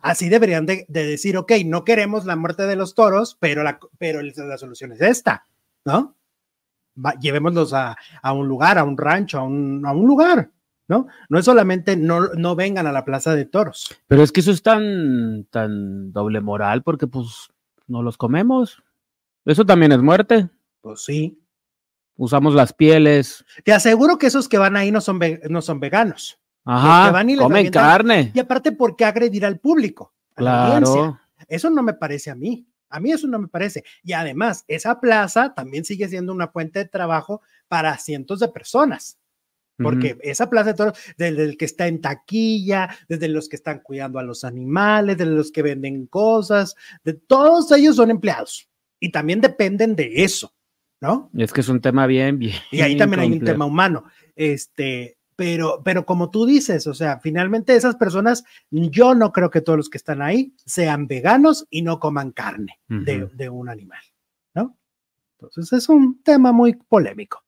Así 0.00 0.30
deberían 0.30 0.64
de, 0.64 0.86
de 0.88 1.06
decir, 1.06 1.36
ok, 1.36 1.52
no 1.66 1.84
queremos 1.84 2.24
la 2.24 2.36
muerte 2.36 2.66
de 2.66 2.76
los 2.76 2.94
toros, 2.94 3.36
pero 3.38 3.62
la, 3.62 3.78
pero 3.98 4.22
la 4.22 4.58
solución 4.58 4.92
es 4.92 5.02
esta, 5.02 5.44
¿no? 5.84 6.16
Va- 6.94 7.14
llevémoslos 7.20 7.72
a, 7.72 7.96
a 8.22 8.32
un 8.32 8.46
lugar, 8.48 8.78
a 8.78 8.84
un 8.84 8.96
rancho, 8.98 9.38
a 9.38 9.42
un, 9.44 9.84
a 9.86 9.92
un 9.92 10.06
lugar, 10.06 10.50
¿no? 10.88 11.06
No 11.28 11.38
es 11.38 11.44
solamente 11.44 11.96
no, 11.96 12.28
no 12.34 12.54
vengan 12.54 12.86
a 12.86 12.92
la 12.92 13.04
plaza 13.04 13.34
de 13.34 13.44
toros. 13.46 13.94
Pero 14.08 14.22
es 14.22 14.30
que 14.32 14.40
eso 14.40 14.50
es 14.50 14.62
tan, 14.62 15.44
tan 15.50 16.12
doble 16.12 16.40
moral 16.40 16.82
porque 16.82 17.06
pues 17.06 17.48
no 17.86 18.02
los 18.02 18.16
comemos. 18.18 18.82
Eso 19.44 19.64
también 19.64 19.92
es 19.92 20.00
muerte. 20.02 20.48
Pues 20.82 21.02
sí. 21.04 21.38
Usamos 22.16 22.54
las 22.54 22.72
pieles. 22.74 23.44
Te 23.64 23.72
aseguro 23.72 24.18
que 24.18 24.26
esos 24.26 24.48
que 24.48 24.58
van 24.58 24.76
ahí 24.76 24.90
no 24.92 25.00
son, 25.00 25.18
no 25.48 25.62
son 25.62 25.80
veganos. 25.80 26.38
Ajá, 26.64 27.10
van 27.10 27.30
y 27.30 27.32
les 27.34 27.42
comen 27.42 27.66
avientan- 27.66 27.82
carne. 27.82 28.30
Y 28.34 28.38
aparte, 28.38 28.70
¿por 28.72 28.94
qué 28.94 29.04
agredir 29.04 29.44
al 29.46 29.58
público? 29.58 30.12
A 30.36 30.42
la 30.42 30.66
audiencia? 30.66 30.94
Claro. 30.94 31.18
Eso 31.48 31.70
no 31.70 31.82
me 31.82 31.94
parece 31.94 32.30
a 32.30 32.34
mí. 32.36 32.66
A 32.92 33.00
mí 33.00 33.12
eso 33.12 33.26
no 33.26 33.38
me 33.38 33.48
parece. 33.48 33.84
Y 34.02 34.12
además, 34.12 34.64
esa 34.68 35.00
plaza 35.00 35.54
también 35.54 35.84
sigue 35.84 36.08
siendo 36.08 36.32
una 36.32 36.48
fuente 36.48 36.80
de 36.80 36.88
trabajo 36.88 37.42
para 37.68 37.98
cientos 37.98 38.40
de 38.40 38.48
personas. 38.48 39.18
Porque 39.78 40.16
esa 40.22 40.48
plaza 40.48 40.70
de 40.70 40.76
toros, 40.76 40.98
desde 41.16 41.42
el 41.42 41.56
que 41.56 41.64
está 41.64 41.88
en 41.88 42.00
taquilla, 42.00 42.88
desde 43.08 43.26
los 43.28 43.48
que 43.48 43.56
están 43.56 43.80
cuidando 43.80 44.18
a 44.18 44.22
los 44.22 44.44
animales, 44.44 45.18
de 45.18 45.26
los 45.26 45.50
que 45.50 45.62
venden 45.62 46.06
cosas, 46.06 46.76
de 47.02 47.14
todos 47.14 47.72
ellos 47.72 47.96
son 47.96 48.10
empleados 48.10 48.68
y 49.00 49.10
también 49.10 49.40
dependen 49.40 49.96
de 49.96 50.22
eso, 50.22 50.54
¿no? 51.00 51.30
Es 51.36 51.52
que 51.52 51.62
es 51.62 51.68
un 51.68 51.80
tema 51.80 52.06
bien, 52.06 52.38
bien. 52.38 52.54
Y 52.70 52.82
ahí 52.82 52.96
también 52.96 53.20
hay 53.20 53.26
un 53.26 53.32
complejo. 53.32 53.54
tema 53.54 53.64
humano. 53.64 54.04
Este, 54.36 55.18
pero, 55.42 55.82
pero 55.84 56.06
como 56.06 56.30
tú 56.30 56.46
dices, 56.46 56.86
o 56.86 56.94
sea, 56.94 57.18
finalmente 57.18 57.74
esas 57.74 57.96
personas, 57.96 58.44
yo 58.70 59.12
no 59.16 59.32
creo 59.32 59.50
que 59.50 59.60
todos 59.60 59.76
los 59.76 59.90
que 59.90 59.98
están 59.98 60.22
ahí 60.22 60.54
sean 60.64 61.08
veganos 61.08 61.66
y 61.68 61.82
no 61.82 61.98
coman 61.98 62.30
carne 62.30 62.78
de, 62.86 63.48
un 63.50 63.68
animal, 63.68 63.98
¿no? 64.54 64.78
Entonces 65.40 65.72
es 65.72 65.88
un 65.88 66.22
tema 66.22 66.52
muy 66.52 66.74
polémico. 66.74 67.42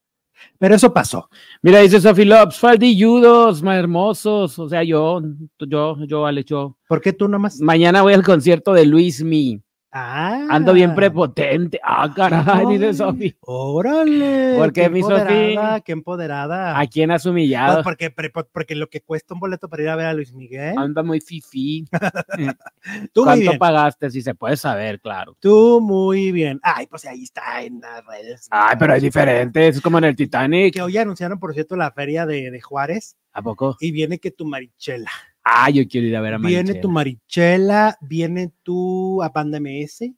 Pero 0.59 0.74
eso 0.74 0.92
pasó. 0.92 1.30
Mira, 1.62 1.78
dice 1.78 2.01
Sophie 2.01 2.24
Lopes, 2.24 2.59
faldilludos, 2.59 3.62
más 3.62 3.78
hermosos. 3.78 4.59
O 4.59 4.68
sea, 4.68 4.82
yo, 4.82 5.22
yo, 5.61 5.97
yo, 6.05 6.26
Alex, 6.26 6.51
yo. 6.51 6.76
¿Por 6.88 7.01
qué 7.01 7.12
tú 7.12 7.28
nomás? 7.28 7.61
Mañana 7.61 8.03
voy 8.03 8.12
al 8.12 8.24
concierto 8.24 8.72
de 8.72 8.86
Luis 8.86 9.22
Mi. 9.22 9.62
Ah, 9.97 10.49
Ando 10.51 10.72
bien 10.72 10.92
prepotente. 10.92 11.78
Ah, 11.80 12.12
caray, 12.12 12.66
dice 12.66 12.95
Sophie. 12.95 13.36
Órale. 13.42 14.57
¿Por 14.59 14.72
qué, 14.72 14.90
mi 14.90 15.03
Sofi? 15.03 15.57
Qué 15.84 15.92
empoderada. 15.92 16.76
¿A 16.80 16.84
quién 16.88 17.12
has 17.12 17.22
Pues 17.22 17.30
humillado? 17.30 17.82
porque, 17.84 18.12
prepo- 18.12 18.49
porque 18.51 18.74
lo 18.74 18.88
que 18.90 19.03
cuesta 19.03 19.34
un 19.34 19.40
boleto 19.40 19.68
para 19.68 19.84
ir 19.84 19.88
a 19.90 19.95
ver 19.95 20.07
a 20.07 20.12
Luis 20.12 20.32
Miguel. 20.32 20.76
Anda 20.76 21.05
muy 21.05 21.20
fifí. 21.20 21.84
Tú 23.12 23.20
muy 23.20 23.24
¿Cuánto 23.24 23.51
bien. 23.51 23.59
pagaste? 23.59 24.11
Si 24.11 24.20
se 24.20 24.34
puede 24.34 24.57
saber, 24.57 25.01
claro. 25.01 25.36
Tú 25.38 25.80
muy 25.80 26.32
bien. 26.32 26.59
Ay, 26.64 26.86
pues 26.88 27.05
ahí 27.07 27.22
está 27.22 27.62
en 27.62 27.80
las 27.80 28.05
redes. 28.05 28.49
Ay, 28.51 28.74
pero 28.76 28.95
es 28.95 29.03
diferente. 29.03 29.68
Es 29.68 29.80
como 29.80 29.99
en 29.99 30.05
el 30.05 30.16
Titanic. 30.16 30.74
Que 30.74 30.82
hoy 30.82 30.99
anunciaron, 30.99 31.38
por 31.38 31.55
cierto, 31.55 31.76
la 31.76 31.92
feria 31.92 32.26
de, 32.26 32.51
de 32.51 32.61
Juárez 32.61 33.16
¿A 33.32 33.42
poco? 33.42 33.76
y 33.78 33.92
viene 33.92 34.18
que 34.18 34.32
tu 34.32 34.45
Marichela. 34.45 35.11
Ah, 35.45 35.68
yo 35.70 35.86
quiero 35.86 36.07
ir 36.07 36.16
a 36.16 36.20
ver 36.22 36.34
a 36.34 36.38
Viene 36.38 36.55
Marichela. 36.62 36.80
tu 36.80 36.88
Marichela, 36.90 37.99
viene 38.01 38.53
tu 38.62 39.22
a 39.22 39.28
Banda 39.28 39.61
MS, 39.61 40.14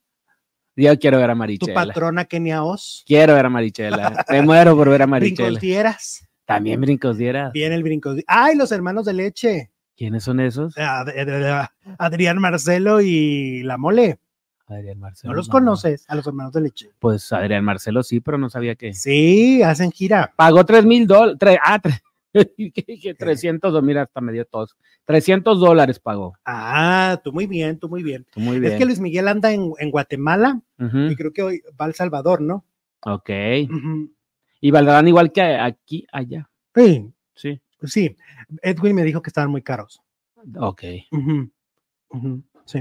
Yo 0.77 0.99
quiero 0.99 1.19
ver 1.19 1.31
a 1.31 1.33
tu 1.33 1.39
Marichela. 1.39 1.75
patrona 1.75 2.25
Kenia 2.27 2.63
Oz, 2.63 3.03
Quiero 3.07 3.35
ver 3.35 3.47
a 3.47 3.51
Marichela. 3.51 4.25
Me 4.31 4.43
muero 4.43 4.77
por 4.77 4.89
ver 4.89 5.03
a 5.03 5.07
Marichela. 5.07 5.59
Brincos 5.59 6.23
También 6.45 6.81
brincos 6.81 7.19
diera. 7.19 7.51
viene 7.53 7.75
el 7.75 7.83
Brincos. 7.83 8.19
Ay, 8.29 8.55
los 8.57 8.71
hermanos 8.71 9.05
de 9.07 9.13
leche. 9.15 9.71
¿Quiénes 9.97 10.23
son 10.25 10.39
esos? 10.41 10.77
Ad- 10.79 11.09
Adrián 11.99 12.39
Marcelo 12.39 13.01
y 13.01 13.63
La 13.65 13.79
Mole. 13.79 14.19
Adrián 14.69 14.99
Marcelo. 14.99 15.33
¿No 15.33 15.37
los 15.37 15.49
conoces? 15.49 16.05
A 16.09 16.15
los 16.15 16.27
hermanos 16.27 16.53
de 16.53 16.61
leche. 16.61 16.91
Pues 16.99 17.33
Adrián 17.33 17.65
Marcelo 17.65 18.03
sí, 18.03 18.21
pero 18.21 18.37
no 18.37 18.51
sabía 18.51 18.75
que. 18.75 18.93
Sí, 18.95 19.63
hacen 19.63 19.91
gira. 19.91 20.33
Pagó 20.37 20.65
tres 20.67 20.85
mil 20.85 21.07
dólares. 21.07 21.59
Ah, 21.65 21.81
tre- 21.81 22.01
¿qué 22.33 22.85
dije? 22.87 23.15
300 23.15 23.73
dólares. 23.73 23.87
Mira, 23.87 24.03
hasta 24.03 24.21
me 24.21 24.33
dio 24.33 24.45
tos. 24.45 24.77
300 25.05 25.59
dólares 25.61 25.99
pagó. 25.99 26.35
Ah, 26.45 27.21
tú 27.25 27.33
muy 27.33 27.47
bien, 27.47 27.79
tú 27.79 27.89
muy 27.89 28.03
bien. 28.03 28.27
Tú 28.33 28.41
Muy 28.41 28.61
bien. 28.61 28.73
Es 28.73 28.79
que 28.79 28.85
Luis 28.85 29.01
Miguel 29.01 29.29
anda 29.29 29.53
en, 29.53 29.73
en 29.79 29.91
Guatemala 29.91 30.61
y 30.79 31.15
creo 31.17 31.33
que 31.33 31.43
hoy 31.43 31.63
va 31.81 31.87
a 31.87 31.89
El 31.89 31.95
Salvador, 31.95 32.41
¿no? 32.41 32.65
Ok. 33.03 33.31
Y 34.61 34.71
valdrán 34.71 35.07
igual 35.09 35.33
que 35.33 35.43
aquí, 35.43 36.07
allá. 36.13 36.49
Sí, 36.75 37.13
Sí. 37.35 37.61
sí. 37.85 38.17
Edwin 38.63 38.95
me 38.95 39.05
dijo 39.05 39.21
que 39.23 39.31
estaban 39.31 39.51
muy 39.51 39.63
caros. 39.63 40.01
Ok. 40.59 40.83
Sí. 42.65 42.81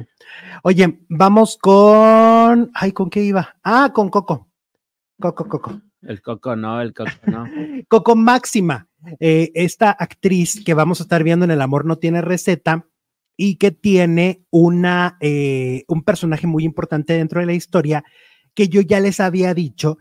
Oye, 0.63 0.99
vamos 1.09 1.57
con. 1.57 2.71
Ay, 2.73 2.91
¿con 2.91 3.09
qué 3.09 3.21
iba? 3.23 3.55
Ah, 3.63 3.91
con 3.93 4.09
Coco. 4.09 4.47
Coco, 5.19 5.47
Coco. 5.47 5.81
El 6.01 6.21
coco 6.21 6.55
no, 6.55 6.81
el 6.81 6.93
coco 6.93 7.09
no. 7.27 7.45
Coco 7.87 8.15
Máxima, 8.15 8.87
eh, 9.19 9.51
esta 9.55 9.91
actriz 9.91 10.63
que 10.63 10.73
vamos 10.73 10.99
a 10.99 11.03
estar 11.03 11.23
viendo 11.23 11.45
en 11.45 11.51
El 11.51 11.61
Amor 11.61 11.85
No 11.85 11.97
Tiene 11.97 12.21
Receta 12.21 12.87
y 13.37 13.57
que 13.57 13.71
tiene 13.71 14.45
una, 14.49 15.17
eh, 15.19 15.83
un 15.87 16.03
personaje 16.03 16.47
muy 16.47 16.63
importante 16.63 17.13
dentro 17.13 17.39
de 17.39 17.45
la 17.45 17.53
historia 17.53 18.03
que 18.53 18.69
yo 18.69 18.81
ya 18.81 18.99
les 18.99 19.19
había 19.19 19.53
dicho 19.53 19.97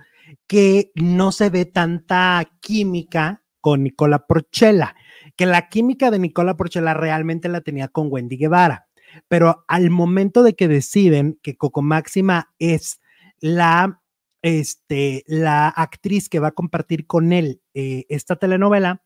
que 0.46 0.92
no 0.94 1.32
se 1.32 1.50
ve 1.50 1.64
tanta 1.64 2.48
química 2.60 3.42
con 3.60 3.82
Nicola 3.82 4.26
Porchela, 4.26 4.94
que 5.36 5.46
la 5.46 5.68
química 5.68 6.10
de 6.10 6.18
Nicola 6.18 6.56
Porchela 6.56 6.94
realmente 6.94 7.48
la 7.48 7.62
tenía 7.62 7.88
con 7.88 8.08
Wendy 8.10 8.36
Guevara, 8.36 8.86
pero 9.28 9.64
al 9.68 9.90
momento 9.90 10.42
de 10.42 10.54
que 10.54 10.68
deciden 10.68 11.38
que 11.42 11.56
Coco 11.56 11.82
Máxima 11.82 12.52
es 12.58 13.00
la 13.40 14.02
este, 14.44 15.24
la 15.26 15.68
actriz 15.68 16.28
que 16.28 16.38
va 16.38 16.48
a 16.48 16.52
compartir 16.52 17.06
con 17.06 17.32
él 17.32 17.62
eh, 17.72 18.04
esta 18.10 18.36
telenovela, 18.36 19.02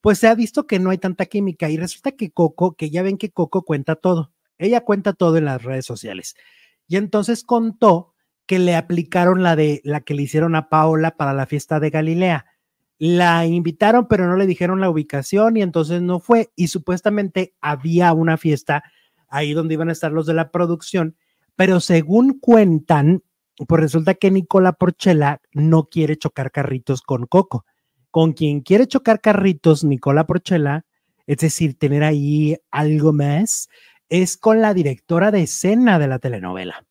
pues 0.00 0.18
se 0.18 0.26
ha 0.26 0.34
visto 0.34 0.66
que 0.66 0.80
no 0.80 0.90
hay 0.90 0.98
tanta 0.98 1.26
química 1.26 1.70
y 1.70 1.76
resulta 1.76 2.10
que 2.10 2.32
Coco, 2.32 2.74
que 2.74 2.90
ya 2.90 3.04
ven 3.04 3.16
que 3.16 3.30
Coco 3.30 3.62
cuenta 3.62 3.94
todo, 3.94 4.32
ella 4.58 4.80
cuenta 4.80 5.12
todo 5.12 5.36
en 5.36 5.44
las 5.44 5.62
redes 5.62 5.86
sociales. 5.86 6.34
Y 6.88 6.96
entonces 6.96 7.44
contó 7.44 8.14
que 8.46 8.58
le 8.58 8.74
aplicaron 8.74 9.44
la 9.44 9.54
de 9.54 9.80
la 9.84 10.00
que 10.00 10.14
le 10.14 10.22
hicieron 10.22 10.56
a 10.56 10.68
Paola 10.68 11.16
para 11.16 11.34
la 11.34 11.46
fiesta 11.46 11.78
de 11.78 11.90
Galilea. 11.90 12.46
La 12.98 13.46
invitaron, 13.46 14.08
pero 14.08 14.26
no 14.26 14.34
le 14.34 14.48
dijeron 14.48 14.80
la 14.80 14.90
ubicación 14.90 15.56
y 15.56 15.62
entonces 15.62 16.02
no 16.02 16.18
fue. 16.18 16.50
Y 16.56 16.66
supuestamente 16.66 17.54
había 17.60 18.12
una 18.12 18.36
fiesta 18.36 18.82
ahí 19.28 19.52
donde 19.52 19.74
iban 19.74 19.88
a 19.88 19.92
estar 19.92 20.10
los 20.10 20.26
de 20.26 20.34
la 20.34 20.50
producción, 20.50 21.16
pero 21.54 21.78
según 21.78 22.40
cuentan, 22.40 23.22
pues 23.66 23.80
resulta 23.80 24.14
que 24.14 24.30
Nicola 24.30 24.72
Porchela 24.72 25.40
no 25.52 25.84
quiere 25.90 26.16
chocar 26.16 26.50
carritos 26.50 27.02
con 27.02 27.26
Coco. 27.26 27.66
Con 28.10 28.32
quien 28.32 28.60
quiere 28.60 28.86
chocar 28.86 29.20
carritos, 29.20 29.84
Nicola 29.84 30.26
Porchela, 30.26 30.84
es 31.26 31.38
decir, 31.38 31.78
tener 31.78 32.02
ahí 32.02 32.56
algo 32.70 33.12
más, 33.12 33.68
es 34.08 34.36
con 34.36 34.60
la 34.60 34.74
directora 34.74 35.30
de 35.30 35.42
escena 35.42 35.98
de 35.98 36.08
la 36.08 36.18
telenovela. 36.18 36.86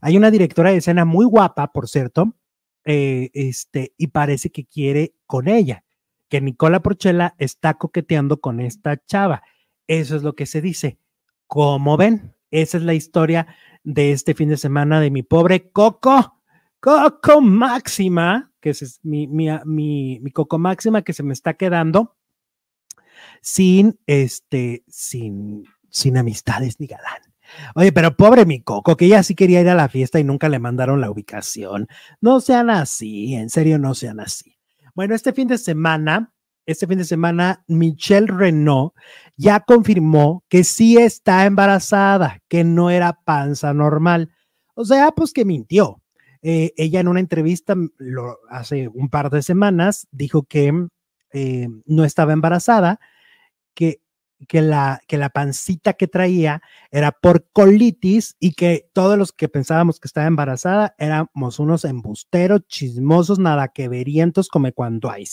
Hay 0.00 0.16
una 0.16 0.30
directora 0.30 0.70
de 0.70 0.76
escena 0.76 1.04
muy 1.04 1.24
guapa, 1.26 1.72
por 1.72 1.88
cierto, 1.88 2.36
eh, 2.84 3.30
este, 3.34 3.94
y 3.96 4.08
parece 4.08 4.50
que 4.50 4.66
quiere 4.66 5.14
con 5.26 5.48
ella, 5.48 5.84
que 6.28 6.40
Nicola 6.40 6.80
Porchela 6.80 7.34
está 7.38 7.74
coqueteando 7.74 8.40
con 8.40 8.60
esta 8.60 8.96
chava. 9.04 9.42
Eso 9.86 10.16
es 10.16 10.22
lo 10.22 10.34
que 10.34 10.46
se 10.46 10.60
dice. 10.60 10.98
Como 11.46 11.96
ven, 11.96 12.34
esa 12.50 12.76
es 12.76 12.84
la 12.84 12.94
historia 12.94 13.46
de 13.84 14.12
este 14.12 14.34
fin 14.34 14.48
de 14.48 14.56
semana 14.56 15.00
de 15.00 15.10
mi 15.10 15.22
pobre 15.22 15.70
Coco, 15.70 16.40
Coco 16.80 17.40
Máxima, 17.40 18.52
que 18.60 18.70
es 18.70 19.00
mi, 19.02 19.26
mi, 19.26 19.48
mi, 19.64 20.30
Coco 20.32 20.58
Máxima 20.58 21.02
que 21.02 21.12
se 21.12 21.22
me 21.22 21.32
está 21.32 21.54
quedando 21.54 22.16
sin, 23.40 23.98
este, 24.06 24.84
sin, 24.88 25.64
sin 25.90 26.16
amistades 26.16 26.78
ni 26.80 26.86
galán. 26.86 27.22
Oye, 27.74 27.92
pero 27.92 28.16
pobre 28.16 28.46
mi 28.46 28.62
Coco, 28.62 28.96
que 28.96 29.06
ella 29.06 29.22
sí 29.22 29.34
quería 29.34 29.60
ir 29.60 29.68
a 29.68 29.74
la 29.74 29.88
fiesta 29.88 30.18
y 30.18 30.24
nunca 30.24 30.48
le 30.48 30.58
mandaron 30.58 31.00
la 31.00 31.10
ubicación. 31.10 31.88
No 32.20 32.40
sean 32.40 32.70
así, 32.70 33.34
en 33.34 33.50
serio, 33.50 33.78
no 33.78 33.94
sean 33.94 34.20
así. 34.20 34.58
Bueno, 34.94 35.14
este 35.14 35.32
fin 35.32 35.48
de 35.48 35.58
semana, 35.58 36.32
este 36.66 36.86
fin 36.86 36.98
de 36.98 37.04
semana, 37.04 37.64
Michelle 37.66 38.26
Renault 38.26 38.94
ya 39.36 39.60
confirmó 39.60 40.44
que 40.48 40.64
sí 40.64 40.96
está 40.96 41.46
embarazada, 41.46 42.40
que 42.48 42.64
no 42.64 42.90
era 42.90 43.20
panza 43.24 43.74
normal. 43.74 44.30
O 44.74 44.84
sea, 44.84 45.12
pues 45.12 45.32
que 45.32 45.44
mintió. 45.44 46.00
Eh, 46.42 46.72
ella 46.76 47.00
en 47.00 47.08
una 47.08 47.20
entrevista 47.20 47.76
lo, 47.98 48.38
hace 48.50 48.88
un 48.88 49.08
par 49.08 49.30
de 49.30 49.42
semanas 49.42 50.08
dijo 50.10 50.42
que 50.42 50.72
eh, 51.32 51.68
no 51.86 52.04
estaba 52.04 52.32
embarazada, 52.32 52.98
que 53.74 54.02
que 54.48 54.62
la, 54.62 55.00
que 55.06 55.18
la 55.18 55.30
pancita 55.30 55.94
que 55.94 56.08
traía 56.08 56.62
era 56.90 57.12
por 57.12 57.46
colitis 57.52 58.36
y 58.40 58.52
que 58.52 58.88
todos 58.92 59.18
los 59.18 59.32
que 59.32 59.48
pensábamos 59.48 60.00
que 60.00 60.08
estaba 60.08 60.26
embarazada 60.26 60.94
éramos 60.98 61.58
unos 61.58 61.84
embusteros, 61.84 62.66
chismosos, 62.66 63.38
nada 63.38 63.68
que 63.68 63.88
verientos, 63.88 64.48
como 64.48 64.70
cuando 64.72 65.10
hay. 65.10 65.24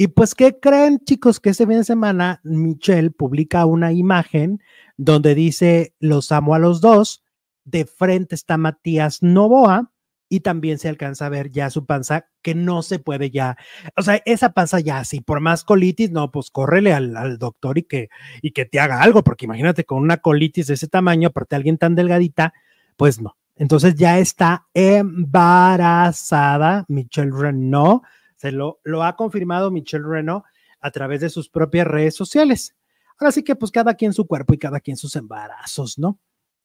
Y 0.00 0.08
pues, 0.08 0.34
¿qué 0.34 0.58
creen, 0.58 0.98
chicos? 1.04 1.40
Que 1.40 1.50
ese 1.50 1.66
fin 1.66 1.76
de 1.76 1.84
semana 1.84 2.40
Michelle 2.42 3.10
publica 3.10 3.66
una 3.66 3.92
imagen 3.92 4.62
donde 4.96 5.34
dice, 5.34 5.94
los 6.00 6.32
amo 6.32 6.54
a 6.54 6.58
los 6.58 6.80
dos. 6.80 7.22
De 7.64 7.84
frente 7.84 8.34
está 8.34 8.56
Matías 8.56 9.22
Novoa 9.22 9.92
y 10.30 10.40
también 10.40 10.78
se 10.78 10.88
alcanza 10.88 11.26
a 11.26 11.28
ver 11.28 11.50
ya 11.50 11.68
su 11.68 11.84
panza 11.84 12.30
que 12.40 12.54
no 12.54 12.80
se 12.80 12.98
puede 12.98 13.30
ya, 13.30 13.58
o 13.94 14.00
sea, 14.00 14.22
esa 14.24 14.54
panza 14.54 14.80
ya, 14.80 15.04
si 15.04 15.20
por 15.20 15.40
más 15.40 15.64
colitis, 15.64 16.10
no, 16.10 16.30
pues 16.30 16.50
córrele 16.50 16.94
al, 16.94 17.36
doctor 17.36 17.76
y 17.76 17.82
que, 17.82 18.08
y 18.40 18.52
que 18.52 18.64
te 18.64 18.80
haga 18.80 19.02
algo, 19.02 19.22
porque 19.22 19.44
imagínate 19.44 19.84
con 19.84 20.02
una 20.02 20.16
colitis 20.16 20.68
de 20.68 20.74
ese 20.74 20.88
tamaño, 20.88 21.28
aparte 21.28 21.56
alguien 21.56 21.76
tan 21.76 21.94
delgadita, 21.94 22.54
pues 22.96 23.20
no. 23.20 23.36
Entonces 23.54 23.96
ya 23.96 24.18
está 24.18 24.66
embarazada 24.72 25.26
Michelle 26.88 27.32
Renault, 27.32 28.02
se 28.40 28.52
lo, 28.52 28.80
lo 28.84 29.04
ha 29.04 29.16
confirmado 29.16 29.70
Michelle 29.70 30.06
Renault 30.06 30.46
a 30.80 30.90
través 30.90 31.20
de 31.20 31.28
sus 31.28 31.50
propias 31.50 31.86
redes 31.86 32.16
sociales. 32.16 32.74
Ahora 33.18 33.32
sí 33.32 33.42
que 33.42 33.54
pues 33.54 33.70
cada 33.70 33.92
quien 33.92 34.14
su 34.14 34.26
cuerpo 34.26 34.54
y 34.54 34.58
cada 34.58 34.80
quien 34.80 34.96
sus 34.96 35.14
embarazos, 35.14 35.98
¿no? 35.98 36.18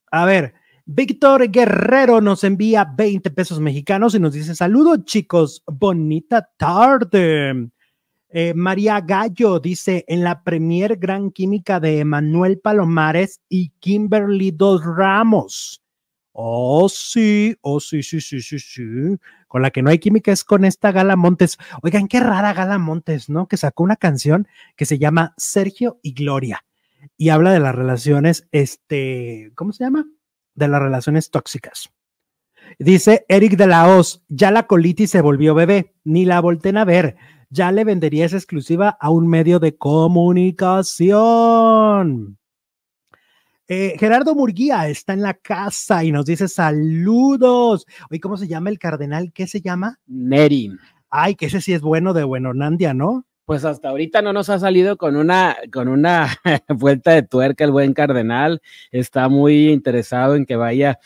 A 0.09 0.23
ver, 0.23 0.53
Víctor 0.85 1.51
Guerrero 1.51 2.21
nos 2.21 2.45
envía 2.45 2.85
20 2.85 3.29
pesos 3.31 3.59
mexicanos 3.59 4.15
y 4.15 4.19
nos 4.19 4.33
dice 4.33 4.55
saludos 4.55 5.03
chicos, 5.03 5.63
bonita 5.67 6.49
tarde. 6.55 7.69
Eh, 8.29 8.53
María 8.53 9.01
Gallo 9.01 9.59
dice 9.59 10.05
en 10.07 10.23
la 10.23 10.43
premier 10.43 10.95
Gran 10.95 11.29
Química 11.29 11.81
de 11.81 12.05
Manuel 12.05 12.57
Palomares 12.59 13.41
y 13.49 13.71
Kimberly 13.81 14.51
Dos 14.51 14.81
Ramos. 14.85 15.81
Oh, 16.31 16.87
sí, 16.89 17.55
oh, 17.61 17.79
sí, 17.79 18.01
sí, 18.01 18.21
sí, 18.21 18.41
sí, 18.41 18.59
sí. 18.59 18.83
Con 19.55 19.61
la 19.61 19.71
que 19.71 19.81
no 19.81 19.89
hay 19.89 19.99
química 19.99 20.33
es 20.33 20.43
con 20.43 20.65
esta 20.65 20.91
Gala 20.91 21.15
Montes. 21.15 21.57
Oigan, 21.81 22.09
qué 22.09 22.19
rara 22.19 22.53
Gala 22.53 22.77
Montes, 22.77 23.29
¿no? 23.29 23.47
Que 23.47 23.55
sacó 23.55 23.83
una 23.83 23.95
canción 23.95 24.49
que 24.75 24.83
se 24.83 24.99
llama 24.99 25.33
Sergio 25.37 25.97
y 26.01 26.13
Gloria 26.13 26.65
y 27.15 27.29
habla 27.29 27.53
de 27.53 27.61
las 27.61 27.73
relaciones, 27.73 28.49
este, 28.51 29.53
¿cómo 29.55 29.71
se 29.71 29.85
llama? 29.85 30.07
de 30.55 30.67
las 30.67 30.81
relaciones 30.81 31.31
tóxicas. 31.31 31.89
Dice 32.79 33.25
Eric 33.29 33.55
de 33.55 33.67
la 33.67 33.87
Hoz, 33.87 34.25
ya 34.27 34.51
la 34.51 34.67
colitis 34.67 35.11
se 35.11 35.21
volvió 35.21 35.55
bebé, 35.55 35.93
ni 36.03 36.25
la 36.25 36.41
volten 36.41 36.75
a 36.75 36.83
ver, 36.83 37.15
ya 37.49 37.71
le 37.71 37.85
vendería 37.85 38.25
esa 38.25 38.35
exclusiva 38.35 38.97
a 38.99 39.09
un 39.09 39.25
medio 39.25 39.59
de 39.59 39.77
comunicación. 39.77 42.39
Eh, 43.67 43.95
Gerardo 43.99 44.35
Murguía 44.35 44.87
está 44.87 45.13
en 45.13 45.21
la 45.23 45.33
casa 45.33 46.03
y 46.03 46.11
nos 46.11 46.25
dice 46.25 46.47
saludos. 46.47 47.87
Oye, 48.11 48.19
¿cómo 48.19 48.37
se 48.37 48.47
llama 48.47 48.69
el 48.69 48.77
cardenal? 48.77 49.31
¿Qué 49.33 49.47
se 49.47 49.61
llama? 49.61 49.99
Neri. 50.05 50.71
Ay, 51.09 51.35
que 51.35 51.47
ese 51.47 51.61
sí 51.61 51.73
es 51.73 51.81
bueno 51.81 52.13
de 52.13 52.23
Buenonandia, 52.23 52.93
¿no? 52.93 53.25
Pues 53.45 53.65
hasta 53.65 53.89
ahorita 53.89 54.21
no 54.21 54.33
nos 54.33 54.49
ha 54.49 54.59
salido 54.59 54.97
con 54.97 55.15
una, 55.15 55.55
con 55.71 55.87
una 55.87 56.27
vuelta 56.69 57.11
de 57.11 57.23
tuerca 57.23 57.63
el 57.63 57.71
buen 57.71 57.93
cardenal. 57.93 58.61
Está 58.91 59.29
muy 59.29 59.69
interesado 59.69 60.35
en 60.35 60.45
que 60.45 60.55
vaya 60.55 60.99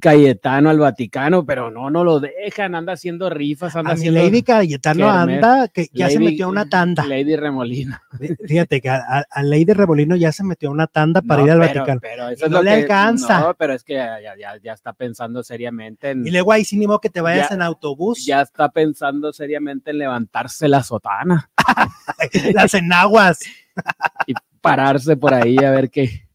Cayetano 0.00 0.70
al 0.70 0.78
Vaticano, 0.78 1.44
pero 1.44 1.70
no, 1.70 1.90
no 1.90 2.04
lo 2.04 2.20
dejan, 2.20 2.74
anda 2.74 2.94
haciendo 2.94 3.28
rifas, 3.30 3.76
anda 3.76 3.90
a 3.90 3.94
haciendo. 3.94 4.20
Lady 4.20 4.42
Cayetano 4.42 5.10
anda, 5.10 5.68
que 5.68 5.88
ya 5.92 6.08
se 6.08 6.18
metió 6.18 6.46
a 6.46 6.48
una 6.48 6.68
tanda. 6.68 7.04
Lady 7.06 7.36
Remolino. 7.36 7.98
Fíjate 8.46 8.80
que 8.80 8.88
a, 8.88 9.24
Lady 9.42 9.72
Remolino 9.72 10.16
ya 10.16 10.32
se 10.32 10.44
metió 10.44 10.68
a 10.68 10.72
una 10.72 10.86
tanda 10.86 11.22
para 11.22 11.42
ir 11.42 11.50
al 11.50 11.58
Vaticano. 11.58 12.00
Pero 12.00 12.28
eso 12.28 12.48
no 12.48 12.62
le 12.62 12.70
alcanza. 12.70 13.40
No, 13.40 13.54
pero 13.54 13.74
es 13.74 13.84
que 13.84 13.94
ya, 13.94 14.18
ya, 14.38 14.56
ya 14.62 14.72
está 14.72 14.92
pensando 14.92 15.42
seriamente 15.42 16.10
en. 16.10 16.26
Y 16.26 16.30
luego 16.30 16.52
ahí 16.52 16.64
sí 16.64 16.78
que 17.00 17.10
te 17.10 17.20
vayas 17.20 17.50
en 17.50 17.62
autobús. 17.62 18.24
Ya 18.24 18.42
está 18.42 18.70
pensando 18.70 19.32
seriamente 19.32 19.90
en 19.90 19.98
levantarse 19.98 20.68
la 20.68 20.82
sotana. 20.82 21.50
Las 22.54 22.74
enaguas. 22.74 23.40
y 24.26 24.34
pararse 24.60 25.16
por 25.16 25.34
ahí 25.34 25.56
a 25.58 25.70
ver 25.70 25.90
qué 25.90 26.28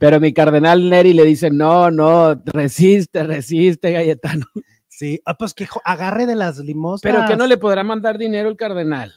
pero 0.00 0.20
mi 0.20 0.32
cardenal 0.32 0.88
Neri 0.88 1.12
le 1.12 1.24
dice, 1.24 1.50
no, 1.50 1.90
no, 1.90 2.34
resiste, 2.46 3.22
resiste, 3.24 3.92
Galletano. 3.92 4.46
Sí, 4.88 5.20
ah, 5.24 5.34
pues 5.34 5.54
que 5.54 5.68
agarre 5.84 6.26
de 6.26 6.34
las 6.34 6.58
limosnas. 6.58 7.02
Pero 7.02 7.26
que 7.28 7.36
no 7.36 7.46
le 7.46 7.56
podrá 7.56 7.84
mandar 7.84 8.18
dinero 8.18 8.48
el 8.48 8.56
cardenal. 8.56 9.12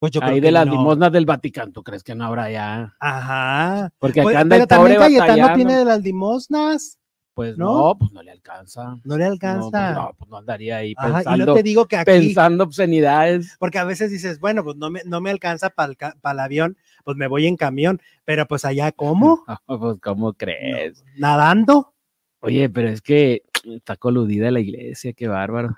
Pues 0.00 0.12
yo 0.12 0.22
Ahí 0.22 0.40
de 0.40 0.52
las 0.52 0.66
limosnas 0.66 1.10
del 1.10 1.26
Vaticano, 1.26 1.72
¿tú 1.72 1.82
crees 1.82 2.04
que 2.04 2.14
no 2.14 2.24
habrá 2.24 2.50
ya? 2.50 2.94
Ajá. 3.00 3.90
Porque 3.98 4.20
acá 4.20 4.24
pues, 4.24 4.36
anda 4.36 4.56
pero 4.56 4.62
el 4.62 4.68
pobre 4.68 4.94
también 4.94 5.18
Cayetano 5.20 5.54
tiene 5.54 5.76
de 5.76 5.84
las 5.84 6.02
limosnas. 6.02 6.98
Pues 7.34 7.56
¿no? 7.56 7.96
pues 7.96 8.10
no 8.10 8.20
le 8.20 8.32
alcanza. 8.32 8.98
No 9.04 9.16
le 9.16 9.24
alcanza. 9.24 9.92
No, 9.92 10.06
pues, 10.06 10.16
pues 10.18 10.30
no, 10.30 10.36
andaría 10.38 10.78
ahí 10.78 10.94
pensando, 10.96 11.44
y 11.44 11.46
no 11.46 11.54
te 11.54 11.62
digo 11.62 11.86
que 11.86 11.96
aquí, 11.96 12.04
pensando 12.04 12.64
obscenidades. 12.64 13.56
Porque 13.60 13.78
a 13.78 13.84
veces 13.84 14.10
dices, 14.10 14.40
bueno, 14.40 14.64
pues 14.64 14.76
no 14.76 14.90
me, 14.90 15.02
no 15.04 15.20
me 15.20 15.30
alcanza 15.30 15.70
para 15.70 15.92
el, 15.92 15.96
el, 16.00 16.38
avión, 16.40 16.76
pues 17.08 17.16
me 17.16 17.26
voy 17.26 17.46
en 17.46 17.56
camión, 17.56 18.02
pero 18.26 18.46
pues 18.46 18.66
allá, 18.66 18.92
¿cómo? 18.92 19.42
pues, 19.66 19.96
¿cómo 20.02 20.34
crees? 20.34 21.02
¿Nadando? 21.16 21.94
Oye, 22.40 22.68
pero 22.68 22.90
es 22.90 23.00
que 23.00 23.44
está 23.64 23.96
coludida 23.96 24.50
la 24.50 24.60
iglesia, 24.60 25.14
qué 25.14 25.26
bárbaro. 25.26 25.74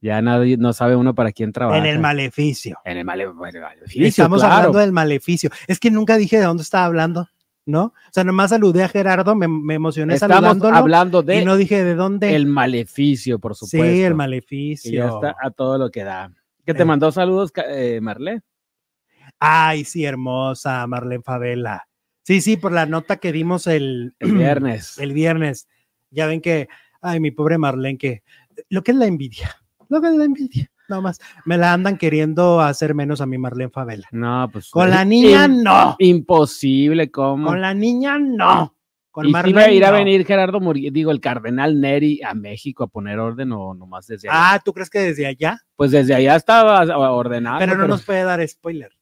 Ya 0.00 0.20
nadie, 0.20 0.56
no 0.56 0.72
sabe 0.72 0.96
uno 0.96 1.14
para 1.14 1.30
quién 1.30 1.52
trabaja. 1.52 1.78
En 1.78 1.86
el 1.86 2.00
maleficio. 2.00 2.78
En 2.84 2.96
el, 2.96 3.04
maleficio. 3.04 4.04
Estamos 4.08 4.42
hablando 4.42 4.80
del 4.80 4.90
maleficio. 4.90 5.50
Es 5.68 5.78
que 5.78 5.92
nunca 5.92 6.16
dije 6.16 6.38
de 6.38 6.46
dónde 6.46 6.64
estaba 6.64 6.86
hablando. 6.86 7.28
¿no? 7.64 7.84
O 7.84 8.10
sea, 8.10 8.24
nomás 8.24 8.50
saludé 8.50 8.82
a 8.82 8.88
Gerardo, 8.88 9.36
me, 9.36 9.46
me 9.46 9.74
emocioné 9.74 10.14
Estamos 10.14 10.64
hablando 10.64 11.22
de 11.22 11.42
y 11.42 11.44
no 11.44 11.56
dije 11.56 11.84
de 11.84 11.94
dónde. 11.94 12.34
El 12.34 12.46
maleficio, 12.46 13.38
por 13.38 13.54
supuesto. 13.54 13.86
Sí, 13.86 14.02
el 14.02 14.16
maleficio. 14.16 14.92
ya 14.92 15.06
está 15.06 15.36
a 15.40 15.52
todo 15.52 15.78
lo 15.78 15.92
que 15.92 16.02
da. 16.02 16.32
¿Qué 16.64 16.74
te 16.74 16.82
eh. 16.82 16.86
mandó 16.86 17.12
saludos, 17.12 17.52
eh, 17.68 18.00
Marlene? 18.02 18.42
Ay, 19.38 19.84
sí, 19.84 20.04
hermosa, 20.04 20.86
Marlene 20.86 21.22
Favela. 21.22 21.86
Sí, 22.22 22.40
sí, 22.40 22.56
por 22.56 22.72
la 22.72 22.86
nota 22.86 23.16
que 23.16 23.32
dimos 23.32 23.66
el, 23.66 24.14
el 24.18 24.32
viernes. 24.32 24.98
El 24.98 25.12
viernes. 25.12 25.68
Ya 26.10 26.26
ven 26.26 26.40
que, 26.40 26.68
ay, 27.00 27.20
mi 27.20 27.30
pobre 27.30 27.58
Marlene, 27.58 27.98
que 27.98 28.22
lo 28.68 28.82
que 28.82 28.92
es 28.92 28.96
la 28.96 29.06
envidia, 29.06 29.56
lo 29.88 30.00
que 30.00 30.08
es 30.08 30.14
la 30.14 30.24
envidia 30.24 30.70
no 30.88 31.02
más. 31.02 31.20
Me 31.44 31.56
la 31.56 31.72
andan 31.72 31.96
queriendo 31.96 32.60
hacer 32.60 32.94
menos 32.94 33.20
a 33.20 33.26
mi 33.26 33.38
Marlene 33.38 33.70
Favela. 33.70 34.06
No, 34.12 34.48
pues. 34.52 34.70
Con 34.70 34.90
la 34.90 35.04
niña, 35.04 35.48
no. 35.48 35.96
Imposible, 35.98 37.10
¿cómo? 37.10 37.48
Con 37.48 37.60
la 37.60 37.74
niña, 37.74 38.18
no. 38.18 38.74
Con 39.10 39.26
¿Y 39.26 39.32
Marlene, 39.32 39.64
si 39.64 39.70
a 39.70 39.72
ir 39.72 39.84
a 39.84 39.90
venir 39.90 40.26
Gerardo 40.26 40.60
Murillo, 40.60 40.90
digo, 40.92 41.10
el 41.10 41.20
cardenal 41.20 41.80
Neri 41.80 42.20
a 42.22 42.34
México 42.34 42.84
a 42.84 42.86
poner 42.86 43.18
orden 43.18 43.50
o 43.52 43.72
nomás 43.72 44.06
desde 44.06 44.28
allá? 44.28 44.54
Ah, 44.54 44.60
¿tú 44.62 44.74
crees 44.74 44.90
que 44.90 44.98
desde 44.98 45.26
allá? 45.26 45.58
Pues 45.74 45.90
desde 45.90 46.14
allá 46.14 46.36
estaba 46.36 46.82
ordenado. 47.12 47.58
Pero 47.58 47.76
no 47.76 47.88
nos 47.88 48.04
puede 48.04 48.24
dar 48.24 48.46
spoiler. 48.46 48.92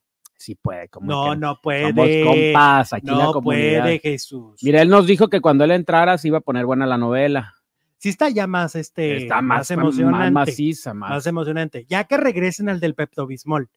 Sí 0.44 0.56
puede, 0.56 0.90
como 0.90 1.06
No, 1.06 1.34
no 1.34 1.58
puede. 1.62 1.88
Somos 1.88 2.06
compas, 2.36 2.92
aquí 2.92 3.06
no 3.06 3.18
la 3.18 3.32
comunidad. 3.32 3.82
puede, 3.84 3.98
Jesús. 3.98 4.60
Mira, 4.62 4.82
él 4.82 4.90
nos 4.90 5.06
dijo 5.06 5.28
que 5.28 5.40
cuando 5.40 5.64
él 5.64 5.70
entrara 5.70 6.18
se 6.18 6.28
iba 6.28 6.36
a 6.36 6.42
poner 6.42 6.66
buena 6.66 6.84
la 6.84 6.98
novela. 6.98 7.54
sí 7.96 8.10
está 8.10 8.28
ya 8.28 8.46
más, 8.46 8.74
este, 8.76 9.16
Está 9.22 9.40
más, 9.40 9.70
emocionante. 9.70 10.18
Más 10.18 10.48
maciza, 10.48 10.92
más. 10.92 11.08
más 11.08 11.26
emocionante. 11.26 11.86
Ya 11.88 12.04
que 12.04 12.18
regresen 12.18 12.68
al 12.68 12.78
del 12.78 12.94
Pepto-Bismol. 12.94 13.70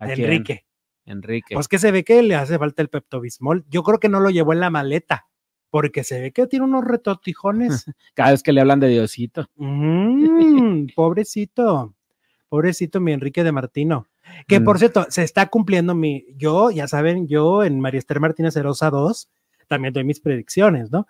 Enrique. 0.00 0.64
Enrique. 1.04 1.54
Pues 1.54 1.68
que 1.68 1.78
se 1.78 1.90
ve 1.92 2.04
que 2.04 2.22
le 2.22 2.36
hace 2.36 2.58
falta 2.58 2.80
el 2.80 2.88
Pepto-Bismol. 2.88 3.66
Yo 3.68 3.82
creo 3.82 3.98
que 3.98 4.08
no 4.08 4.18
lo 4.20 4.30
llevó 4.30 4.54
en 4.54 4.60
la 4.60 4.70
maleta, 4.70 5.26
porque 5.68 6.04
se 6.04 6.22
ve 6.22 6.32
que 6.32 6.46
tiene 6.46 6.64
unos 6.64 6.84
retotijones. 6.86 7.84
Cada 8.14 8.30
vez 8.30 8.42
que 8.42 8.54
le 8.54 8.62
hablan 8.62 8.80
de 8.80 8.88
Diosito. 8.88 9.46
Mm, 9.56 10.86
pobrecito, 10.94 11.94
pobrecito 12.48 12.98
mi 12.98 13.12
Enrique 13.12 13.44
de 13.44 13.52
Martino. 13.52 14.08
Que 14.46 14.60
por 14.60 14.78
cierto, 14.78 15.06
se 15.10 15.22
está 15.22 15.46
cumpliendo 15.48 15.94
mi, 15.94 16.26
yo, 16.36 16.70
ya 16.70 16.88
saben, 16.88 17.26
yo 17.28 17.64
en 17.64 17.80
María 17.80 17.98
Esther 17.98 18.20
Martínez 18.20 18.56
Herosa 18.56 18.90
2, 18.90 19.28
también 19.68 19.94
doy 19.94 20.04
mis 20.04 20.20
predicciones, 20.20 20.90
¿no? 20.90 21.06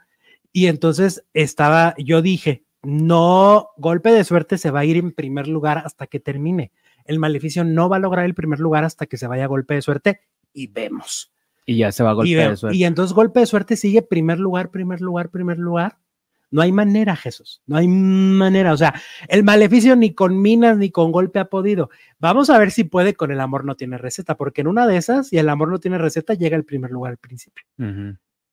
Y 0.52 0.66
entonces 0.66 1.24
estaba, 1.34 1.94
yo 1.98 2.22
dije, 2.22 2.64
no, 2.82 3.68
golpe 3.76 4.10
de 4.12 4.24
suerte 4.24 4.58
se 4.58 4.70
va 4.70 4.80
a 4.80 4.84
ir 4.84 4.96
en 4.96 5.10
primer 5.12 5.48
lugar 5.48 5.78
hasta 5.78 6.06
que 6.06 6.20
termine. 6.20 6.70
El 7.06 7.18
maleficio 7.18 7.64
no 7.64 7.88
va 7.88 7.96
a 7.96 8.00
lograr 8.00 8.24
el 8.24 8.34
primer 8.34 8.60
lugar 8.60 8.84
hasta 8.84 9.06
que 9.06 9.16
se 9.16 9.26
vaya 9.26 9.46
golpe 9.46 9.74
de 9.74 9.82
suerte 9.82 10.20
y 10.52 10.68
vemos. 10.68 11.32
Y 11.66 11.78
ya 11.78 11.92
se 11.92 12.02
va 12.04 12.10
a 12.10 12.12
Y, 12.12 12.16
golpear 12.16 12.48
ve- 12.48 12.54
eso. 12.54 12.70
y 12.72 12.84
entonces 12.84 13.14
golpe 13.14 13.40
de 13.40 13.46
suerte 13.46 13.76
sigue 13.76 14.02
primer 14.02 14.38
lugar, 14.38 14.70
primer 14.70 15.00
lugar, 15.00 15.30
primer 15.30 15.58
lugar. 15.58 15.96
No 16.54 16.62
hay 16.62 16.70
manera, 16.70 17.16
Jesús. 17.16 17.62
No 17.66 17.76
hay 17.76 17.88
manera. 17.88 18.72
O 18.72 18.76
sea, 18.76 18.94
el 19.26 19.42
maleficio 19.42 19.96
ni 19.96 20.14
con 20.14 20.40
minas 20.40 20.78
ni 20.78 20.88
con 20.88 21.10
golpe 21.10 21.40
ha 21.40 21.46
podido. 21.46 21.90
Vamos 22.20 22.48
a 22.48 22.56
ver 22.58 22.70
si 22.70 22.84
puede 22.84 23.14
con 23.14 23.32
el 23.32 23.40
amor 23.40 23.64
no 23.64 23.74
tiene 23.74 23.98
receta, 23.98 24.36
porque 24.36 24.60
en 24.60 24.68
una 24.68 24.86
de 24.86 24.96
esas, 24.96 25.32
y 25.32 25.38
el 25.38 25.48
amor 25.48 25.68
no 25.68 25.80
tiene 25.80 25.98
receta, 25.98 26.34
llega 26.34 26.56
el 26.56 26.64
primer 26.64 26.92
lugar 26.92 27.10
al 27.10 27.18
principio. 27.18 27.64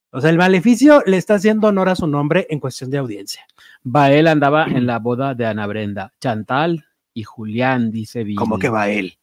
O 0.09 0.19
sea, 0.19 0.31
el 0.31 0.37
maleficio 0.39 1.03
le 1.05 1.17
está 1.17 1.35
haciendo 1.35 1.67
honor 1.67 1.89
a 1.89 1.95
su 1.95 2.07
nombre 2.07 2.47
en 2.49 2.59
cuestión 2.59 2.89
de 2.89 2.97
audiencia. 2.97 3.45
Bael 3.83 4.25
andaba 4.25 4.65
en 4.65 4.87
la 4.87 4.97
boda 4.97 5.35
de 5.35 5.45
Ana 5.45 5.67
Brenda, 5.67 6.11
Chantal 6.19 6.83
y 7.13 7.21
Julián, 7.21 7.91
dice 7.91 8.23
Billy. 8.23 8.35
va 8.69 8.89
él? 8.89 9.19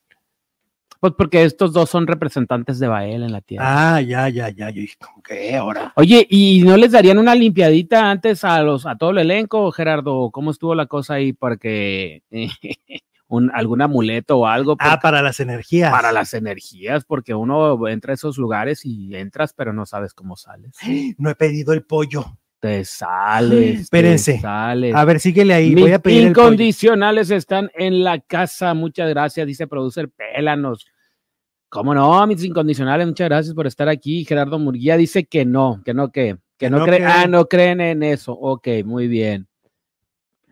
Pues 1.00 1.12
porque 1.16 1.44
estos 1.44 1.72
dos 1.72 1.88
son 1.90 2.06
representantes 2.08 2.78
de 2.80 2.88
Bael 2.88 3.22
en 3.22 3.30
la 3.32 3.40
tierra. 3.40 3.94
Ah, 3.96 4.00
ya, 4.00 4.28
ya, 4.28 4.48
ya. 4.48 4.70
Yo 4.70 4.80
dije, 4.80 4.96
¿cómo 5.00 5.22
que 5.22 5.54
ahora? 5.54 5.92
Oye, 5.96 6.26
¿y 6.28 6.62
no 6.64 6.76
les 6.76 6.90
darían 6.92 7.18
una 7.18 7.34
limpiadita 7.36 8.10
antes 8.10 8.42
a 8.44 8.60
los 8.62 8.84
a 8.84 8.96
todo 8.96 9.10
el 9.10 9.18
elenco, 9.18 9.70
Gerardo? 9.70 10.30
¿Cómo 10.32 10.50
estuvo 10.50 10.74
la 10.74 10.86
cosa 10.86 11.14
ahí 11.14 11.32
para 11.32 11.56
que 11.56 12.22
un, 13.28 13.50
algún 13.54 13.80
amuleto 13.82 14.38
o 14.38 14.46
algo 14.46 14.72
Ah, 14.80 14.90
Porque- 14.92 15.02
para 15.02 15.22
las 15.22 15.38
energías. 15.38 15.92
para 15.92 16.10
las 16.10 16.34
energías? 16.34 17.04
Porque 17.04 17.32
uno 17.34 17.86
entra 17.88 18.12
a 18.12 18.14
esos 18.14 18.36
lugares 18.38 18.84
y 18.84 19.14
entras, 19.14 19.52
pero 19.52 19.72
no 19.72 19.86
sabes 19.86 20.14
cómo 20.14 20.34
sales. 20.36 20.72
No 21.18 21.30
he 21.30 21.34
pedido 21.36 21.72
el 21.74 21.84
pollo. 21.84 22.24
Te 22.60 22.84
sales. 22.84 23.80
Espérense. 23.82 24.34
Te 24.34 24.40
sales. 24.40 24.94
A 24.94 25.04
ver, 25.04 25.20
síguele 25.20 25.54
ahí. 25.54 25.74
Mis 25.74 25.84
Voy 25.84 25.92
a 25.92 25.98
pedir 25.98 26.22
el 26.22 26.28
incondicionales 26.30 27.30
están 27.30 27.70
en 27.74 28.02
la 28.02 28.20
casa. 28.20 28.74
Muchas 28.74 29.08
gracias, 29.08 29.46
dice 29.46 29.66
producer 29.66 30.10
Pélanos. 30.10 30.86
¿Cómo 31.68 31.94
no, 31.94 32.26
mis 32.26 32.42
incondicionales? 32.44 33.06
Muchas 33.06 33.28
gracias 33.28 33.54
por 33.54 33.66
estar 33.66 33.88
aquí. 33.88 34.24
Gerardo 34.24 34.58
Murguía 34.58 34.96
dice 34.96 35.26
que 35.26 35.44
no, 35.44 35.82
que 35.84 35.92
no, 35.92 36.10
que, 36.10 36.38
que 36.56 36.70
no, 36.70 36.78
no 36.78 36.84
creen. 36.86 37.04
Ah, 37.06 37.26
no 37.26 37.46
creen 37.46 37.80
en 37.80 38.02
eso. 38.02 38.32
Ok, 38.32 38.68
muy 38.84 39.06
bien. 39.06 39.46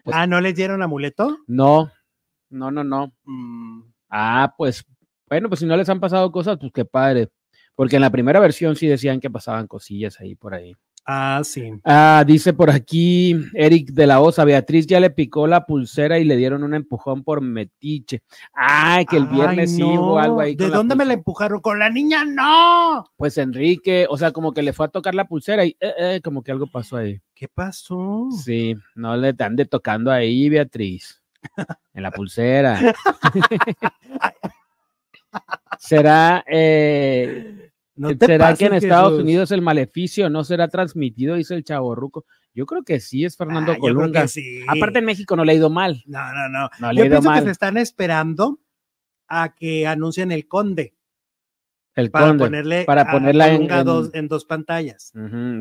Ah, 0.04 0.26
¿no 0.26 0.40
les 0.40 0.54
dieron 0.54 0.82
amuleto? 0.82 1.38
No, 1.46 1.90
no, 2.50 2.70
no, 2.70 2.84
no. 2.84 3.12
Mm, 3.24 3.82
Ah, 4.08 4.54
pues, 4.56 4.84
bueno, 5.28 5.48
pues 5.48 5.60
si 5.60 5.66
no 5.66 5.76
les 5.76 5.88
han 5.88 6.00
pasado 6.00 6.30
cosas, 6.30 6.58
pues 6.60 6.72
qué 6.72 6.84
padre. 6.84 7.28
Porque 7.74 7.96
en 7.96 8.02
la 8.02 8.10
primera 8.10 8.40
versión 8.40 8.76
sí 8.76 8.86
decían 8.86 9.20
que 9.20 9.30
pasaban 9.30 9.66
cosillas 9.66 10.20
ahí 10.20 10.34
por 10.34 10.54
ahí. 10.54 10.74
Ah, 11.08 11.40
sí. 11.44 11.72
Ah, 11.84 12.24
dice 12.26 12.52
por 12.52 12.68
aquí 12.68 13.36
Eric 13.54 13.90
de 13.90 14.08
la 14.08 14.20
Osa, 14.20 14.44
Beatriz 14.44 14.88
ya 14.88 14.98
le 14.98 15.10
picó 15.10 15.46
la 15.46 15.64
pulsera 15.64 16.18
y 16.18 16.24
le 16.24 16.36
dieron 16.36 16.64
un 16.64 16.74
empujón 16.74 17.22
por 17.22 17.40
metiche. 17.40 18.24
Ah, 18.52 19.04
que 19.08 19.16
el 19.16 19.26
viernes 19.28 19.70
Ay, 19.70 19.76
sí 19.76 19.82
algo 19.82 20.40
ahí. 20.40 20.56
¿De 20.56 20.68
la 20.68 20.76
dónde 20.76 20.96
me 20.96 21.04
la 21.04 21.12
empujaron? 21.12 21.60
Con 21.60 21.78
la 21.78 21.90
niña, 21.90 22.24
no. 22.24 23.04
Pues 23.16 23.38
Enrique, 23.38 24.06
o 24.10 24.18
sea, 24.18 24.32
como 24.32 24.52
que 24.52 24.62
le 24.62 24.72
fue 24.72 24.86
a 24.86 24.88
tocar 24.88 25.14
la 25.14 25.28
pulsera 25.28 25.64
y 25.64 25.76
eh, 25.78 25.94
eh, 25.98 26.20
como 26.24 26.42
que 26.42 26.50
algo 26.50 26.66
pasó 26.66 26.96
ahí. 26.96 27.20
¿Qué 27.36 27.46
pasó? 27.46 28.28
Sí, 28.44 28.74
no 28.96 29.16
le 29.16 29.32
ande 29.38 29.64
tocando 29.64 30.10
ahí, 30.10 30.48
Beatriz. 30.48 31.22
En 31.94 32.02
la 32.02 32.10
pulsera. 32.10 32.80
¿Será, 35.78 36.44
eh, 36.46 37.70
No 37.97 38.10
¿será 38.10 38.55
que 38.55 38.66
en 38.66 38.74
Estados. 38.74 39.20
Unidos 39.20 39.51
el 39.52 39.62
maleficio 39.62 40.28
no 40.31 40.44
será 40.44 40.68
transmitido? 40.68 41.35
Dice 41.36 41.55
el 41.55 41.64
chaborruco. 41.64 42.27
Yo 42.55 42.66
creo 42.66 42.82
que 42.85 43.01
sí, 43.01 43.24
es 43.24 43.36
Fernando 43.36 43.73
Ah, 43.73 43.77
Colunga. 43.78 44.28
sí. 44.28 44.60
Aparte 44.68 44.98
en 45.01 45.05
México 45.06 45.35
no 45.36 45.44
le 45.44 45.52
ha 45.52 45.55
ido 45.56 45.70
mal. 45.70 46.02
No, 46.06 46.20
no, 46.32 46.48
no. 46.48 46.70
No 46.78 46.93
le 46.93 47.02
Yo 47.05 47.10
pienso 47.10 47.32
que 47.32 47.43
se 47.43 47.51
están 47.51 47.77
esperando 47.77 48.60
a 49.28 49.55
que 49.55 49.86
anuncien 49.86 50.31
el 50.32 50.47
conde 50.47 50.94
El 51.94 52.10
para 52.10 52.28
conde. 52.28 52.44
ponerle 52.44 52.85
para 52.85 53.10
ponerla 53.10 53.48
en- 53.52 53.66
dos- 53.85 54.10
en 54.14 54.28
dos 54.28 54.44
pantallas. 54.44 55.12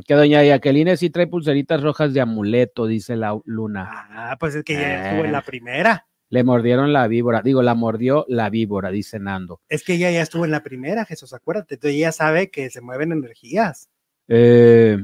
Que 0.05 0.13
doña 0.13 0.43
Jacqueline 0.43 0.97
sí 0.97 1.09
trae 1.09 1.27
pulseritas 1.27 1.81
rojas 1.81 2.13
de 2.13 2.21
amuleto, 2.21 2.85
dice 2.85 3.15
la 3.15 3.37
Luna. 3.45 3.89
Ah, 3.91 4.37
pues 4.39 4.55
es 4.55 4.63
que 4.63 4.73
ya 4.73 5.05
estuvo 5.05 5.21
en 5.23 5.29
Eh. 5.29 5.31
la 5.31 5.41
primera. 5.41 6.07
Le 6.29 6.43
mordieron 6.43 6.91
la 6.91 7.07
víbora. 7.07 7.41
Digo, 7.41 7.61
la 7.61 7.75
mordió 7.75 8.25
la 8.27 8.49
víbora, 8.49 8.89
dice 8.89 9.19
Nando. 9.19 9.61
Es 9.69 9.83
que 9.83 9.93
ella 9.93 10.11
ya 10.11 10.21
estuvo 10.21 10.45
en 10.45 10.51
la 10.51 10.63
primera, 10.63 11.05
Jesús, 11.05 11.33
acuérdate. 11.33 11.75
Entonces 11.75 11.97
ella 11.97 12.11
sabe 12.11 12.49
que 12.49 12.69
se 12.69 12.81
mueven 12.81 13.11
energías. 13.11 13.89
Eh, 14.27 14.97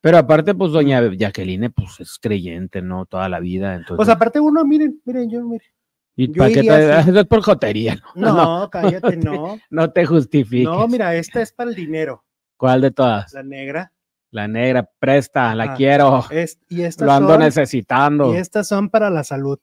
pero 0.00 0.18
aparte, 0.18 0.54
pues 0.54 0.72
doña 0.72 1.00
Jacqueline, 1.14 1.72
pues 1.72 2.00
es 2.00 2.18
creyente, 2.20 2.80
¿no? 2.82 3.06
Toda 3.06 3.28
la 3.28 3.40
vida. 3.40 3.74
Entonces, 3.74 3.96
Pues 3.96 4.08
aparte 4.08 4.40
uno, 4.40 4.64
miren, 4.64 5.00
miren, 5.04 5.30
yo, 5.30 5.42
miren. 5.44 5.66
¿y 6.14 6.28
yo 6.28 6.34
para 6.38 6.50
qué 6.50 6.62
te-. 6.62 6.98
Eso 7.10 7.20
es 7.20 7.26
por 7.26 7.42
jotería, 7.42 7.96
¿no? 8.14 8.34
No, 8.62 8.70
cállate, 8.72 9.16
no. 9.16 9.58
No 9.70 9.90
te 9.90 10.04
justifiques. 10.06 10.64
No, 10.64 10.86
mira, 10.88 11.14
esta 11.16 11.40
es 11.42 11.52
para 11.52 11.70
el 11.70 11.76
dinero. 11.76 12.24
¿Cuál 12.56 12.80
de 12.82 12.90
todas? 12.92 13.32
La 13.32 13.42
negra. 13.42 13.92
La 14.30 14.48
negra, 14.48 14.88
presta, 14.98 15.54
la 15.54 15.64
Ajá. 15.64 15.74
quiero. 15.74 16.24
Es, 16.30 16.58
y 16.68 16.82
estas 16.82 17.06
Lo 17.06 17.12
ando 17.12 17.30
son, 17.32 17.40
necesitando. 17.40 18.32
y 18.32 18.38
estas 18.38 18.66
son 18.68 18.88
para 18.88 19.10
la 19.10 19.24
salud. 19.24 19.58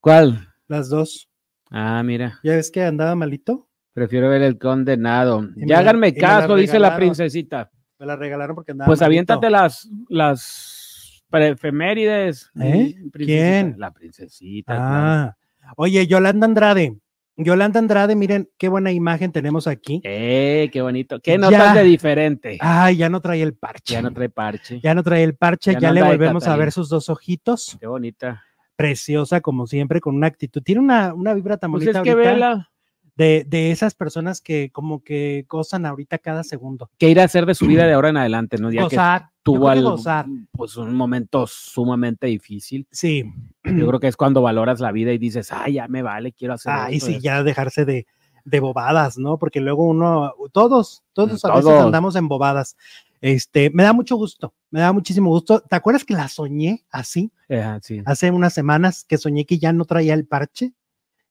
¿Cuál? 0.00 0.48
Las 0.66 0.88
dos. 0.88 1.28
Ah, 1.70 2.02
mira. 2.02 2.38
¿Ya 2.42 2.56
ves 2.56 2.70
que 2.70 2.82
andaba 2.82 3.14
malito? 3.14 3.68
Prefiero 3.92 4.28
ver 4.30 4.42
el 4.42 4.58
condenado. 4.58 5.46
Y 5.56 5.68
Ya 5.68 5.78
háganme 5.80 6.12
la 6.12 6.18
caso, 6.18 6.56
dice 6.56 6.78
la 6.78 6.96
princesita. 6.96 7.70
Me 7.98 8.06
la 8.06 8.16
regalaron 8.16 8.54
porque 8.56 8.72
andaba 8.72 8.86
Pues 8.86 9.00
malito. 9.00 9.06
aviéntate 9.06 9.50
las, 9.50 9.88
las 10.08 11.22
efemérides. 11.30 12.50
¿Eh? 12.60 12.94
princesita. 13.12 13.18
¿Quién? 13.24 13.74
La 13.78 13.90
princesita. 13.92 14.74
claro. 14.74 14.86
Ah. 14.86 15.36
Oye, 15.76 16.06
Yolanda 16.06 16.46
Andrade. 16.46 16.96
Yolanda 17.36 17.78
Andrade, 17.78 18.16
miren 18.16 18.48
qué 18.58 18.68
buena 18.68 18.90
imagen 18.92 19.32
tenemos 19.32 19.66
aquí. 19.66 20.00
Eh, 20.04 20.68
qué 20.72 20.82
bonito. 20.82 21.20
Qué 21.20 21.38
notas 21.38 21.74
de 21.74 21.84
diferente. 21.84 22.58
Ay, 22.60 22.96
ya 22.96 23.08
no 23.08 23.20
trae 23.20 23.42
el 23.42 23.54
parche. 23.54 23.94
Ya 23.94 24.02
no 24.02 24.12
trae 24.12 24.28
parche. 24.28 24.80
Ya 24.80 24.94
no 24.94 25.02
trae 25.02 25.22
el 25.22 25.36
parche, 25.36 25.72
Ya 25.74 25.78
ya, 25.80 25.88
no 25.88 25.94
le 25.94 26.02
volvemos 26.02 26.46
a 26.46 26.56
ver 26.56 26.72
sus 26.72 26.88
dos 26.88 27.08
ojitos. 27.08 27.76
Qué 27.80 27.86
bonita. 27.86 28.42
Preciosa, 28.80 29.40
como 29.40 29.66
siempre, 29.66 30.00
con 30.00 30.14
una 30.16 30.26
actitud. 30.26 30.62
Tiene 30.62 30.80
una, 30.80 31.12
una 31.14 31.34
vibra 31.34 31.56
tan 31.58 31.70
Pues 31.70 31.84
bonita 31.84 31.98
es 31.98 32.04
que 32.04 32.10
ahorita 32.12 32.32
vela. 32.32 32.70
de, 33.16 33.44
de 33.46 33.70
esas 33.70 33.94
personas 33.94 34.40
que 34.40 34.70
como 34.72 35.02
que 35.04 35.44
gozan 35.48 35.84
ahorita 35.84 36.18
cada 36.18 36.42
segundo. 36.44 36.90
¿Qué 36.98 37.10
ir 37.10 37.20
a 37.20 37.24
hacer 37.24 37.44
de 37.46 37.54
su 37.54 37.66
vida 37.66 37.84
de 37.86 37.92
ahora 37.92 38.08
en 38.08 38.16
adelante? 38.16 38.56
¿no? 38.58 38.70
Ya 38.70 38.78
que 38.88 38.96
gozar. 38.96 39.22
yo 39.22 39.28
tuvo 39.42 39.66
que 39.66 39.72
algo, 39.72 39.90
gozar. 39.92 40.26
pues 40.52 40.76
un 40.76 40.94
momento 40.94 41.46
sumamente 41.46 42.26
difícil. 42.28 42.86
Sí. 42.90 43.24
Yo 43.64 43.86
creo 43.86 44.00
que 44.00 44.08
es 44.08 44.16
cuando 44.16 44.40
valoras 44.42 44.80
la 44.80 44.92
vida 44.92 45.12
y 45.12 45.18
dices, 45.18 45.52
ay, 45.52 45.74
ya 45.74 45.86
me 45.88 46.00
vale, 46.02 46.32
quiero 46.32 46.54
hacer 46.54 46.72
Ay, 46.74 46.96
esto, 46.96 47.06
sí, 47.08 47.12
esto". 47.12 47.22
ya 47.24 47.42
dejarse 47.42 47.84
de, 47.84 48.06
de 48.46 48.60
bobadas, 48.60 49.18
¿no? 49.18 49.36
Porque 49.38 49.60
luego 49.60 49.84
uno, 49.86 50.32
todos, 50.52 51.02
todos 51.12 51.44
a 51.44 51.48
veces 51.50 51.64
Todos. 51.64 51.84
andamos 51.84 52.16
en 52.16 52.28
bobadas. 52.28 52.76
Este, 53.20 53.70
me 53.70 53.82
da 53.82 53.92
mucho 53.92 54.16
gusto, 54.16 54.54
me 54.70 54.80
da 54.80 54.92
muchísimo 54.92 55.30
gusto. 55.30 55.60
¿Te 55.60 55.76
acuerdas 55.76 56.04
que 56.04 56.14
la 56.14 56.28
soñé 56.28 56.84
así 56.90 57.32
Ajá, 57.50 57.80
sí. 57.82 58.02
hace 58.06 58.30
unas 58.30 58.54
semanas 58.54 59.04
que 59.04 59.18
soñé 59.18 59.44
que 59.44 59.58
ya 59.58 59.72
no 59.72 59.84
traía 59.84 60.14
el 60.14 60.26
parche? 60.26 60.72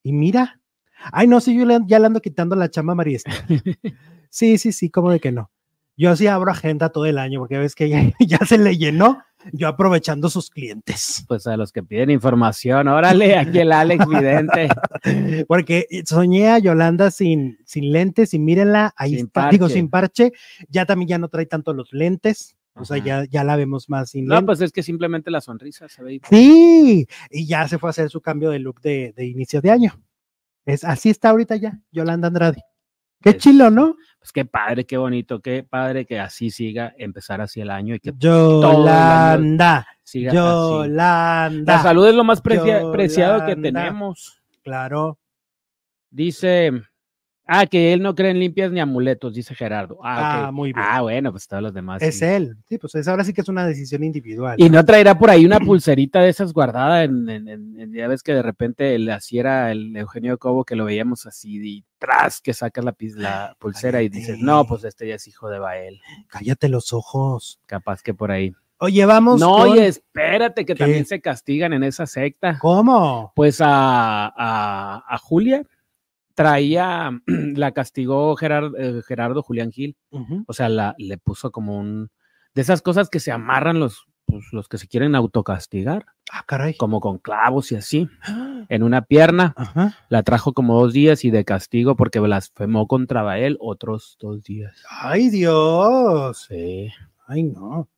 Y 0.03 0.13
mira, 0.13 0.61
ay, 1.11 1.27
no, 1.27 1.39
sí, 1.41 1.57
yo 1.57 1.65
le- 1.65 1.79
ya 1.87 1.99
le 1.99 2.05
ando 2.07 2.21
quitando 2.21 2.55
la 2.55 2.69
chamba 2.69 2.93
a 2.93 2.95
María. 2.95 3.19
Sí, 4.31 4.59
sí, 4.59 4.71
sí, 4.71 4.91
¿cómo 4.91 5.09
de 5.11 5.19
que 5.19 5.31
no? 5.31 5.49
Yo 5.97 6.11
así 6.11 6.27
abro 6.27 6.51
agenda 6.51 6.89
todo 6.89 7.07
el 7.07 7.17
año 7.17 7.39
porque 7.39 7.57
ves 7.57 7.73
que 7.73 7.89
ya, 7.89 7.99
ya 8.19 8.37
se 8.45 8.59
le 8.59 8.77
llenó, 8.77 9.23
yo 9.53 9.67
aprovechando 9.67 10.29
sus 10.29 10.49
clientes. 10.49 11.23
Pues 11.27 11.47
a 11.47 11.55
los 11.57 11.71
que 11.71 11.81
piden 11.83 12.09
información, 12.09 12.87
órale, 12.87 13.37
aquí 13.37 13.59
el 13.59 13.71
Alex 13.71 14.05
Vidente. 14.07 14.67
Porque 15.47 15.85
soñé 16.05 16.49
a 16.49 16.59
Yolanda 16.59 17.11
sin, 17.11 17.57
sin 17.65 17.91
lentes 17.91 18.33
y 18.33 18.39
mírenla, 18.39 18.93
ahí 18.97 19.15
Sin 19.15 19.25
está, 19.27 19.49
digo, 19.49 19.69
sin 19.69 19.89
parche, 19.89 20.31
ya 20.67 20.85
también 20.85 21.07
ya 21.09 21.17
no 21.17 21.27
trae 21.29 21.45
tanto 21.45 21.73
los 21.73 21.91
lentes, 21.93 22.55
o 22.75 22.85
sea, 22.85 22.97
ya, 22.97 23.25
ya 23.25 23.43
la 23.43 23.55
vemos 23.55 23.89
más 23.89 24.11
sin 24.11 24.25
No, 24.25 24.35
lentes. 24.35 24.45
pues 24.45 24.61
es 24.61 24.71
que 24.71 24.83
simplemente 24.83 25.31
la 25.31 25.41
sonrisa 25.41 25.87
se 25.89 26.03
ve. 26.03 26.21
Sí, 26.29 27.07
y 27.29 27.45
ya 27.47 27.67
se 27.67 27.77
fue 27.77 27.89
a 27.89 27.91
hacer 27.91 28.09
su 28.09 28.21
cambio 28.21 28.49
de 28.51 28.59
look 28.59 28.81
de, 28.81 29.13
de 29.15 29.25
inicio 29.25 29.61
de 29.61 29.71
año. 29.71 30.01
Es, 30.65 30.83
así 30.83 31.09
está 31.09 31.29
ahorita 31.29 31.55
ya, 31.55 31.79
Yolanda 31.91 32.27
Andrade. 32.27 32.61
Qué 33.21 33.31
Es- 33.31 33.37
chilo, 33.37 33.69
¿no? 33.69 33.95
Pues 34.29 34.45
qué 34.45 34.45
padre, 34.45 34.85
qué 34.85 34.95
bonito, 34.95 35.39
qué 35.39 35.63
padre 35.63 36.05
que 36.05 36.19
así 36.19 36.51
siga, 36.51 36.93
empezar 36.99 37.41
así 37.41 37.61
el 37.61 37.71
año 37.71 37.95
y 37.95 37.99
que 37.99 38.11
Yolanda. 38.15 39.87
siga 40.03 40.29
así. 40.29 40.37
Yolanda. 40.37 41.73
La 41.77 41.81
salud 41.81 42.07
es 42.07 42.13
lo 42.13 42.23
más 42.23 42.39
precia- 42.39 42.91
preciado 42.91 43.43
que 43.47 43.55
tenemos. 43.55 44.39
Claro. 44.61 45.17
Dice, 46.11 46.71
ah, 47.49 47.65
que 47.65 47.91
él 47.93 48.01
no 48.01 48.15
cree 48.15 48.31
en 48.31 48.39
limpias 48.39 48.71
ni 48.71 48.79
amuletos, 48.79 49.33
dice 49.33 49.55
Gerardo. 49.55 49.97
Ah, 50.03 50.47
Ah, 50.47 50.51
muy 50.51 50.71
bien. 50.73 50.85
Ah, 50.87 51.01
bueno, 51.01 51.31
pues 51.31 51.47
todos 51.47 51.63
los 51.63 51.73
demás. 51.73 52.01
Es 52.01 52.19
sí. 52.19 52.25
él. 52.25 52.55
Sí, 52.69 52.77
pues 52.77 52.95
es, 52.95 53.07
ahora 53.07 53.23
sí 53.23 53.33
que 53.33 53.41
es 53.41 53.49
una 53.49 53.65
decisión 53.65 54.03
individual. 54.03 54.55
Y 54.57 54.69
no 54.69 54.85
traerá 54.85 55.17
por 55.17 55.29
ahí 55.29 55.45
una 55.45 55.59
pulserita 55.59 56.21
de 56.21 56.29
esas 56.29 56.53
guardada 56.53 57.03
en, 57.03 57.27
en- 57.29 57.47
en- 57.47 57.93
ya 57.93 58.07
ves 58.07 58.23
que 58.23 58.33
de 58.33 58.41
repente 58.41 58.95
así 59.11 59.39
era 59.39 59.71
el 59.71 59.95
Eugenio 59.97 60.37
Cobo 60.37 60.63
que 60.63 60.75
lo 60.75 60.85
veíamos 60.85 61.25
así 61.25 61.59
y 61.61 61.83
tras 61.97 62.39
que 62.41 62.53
sacas 62.53 62.85
la, 62.85 63.55
pulsera 63.59 64.01
y 64.01 64.09
dices, 64.09 64.37
no, 64.39 64.65
pues 64.65 64.83
este 64.83 65.07
ya 65.07 65.15
es 65.15 65.27
hijo 65.27 65.49
de 65.49 65.59
Bael, 65.59 65.99
Cállate 66.27 66.69
los 66.69 66.93
ojos. 66.93 67.59
capaz 67.65 68.01
que 68.01 68.13
por 68.13 68.31
ahí. 68.31 68.53
Oye, 68.81 69.05
vamos. 69.05 69.41
No, 69.41 69.57
con- 69.57 69.69
oye, 69.71 69.87
espérate 69.87 70.65
que 70.65 70.73
¿Qué? 70.73 70.79
también 70.79 71.05
se 71.05 71.19
castigan 71.19 71.73
en 71.73 71.83
esa 71.83 72.05
secta. 72.05 72.57
¿Cómo? 72.59 73.33
Pues 73.35 73.59
a, 73.59 74.27
a, 74.27 75.03
a 75.05 75.17
Julia 75.17 75.63
traía, 76.43 77.11
la 77.27 77.71
castigó 77.73 78.35
Gerard- 78.37 78.75
eh, 78.77 79.01
Gerardo 79.05 79.43
Julián 79.43 79.71
Gil, 79.71 79.97
o 80.47 80.53
sea, 80.53 80.69
la, 80.69 80.95
le 80.97 81.17
puso 81.17 81.51
como 81.51 81.77
un, 81.77 82.09
de 82.55 82.61
esas 82.61 82.81
cosas 82.81 83.09
que 83.09 83.19
se 83.19 83.31
amarran 83.33 83.79
los, 83.79 84.05
pues, 84.25 84.45
los 84.53 84.69
que 84.69 84.77
se 84.77 84.87
quieren 84.87 85.15
autocastigar, 85.15 86.05
Ah, 86.31 86.43
caray. 86.47 86.75
como 86.77 87.01
con 87.01 87.17
clavos 87.17 87.71
y 87.73 87.75
así, 87.75 88.07
en 88.69 88.83
una 88.83 89.01
pierna, 89.01 89.53
Ajá. 89.57 89.97
la 90.07 90.23
trajo 90.23 90.53
como 90.53 90.79
dos 90.79 90.93
días 90.93 91.25
y 91.25 91.29
de 91.31 91.43
castigo 91.43 91.95
porque 91.97 92.19
blasfemó 92.21 92.87
contra 92.87 93.21
Bael 93.23 93.57
otros 93.59 94.15
dos 94.21 94.41
días. 94.43 94.81
Ay, 94.89 95.29
Dios. 95.29 96.45
Sí, 96.47 96.89
Ay, 97.27 97.43
no. 97.43 97.89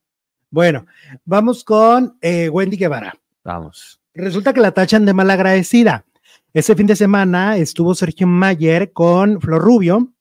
Bueno, 0.50 0.86
vamos 1.26 1.64
con 1.64 2.18
eh, 2.22 2.50
Wendy 2.50 2.76
Guevara. 2.78 3.14
vamos. 3.44 4.00
Resulta 4.14 4.52
que 4.52 4.60
la 4.60 4.72
tachan 4.72 5.06
de 5.06 5.14
malagradecida. 5.14 6.04
Ese 6.54 6.76
fin 6.76 6.88
de 6.88 6.96
semana 6.96 7.58
estuvo 7.58 7.96
Sergio 7.96 8.28
Mayer 8.28 8.92
con 8.92 9.40
Flor 9.40 9.62
Rubio 9.62 10.14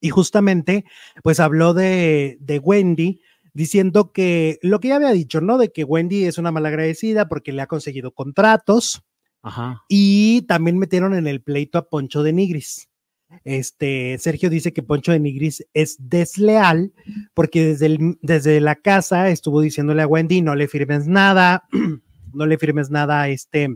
y 0.00 0.08
justamente 0.10 0.84
pues 1.22 1.40
habló 1.40 1.74
de, 1.74 2.38
de 2.40 2.58
Wendy 2.58 3.20
diciendo 3.52 4.12
que 4.12 4.58
lo 4.62 4.80
que 4.80 4.88
ya 4.88 4.96
había 4.96 5.10
dicho, 5.10 5.40
¿no? 5.42 5.58
De 5.58 5.70
que 5.70 5.84
Wendy 5.84 6.24
es 6.24 6.38
una 6.38 6.50
malagradecida 6.52 7.28
porque 7.28 7.52
le 7.52 7.60
ha 7.62 7.66
conseguido 7.66 8.12
contratos 8.12 9.02
Ajá. 9.42 9.82
y 9.88 10.42
también 10.42 10.78
metieron 10.78 11.14
en 11.14 11.26
el 11.26 11.42
pleito 11.42 11.76
a 11.78 11.88
Poncho 11.88 12.22
de 12.22 12.32
Nigris. 12.32 12.88
Este, 13.44 14.16
Sergio 14.18 14.48
dice 14.50 14.72
que 14.72 14.82
Poncho 14.82 15.12
de 15.12 15.20
Nigris 15.20 15.66
es 15.74 15.96
desleal 15.98 16.92
porque 17.34 17.64
desde, 17.66 17.86
el- 17.86 18.18
desde 18.22 18.60
la 18.60 18.76
casa 18.76 19.28
estuvo 19.28 19.60
diciéndole 19.60 20.02
a 20.02 20.06
Wendy, 20.06 20.40
no 20.42 20.54
le 20.54 20.66
firmes 20.68 21.06
nada, 21.06 21.64
no 22.32 22.46
le 22.46 22.56
firmes 22.58 22.90
nada 22.90 23.22
a 23.22 23.28
este, 23.28 23.68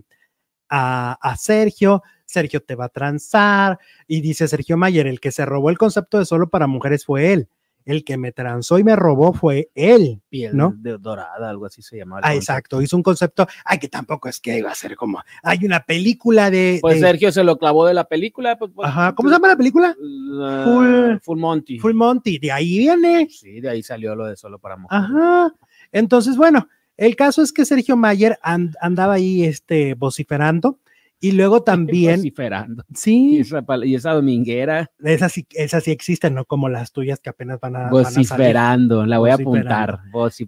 a, 0.68 1.12
a 1.20 1.36
Sergio, 1.36 2.02
Sergio 2.24 2.60
te 2.62 2.74
va 2.74 2.86
a 2.86 2.88
transar 2.88 3.78
y 4.06 4.20
dice 4.20 4.48
Sergio 4.48 4.76
Mayer, 4.76 5.06
el 5.06 5.20
que 5.20 5.30
se 5.32 5.44
robó 5.47 5.70
el 5.70 5.78
concepto 5.78 6.18
de 6.18 6.24
solo 6.26 6.48
para 6.48 6.66
mujeres 6.66 7.05
fue 7.05 7.32
él, 7.32 7.48
el 7.84 8.02
que 8.05 8.16
me 8.16 8.32
transó 8.32 8.80
y 8.80 8.84
me 8.84 8.97
robó 8.97 9.32
fue 9.32 9.70
él. 9.76 10.20
Piel 10.28 10.56
¿No? 10.56 10.74
de 10.76 10.98
dorada, 10.98 11.48
algo 11.48 11.66
así 11.66 11.82
se 11.82 11.97
llamaba. 11.97 12.22
Ah, 12.24 12.34
exacto, 12.34 12.82
hizo 12.82 12.97
un 12.97 13.05
concepto, 13.05 13.47
ay, 13.64 13.78
que 13.78 13.86
tampoco 13.88 14.28
es 14.28 14.40
que 14.40 14.59
iba 14.59 14.72
a 14.72 14.74
ser 14.74 14.97
como, 14.97 15.22
hay 15.44 15.64
una 15.64 15.84
película 15.84 16.51
de... 16.51 16.78
Pues 16.80 16.97
de- 16.97 17.06
Sergio 17.06 17.30
se 17.30 17.44
lo 17.44 17.59
clavó 17.59 17.86
de 17.86 17.94
la 17.94 18.05
película. 18.09 18.59
pues, 18.59 18.72
pues, 18.74 18.88
Ajá, 18.88 19.14
¿cómo 19.14 19.28
se 19.28 19.36
llama 19.36 19.47
la 19.48 19.56
película? 19.56 19.94
Full- 20.01 21.20
Full 21.22 21.38
Monty. 21.38 21.78
Full 21.78 21.94
Monty, 21.94 22.38
de 22.38 22.51
ahí 22.52 22.78
viene. 22.78 23.28
Sí, 23.30 23.60
de 23.60 23.68
ahí 23.70 23.82
salió 23.84 24.14
lo 24.16 24.26
de 24.26 24.36
solo 24.36 24.59
para 24.59 24.76
mujeres. 24.76 25.05
Ajá. 25.05 25.55
Entonces, 25.93 26.36
bueno, 26.36 26.68
el 26.97 27.16
caso 27.16 27.43
es 27.43 27.52
que 27.52 27.64
Sergio 27.64 27.97
Mayer 27.97 28.39
and- 28.43 28.74
andaba 28.81 29.14
ahí 29.14 29.44
este, 29.44 29.94
vociferando 29.94 30.78
y 31.18 31.32
luego 31.32 31.62
también, 31.64 32.16
Vociferando. 32.16 32.85
Y 32.90 32.94
sí, 32.94 33.39
esa, 33.40 33.62
pal- 33.62 33.86
y 33.86 33.94
esa 33.94 34.12
dominguera, 34.12 34.90
esas 35.02 35.32
sí, 35.32 35.47
esas 35.52 35.85
sí 35.85 35.90
existen, 35.90 36.35
no 36.35 36.44
como 36.44 36.68
las 36.68 36.93
tuyas 36.93 37.20
que 37.20 37.31
apenas 37.31 37.59
van 37.59 37.77
a, 37.77 37.78
van 37.85 37.90
vociferando, 37.90 39.06
la 39.06 39.18
voy 39.18 39.31
a 39.31 39.35
apuntar. 39.35 40.01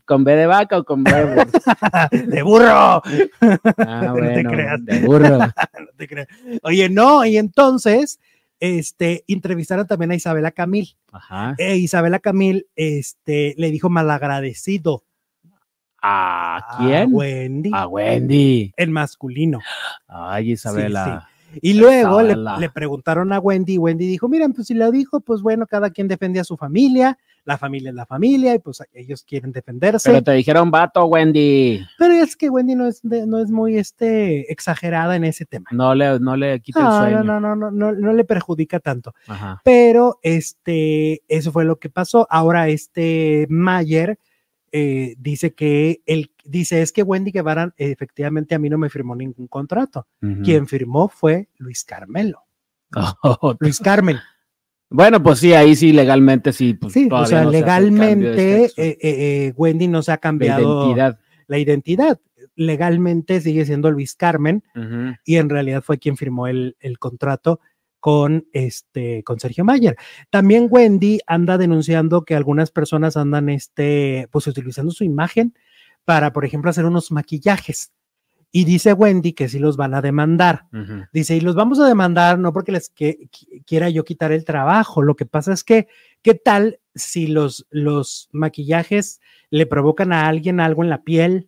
¿Con 0.05 0.25
B 0.25 0.37
de 0.37 0.47
vaca 0.47 0.79
o 0.79 0.85
con 0.85 1.05
B 1.05 1.11
de 1.13 1.25
burro? 1.25 1.47
¡De 2.27 2.43
burro! 2.43 3.03
Ah, 3.79 4.15
No 4.15 4.15
te 4.35 4.45
creas. 4.45 4.85
de 4.85 5.01
burro. 5.01 5.39
No 5.39 5.53
te 5.97 6.07
creas. 6.07 6.29
Oye, 6.63 6.89
no, 6.91 7.25
y 7.25 7.39
entonces, 7.39 8.21
este, 8.61 9.25
entrevistaron 9.27 9.87
también 9.87 10.11
a 10.11 10.17
Isabela 10.17 10.51
Camil. 10.51 10.97
Ajá. 11.13 11.55
E 11.57 11.77
Isabela 11.79 12.19
Camil, 12.19 12.67
este, 12.77 13.55
le 13.57 13.71
dijo 13.71 13.89
malagradecido. 13.89 15.03
¿A 16.03 16.77
quién? 16.79 17.03
A 17.03 17.07
Wendy. 17.17 17.71
A 17.75 17.87
Wendy. 17.87 18.73
En 18.77 18.93
masculino. 18.93 19.59
Ay, 20.07 20.53
Isabela. 20.53 21.29
Y 21.63 21.75
luego 21.75 22.21
le, 22.23 22.69
preguntaron 22.71 23.33
a 23.33 23.39
Wendy 23.41 23.75
y 23.75 23.79
Wendy 23.79 24.07
dijo, 24.07 24.29
miren, 24.29 24.53
pues 24.53 24.67
si 24.67 24.75
lo 24.75 24.91
dijo, 24.91 25.21
pues 25.21 25.41
bueno, 25.41 25.67
cada 25.67 25.89
quien 25.91 26.07
defiende 26.07 26.39
a 26.41 26.45
su 26.45 26.59
familia, 26.59 27.19
la 27.47 27.57
familia 27.57 27.89
es 27.89 27.97
la 27.97 28.05
familia 28.05 28.55
y 28.55 28.59
pues 28.59 28.83
ellos 28.93 29.25
quieren 29.27 29.51
defenderse. 29.51 30.11
Pero 30.11 30.23
te 30.23 30.33
dijeron 30.33 30.71
vato, 30.71 31.07
Wendy. 31.07 31.81
Pero 31.99 32.13
es 32.15 32.37
que 32.37 32.51
Wendy 32.51 32.75
no 32.75 32.87
es, 32.87 33.01
de- 33.03 33.27
no 33.27 33.39
es 33.39 33.51
muy 33.51 33.79
este, 33.79 34.53
exagerada 34.53 35.17
en 35.17 35.25
ese 35.25 35.47
tema. 35.47 35.65
No 35.73 35.95
le, 35.95 36.21
no 36.21 36.37
le 36.37 36.61
quita 36.61 36.81
el 36.81 36.85
No, 36.85 36.99
sueño. 37.01 37.25
no, 37.25 37.41
no, 37.41 37.57
no, 37.57 37.71
no, 37.71 37.93
no 37.93 38.13
le 38.13 38.25
perjudica 38.25 38.79
tanto. 38.79 39.15
Ajá. 39.27 39.63
Pero 39.65 40.19
este, 40.23 41.23
eso 41.29 41.51
fue 41.51 41.65
lo 41.65 41.77
que 41.79 41.89
pasó. 41.89 42.27
Ahora 42.31 42.69
este 42.69 43.47
Mayer 43.49 44.19
eh, 44.73 45.15
dice 45.19 45.55
que 45.55 46.03
él 46.07 46.31
dice 46.45 46.83
es 46.83 46.93
que 46.93 47.03
Wendy 47.03 47.31
Guevara 47.31 47.75
efectivamente 47.77 48.55
a 48.55 48.59
mí 48.59 48.69
no 48.69 48.79
me 48.79 48.91
firmó 48.91 49.15
ningún 49.15 49.47
contrato. 49.49 50.07
Quien 50.45 50.67
firmó 50.67 51.09
fue 51.09 51.49
Luis 51.59 51.85
Carmelo. 51.85 52.43
Oh, 52.95 53.55
Luis 53.61 53.79
Carmen. 53.79 54.19
Bueno, 54.91 55.23
pues 55.23 55.41
sí, 55.41 55.53
ahí 55.53 55.77
sí, 55.77 55.93
legalmente 55.93 56.53
sí. 56.53 56.75
Pues, 56.75 56.95
Sí, 56.95 57.09
o 57.11 57.27
sea, 57.27 57.45
no 57.45 57.51
legalmente 57.51 58.65
eh, 58.77 58.99
eh, 59.03 59.53
Wendy 59.57 59.87
no 59.87 60.03
se 60.03 60.13
ha 60.13 60.19
cambiado 60.19 60.87
identidad. 60.87 61.19
la 61.47 61.59
identidad. 61.59 62.21
Legalmente 62.55 63.41
sigue 63.41 63.67
siendo 63.67 63.91
Luis 63.91 64.15
Carmen 64.15 64.65
y 65.25 65.37
en 65.37 65.49
realidad 65.49 65.83
fue 65.83 65.99
quien 65.99 66.17
firmó 66.17 66.47
el, 66.47 66.77
el 66.81 66.99
contrato 66.99 67.61
con 68.01 68.47
este 68.53 69.23
con 69.25 69.41
Sergio 69.41 69.65
Mayer. 69.65 69.97
También 70.31 70.69
Wendy 70.71 71.21
anda 71.27 71.59
denunciando 71.59 72.25
que 72.25 72.35
algunas 72.35 72.71
personas 72.71 73.17
andan 73.17 73.49
este 73.49 74.29
pues 74.31 74.47
utilizando 74.47 74.93
su 74.93 75.05
imagen 75.05 75.55
para, 76.05 76.33
por 76.33 76.45
ejemplo, 76.45 76.71
hacer 76.71 76.85
unos 76.85 77.11
maquillajes. 77.13 77.93
Y 78.51 78.65
dice 78.65 78.95
Wendy 78.95 79.35
que 79.35 79.49
sí 79.49 79.59
los 79.59 79.77
van 79.77 79.93
a 79.95 80.01
demandar. 80.01 80.65
Dice, 81.13 81.37
y 81.37 81.41
los 81.41 81.55
vamos 81.55 81.79
a 81.81 81.87
demandar 81.87 82.39
no 82.39 82.53
porque 82.55 82.73
les 82.73 82.89
que- 82.89 83.29
quiera 83.67 83.91
yo 83.91 84.05
quitar 84.05 84.33
el 84.33 84.45
trabajo, 84.47 85.03
lo 85.03 85.17
que 85.17 85.27
pasa 85.27 85.53
es 85.53 85.65
que, 85.65 85.87
¿qué 86.23 86.35
tal 86.35 86.81
si 86.95 87.27
los, 87.27 87.67
los 87.69 88.31
maquillajes 88.33 89.21
le 89.51 89.67
provocan 89.67 90.15
a 90.15 90.29
alguien 90.29 90.61
algo 90.61 90.83
en 90.83 90.89
la 90.89 91.03
piel? 91.03 91.48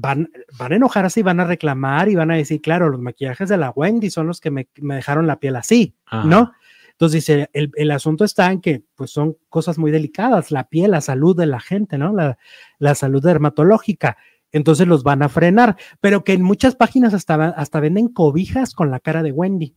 Van, 0.00 0.30
van 0.58 0.72
a 0.72 0.76
enojarse 0.76 1.20
y 1.20 1.22
van 1.22 1.40
a 1.40 1.44
reclamar 1.44 2.08
y 2.08 2.14
van 2.14 2.30
a 2.30 2.36
decir, 2.36 2.60
claro, 2.60 2.88
los 2.88 3.00
maquillajes 3.00 3.48
de 3.48 3.56
la 3.56 3.70
Wendy 3.70 4.08
son 4.10 4.26
los 4.26 4.40
que 4.40 4.50
me, 4.50 4.68
me 4.80 4.94
dejaron 4.94 5.26
la 5.26 5.38
piel 5.38 5.56
así, 5.56 5.94
Ajá. 6.06 6.26
¿no? 6.26 6.52
Entonces 6.92 7.24
dice, 7.24 7.50
el, 7.52 7.70
el 7.76 7.90
asunto 7.90 8.24
está 8.24 8.50
en 8.52 8.60
que 8.60 8.82
pues 8.94 9.10
son 9.10 9.36
cosas 9.48 9.78
muy 9.78 9.90
delicadas, 9.90 10.50
la 10.50 10.68
piel, 10.68 10.90
la 10.90 11.00
salud 11.00 11.36
de 11.36 11.46
la 11.46 11.58
gente, 11.60 11.96
¿no? 11.98 12.12
La, 12.14 12.36
la 12.78 12.94
salud 12.94 13.22
dermatológica. 13.22 14.16
Entonces 14.52 14.86
los 14.86 15.02
van 15.02 15.22
a 15.22 15.28
frenar, 15.28 15.76
pero 16.00 16.24
que 16.24 16.32
en 16.34 16.42
muchas 16.42 16.76
páginas 16.76 17.14
hasta, 17.14 17.50
hasta 17.50 17.80
venden 17.80 18.08
cobijas 18.08 18.74
con 18.74 18.90
la 18.90 19.00
cara 19.00 19.22
de 19.22 19.32
Wendy. 19.32 19.76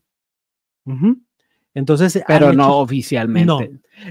Entonces, 1.73 2.21
Pero 2.27 2.47
hecho- 2.47 2.57
no 2.57 2.77
oficialmente. 2.77 3.45
No. 3.47 3.59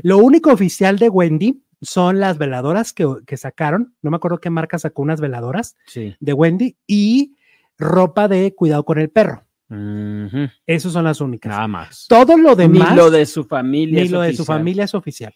Lo 0.02 0.18
único 0.18 0.52
oficial 0.52 0.98
de 0.98 1.08
Wendy 1.08 1.62
son 1.82 2.20
las 2.20 2.38
veladoras 2.38 2.92
que, 2.92 3.06
que 3.26 3.36
sacaron. 3.36 3.94
No 4.02 4.10
me 4.10 4.16
acuerdo 4.16 4.38
qué 4.38 4.48
marca 4.50 4.78
sacó 4.78 5.02
unas 5.02 5.20
veladoras 5.20 5.76
Sí. 5.86 6.16
de 6.20 6.32
Wendy 6.32 6.76
y 6.86 7.36
ropa 7.78 8.28
de 8.28 8.54
cuidado 8.54 8.84
con 8.84 8.98
el 8.98 9.10
perro. 9.10 9.44
Ujú. 9.68 10.48
Esas 10.66 10.92
son 10.92 11.04
las 11.04 11.20
únicas. 11.20 11.50
Nada 11.50 11.66
más. 11.68 12.06
Todo 12.08 12.36
lo 12.38 12.54
demás, 12.56 12.90
Ni 12.90 12.96
lo 12.96 13.10
de 13.10 13.26
su 13.26 13.44
familia. 13.44 14.00
ni 14.00 14.06
es 14.06 14.10
lo 14.12 14.20
de 14.20 14.34
su 14.34 14.44
familia 14.44 14.84
es 14.84 14.94
oficial. 14.94 15.34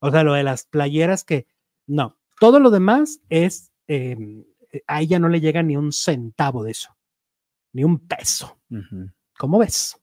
O 0.00 0.10
sea, 0.10 0.22
lo 0.24 0.34
de 0.34 0.42
las 0.42 0.64
playeras 0.66 1.24
que 1.24 1.46
no. 1.86 2.18
Todo 2.40 2.58
lo 2.60 2.70
demás 2.70 3.20
es 3.28 3.70
eh, 3.88 4.16
a 4.86 5.00
ella 5.00 5.18
no 5.18 5.28
le 5.28 5.40
llega 5.40 5.62
ni 5.62 5.76
un 5.76 5.92
centavo 5.92 6.64
de 6.64 6.72
eso, 6.72 6.96
ni 7.72 7.84
un 7.84 7.98
peso. 8.06 8.58
¿Cómo 9.38 9.58
ves? 9.58 9.96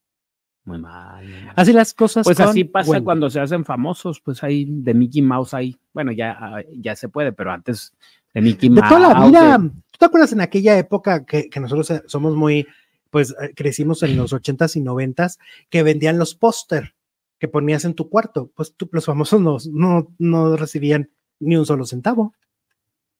Muy 0.65 0.80
mal. 0.80 1.26
muy 1.26 1.41
mal. 1.44 1.53
Así 1.57 1.73
las 1.73 1.94
cosas. 1.94 2.23
Pues 2.26 2.40
así 2.40 2.64
pasa 2.64 3.02
cuando 3.02 3.30
se 3.30 3.40
hacen 3.40 3.65
famosos, 3.65 4.19
pues 4.22 4.44
ahí 4.44 4.65
de 4.68 4.94
Mickey 4.94 5.22
Mouse 5.22 5.53
ahí. 5.53 5.77
Bueno, 5.94 6.11
ya, 6.11 6.38
ah, 6.40 6.61
ya 6.76 6.95
se 6.95 7.10
puede, 7.10 7.31
pero 7.34 7.52
antes 7.52 7.94
de 8.34 8.41
Mickey 8.41 8.69
de 8.69 8.76
Mouse. 8.81 8.90
toda 8.90 9.14
la 9.14 9.26
vida. 9.27 9.57
de- 9.57 9.69
¿Tú 9.69 9.98
te 9.99 10.06
acuerdas 10.06 10.31
en 10.34 10.41
aquella 10.41 10.77
época 10.77 11.26
que, 11.26 11.49
que 11.49 11.60
nosotros 11.60 11.91
eh, 11.91 12.03
somos 12.07 12.35
muy, 12.35 12.65
pues 13.10 13.35
eh, 13.41 13.53
crecimos 13.56 14.02
en 14.03 14.15
los 14.18 14.31
ochentas 14.34 14.76
y 14.76 14.81
noventas, 14.81 15.38
que 15.69 15.84
vendían 15.84 16.18
los 16.18 16.34
póster 16.34 16.95
que 17.40 17.48
ponías 17.48 17.84
en 17.85 17.94
tu 17.94 18.10
cuarto? 18.10 18.49
Pues 18.56 18.73
tú- 18.76 18.90
los 18.91 19.06
famosos 19.06 19.41
no, 19.41 19.57
no, 19.72 20.07
no 20.18 20.56
recibían 20.56 21.10
ni 21.40 21.57
un 21.57 21.65
solo 21.65 21.85
centavo. 21.85 22.34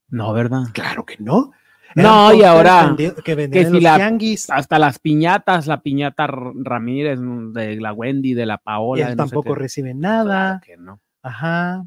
No, 0.08 0.32
¿verdad? 0.32 0.64
Claro 0.72 1.04
que 1.04 1.16
no. 1.18 1.52
No, 1.94 2.32
y 2.34 2.42
ahora 2.42 2.94
que 2.96 3.14
que 3.50 3.64
si 3.66 3.70
los 3.70 3.82
la-. 3.82 4.16
Hasta 4.50 4.78
las 4.78 4.98
piñatas, 4.98 5.66
la 5.66 5.80
piñata 5.82 6.26
Ramírez, 6.26 7.20
mm, 7.20 7.52
de 7.52 7.76
la 7.76 7.92
Wendy, 7.92 8.34
de 8.34 8.46
la 8.46 8.54
Y 8.54 8.64
Paola. 8.64 9.02
él 9.02 9.08
de 9.10 9.16
no 9.16 9.24
sé 9.26 9.30
tampoco 9.30 9.54
reciben 9.54 10.00
Claro 10.00 10.24
nada. 10.24 10.60
que 10.64 10.76
no. 10.76 11.00
Ajá. 11.22 11.86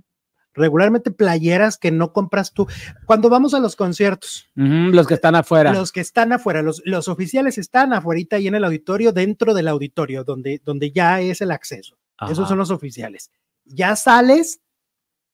Regularmente 0.53 1.11
playeras 1.11 1.77
que 1.77 1.91
no 1.91 2.13
compras 2.13 2.51
tú. 2.51 2.67
Cuando 3.05 3.29
vamos 3.29 3.53
a 3.53 3.59
los 3.59 3.75
conciertos, 3.75 4.47
los 4.55 5.05
que 5.05 5.13
están 5.13 5.35
afuera. 5.35 5.71
los 5.71 5.91
que 5.91 5.99
están 6.01 6.33
afuera, 6.33 6.63
los, 6.63 6.81
los 6.83 7.07
oficiales 7.09 7.59
están 7.59 7.93
afuera 7.93 8.19
y 8.39 8.47
en 8.47 8.55
el 8.55 8.63
auditorio, 8.63 9.11
dentro 9.11 9.53
del 9.53 9.67
auditorio, 9.67 10.23
donde, 10.23 10.59
donde 10.65 10.91
ya 10.91 11.21
es 11.21 11.41
el 11.41 11.51
acceso. 11.51 11.97
Esos 12.27 12.49
son 12.49 12.57
los 12.57 12.71
oficiales. 12.71 13.29
Ya 13.65 13.95
sales 13.95 14.59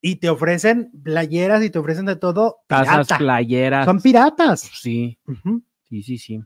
y 0.06 0.18
te 0.18 0.30
ofrecen 0.30 0.92
playeras 1.02 1.64
y 1.64 1.70
te 1.70 1.80
ofrecen 1.80 2.06
de 2.06 2.18
todo. 2.18 2.58
Tazas, 2.68 3.08
pirata. 3.08 3.18
playeras. 3.18 3.86
Son 3.86 4.02
piratas. 4.02 4.60
Sí, 4.62 5.18
sí, 5.90 6.04
sí, 6.04 6.18
sí. 6.18 6.40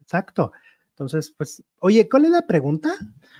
exacto. 0.00 0.52
Entonces, 0.90 1.34
pues, 1.36 1.62
oye, 1.80 2.08
¿cuál 2.08 2.26
es 2.26 2.30
la 2.30 2.46
pregunta? 2.46 2.92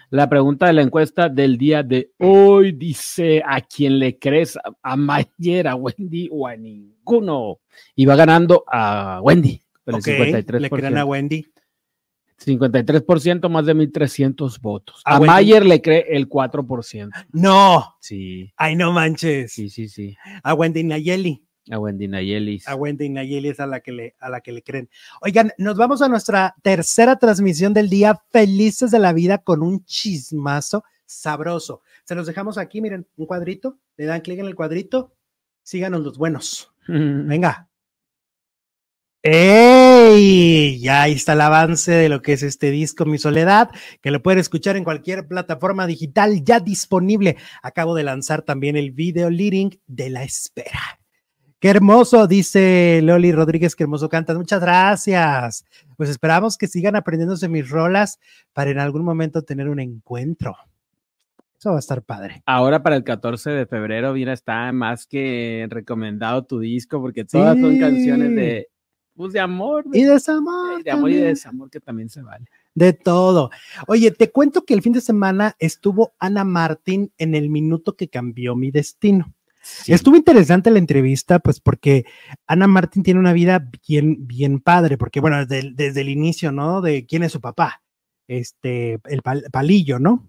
La 0.09 0.29
pregunta 0.29 0.67
de 0.67 0.73
la 0.73 0.83
encuesta 0.83 1.29
del 1.29 1.57
día 1.57 1.83
de 1.85 2.11
hoy 2.19 2.73
dice: 2.73 3.43
¿a 3.47 3.61
quién 3.61 3.99
le 3.99 4.19
crees? 4.19 4.57
¿A- 4.57 4.73
¿A 4.83 4.97
Mayer, 4.97 5.69
a 5.69 5.77
Wendy 5.77 6.29
o 6.33 6.47
a 6.49 6.57
ninguno? 6.57 7.61
Y 7.95 8.07
va 8.07 8.17
ganando 8.17 8.65
a 8.67 9.21
Wendy. 9.23 9.63
Con 9.85 9.95
el 9.95 10.01
Ok, 10.01 10.07
53%. 10.07 10.59
le 10.59 10.71
crean 10.71 10.99
a 10.99 11.05
Wendy. 11.05 11.47
53%, 12.45 13.49
más 13.49 13.67
de 13.67 13.75
1.300 13.75 14.61
votos. 14.61 15.03
A 15.05 15.17
A. 15.17 15.21
Mayer 15.21 15.65
le 15.65 15.83
cree 15.83 16.07
el 16.09 16.29
4%. 16.29 17.11
No, 17.33 17.97
Sí, 18.01 18.53
ay, 18.57 18.77
no 18.77 18.93
manches. 18.93 19.53
sí, 19.53 19.69
sí, 19.69 19.89
sí. 19.89 20.17
A 20.43 20.55
Wendy 20.55 20.83
Nayeli. 20.85 21.45
A 21.71 21.79
Wendy 21.79 22.09
Nayelis. 22.09 22.67
A 22.67 22.75
Wendy 22.75 23.09
Nayeli 23.11 23.49
es 23.51 23.61
a 23.61 23.67
la 23.67 23.81
que 23.81 23.93
le, 23.93 24.17
a 24.19 24.29
la 24.29 24.41
que 24.41 24.51
le 24.51 24.63
creen. 24.63 24.89
Oigan, 25.21 25.53
nos 25.59 25.77
vamos 25.77 26.03
a 26.03 26.09
nuestra 26.09 26.55
tercera 26.63 27.17
transmisión 27.17 27.75
del 27.75 27.89
día, 27.89 28.21
felices 28.31 28.91
de 28.91 28.99
la 28.99 29.13
vida 29.13 29.39
con 29.39 29.63
un 29.63 29.85
chismazo 29.85 30.83
sabroso. 31.07 31.83
Se 32.05 32.15
los 32.15 32.27
dejamos 32.27 32.59
aquí, 32.59 32.81
miren, 32.81 33.07
un 33.17 33.27
cuadrito, 33.27 33.79
le 33.97 34.07
dan 34.07 34.21
clic 34.21 34.39
en 34.41 34.47
el 34.47 34.55
cuadrito, 34.57 35.13
síganos 35.63 36.01
los 36.01 36.19
buenos. 36.19 36.73
Venga. 36.89 37.69
¡Ey! 40.03 40.81
Ya 40.81 41.03
ahí 41.03 41.13
está 41.13 41.35
el 41.35 41.43
avance 41.43 41.93
de 41.93 42.09
lo 42.09 42.23
que 42.23 42.33
es 42.33 42.43
este 42.43 42.71
disco, 42.71 43.05
Mi 43.05 43.19
Soledad, 43.19 43.69
que 44.01 44.11
lo 44.11 44.23
pueden 44.23 44.39
escuchar 44.39 44.77
en 44.77 44.85
cualquier 44.85 45.29
plataforma 45.29 45.87
digital 45.87 46.43
ya 46.43 46.59
disponible. 46.59 47.37
Acabo 47.63 47.95
de 47.95 48.05
lanzar 48.05 48.41
también 48.41 48.77
el 48.77 48.93
video 48.93 49.29
leading 49.29 49.79
de 49.87 50.09
la 50.09 50.23
espera. 50.23 51.01
Qué 51.59 51.69
hermoso, 51.69 52.27
dice 52.27 53.01
Loli 53.03 53.31
Rodríguez, 53.31 53.77
qué 53.77 53.83
hermoso 53.83 54.09
cantas. 54.09 54.39
Muchas 54.39 54.63
gracias. 54.63 55.67
Pues 55.99 56.09
esperamos 56.09 56.57
que 56.57 56.67
sigan 56.67 56.97
aprendiéndose 56.97 57.51
mis 57.51 57.69
rolas 57.69 58.19
para 58.55 58.71
en 58.71 58.79
algún 58.79 59.05
momento 59.05 59.43
tener 59.43 59.69
un 59.69 59.81
encuentro. 59.81 60.57
Eso 61.59 61.73
va 61.73 61.77
a 61.77 61.81
estar 61.81 62.03
padre. 62.03 62.43
Ahora 62.47 62.83
para 62.83 62.97
el 62.97 63.05
14 63.05 63.51
de 63.51 63.67
febrero, 63.67 64.15
mira, 64.15 64.33
está 64.33 64.73
más 64.73 65.07
que 65.07 65.67
recomendado 65.69 66.45
tu 66.45 66.59
disco 66.59 67.03
porque 67.03 67.27
todas 67.27 67.61
son 67.61 67.79
canciones 67.79 68.35
de, 68.35 68.69
pues, 69.21 69.33
de 69.35 69.41
amor, 69.41 69.85
de, 69.85 69.99
Y 69.99 70.03
desamor. 70.05 70.83
de 70.83 70.91
amor 70.91 71.11
y 71.11 71.17
de 71.17 71.25
desamor 71.25 71.71
que 71.71 71.81
también 71.81 72.09
se 72.09 72.23
vale. 72.23 72.47
De 72.75 72.93
todo. 72.93 73.51
Oye, 73.87 74.11
te 74.13 74.31
cuento 74.31 74.65
que 74.65 74.75
el 74.75 74.83
fin 74.83 74.93
de 74.93 75.01
semana 75.01 75.57
estuvo 75.59 76.13
Ana 76.19 76.45
Martín 76.45 77.13
en 77.19 77.35
el 77.35 77.51
minuto 77.51 77.97
que 77.97 78.09
cambió 78.09 78.57
mi 78.57 78.71
destino. 78.71 79.35
Sí. 79.63 79.93
Estuvo 79.93 80.17
interesante 80.17 80.71
la 80.71 80.79
entrevista, 80.79 81.39
pues 81.39 81.61
porque 81.61 82.07
Ana 82.47 82.67
Martín 82.67 83.03
tiene 83.03 83.21
una 83.21 83.35
vida 83.35 83.69
bien, 83.87 84.27
bien 84.27 84.61
padre, 84.61 84.97
porque 84.97 85.21
bueno, 85.21 85.37
desde, 85.45 85.59
el- 85.59 85.77
desde 85.77 86.01
el 86.01 86.09
inicio, 86.09 86.51
¿no? 86.53 86.81
De 86.81 87.05
quién 87.05 87.23
es 87.25 87.33
su 87.33 87.41
papá, 87.43 87.83
este, 88.27 89.01
el 89.05 89.23
pal- 89.23 89.51
palillo, 89.51 89.99
¿no? 89.99 90.27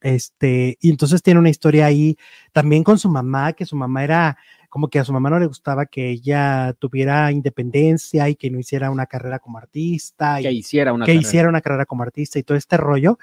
Este, 0.00 0.78
y 0.80 0.90
entonces 0.90 1.22
tiene 1.22 1.40
una 1.40 1.50
historia 1.50 1.86
ahí 1.86 2.16
también 2.52 2.84
con 2.84 2.98
su 2.98 3.08
mamá, 3.08 3.54
que 3.54 3.66
su 3.66 3.74
mamá 3.74 4.04
era 4.04 4.36
como 4.70 4.88
que 4.88 4.98
a 5.00 5.04
su 5.04 5.12
mamá 5.12 5.28
no 5.28 5.38
le 5.38 5.46
gustaba 5.46 5.84
que 5.84 6.08
ella 6.10 6.74
tuviera 6.78 7.30
independencia 7.32 8.28
y 8.28 8.36
que 8.36 8.50
no 8.50 8.58
hiciera 8.58 8.90
una 8.90 9.04
carrera 9.06 9.38
como 9.40 9.58
artista. 9.58 10.40
y- 10.40 10.44
Que 10.44 10.52
hiciera 10.52 10.92
una 10.92 11.04
que 11.04 11.12
carrera. 11.12 11.28
hiciera 11.28 11.48
una 11.48 11.60
carrera 11.60 11.84
como 11.86 12.02
artista 12.04 12.38
y 12.38 12.42
todo 12.44 12.56
este 12.56 12.76
rollo 12.78 13.18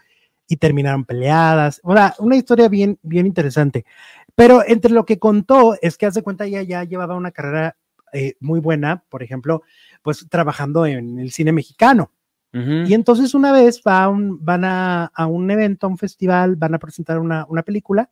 y 0.47 0.57
terminaron 0.57 1.05
peleadas. 1.05 1.79
O 1.83 1.93
sea, 1.95 2.13
una 2.19 2.35
historia 2.35 2.67
bien, 2.69 2.99
bien 3.01 3.25
interesante. 3.25 3.85
Pero 4.35 4.61
entre 4.67 4.91
lo 4.91 5.05
que 5.05 5.17
contó 5.19 5.75
es 5.81 5.97
que 5.97 6.05
hace 6.05 6.21
cuenta 6.21 6.45
ella 6.45 6.61
ya 6.61 6.83
llevaba 6.83 7.15
una 7.15 7.31
carrera 7.31 7.75
eh, 8.13 8.35
muy 8.39 8.59
buena, 8.61 9.03
por 9.09 9.23
ejemplo, 9.23 9.63
pues 10.01 10.25
trabajando 10.29 10.85
en 10.85 11.19
el 11.19 11.31
cine 11.31 11.51
mexicano. 11.51 12.11
Y 12.87 12.93
entonces 12.93 13.33
una 13.35 13.51
vez 13.51 13.81
va 13.85 14.03
a 14.03 14.09
un- 14.09 14.43
van 14.43 14.63
a, 14.65 15.05
a 15.13 15.27
un 15.27 15.51
evento, 15.51 15.85
a 15.85 15.89
un 15.89 15.97
festival, 15.97 16.55
van 16.55 16.73
a 16.73 16.79
presentar 16.79 17.19
una, 17.19 17.45
una 17.49 17.61
película 17.63 18.09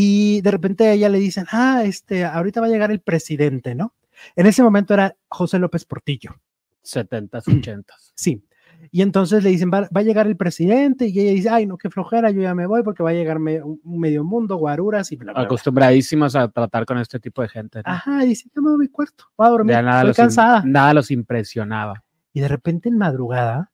y 0.00 0.40
de 0.42 0.50
repente 0.52 0.86
a 0.86 0.92
ella 0.92 1.08
le 1.08 1.18
dicen, 1.18 1.46
ah, 1.50 1.82
este, 1.84 2.24
ahorita 2.24 2.60
va 2.60 2.66
a 2.68 2.70
llegar 2.70 2.90
el 2.92 3.00
presidente, 3.00 3.74
¿no? 3.74 3.94
En 4.36 4.46
ese 4.46 4.62
momento 4.62 4.94
era 4.94 5.16
José 5.28 5.58
López 5.58 5.84
Portillo. 5.84 6.36
70s, 6.84 7.44
80s. 7.46 7.84
Sí. 8.14 8.44
Y 8.92 9.02
entonces 9.02 9.42
le 9.42 9.50
dicen, 9.50 9.70
va, 9.74 9.80
va 9.94 10.00
a 10.00 10.02
llegar 10.04 10.28
el 10.28 10.36
presidente 10.36 11.08
y 11.08 11.18
ella 11.18 11.32
dice, 11.32 11.48
ay, 11.50 11.66
no, 11.66 11.76
qué 11.76 11.90
flojera, 11.90 12.30
yo 12.30 12.40
ya 12.42 12.54
me 12.54 12.66
voy 12.66 12.84
porque 12.84 13.02
va 13.02 13.10
a 13.10 13.12
llegar 13.12 13.40
me- 13.40 13.60
un 13.60 13.80
medio 13.98 14.22
mundo, 14.22 14.54
guaruras 14.56 15.10
y 15.10 15.16
bla, 15.16 15.32
bla. 15.32 15.42
Acostumbradísimos 15.42 16.36
a 16.36 16.46
tratar 16.48 16.86
con 16.86 16.96
este 16.98 17.18
tipo 17.18 17.42
de 17.42 17.48
gente. 17.48 17.78
¿no? 17.84 17.90
Ajá, 17.92 18.24
y 18.24 18.28
dice, 18.28 18.48
yo 18.54 18.62
me 18.62 18.68
voy 18.70 18.76
a 18.76 18.78
mi 18.78 18.88
cuarto, 18.88 19.24
voy 19.36 19.46
a 19.48 19.50
dormir, 19.50 19.72
Ya 19.72 19.82
nada 19.82 19.98
estoy 20.02 20.08
los, 20.10 20.16
cansada. 20.16 20.62
nada 20.64 20.94
los 20.94 21.10
impresionaba. 21.10 22.04
Y 22.32 22.40
de 22.40 22.46
repente 22.48 22.88
en 22.88 22.98
madrugada, 22.98 23.72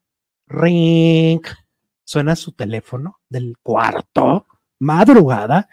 ring, 0.49 1.43
suena 2.05 2.35
su 2.35 2.53
teléfono 2.53 3.19
del 3.29 3.57
cuarto, 3.63 4.47
madrugada, 4.79 5.69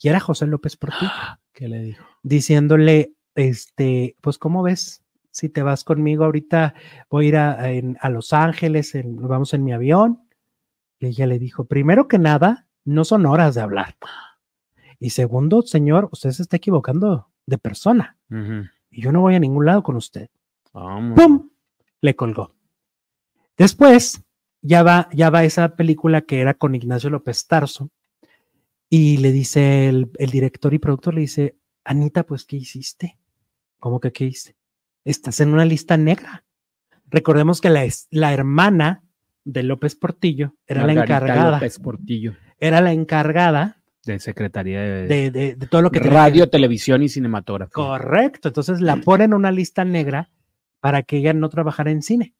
y 0.00 0.08
era 0.08 0.20
José 0.20 0.46
López 0.46 0.76
Portillo, 0.76 1.10
¿Qué 1.52 1.68
le 1.68 1.80
dijo? 1.82 2.04
diciéndole, 2.22 3.12
este, 3.34 4.16
pues, 4.20 4.38
¿cómo 4.38 4.62
ves? 4.62 5.02
Si 5.30 5.48
te 5.48 5.62
vas 5.62 5.84
conmigo 5.84 6.24
ahorita, 6.24 6.74
voy 7.10 7.26
a 7.34 7.72
ir 7.72 7.96
a, 8.00 8.08
Los 8.10 8.32
Ángeles, 8.32 8.94
en- 8.94 9.16
vamos 9.16 9.54
en 9.54 9.62
mi 9.64 9.72
avión. 9.72 10.22
Y 10.98 11.06
ella 11.06 11.26
le 11.26 11.38
dijo, 11.38 11.64
primero 11.66 12.08
que 12.08 12.18
nada, 12.18 12.66
no 12.84 13.04
son 13.04 13.24
horas 13.26 13.54
de 13.54 13.60
hablar. 13.60 13.96
Y 14.98 15.10
segundo, 15.10 15.62
señor, 15.62 16.08
usted 16.10 16.30
se 16.30 16.42
está 16.42 16.56
equivocando 16.56 17.28
de 17.46 17.58
persona. 17.58 18.16
Y 18.90 19.02
yo 19.02 19.12
no 19.12 19.20
voy 19.20 19.36
a 19.36 19.40
ningún 19.40 19.64
lado 19.66 19.82
con 19.84 19.94
usted. 19.96 20.28
¡Pum! 21.14 21.50
Le 22.00 22.16
colgó. 22.16 22.54
Después, 23.56 24.22
ya 24.60 24.82
va, 24.82 25.08
ya 25.12 25.30
va 25.30 25.44
esa 25.44 25.76
película 25.76 26.22
que 26.22 26.40
era 26.40 26.54
con 26.54 26.74
Ignacio 26.74 27.10
López 27.10 27.46
Tarso. 27.46 27.90
Y 28.90 29.18
le 29.18 29.32
dice 29.32 29.88
el, 29.88 30.10
el 30.18 30.30
director 30.30 30.72
y 30.74 30.78
productor, 30.78 31.14
le 31.14 31.20
dice, 31.22 31.56
Anita, 31.84 32.24
pues, 32.24 32.44
¿qué 32.44 32.56
hiciste? 32.56 33.18
¿Cómo 33.78 34.00
que 34.00 34.12
qué 34.12 34.24
hice? 34.24 34.56
Estás 35.04 35.40
en 35.40 35.52
una 35.52 35.64
lista 35.64 35.96
negra. 35.96 36.44
Recordemos 37.06 37.60
que 37.60 37.70
la, 37.70 37.86
la 38.10 38.32
hermana 38.32 39.02
de 39.44 39.62
López 39.62 39.94
Portillo 39.94 40.54
era 40.66 40.84
la 40.86 40.92
encargada, 41.04 41.50
López 41.52 41.78
Portillo, 41.78 42.34
era 42.58 42.80
la 42.80 42.92
encargada 42.92 43.80
de 44.04 44.18
Secretaría 44.18 44.80
de, 44.82 45.06
de, 45.06 45.30
de- 45.30 45.54
de 45.54 45.66
todo 45.66 45.80
lo 45.82 45.90
que 45.90 46.00
Radio, 46.00 46.48
Televisión 46.50 47.02
y 47.02 47.08
Cinematógrafo. 47.08 47.72
Correcto, 47.72 48.48
entonces 48.48 48.80
la 48.80 48.96
ponen 48.96 49.30
en 49.30 49.34
una 49.34 49.50
lista 49.52 49.84
negra 49.84 50.30
para 50.80 51.02
que 51.02 51.18
ella 51.18 51.32
no 51.32 51.48
trabajara 51.48 51.90
en 51.90 52.02
cine. 52.02 52.34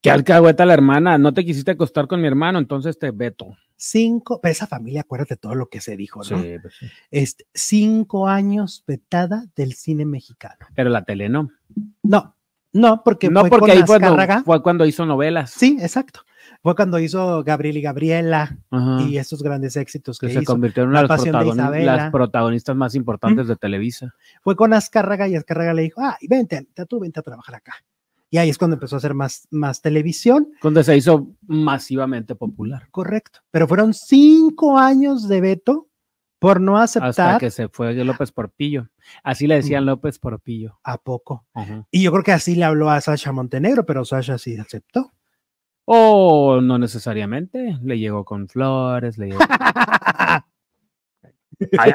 Que 0.00 0.10
alcahueta 0.10 0.64
la 0.66 0.74
hermana, 0.74 1.18
no 1.18 1.32
te 1.34 1.44
quisiste 1.44 1.72
acostar 1.72 2.06
con 2.06 2.20
mi 2.20 2.26
hermano, 2.26 2.58
entonces 2.58 2.98
te 2.98 3.10
veto. 3.10 3.56
Cinco, 3.76 4.40
pero 4.42 4.52
esa 4.52 4.66
familia, 4.66 5.00
acuérdate 5.02 5.36
todo 5.36 5.54
lo 5.54 5.66
que 5.68 5.80
se 5.80 5.96
dijo, 5.96 6.20
¿no? 6.20 6.42
Sí, 6.42 6.56
pues 6.60 6.74
sí. 6.78 6.86
Este, 7.10 7.46
cinco 7.54 8.28
años 8.28 8.84
vetada 8.86 9.46
del 9.56 9.72
cine 9.72 10.04
mexicano. 10.04 10.66
Pero 10.74 10.90
la 10.90 11.02
tele 11.04 11.28
no. 11.28 11.50
No, 12.02 12.36
no, 12.72 13.02
porque 13.02 13.30
no, 13.30 13.40
fue 13.40 13.50
porque 13.50 13.72
ahí 13.72 13.80
Azcárraga. 13.80 14.42
fue 14.44 14.62
cuando 14.62 14.84
hizo 14.84 15.06
novelas. 15.06 15.50
Sí, 15.50 15.78
exacto. 15.80 16.20
Fue 16.62 16.74
cuando 16.74 16.98
hizo 16.98 17.42
Gabriel 17.42 17.78
y 17.78 17.80
Gabriela 17.82 18.58
Ajá. 18.70 19.02
y 19.02 19.16
estos 19.16 19.42
grandes 19.42 19.76
éxitos 19.76 20.18
que, 20.18 20.26
que 20.26 20.34
se 20.34 20.42
hizo. 20.42 20.52
convirtieron 20.52 20.90
en 20.90 20.94
La 20.94 21.02
las, 21.02 21.10
protagoni- 21.22 21.84
las 21.84 22.10
protagonistas 22.10 22.76
más 22.76 22.94
importantes 22.94 23.48
de 23.48 23.56
Televisa. 23.56 24.14
Fue 24.42 24.56
con 24.56 24.74
Azcárraga 24.74 25.26
y 25.26 25.36
Azcárraga 25.36 25.72
le 25.72 25.82
dijo, 25.82 26.02
ay, 26.02 26.26
vente, 26.28 26.56
Anita, 26.58 26.84
tú 26.84 27.00
vente 27.00 27.20
a 27.20 27.22
trabajar 27.22 27.54
acá. 27.54 27.74
Y 28.30 28.38
ahí 28.38 28.48
es 28.48 28.58
cuando 28.58 28.76
empezó 28.76 28.96
a 28.96 28.98
hacer 28.98 29.14
más, 29.14 29.48
más 29.50 29.82
televisión. 29.82 30.48
Donde 30.62 30.84
se 30.84 30.96
hizo 30.96 31.34
masivamente 31.42 32.36
popular. 32.36 32.88
Correcto. 32.90 33.40
Pero 33.50 33.66
fueron 33.66 33.92
cinco 33.92 34.78
años 34.78 35.26
de 35.28 35.40
veto 35.40 35.88
por 36.38 36.60
no 36.60 36.78
Hasta 36.78 37.00
aceptar 37.08 37.40
que 37.40 37.50
se 37.50 37.68
fue 37.68 37.92
López 37.92 38.32
Porpillo. 38.32 38.88
Así 39.24 39.46
le 39.46 39.56
decían 39.56 39.84
López 39.84 40.18
Porpillo. 40.18 40.78
a 40.84 40.98
poco. 40.98 41.44
Ajá. 41.54 41.86
Y 41.90 42.02
yo 42.02 42.12
creo 42.12 42.22
que 42.22 42.32
así 42.32 42.54
le 42.54 42.64
habló 42.64 42.88
a 42.88 43.00
Sasha 43.00 43.32
Montenegro, 43.32 43.84
pero 43.84 44.04
Sasha 44.04 44.38
sí 44.38 44.56
aceptó. 44.56 45.12
O 45.84 46.60
no 46.62 46.78
necesariamente. 46.78 47.78
Le 47.82 47.98
llegó 47.98 48.24
con 48.24 48.48
flores, 48.48 49.18
le 49.18 49.26
llegó 49.30 49.40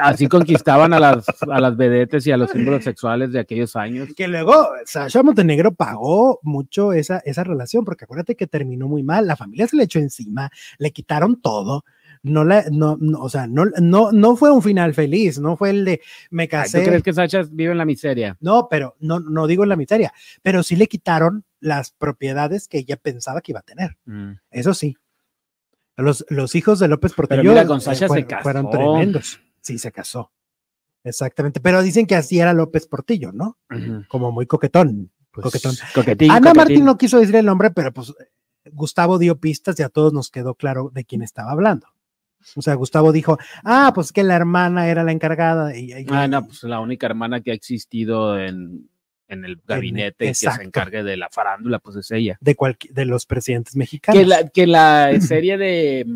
Así 0.00 0.28
conquistaban 0.28 0.92
a 0.92 1.00
las, 1.00 1.26
a 1.40 1.60
las 1.60 1.76
vedetes 1.76 2.26
y 2.26 2.32
a 2.32 2.36
los 2.36 2.50
símbolos 2.50 2.84
sexuales 2.84 3.32
de 3.32 3.40
aquellos 3.40 3.74
años. 3.76 4.08
Que 4.16 4.28
luego 4.28 4.68
Sasha 4.84 5.22
Montenegro 5.22 5.74
pagó 5.74 6.40
mucho 6.42 6.92
esa, 6.92 7.18
esa 7.18 7.44
relación, 7.44 7.84
porque 7.84 8.04
acuérdate 8.04 8.36
que 8.36 8.46
terminó 8.46 8.88
muy 8.88 9.02
mal, 9.02 9.26
la 9.26 9.36
familia 9.36 9.66
se 9.66 9.76
le 9.76 9.84
echó 9.84 9.98
encima, 9.98 10.50
le 10.78 10.90
quitaron 10.92 11.40
todo. 11.40 11.84
No 12.22 12.44
la, 12.44 12.64
no, 12.72 12.96
no, 13.00 13.20
o 13.20 13.28
sea, 13.28 13.46
no, 13.46 13.66
no, 13.80 14.10
no 14.10 14.36
fue 14.36 14.50
un 14.50 14.62
final 14.62 14.94
feliz, 14.94 15.38
no 15.38 15.56
fue 15.56 15.70
el 15.70 15.84
de 15.84 16.00
me 16.30 16.44
Ay, 16.44 16.48
¿Tú 16.48 16.52
casé. 16.52 16.84
crees 16.84 17.02
que 17.02 17.12
Sacha 17.12 17.42
vive 17.48 17.72
en 17.72 17.78
la 17.78 17.84
miseria? 17.84 18.36
No, 18.40 18.68
pero 18.68 18.96
no, 19.00 19.20
no 19.20 19.46
digo 19.46 19.62
en 19.62 19.68
la 19.68 19.76
miseria, 19.76 20.12
pero 20.42 20.62
sí 20.62 20.74
le 20.76 20.86
quitaron 20.88 21.44
las 21.60 21.92
propiedades 21.92 22.68
que 22.68 22.78
ella 22.78 22.96
pensaba 22.96 23.40
que 23.42 23.52
iba 23.52 23.60
a 23.60 23.64
tener. 23.64 23.96
Mm. 24.06 24.32
Eso 24.50 24.74
sí. 24.74 24.96
Los, 25.96 26.26
los 26.28 26.54
hijos 26.54 26.78
de 26.78 26.88
López 26.88 27.12
Portillo 27.14 27.42
mira, 27.42 27.66
con 27.66 27.78
eh, 27.78 27.80
Sasha 27.80 28.00
se 28.00 28.08
fueron, 28.08 28.28
casó. 28.28 28.42
fueron 28.42 28.70
tremendos. 28.70 29.40
Sí, 29.66 29.78
se 29.78 29.92
casó. 29.92 30.32
Exactamente. 31.04 31.60
Pero 31.60 31.82
dicen 31.82 32.06
que 32.06 32.16
así 32.16 32.40
era 32.40 32.52
López 32.52 32.86
Portillo, 32.86 33.32
¿no? 33.32 33.58
Como 34.08 34.32
muy 34.32 34.46
coquetón. 34.46 35.10
Pues, 35.30 35.44
coquetón. 35.44 35.74
coquetín, 35.94 36.30
Ana 36.30 36.40
coquetín. 36.40 36.56
Martín 36.56 36.84
no 36.84 36.96
quiso 36.98 37.18
decir 37.20 37.36
el 37.36 37.46
nombre, 37.46 37.70
pero 37.70 37.92
pues 37.92 38.12
Gustavo 38.72 39.18
dio 39.18 39.38
pistas 39.38 39.78
y 39.78 39.82
a 39.82 39.88
todos 39.88 40.12
nos 40.12 40.30
quedó 40.30 40.54
claro 40.54 40.90
de 40.92 41.04
quién 41.04 41.22
estaba 41.22 41.52
hablando. 41.52 41.86
O 42.54 42.62
sea, 42.62 42.74
Gustavo 42.74 43.12
dijo, 43.12 43.38
ah, 43.64 43.92
pues 43.94 44.12
que 44.12 44.22
la 44.22 44.36
hermana 44.36 44.88
era 44.88 45.02
la 45.04 45.12
encargada. 45.12 45.76
Y, 45.76 45.92
y- 45.92 46.06
Ah, 46.10 46.26
no, 46.28 46.46
pues 46.46 46.62
la 46.62 46.80
única 46.80 47.06
hermana 47.06 47.40
que 47.40 47.50
ha 47.50 47.54
existido 47.54 48.38
en, 48.38 48.88
en 49.28 49.44
el 49.44 49.60
gabinete 49.66 50.24
y 50.26 50.28
que 50.28 50.34
se 50.34 50.48
encargue 50.62 51.02
de 51.02 51.16
la 51.16 51.28
farándula, 51.30 51.78
pues 51.80 51.96
es 51.96 52.10
ella. 52.12 52.38
de, 52.40 52.56
de 52.90 53.04
los 53.04 53.26
presidentes 53.26 53.74
mexicanos. 53.76 54.20
Que 54.20 54.26
la, 54.26 54.48
que 54.48 54.66
la 54.68 55.20
serie 55.20 55.58
de. 55.58 56.06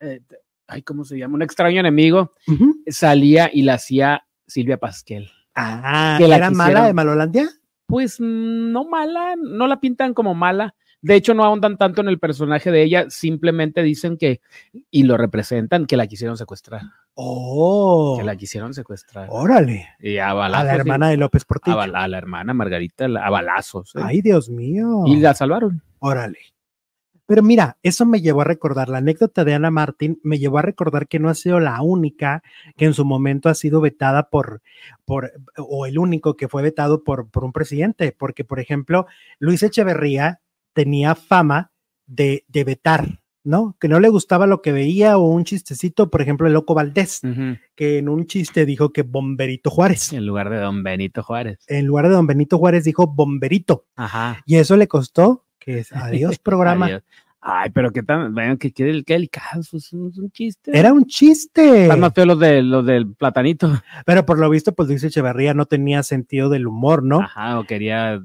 eh, 0.00 0.20
ay, 0.68 0.82
¿cómo 0.82 1.04
se 1.04 1.18
llama? 1.18 1.34
Un 1.34 1.42
extraño 1.42 1.80
enemigo 1.80 2.32
salía 2.88 3.50
y 3.52 3.62
la 3.62 3.74
hacía 3.74 4.24
Silvia 4.46 4.78
Pasquel. 4.78 5.30
Ah, 5.54 6.16
que 6.18 6.28
la 6.28 6.36
¿era 6.36 6.50
mala 6.50 6.84
de 6.86 6.92
Malolandia? 6.92 7.48
Pues 7.86 8.20
mm, 8.20 8.72
no 8.72 8.84
mala, 8.84 9.34
no 9.36 9.66
la 9.66 9.80
pintan 9.80 10.12
como 10.14 10.34
mala. 10.34 10.74
De 11.02 11.14
hecho, 11.14 11.34
no 11.34 11.44
ahondan 11.44 11.76
tanto 11.78 12.00
en 12.00 12.08
el 12.08 12.18
personaje 12.18 12.70
de 12.72 12.82
ella, 12.82 13.06
simplemente 13.10 13.82
dicen 13.82 14.16
que, 14.16 14.40
y 14.90 15.04
lo 15.04 15.16
representan, 15.16 15.86
que 15.86 15.96
la 15.96 16.06
quisieron 16.08 16.36
secuestrar. 16.36 16.82
Oh, 17.14 18.16
Que 18.18 18.24
la 18.24 18.34
quisieron 18.34 18.74
secuestrar. 18.74 19.28
órale. 19.30 19.88
Y 20.00 20.18
a 20.18 20.30
A 20.30 20.34
balazos. 20.34 20.66
la 20.66 20.72
sí. 20.74 20.80
hermana 20.80 21.08
de 21.10 21.16
López 21.16 21.42
a, 21.42 21.46
Portillo. 21.46 21.80
a 21.80 22.08
la 22.08 22.18
hermana 22.18 22.54
Margarita 22.54 23.06
la- 23.08 23.24
a 23.24 23.30
balazos. 23.30 23.94
¿eh? 23.94 24.00
Ay, 24.02 24.20
Dios 24.20 24.50
mío. 24.50 25.04
Y 25.06 25.16
la 25.16 25.32
salvaron. 25.34 25.80
Órale. 26.00 26.38
Pero 27.26 27.42
mira, 27.42 27.76
eso 27.82 28.06
me 28.06 28.20
llevó 28.20 28.42
a 28.42 28.44
recordar, 28.44 28.88
la 28.88 28.98
anécdota 28.98 29.44
de 29.44 29.54
Ana 29.54 29.70
Martín 29.70 30.20
me 30.22 30.38
llevó 30.38 30.58
a 30.58 30.62
recordar 30.62 31.08
que 31.08 31.18
no 31.18 31.28
ha 31.28 31.34
sido 31.34 31.58
la 31.58 31.82
única 31.82 32.42
que 32.76 32.84
en 32.84 32.94
su 32.94 33.04
momento 33.04 33.48
ha 33.48 33.54
sido 33.54 33.80
vetada 33.80 34.30
por, 34.30 34.62
por 35.04 35.32
o 35.56 35.86
el 35.86 35.98
único 35.98 36.36
que 36.36 36.48
fue 36.48 36.62
vetado 36.62 37.02
por, 37.02 37.28
por 37.28 37.44
un 37.44 37.52
presidente, 37.52 38.14
porque 38.16 38.44
por 38.44 38.60
ejemplo, 38.60 39.06
Luis 39.40 39.62
Echeverría 39.62 40.40
tenía 40.72 41.14
fama 41.14 41.72
de, 42.06 42.44
de 42.48 42.64
vetar, 42.64 43.20
¿no? 43.42 43.76
Que 43.80 43.88
no 43.88 43.98
le 43.98 44.08
gustaba 44.08 44.46
lo 44.46 44.62
que 44.62 44.72
veía 44.72 45.18
o 45.18 45.28
un 45.28 45.44
chistecito, 45.44 46.10
por 46.10 46.22
ejemplo, 46.22 46.46
el 46.46 46.52
Loco 46.52 46.74
Valdés, 46.74 47.22
que 47.74 47.98
en 47.98 48.08
un 48.08 48.26
chiste 48.26 48.66
dijo 48.66 48.92
que 48.92 49.02
Bomberito 49.02 49.70
Juárez. 49.70 50.12
En 50.12 50.26
lugar 50.26 50.50
de 50.50 50.58
don 50.58 50.82
Benito 50.82 51.22
Juárez. 51.22 51.58
En 51.66 51.86
lugar 51.86 52.08
de 52.08 52.14
Don 52.14 52.26
Benito 52.26 52.58
Juárez 52.58 52.84
dijo 52.84 53.06
Bomberito. 53.06 53.86
Ajá. 53.96 54.42
Y 54.46 54.56
eso 54.56 54.76
le 54.76 54.86
costó 54.86 55.45
que 55.66 55.80
es- 55.80 55.92
adiós 55.92 56.38
programa. 56.42 56.86
Adiós. 56.86 57.02
Ay, 57.48 57.70
pero 57.70 57.92
qué 57.92 58.02
tan, 58.02 58.34
que 58.58 58.72
qué, 58.72 59.04
qué 59.04 59.12
delicado, 59.14 59.60
es 59.60 59.72
un, 59.92 60.08
es 60.08 60.18
un 60.18 60.30
chiste. 60.32 60.76
Era 60.76 60.92
un 60.92 61.04
chiste. 61.04 61.82
Están 61.84 62.00
más 62.00 62.12
feos 62.12 62.26
los, 62.26 62.40
de, 62.40 62.60
los 62.62 62.84
del 62.84 63.14
platanito. 63.14 63.70
Pero 64.06 64.26
por 64.26 64.40
lo 64.40 64.50
visto, 64.50 64.74
pues 64.74 64.88
Luis 64.88 65.04
Echeverría 65.04 65.54
no 65.54 65.66
tenía 65.66 66.02
sentido 66.02 66.48
del 66.48 66.66
humor, 66.66 67.04
¿no? 67.04 67.20
Ajá, 67.20 67.60
o 67.60 67.64
quería 67.64 68.20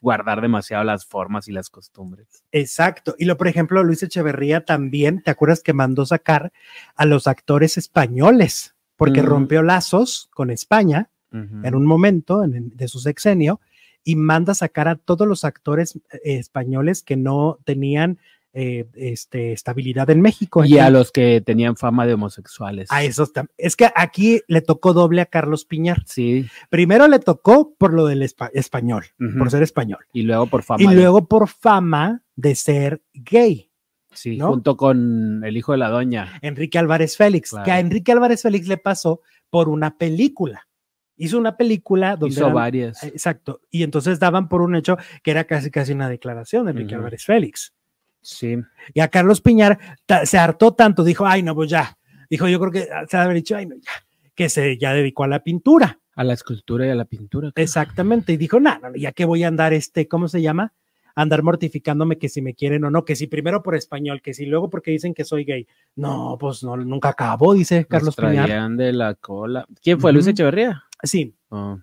guardar 0.00 0.40
demasiado 0.40 0.84
las 0.84 1.04
formas 1.04 1.48
y 1.48 1.52
las 1.52 1.68
costumbres. 1.68 2.44
Exacto. 2.52 3.16
Y 3.18 3.24
lo, 3.24 3.36
por 3.36 3.48
ejemplo, 3.48 3.82
Luis 3.82 4.04
Echeverría 4.04 4.64
también, 4.64 5.20
¿te 5.22 5.32
acuerdas 5.32 5.62
que 5.64 5.72
mandó 5.72 6.06
sacar 6.06 6.52
a 6.94 7.06
los 7.06 7.26
actores 7.26 7.76
españoles? 7.76 8.76
Porque 8.96 9.22
Mm. 9.22 9.26
rompió 9.26 9.62
lazos 9.62 10.28
con 10.32 10.50
España 10.50 11.10
en 11.32 11.74
un 11.76 11.86
momento 11.86 12.42
en- 12.44 12.54
en- 12.54 12.70
de 12.76 12.86
su 12.88 12.98
sexenio 13.00 13.60
y 14.04 14.16
manda 14.16 14.54
sacar 14.54 14.88
a 14.88 14.96
todos 14.96 15.26
los 15.28 15.44
actores 15.44 15.96
eh, 15.96 16.20
españoles 16.38 17.02
que 17.02 17.16
no 17.16 17.58
tenían 17.64 18.18
eh, 18.52 18.86
este, 18.94 19.52
estabilidad 19.52 20.10
en 20.10 20.20
México. 20.22 20.64
Y 20.64 20.78
a 20.78 20.90
los 20.90 21.12
que 21.12 21.40
tenían 21.40 21.76
fama 21.76 22.04
de 22.06 22.14
homosexuales. 22.14 22.88
a 22.90 23.04
esos 23.04 23.30
Es 23.56 23.76
que 23.76 23.88
aquí 23.94 24.40
le 24.48 24.60
tocó 24.60 24.92
doble 24.92 25.20
a 25.20 25.26
Carlos 25.26 25.64
Piñar. 25.64 26.02
Sí. 26.06 26.46
Primero 26.68 27.06
le 27.06 27.20
tocó 27.20 27.74
por 27.78 27.92
lo 27.92 28.06
del 28.06 28.22
espa- 28.22 28.50
español, 28.52 29.04
por 29.38 29.50
ser 29.52 29.62
español. 29.62 30.00
Y 30.12 30.22
luego 30.22 30.46
por 30.48 30.62
fama. 30.64 30.82
y 30.82 30.86
de- 30.88 30.94
luego 30.96 31.28
por 31.28 31.46
fama 31.48 32.24
de 32.34 32.54
ser 32.56 33.02
gay. 33.14 33.70
sí, 34.12 34.36
¿no? 34.36 34.48
junto 34.48 34.76
con 34.76 35.44
el 35.44 35.56
hijo 35.56 35.70
de 35.70 35.78
la 35.78 35.88
doña. 35.88 36.38
Enrique 36.42 36.76
Álvarez 36.78 37.16
Félix, 37.16 37.50
Claro. 37.50 37.64
que 37.64 37.70
a 37.70 37.78
Enrique 37.78 38.10
Álvarez 38.10 38.42
Félix 38.42 38.66
le 38.66 38.78
pasó 38.78 39.20
por 39.50 39.68
una 39.68 39.96
película. 39.96 40.66
Hizo 41.22 41.38
una 41.38 41.56
película 41.56 42.16
donde... 42.16 42.32
Hizo 42.34 42.40
eran- 42.44 42.54
varias. 42.54 43.02
Exacto. 43.04 43.60
Y 43.70 43.82
entonces 43.82 44.18
daban 44.18 44.48
por 44.48 44.62
un 44.62 44.74
hecho 44.74 44.96
que 45.22 45.30
era 45.30 45.44
casi 45.44 45.70
casi 45.70 45.92
una 45.92 46.08
declaración 46.08 46.64
de 46.64 46.70
Enrique 46.72 46.94
Ujú. 46.94 47.00
Álvarez 47.00 47.24
Félix. 47.24 47.74
Sí. 48.22 48.56
Y 48.94 49.00
a 49.00 49.08
Carlos 49.08 49.40
Piñar 49.40 49.78
se 50.24 50.38
hartó 50.38 50.72
tanto, 50.72 51.04
dijo, 51.04 51.26
ay, 51.26 51.42
no, 51.42 51.54
pues 51.54 51.70
ya. 51.70 51.96
Dijo, 52.28 52.48
yo 52.48 52.58
creo 52.60 52.72
que 52.72 52.88
se 53.08 53.16
ha 53.16 53.22
haber 53.22 53.36
dicho, 53.36 53.56
ay, 53.56 53.66
no, 53.66 53.76
ya. 53.76 53.90
Que 54.34 54.48
se 54.48 54.78
ya 54.78 54.92
dedicó 54.94 55.24
a 55.24 55.28
la 55.28 55.42
pintura. 55.42 55.98
A 56.14 56.24
la 56.24 56.32
escultura 56.34 56.86
y 56.86 56.90
a 56.90 56.94
la 56.94 57.04
pintura. 57.04 57.50
Exactamente. 57.54 58.32
Y 58.32 58.36
dijo, 58.36 58.58
no, 58.60 58.78
no, 58.78 58.94
ya 58.96 59.12
que 59.12 59.24
voy 59.24 59.42
a 59.44 59.48
andar 59.48 59.72
este, 59.72 60.08
¿cómo 60.08 60.28
se 60.28 60.40
llama? 60.42 60.72
Andar 61.14 61.42
mortificándome 61.42 62.18
que 62.18 62.28
si 62.28 62.40
me 62.40 62.54
quieren 62.54 62.84
o 62.84 62.90
no, 62.90 63.04
que 63.04 63.16
si 63.16 63.26
primero 63.26 63.62
por 63.62 63.74
español, 63.74 64.22
que 64.22 64.32
si 64.32 64.46
luego 64.46 64.70
porque 64.70 64.90
dicen 64.90 65.12
que 65.12 65.24
soy 65.24 65.44
gay. 65.44 65.66
No, 65.96 66.36
pues 66.38 66.62
no, 66.62 66.76
nunca 66.76 67.10
acabó, 67.10 67.52
dice 67.52 67.80
Nos 67.80 67.86
Carlos 67.88 68.16
Piñar. 68.16 68.46
traían 68.46 68.76
de 68.76 68.92
la 68.92 69.14
cola. 69.14 69.66
¿Quién 69.82 70.00
fue? 70.00 70.12
¿Luis. 70.12 70.26
Echeverría? 70.26 70.84
Sí, 71.02 71.34
Oh. 71.50 71.78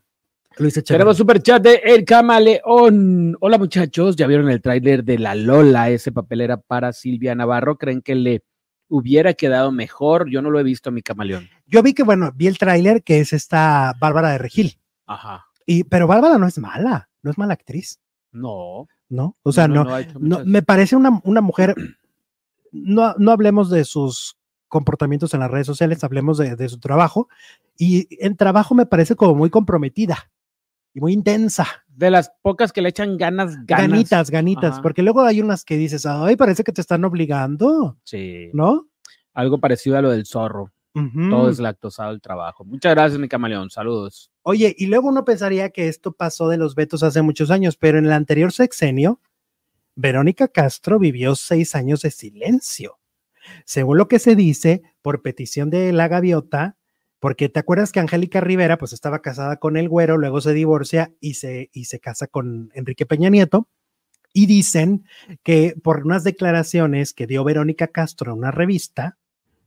Luis 0.57 0.75
Echeverría. 0.77 0.97
Tenemos 0.99 1.17
super 1.17 1.41
chat 1.43 1.61
de 1.61 1.75
El 1.83 2.03
Camaleón. 2.05 3.35
Hola 3.41 3.57
muchachos, 3.57 4.15
ya 4.15 4.25
vieron 4.27 4.49
el 4.49 4.61
tráiler 4.61 5.03
de 5.03 5.19
La 5.19 5.35
Lola. 5.35 5.89
Ese 5.89 6.11
papel 6.11 6.41
era 6.41 6.57
para 6.57 6.93
Silvia 6.93 7.35
Navarro. 7.35 7.77
¿Creen 7.77 8.01
que 8.01 8.15
le 8.15 8.43
hubiera 8.87 9.33
quedado 9.33 9.71
mejor? 9.71 10.29
Yo 10.31 10.41
no 10.41 10.49
lo 10.49 10.59
he 10.59 10.63
visto, 10.63 10.91
mi 10.91 11.01
camaleón. 11.01 11.47
Yo 11.67 11.83
vi 11.83 11.93
que, 11.93 12.03
bueno, 12.03 12.31
vi 12.33 12.47
el 12.47 12.57
tráiler 12.57 13.03
que 13.03 13.19
es 13.19 13.33
esta 13.33 13.93
Bárbara 13.99 14.29
de 14.31 14.37
Regil. 14.39 14.79
Ajá. 15.05 15.45
Y, 15.65 15.83
pero 15.83 16.07
Bárbara 16.07 16.37
no 16.37 16.47
es 16.47 16.57
mala, 16.57 17.09
no 17.21 17.29
es 17.31 17.37
mala 17.37 17.53
actriz, 17.53 17.99
No. 18.31 18.87
¿no? 19.09 19.35
O 19.43 19.51
sea, 19.51 19.67
no, 19.67 19.83
no, 19.83 19.97
muchas- 20.19 20.45
me 20.45 20.61
parece 20.63 20.95
una, 20.95 21.19
una 21.23 21.41
mujer, 21.41 21.75
no, 22.71 23.13
no 23.17 23.31
hablemos 23.31 23.69
de 23.69 23.83
sus 23.85 24.37
comportamientos 24.67 25.33
en 25.33 25.39
las 25.41 25.51
redes 25.51 25.67
sociales, 25.67 26.03
hablemos 26.03 26.37
de, 26.37 26.55
de 26.55 26.69
su 26.69 26.79
trabajo. 26.79 27.29
Y 27.77 28.07
en 28.23 28.35
trabajo 28.35 28.75
me 28.75 28.85
parece 28.85 29.15
como 29.15 29.35
muy 29.35 29.49
comprometida 29.49 30.31
y 30.93 30.99
muy 30.99 31.13
intensa. 31.13 31.67
De 31.87 32.11
las 32.11 32.31
pocas 32.41 32.71
que 32.71 32.81
le 32.81 32.89
echan 32.89 33.17
ganas, 33.17 33.55
ganas. 33.65 33.89
Ganitas, 33.89 34.29
ganitas, 34.31 34.73
Ajá. 34.73 34.81
porque 34.81 35.01
luego 35.03 35.21
hay 35.21 35.41
unas 35.41 35.63
que 35.65 35.77
dices, 35.77 36.05
ay, 36.05 36.35
parece 36.35 36.63
que 36.63 36.71
te 36.71 36.81
están 36.81 37.03
obligando, 37.05 37.97
Sí. 38.03 38.49
¿no? 38.53 38.87
Algo 39.33 39.59
parecido 39.59 39.97
a 39.97 40.01
lo 40.01 40.09
del 40.11 40.25
zorro. 40.25 40.71
Todo 41.29 41.51
es 41.51 41.59
lactosado 41.59 42.09
el 42.09 42.21
trabajo. 42.21 42.65
Muchas 42.65 42.95
gracias, 42.95 43.19
mi 43.19 43.27
camaleón. 43.27 43.69
Saludos. 43.69 44.31
Oye, 44.41 44.73
y 44.75 44.87
luego 44.87 45.09
uno 45.09 45.23
pensaría 45.23 45.69
que 45.69 45.87
esto 45.89 46.11
pasó 46.11 46.49
de 46.49 46.57
los 46.57 46.73
vetos 46.73 47.03
hace 47.03 47.21
muchos 47.21 47.51
años, 47.51 47.77
pero 47.77 47.99
en 47.99 48.05
el 48.07 48.13
anterior 48.13 48.51
sexenio, 48.51 49.21
Verónica 49.93 50.47
Castro 50.47 50.97
vivió 50.97 51.35
seis 51.35 51.75
años 51.75 52.01
de 52.01 52.09
silencio. 52.09 52.97
Según 53.65 53.97
lo 53.97 54.07
que 54.07 54.19
se 54.19 54.35
dice, 54.35 54.83
por 55.01 55.21
petición 55.21 55.69
de 55.69 55.91
la 55.93 56.07
gaviota, 56.07 56.77
porque 57.19 57.49
te 57.49 57.59
acuerdas 57.59 57.91
que 57.91 57.99
Angélica 57.99 58.41
Rivera 58.41 58.77
pues 58.77 58.93
estaba 58.93 59.21
casada 59.21 59.57
con 59.57 59.77
el 59.77 59.89
güero, 59.89 60.17
luego 60.17 60.41
se 60.41 60.53
divorcia 60.53 61.11
y 61.19 61.35
se, 61.35 61.69
y 61.73 61.85
se 61.85 61.99
casa 61.99 62.27
con 62.27 62.71
Enrique 62.73 63.05
Peña 63.05 63.29
Nieto. 63.29 63.67
Y 64.33 64.45
dicen 64.45 65.05
que 65.43 65.75
por 65.81 66.05
unas 66.05 66.23
declaraciones 66.23 67.13
que 67.13 67.25
dio 67.25 67.43
Verónica 67.43 67.87
Castro 67.87 68.31
a 68.31 68.35
una 68.35 68.51
revista 68.51 69.17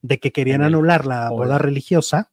de 0.02 0.18
que 0.18 0.32
querían 0.32 0.60
En 0.60 0.68
anular 0.68 1.06
la 1.06 1.30
boda 1.30 1.58
religiosa 1.58 2.30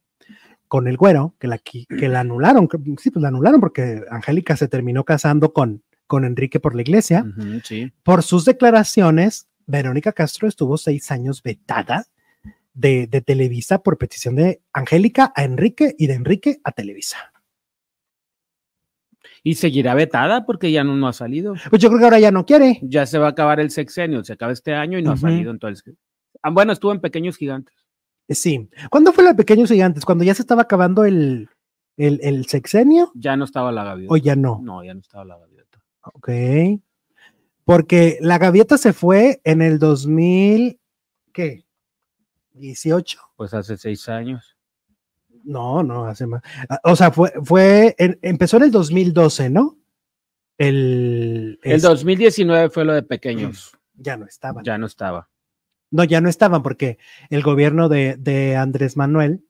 con 0.68 0.86
el 0.86 0.96
güero, 0.96 1.34
que 1.40 1.48
la, 1.48 1.58
que 1.58 2.08
la 2.08 2.20
anularon, 2.20 2.68
sí, 2.98 3.10
pues 3.10 3.22
la 3.22 3.28
anularon 3.28 3.60
porque 3.60 4.02
Angélica 4.10 4.56
se 4.56 4.68
terminó 4.68 5.04
casando 5.04 5.52
con, 5.52 5.82
con 6.06 6.24
Enrique 6.24 6.60
por 6.60 6.74
la 6.74 6.82
iglesia. 6.82 7.24
Sí. 7.64 7.92
Por 8.02 8.22
sus 8.22 8.44
declaraciones, 8.44 9.47
Verónica 9.68 10.12
Castro 10.12 10.48
estuvo 10.48 10.78
seis 10.78 11.10
años 11.12 11.42
vetada 11.42 12.06
de, 12.72 13.06
de 13.06 13.20
Televisa 13.20 13.82
por 13.82 13.98
petición 13.98 14.34
de 14.34 14.62
Angélica 14.72 15.30
a 15.36 15.44
Enrique 15.44 15.94
y 15.98 16.06
de 16.06 16.14
Enrique 16.14 16.58
a 16.64 16.72
Televisa. 16.72 17.32
Y 19.44 19.54
seguirá 19.54 19.94
vetada 19.94 20.46
porque 20.46 20.72
ya 20.72 20.84
no, 20.84 20.96
no 20.96 21.06
ha 21.06 21.12
salido. 21.12 21.54
Pues 21.68 21.82
yo 21.82 21.90
creo 21.90 21.98
que 21.98 22.04
ahora 22.04 22.18
ya 22.18 22.30
no 22.30 22.46
quiere. 22.46 22.80
Ya 22.82 23.04
se 23.04 23.18
va 23.18 23.26
a 23.26 23.30
acabar 23.30 23.60
el 23.60 23.70
sexenio. 23.70 24.24
Se 24.24 24.32
acaba 24.32 24.52
este 24.52 24.74
año 24.74 24.98
y 24.98 25.02
no 25.02 25.12
ha 25.12 25.16
salido 25.16 25.50
entonces. 25.50 25.94
Ah, 26.42 26.50
bueno, 26.50 26.72
estuvo 26.72 26.92
en 26.92 27.00
Pequeños 27.00 27.36
Gigantes. 27.36 27.74
Sí. 28.28 28.68
¿Cuándo 28.90 29.12
fue 29.12 29.22
la 29.22 29.30
de 29.30 29.36
Pequeños 29.36 29.68
Gigantes? 29.68 30.04
¿Cuando 30.04 30.24
ya 30.24 30.34
se 30.34 30.42
estaba 30.42 30.62
acabando 30.62 31.04
el, 31.04 31.48
el, 31.96 32.20
el 32.22 32.46
sexenio? 32.46 33.12
Ya 33.14 33.36
no 33.36 33.44
estaba 33.44 33.70
la 33.70 33.84
gaviota. 33.84 34.14
¿O 34.14 34.16
ya 34.16 34.34
no? 34.34 34.60
No, 34.62 34.82
ya 34.82 34.94
no 34.94 35.00
estaba 35.00 35.24
la 35.24 35.38
gaviota. 35.38 35.78
Ok. 36.14 36.28
Porque 37.68 38.16
la 38.22 38.38
gaviota 38.38 38.78
se 38.78 38.94
fue 38.94 39.42
en 39.44 39.60
el 39.60 39.78
2000, 39.78 40.80
¿qué? 41.34 41.66
18. 42.54 43.20
Pues 43.36 43.52
hace 43.52 43.76
seis 43.76 44.08
años. 44.08 44.56
No, 45.44 45.82
no, 45.82 46.06
hace 46.06 46.26
más. 46.26 46.40
Ah, 46.70 46.80
O 46.84 46.96
sea, 46.96 47.10
fue, 47.10 47.30
fue, 47.44 47.94
en- 47.98 48.18
empezó 48.22 48.56
en 48.56 48.62
el 48.62 48.70
2012, 48.70 49.50
¿no? 49.50 49.76
El, 50.56 51.58
El 51.62 51.72
es- 51.76 51.82
2019 51.82 52.70
fue 52.70 52.86
lo 52.86 52.94
de 52.94 53.02
pequeños. 53.02 53.70
ya 53.96 54.16
no 54.16 54.24
estaban. 54.24 54.64
Ya 54.64 54.78
no 54.78 54.86
estaba. 54.86 55.28
No, 55.90 56.04
ya 56.04 56.22
no 56.22 56.30
estaban 56.30 56.62
porque 56.62 56.96
el 57.28 57.42
gobierno 57.42 57.90
de, 57.90 58.16
de 58.16 58.56
Andrés 58.56 58.96
Manuel 58.96 59.44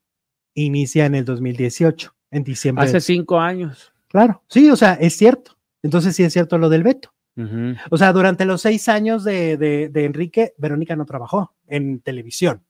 inicia 0.55 1.07
en 1.07 1.15
el 1.15 1.24
2018, 1.24 2.16
en 2.32 2.43
diciembre. 2.43 2.85
Hace 2.85 3.01
cinco 3.01 3.39
años. 3.39 3.93
Claro, 4.09 4.43
sí, 4.49 4.69
o 4.70 4.74
sea, 4.77 4.95
es 4.95 5.16
cierto. 5.16 5.57
Entonces 5.85 6.16
sí 6.16 6.24
es 6.24 6.32
cierto 6.32 6.59
lo 6.59 6.69
del 6.69 6.82
veto. 6.82 7.15
O 7.90 7.97
sea, 7.97 8.12
durante 8.12 8.44
los 8.44 8.62
seis 8.62 8.89
años 8.89 9.23
de, 9.24 9.56
de- 9.56 9.89
de 9.89 10.05
Enrique, 10.05 10.55
Verónica 10.59 10.97
no 10.97 11.05
trabajó 11.06 11.55
en 11.66 12.01
televisión. 12.01 12.62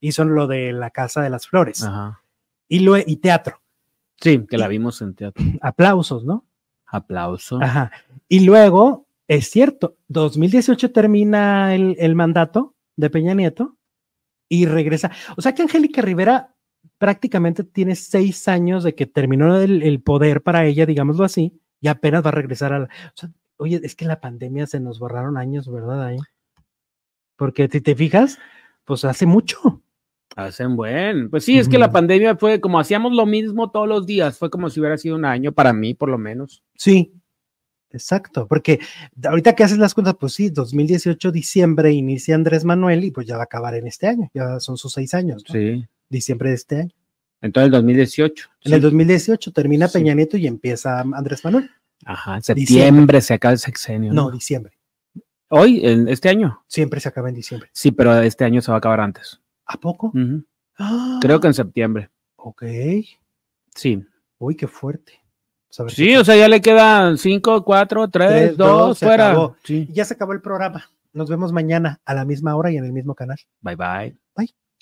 Hizo 0.00 0.24
lo 0.24 0.46
de 0.46 0.72
la 0.72 0.90
Casa 0.90 1.22
de 1.22 1.30
las 1.30 1.46
Flores 1.48 1.82
Ajá. 1.82 2.22
y, 2.68 2.80
lue- 2.80 3.04
y 3.06 3.16
teatro. 3.16 3.60
Sí, 4.20 4.46
que 4.48 4.58
la 4.58 4.68
vimos 4.68 5.00
en 5.02 5.14
teatro. 5.14 5.42
Aplausos, 5.60 6.24
¿no? 6.24 6.44
Aplauso. 6.86 7.60
Ajá. 7.62 7.90
Y 8.28 8.40
luego, 8.40 9.06
es 9.26 9.50
cierto, 9.50 9.96
2018 10.08 10.92
termina 10.92 11.74
el, 11.74 11.96
el 11.98 12.14
mandato 12.14 12.74
de 12.96 13.10
Peña 13.10 13.34
Nieto 13.34 13.76
y 14.48 14.66
regresa. 14.66 15.10
O 15.36 15.42
sea 15.42 15.54
que 15.54 15.62
Angélica 15.62 16.02
Rivera 16.02 16.54
prácticamente 16.98 17.64
tiene 17.64 17.96
seis 17.96 18.46
años 18.46 18.84
de 18.84 18.94
que 18.94 19.06
terminó 19.06 19.56
el, 19.60 19.82
el 19.82 20.00
poder 20.00 20.42
para 20.42 20.64
ella, 20.66 20.86
digámoslo 20.86 21.24
así, 21.24 21.58
y 21.80 21.88
apenas 21.88 22.24
va 22.24 22.28
a 22.28 22.32
regresar 22.32 22.72
a 22.72 22.78
la... 22.80 22.84
o 22.84 23.12
sea, 23.14 23.30
oye, 23.56 23.80
es 23.82 23.94
que 23.94 24.04
en 24.04 24.08
la 24.08 24.20
pandemia 24.20 24.66
se 24.66 24.80
nos 24.80 24.98
borraron 24.98 25.36
años, 25.36 25.70
¿verdad? 25.70 26.04
Ahí. 26.04 26.18
Porque 27.36 27.68
si 27.70 27.80
te 27.80 27.94
fijas, 27.94 28.38
pues 28.84 29.04
hace 29.04 29.26
mucho. 29.26 29.82
Hacen 30.36 30.74
buen. 30.74 31.30
Pues 31.30 31.44
sí, 31.44 31.58
es 31.58 31.68
que 31.68 31.78
la 31.78 31.92
pandemia 31.92 32.36
fue 32.36 32.60
como 32.60 32.80
hacíamos 32.80 33.12
lo 33.12 33.24
mismo 33.24 33.70
todos 33.70 33.86
los 33.86 34.04
días. 34.04 34.36
Fue 34.36 34.50
como 34.50 34.68
si 34.68 34.80
hubiera 34.80 34.98
sido 34.98 35.14
un 35.14 35.24
año 35.24 35.52
para 35.52 35.72
mí, 35.72 35.94
por 35.94 36.08
lo 36.08 36.18
menos. 36.18 36.64
Sí, 36.76 37.12
exacto, 37.90 38.48
porque 38.48 38.80
ahorita 39.22 39.54
que 39.54 39.62
haces 39.62 39.78
las 39.78 39.94
cuentas, 39.94 40.16
pues 40.18 40.32
sí, 40.32 40.50
2018, 40.50 41.30
diciembre, 41.30 41.92
inicia 41.92 42.34
Andrés 42.34 42.64
Manuel 42.64 43.04
y 43.04 43.12
pues 43.12 43.28
ya 43.28 43.36
va 43.36 43.42
a 43.42 43.44
acabar 43.44 43.76
en 43.76 43.86
este 43.86 44.08
año, 44.08 44.28
ya 44.34 44.58
son 44.58 44.76
sus 44.76 44.92
seis 44.92 45.14
años, 45.14 45.44
¿no? 45.48 45.54
Sí. 45.54 45.86
diciembre 46.08 46.48
de 46.48 46.56
este 46.56 46.80
año. 46.80 46.94
Entonces 47.40 47.66
el 47.66 47.72
2018. 47.72 48.48
En 48.62 48.68
sí. 48.70 48.74
el 48.74 48.80
2018 48.80 49.52
termina. 49.52 49.86
Peña 49.86 50.14
Nieto 50.14 50.36
y 50.36 50.46
empieza 50.46 51.00
Andrés 51.00 51.44
Manuel. 51.44 51.70
Ajá, 52.04 52.40
septiembre 52.40 53.20
se 53.20 53.34
acaba 53.34 53.52
el 53.52 53.58
sexenio. 53.58 54.12
No, 54.12 54.24
¿no? 54.24 54.30
diciembre. 54.30 54.78
Hoy, 55.48 55.80
este 56.08 56.28
año. 56.28 56.62
Siempre 56.66 57.00
se 57.00 57.08
acaba 57.08 57.28
en 57.28 57.34
diciembre. 57.36 57.70
Sí, 57.72 57.92
pero 57.92 58.16
este 58.20 58.44
año 58.44 58.60
se 58.60 58.70
va 58.72 58.76
a 58.76 58.78
acabar 58.78 59.00
antes. 59.00 59.40
¿A 59.66 59.76
poco? 59.78 60.12
Ah, 60.78 61.18
Creo 61.20 61.40
que 61.40 61.46
en 61.46 61.54
septiembre. 61.54 62.10
Ok. 62.36 62.64
Sí. 63.74 64.04
Uy, 64.38 64.56
qué 64.56 64.66
fuerte. 64.66 65.20
Pues 65.76 65.92
Sí, 65.94 66.06
qué- 66.08 66.18
o 66.18 66.24
sea, 66.24 66.36
ya 66.36 66.48
le 66.48 66.60
quedan 66.60 67.18
5, 67.18 67.64
4, 67.64 68.08
3, 68.08 68.28
Tres, 68.30 68.56
2, 68.56 68.68
dos, 68.68 68.98
se 68.98 69.06
fuera. 69.06 69.52
Sí. 69.64 69.88
Ya 69.92 70.04
se 70.04 70.14
acabó 70.14 70.32
el 70.32 70.40
programa. 70.40 70.84
Nos 71.12 71.28
vemos 71.30 71.52
mañana 71.52 72.00
a 72.04 72.14
la 72.14 72.24
misma 72.24 72.56
hora 72.56 72.70
y 72.72 72.76
en 72.76 72.84
el 72.84 72.92
mismo 72.92 73.14
canal. 73.14 73.38
Bye 73.60 73.76
bye. 73.76 74.16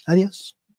Adiós. 0.06 0.56